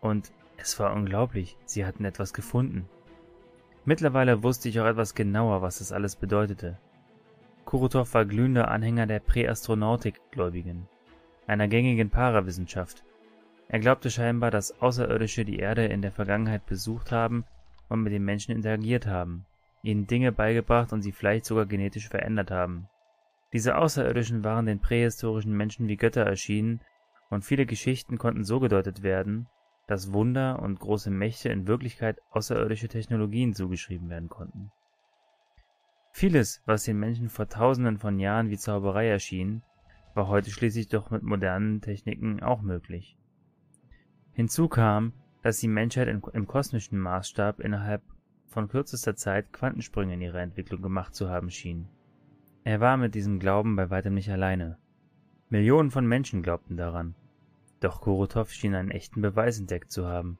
und 0.00 0.32
es 0.56 0.78
war 0.80 0.92
unglaublich, 0.92 1.56
sie 1.64 1.86
hatten 1.86 2.04
etwas 2.04 2.32
gefunden. 2.32 2.88
Mittlerweile 3.84 4.42
wusste 4.42 4.68
ich 4.68 4.80
auch 4.80 4.86
etwas 4.86 5.14
genauer, 5.14 5.62
was 5.62 5.78
das 5.78 5.92
alles 5.92 6.16
bedeutete. 6.16 6.78
Kurotov 7.64 8.12
war 8.14 8.24
glühender 8.24 8.68
Anhänger 8.68 9.06
der 9.06 9.20
Präastronautik-Gläubigen, 9.20 10.88
einer 11.46 11.68
gängigen 11.68 12.10
Parawissenschaft. 12.10 13.04
Er 13.68 13.78
glaubte 13.78 14.10
scheinbar, 14.10 14.50
dass 14.50 14.80
Außerirdische 14.80 15.44
die 15.44 15.58
Erde 15.58 15.84
in 15.86 16.02
der 16.02 16.12
Vergangenheit 16.12 16.66
besucht 16.66 17.12
haben 17.12 17.44
und 17.88 18.02
mit 18.02 18.12
den 18.12 18.24
Menschen 18.24 18.52
interagiert 18.54 19.06
haben, 19.06 19.46
ihnen 19.82 20.06
Dinge 20.06 20.32
beigebracht 20.32 20.92
und 20.92 21.02
sie 21.02 21.12
vielleicht 21.12 21.44
sogar 21.44 21.66
genetisch 21.66 22.08
verändert 22.08 22.50
haben. 22.50 22.88
Diese 23.52 23.76
Außerirdischen 23.76 24.44
waren 24.44 24.66
den 24.66 24.80
prähistorischen 24.80 25.56
Menschen 25.56 25.88
wie 25.88 25.96
Götter 25.96 26.24
erschienen, 26.24 26.80
und 27.30 27.44
viele 27.44 27.66
Geschichten 27.66 28.16
konnten 28.16 28.44
so 28.44 28.58
gedeutet 28.58 29.02
werden, 29.02 29.48
dass 29.86 30.12
Wunder 30.12 30.60
und 30.60 30.80
große 30.80 31.10
Mächte 31.10 31.48
in 31.48 31.66
Wirklichkeit 31.66 32.20
außerirdische 32.30 32.88
Technologien 32.88 33.54
zugeschrieben 33.54 34.08
werden 34.08 34.28
konnten. 34.28 34.70
Vieles, 36.12 36.62
was 36.66 36.84
den 36.84 36.98
Menschen 36.98 37.28
vor 37.28 37.48
tausenden 37.48 37.98
von 37.98 38.18
Jahren 38.18 38.50
wie 38.50 38.58
Zauberei 38.58 39.08
erschien, 39.08 39.62
war 40.14 40.28
heute 40.28 40.50
schließlich 40.50 40.88
doch 40.88 41.10
mit 41.10 41.22
modernen 41.22 41.80
Techniken 41.80 42.42
auch 42.42 42.60
möglich. 42.60 43.16
Hinzu 44.32 44.68
kam, 44.68 45.12
dass 45.48 45.60
die 45.60 45.68
Menschheit 45.68 46.08
im 46.08 46.46
kosmischen 46.46 46.98
Maßstab 46.98 47.60
innerhalb 47.60 48.02
von 48.48 48.68
kürzester 48.68 49.16
Zeit 49.16 49.50
Quantensprünge 49.50 50.12
in 50.12 50.20
ihrer 50.20 50.42
Entwicklung 50.42 50.82
gemacht 50.82 51.14
zu 51.14 51.30
haben 51.30 51.50
schien. 51.50 51.88
Er 52.64 52.80
war 52.80 52.98
mit 52.98 53.14
diesem 53.14 53.38
Glauben 53.38 53.74
bei 53.74 53.88
weitem 53.88 54.12
nicht 54.12 54.30
alleine. 54.30 54.76
Millionen 55.48 55.90
von 55.90 56.06
Menschen 56.06 56.42
glaubten 56.42 56.76
daran. 56.76 57.14
Doch 57.80 58.02
Korotow 58.02 58.50
schien 58.50 58.74
einen 58.74 58.90
echten 58.90 59.22
Beweis 59.22 59.58
entdeckt 59.58 59.90
zu 59.90 60.06
haben. 60.06 60.38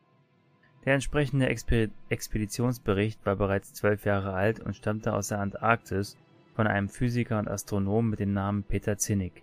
Der 0.85 0.93
entsprechende 0.93 1.48
Exper 1.48 1.86
Expeditionsbericht 2.10 3.24
war 3.24 3.36
bereits 3.36 3.72
zwölf 3.72 4.05
Jahre 4.05 4.35
alt 4.35 4.60
und 4.60 4.76
stammte 4.76 5.14
aus 5.14 5.28
der 5.28 5.40
Antarktis 5.40 6.18
von 6.52 6.66
einem 6.66 6.90
Physiker 6.90 7.39
und 7.39 7.48
Astronom 7.48 8.10
mit 8.10 8.20
dem 8.20 8.35
Namen 8.35 8.62
Peter 8.62 8.98
Zinnig. 8.98 9.43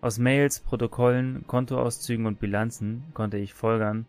Aus 0.00 0.18
Mails, 0.18 0.58
Protokollen, 0.58 1.46
Kontoauszügen 1.46 2.26
und 2.26 2.40
Bilanzen 2.40 3.04
konnte 3.14 3.36
ich 3.36 3.54
folgern, 3.54 4.06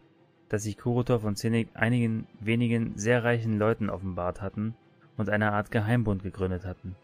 dass 0.50 0.64
sich 0.64 0.78
Kurotow 0.78 1.24
und 1.24 1.38
Zinnig 1.38 1.70
einigen 1.74 2.28
wenigen 2.40 2.98
sehr 2.98 3.24
reichen 3.24 3.58
Leuten 3.58 3.90
offenbart 3.90 4.42
hatten 4.42 4.76
und 5.18 5.30
eine 5.30 5.52
Art 5.52 5.72
Geheimbund 5.72 6.24
gegründet 6.24 6.66
hatten. 6.66 6.96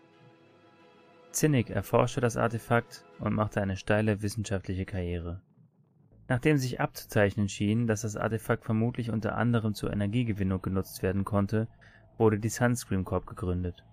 Zinnig 1.31 1.69
erforschte 1.69 2.21
das 2.21 2.37
Artefakt 2.37 3.05
und 3.19 3.33
machte 3.33 3.61
eine 3.61 3.77
steile 3.77 4.21
wissenschaftliche 4.21 4.85
Karriere. 4.85 5.41
Nachdem 6.27 6.57
sich 6.57 6.79
abzuzeichnen 6.79 7.49
schien, 7.49 7.87
dass 7.87 8.01
das 8.01 8.15
Artefakt 8.15 8.65
vermutlich 8.65 9.11
unter 9.11 9.37
anderem 9.37 9.73
zur 9.73 9.91
Energiegewinnung 9.91 10.61
genutzt 10.61 11.03
werden 11.03 11.25
konnte, 11.25 11.67
wurde 12.17 12.39
die 12.39 12.49
Sunscreen 12.49 13.03
Corp 13.03 13.25
gegründet. 13.25 13.83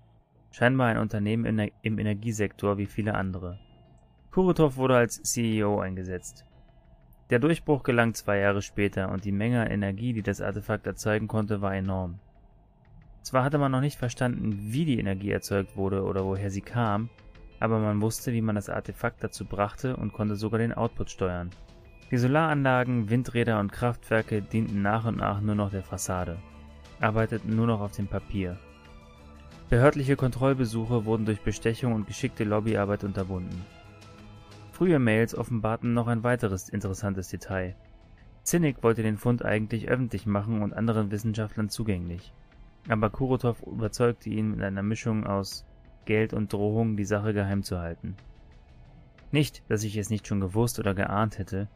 Scheinbar 0.51 0.89
ein 0.89 0.99
Unternehmen 0.99 1.71
im 1.83 1.99
Energiesektor 1.99 2.79
wie 2.79 2.87
viele 2.87 3.15
andere. 3.15 3.59
Kurotov 4.31 4.77
wurde 4.77 4.97
als 4.97 5.23
CEO 5.23 5.81
eingesetzt. 5.81 6.45
Der 7.31 7.39
Durchbruch 7.39 7.83
gelang 7.83 8.15
zwei 8.15 8.39
Jahre 8.39 8.63
später 8.63 9.11
und 9.11 9.25
die 9.25 9.33
Menge 9.33 9.61
an 9.61 9.71
Energie, 9.71 10.15
die 10.15 10.23
das 10.23 10.41
Artefakt 10.41 10.87
erzeugen 10.87 11.29
konnte, 11.29 11.61
war 11.61 11.75
enorm. 11.75 12.19
Zwar 13.23 13.45
hatte 13.45 13.59
man 13.59 13.71
noch 13.71 13.83
nicht 13.83 13.99
verstanden, 13.99 14.57
wie 14.73 14.87
die 14.87 14.99
Energie 14.99 15.31
erzeugt 15.31 15.77
wurde 15.77 16.05
oder 16.05 16.25
woher 16.25 16.51
sie 16.51 16.63
kam, 16.63 17.11
aber 17.61 17.79
man 17.79 18.01
wusste, 18.01 18.33
wie 18.33 18.41
man 18.41 18.55
das 18.55 18.71
Artefakt 18.71 19.23
dazu 19.23 19.45
brachte 19.45 19.97
und 19.97 20.15
konnte 20.15 20.37
sogar 20.37 20.59
den 20.59 20.73
Output 20.73 21.11
steuern. 21.11 21.51
Die 22.11 22.17
Solaranlagen, 22.17 23.11
Windräder 23.11 23.61
und 23.61 23.73
Kraftwerke 23.73 24.41
dienten 24.41 24.81
nach 24.81 25.05
und 25.05 25.19
nach 25.19 25.43
nur 25.43 25.55
noch 25.55 25.71
der 25.71 25.83
Fassade, 25.83 26.39
arbeiteten 27.01 27.55
nur 27.55 27.67
noch 27.67 27.83
auf 27.83 27.93
dem 27.93 28.07
Papier. 28.07 28.57
Behördliche 29.69 30.17
Kontrollbesuche 30.17 31.05
wurden 31.05 31.27
durch 31.27 31.43
Bestechung 31.43 31.93
und 31.93 32.07
geschickte 32.07 32.45
Lobbyarbeit 32.45 33.05
unterbunden. 33.05 33.67
Frühe 34.79 35.01
Mails 35.01 35.35
offenbarten 35.35 35.93
noch 35.93 36.07
ein 36.07 36.23
weiteres 36.23 36.69
interessantes 36.69 37.27
Detail. 37.31 37.75
Zinnig 38.45 38.81
wollte 38.85 39.03
den 39.03 39.17
Fund 39.17 39.45
eigentlich 39.45 39.89
öffentlich 39.89 40.25
machen 40.25 40.63
und 40.63 40.73
anderen 40.73 41.11
Wissenschaftlern 41.11 41.69
zugänglich. 41.69 42.33
Aber 42.89 43.11
Kurotov 43.11 43.61
überzeugte 43.63 44.31
ihn 44.31 44.53
mit 44.53 44.63
einer 44.63 44.85
Mischung 44.85 45.27
aus 45.27 45.67
Geld 46.05 46.33
und 46.33 46.53
Drohung, 46.53 46.97
die 46.97 47.05
Sache 47.05 47.35
geheim 47.35 47.65
zu 47.65 47.81
halten. 47.81 48.15
Nicht, 49.33 49.69
dass 49.69 49.83
ich 49.83 49.97
es 49.97 50.11
nicht 50.11 50.29
schon 50.29 50.39
gewusst 50.39 50.79
oder 50.79 50.95
geahnt 50.95 51.39
hätte, 51.39 51.67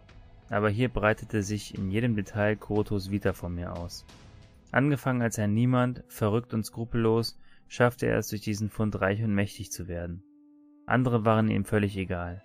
aber 0.48 0.70
hier 0.70 0.88
breitete 0.88 1.42
sich 1.42 1.76
in 1.76 1.90
jedem 1.90 2.14
Detail 2.14 2.54
Kurotos 2.54 3.10
Vita 3.10 3.32
vor 3.32 3.48
mir 3.48 3.76
aus. 3.76 4.06
Angefangen 4.70 5.22
als 5.22 5.40
ein 5.40 5.54
Niemand, 5.54 6.04
verrückt 6.06 6.54
und 6.54 6.64
skrupellos, 6.64 7.36
schaffte 7.66 8.06
er 8.06 8.18
es 8.18 8.28
durch 8.28 8.42
diesen 8.42 8.70
Fund 8.70 9.00
reich 9.00 9.24
und 9.24 9.34
mächtig 9.34 9.72
zu 9.72 9.88
werden. 9.88 10.22
Andere 10.86 11.24
waren 11.24 11.48
ihm 11.48 11.64
völlig 11.64 11.96
egal. 11.96 12.44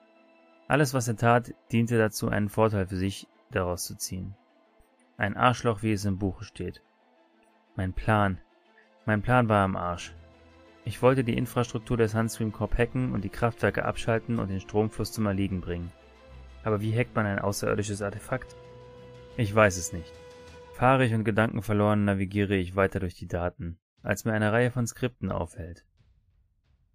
Alles, 0.68 0.94
was 0.94 1.08
er 1.08 1.16
tat, 1.16 1.54
diente 1.72 1.98
dazu, 1.98 2.28
einen 2.28 2.50
Vorteil 2.50 2.88
für 2.88 2.98
sich 2.98 3.28
daraus 3.52 3.86
zu 3.86 3.96
ziehen. 3.96 4.36
Ein 5.16 5.38
Arschloch, 5.38 5.82
wie 5.82 5.94
es 5.94 6.06
im 6.06 6.20
Buche 6.20 6.44
steht. 6.44 6.84
Mein 7.76 7.94
Plan. 7.94 8.40
Mein 9.06 9.22
Plan 9.22 9.48
war 9.48 9.64
am 9.64 9.78
Arsch. 9.78 10.14
Ich 10.84 11.02
wollte 11.02 11.24
die 11.24 11.38
Infrastruktur 11.38 11.98
des 11.98 12.12
Sunstream 12.12 12.52
Corp 12.52 12.78
hacken 12.78 13.14
und 13.14 13.24
die 13.24 13.30
Kraftwerke 13.30 13.86
abschalten 13.86 14.40
und 14.40 14.50
den 14.50 14.60
Stromfluss 14.60 15.12
zum 15.12 15.26
Erliegen 15.26 15.62
bringen. 15.62 15.92
Aber 16.64 16.82
wie 16.82 16.98
hackt 16.98 17.16
man 17.16 17.26
ein 17.26 17.40
außerirdisches 17.40 18.02
Artefakt? 18.02 18.56
Ich 19.38 19.54
weiß 19.54 19.78
es 19.78 19.94
nicht. 19.94 20.12
Fahrig 20.74 21.14
und 21.14 21.24
gedankenverloren 21.24 22.06
navigiere 22.06 22.56
ich 22.56 22.76
weiter 22.76 23.00
durch 23.00 23.16
die 23.16 23.28
Daten, 23.28 23.80
als 24.04 24.26
mir 24.26 24.34
eine 24.34 24.52
Reihe 24.52 24.72
von 24.72 24.86
Skripten 24.86 25.32
auffällt. 25.32 25.86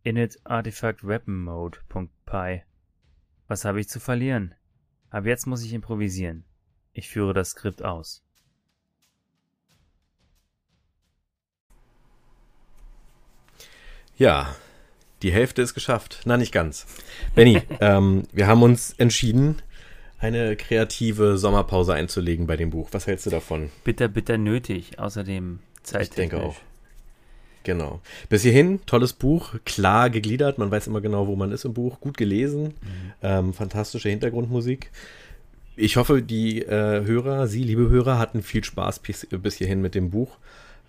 Init 0.03 0.41
Artifact 0.45 1.07
Weapon 1.07 1.43
Mode.py. 1.43 2.63
Was 3.53 3.67
habe 3.67 3.81
ich 3.81 3.89
zu 3.91 4.01
verlieren? 4.01 4.55
Ab 5.11 5.27
jetzt 5.27 5.47
muss 5.47 5.63
ich 5.63 5.75
improvisieren. 5.75 6.47
Ich 6.95 7.11
führe 7.11 7.35
das 7.35 7.51
Skript 7.51 7.85
aus. 7.85 8.25
Ja, 14.17 14.57
die 15.21 15.33
Hälfte 15.33 15.61
ist 15.61 15.75
geschafft. 15.75 16.23
Na, 16.25 16.39
nicht 16.39 16.51
ganz. 16.51 16.87
Benny, 17.35 17.61
ähm, 17.83 18.23
wir 18.33 18.47
haben 18.47 18.63
uns 18.63 18.95
entschieden, 18.95 19.61
eine 20.19 20.57
kreative 20.57 21.37
Sommerpause 21.37 21.93
einzulegen 21.93 22.47
bei 22.47 22.57
dem 22.57 22.71
Buch. 22.71 22.89
Was 22.93 23.07
hältst 23.07 23.27
du 23.27 23.31
davon? 23.31 23.71
Bitter, 23.85 24.09
bitter 24.09 24.39
nötig. 24.39 24.99
Außerdem 24.99 25.59
Zeit. 25.83 26.05
Ich 26.05 26.11
denke 26.11 26.41
auch. 26.41 26.57
Genau. 27.65 28.01
Bis 28.29 28.43
hierhin, 28.43 28.81
tolles 28.87 29.13
Buch, 29.13 29.55
klar 29.65 30.11
gegliedert, 30.11 30.59
man 30.59 30.71
weiß 30.71 30.87
immer 30.87 31.01
genau, 31.01 31.27
wo 31.27 31.37
man 31.37 31.53
ist 31.53 31.65
im 31.65 31.75
Buch, 31.75 32.01
gut 32.01 32.17
gelesen, 32.17 32.65
mhm. 32.65 33.13
ähm, 33.23 33.55
fantastische 33.55 34.09
Hintergrundmusik. 34.09 34.91
Ich 35.77 35.97
hoffe, 35.97 36.23
die 36.23 36.63
äh, 36.63 37.05
Hörer, 37.05 37.47
Sie, 37.47 37.63
liebe 37.63 37.89
Hörer, 37.89 38.19
hatten 38.19 38.43
viel 38.43 38.63
Spaß 38.63 38.99
bis, 38.99 39.27
bis 39.31 39.57
hierhin 39.57 39.81
mit 39.81 39.95
dem 39.95 40.11
Buch. 40.11 40.37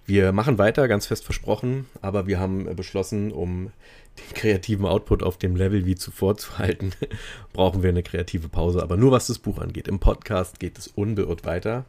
Wir 0.05 0.33
machen 0.33 0.57
weiter, 0.57 0.89
ganz 0.89 1.05
fest 1.05 1.23
versprochen, 1.23 1.85
aber 2.01 2.27
wir 2.27 2.37
haben 2.37 2.75
beschlossen, 2.75 3.31
um 3.31 3.71
den 4.17 4.33
kreativen 4.35 4.85
Output 4.85 5.23
auf 5.23 5.37
dem 5.37 5.55
Level 5.55 5.85
wie 5.85 5.95
zuvor 5.95 6.35
zu 6.35 6.57
halten, 6.57 6.91
brauchen 7.53 7.83
wir 7.83 7.89
eine 7.89 8.03
kreative 8.03 8.49
Pause. 8.49 8.83
Aber 8.83 8.97
nur 8.97 9.11
was 9.11 9.27
das 9.27 9.39
Buch 9.39 9.59
angeht. 9.59 9.87
Im 9.87 9.99
Podcast 9.99 10.59
geht 10.59 10.77
es 10.77 10.87
unbeirrt 10.87 11.45
weiter. 11.45 11.85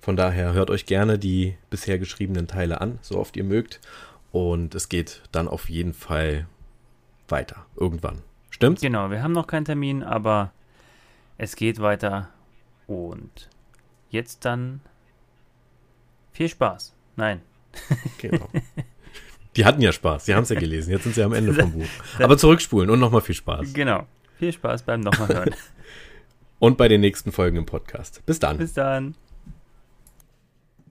Von 0.00 0.16
daher 0.16 0.54
hört 0.54 0.70
euch 0.70 0.86
gerne 0.86 1.18
die 1.18 1.56
bisher 1.68 1.98
geschriebenen 1.98 2.46
Teile 2.46 2.80
an, 2.80 2.98
so 3.02 3.18
oft 3.18 3.36
ihr 3.36 3.44
mögt. 3.44 3.80
Und 4.30 4.74
es 4.74 4.88
geht 4.88 5.22
dann 5.32 5.48
auf 5.48 5.68
jeden 5.68 5.94
Fall 5.94 6.46
weiter. 7.28 7.66
Irgendwann. 7.76 8.22
Stimmt's? 8.50 8.80
Genau, 8.80 9.10
wir 9.10 9.22
haben 9.22 9.32
noch 9.32 9.46
keinen 9.46 9.64
Termin, 9.64 10.02
aber 10.02 10.52
es 11.36 11.56
geht 11.56 11.80
weiter. 11.80 12.28
Und 12.86 13.48
jetzt 14.10 14.44
dann 14.44 14.80
viel 16.32 16.48
Spaß. 16.48 16.94
Nein. 17.16 17.40
Genau. 18.18 18.48
Die 19.56 19.64
hatten 19.64 19.80
ja 19.80 19.92
Spaß, 19.92 20.26
sie 20.26 20.34
haben 20.34 20.44
es 20.44 20.50
ja 20.50 20.58
gelesen. 20.58 20.90
Jetzt 20.90 21.02
sind 21.02 21.14
sie 21.14 21.22
am 21.22 21.32
Ende 21.32 21.52
vom 21.52 21.72
Buch. 21.72 21.86
Aber 22.18 22.38
zurückspulen 22.38 22.90
und 22.90 23.00
nochmal 23.00 23.20
viel 23.20 23.34
Spaß. 23.34 23.72
Genau. 23.72 24.06
Viel 24.38 24.52
Spaß 24.52 24.82
beim 24.82 25.00
nochmal 25.00 25.28
hören. 25.28 25.54
und 26.60 26.78
bei 26.78 26.86
den 26.86 27.00
nächsten 27.00 27.32
Folgen 27.32 27.56
im 27.56 27.66
Podcast. 27.66 28.22
Bis 28.24 28.38
dann. 28.38 28.58
Bis 28.58 28.72
dann. 28.72 29.16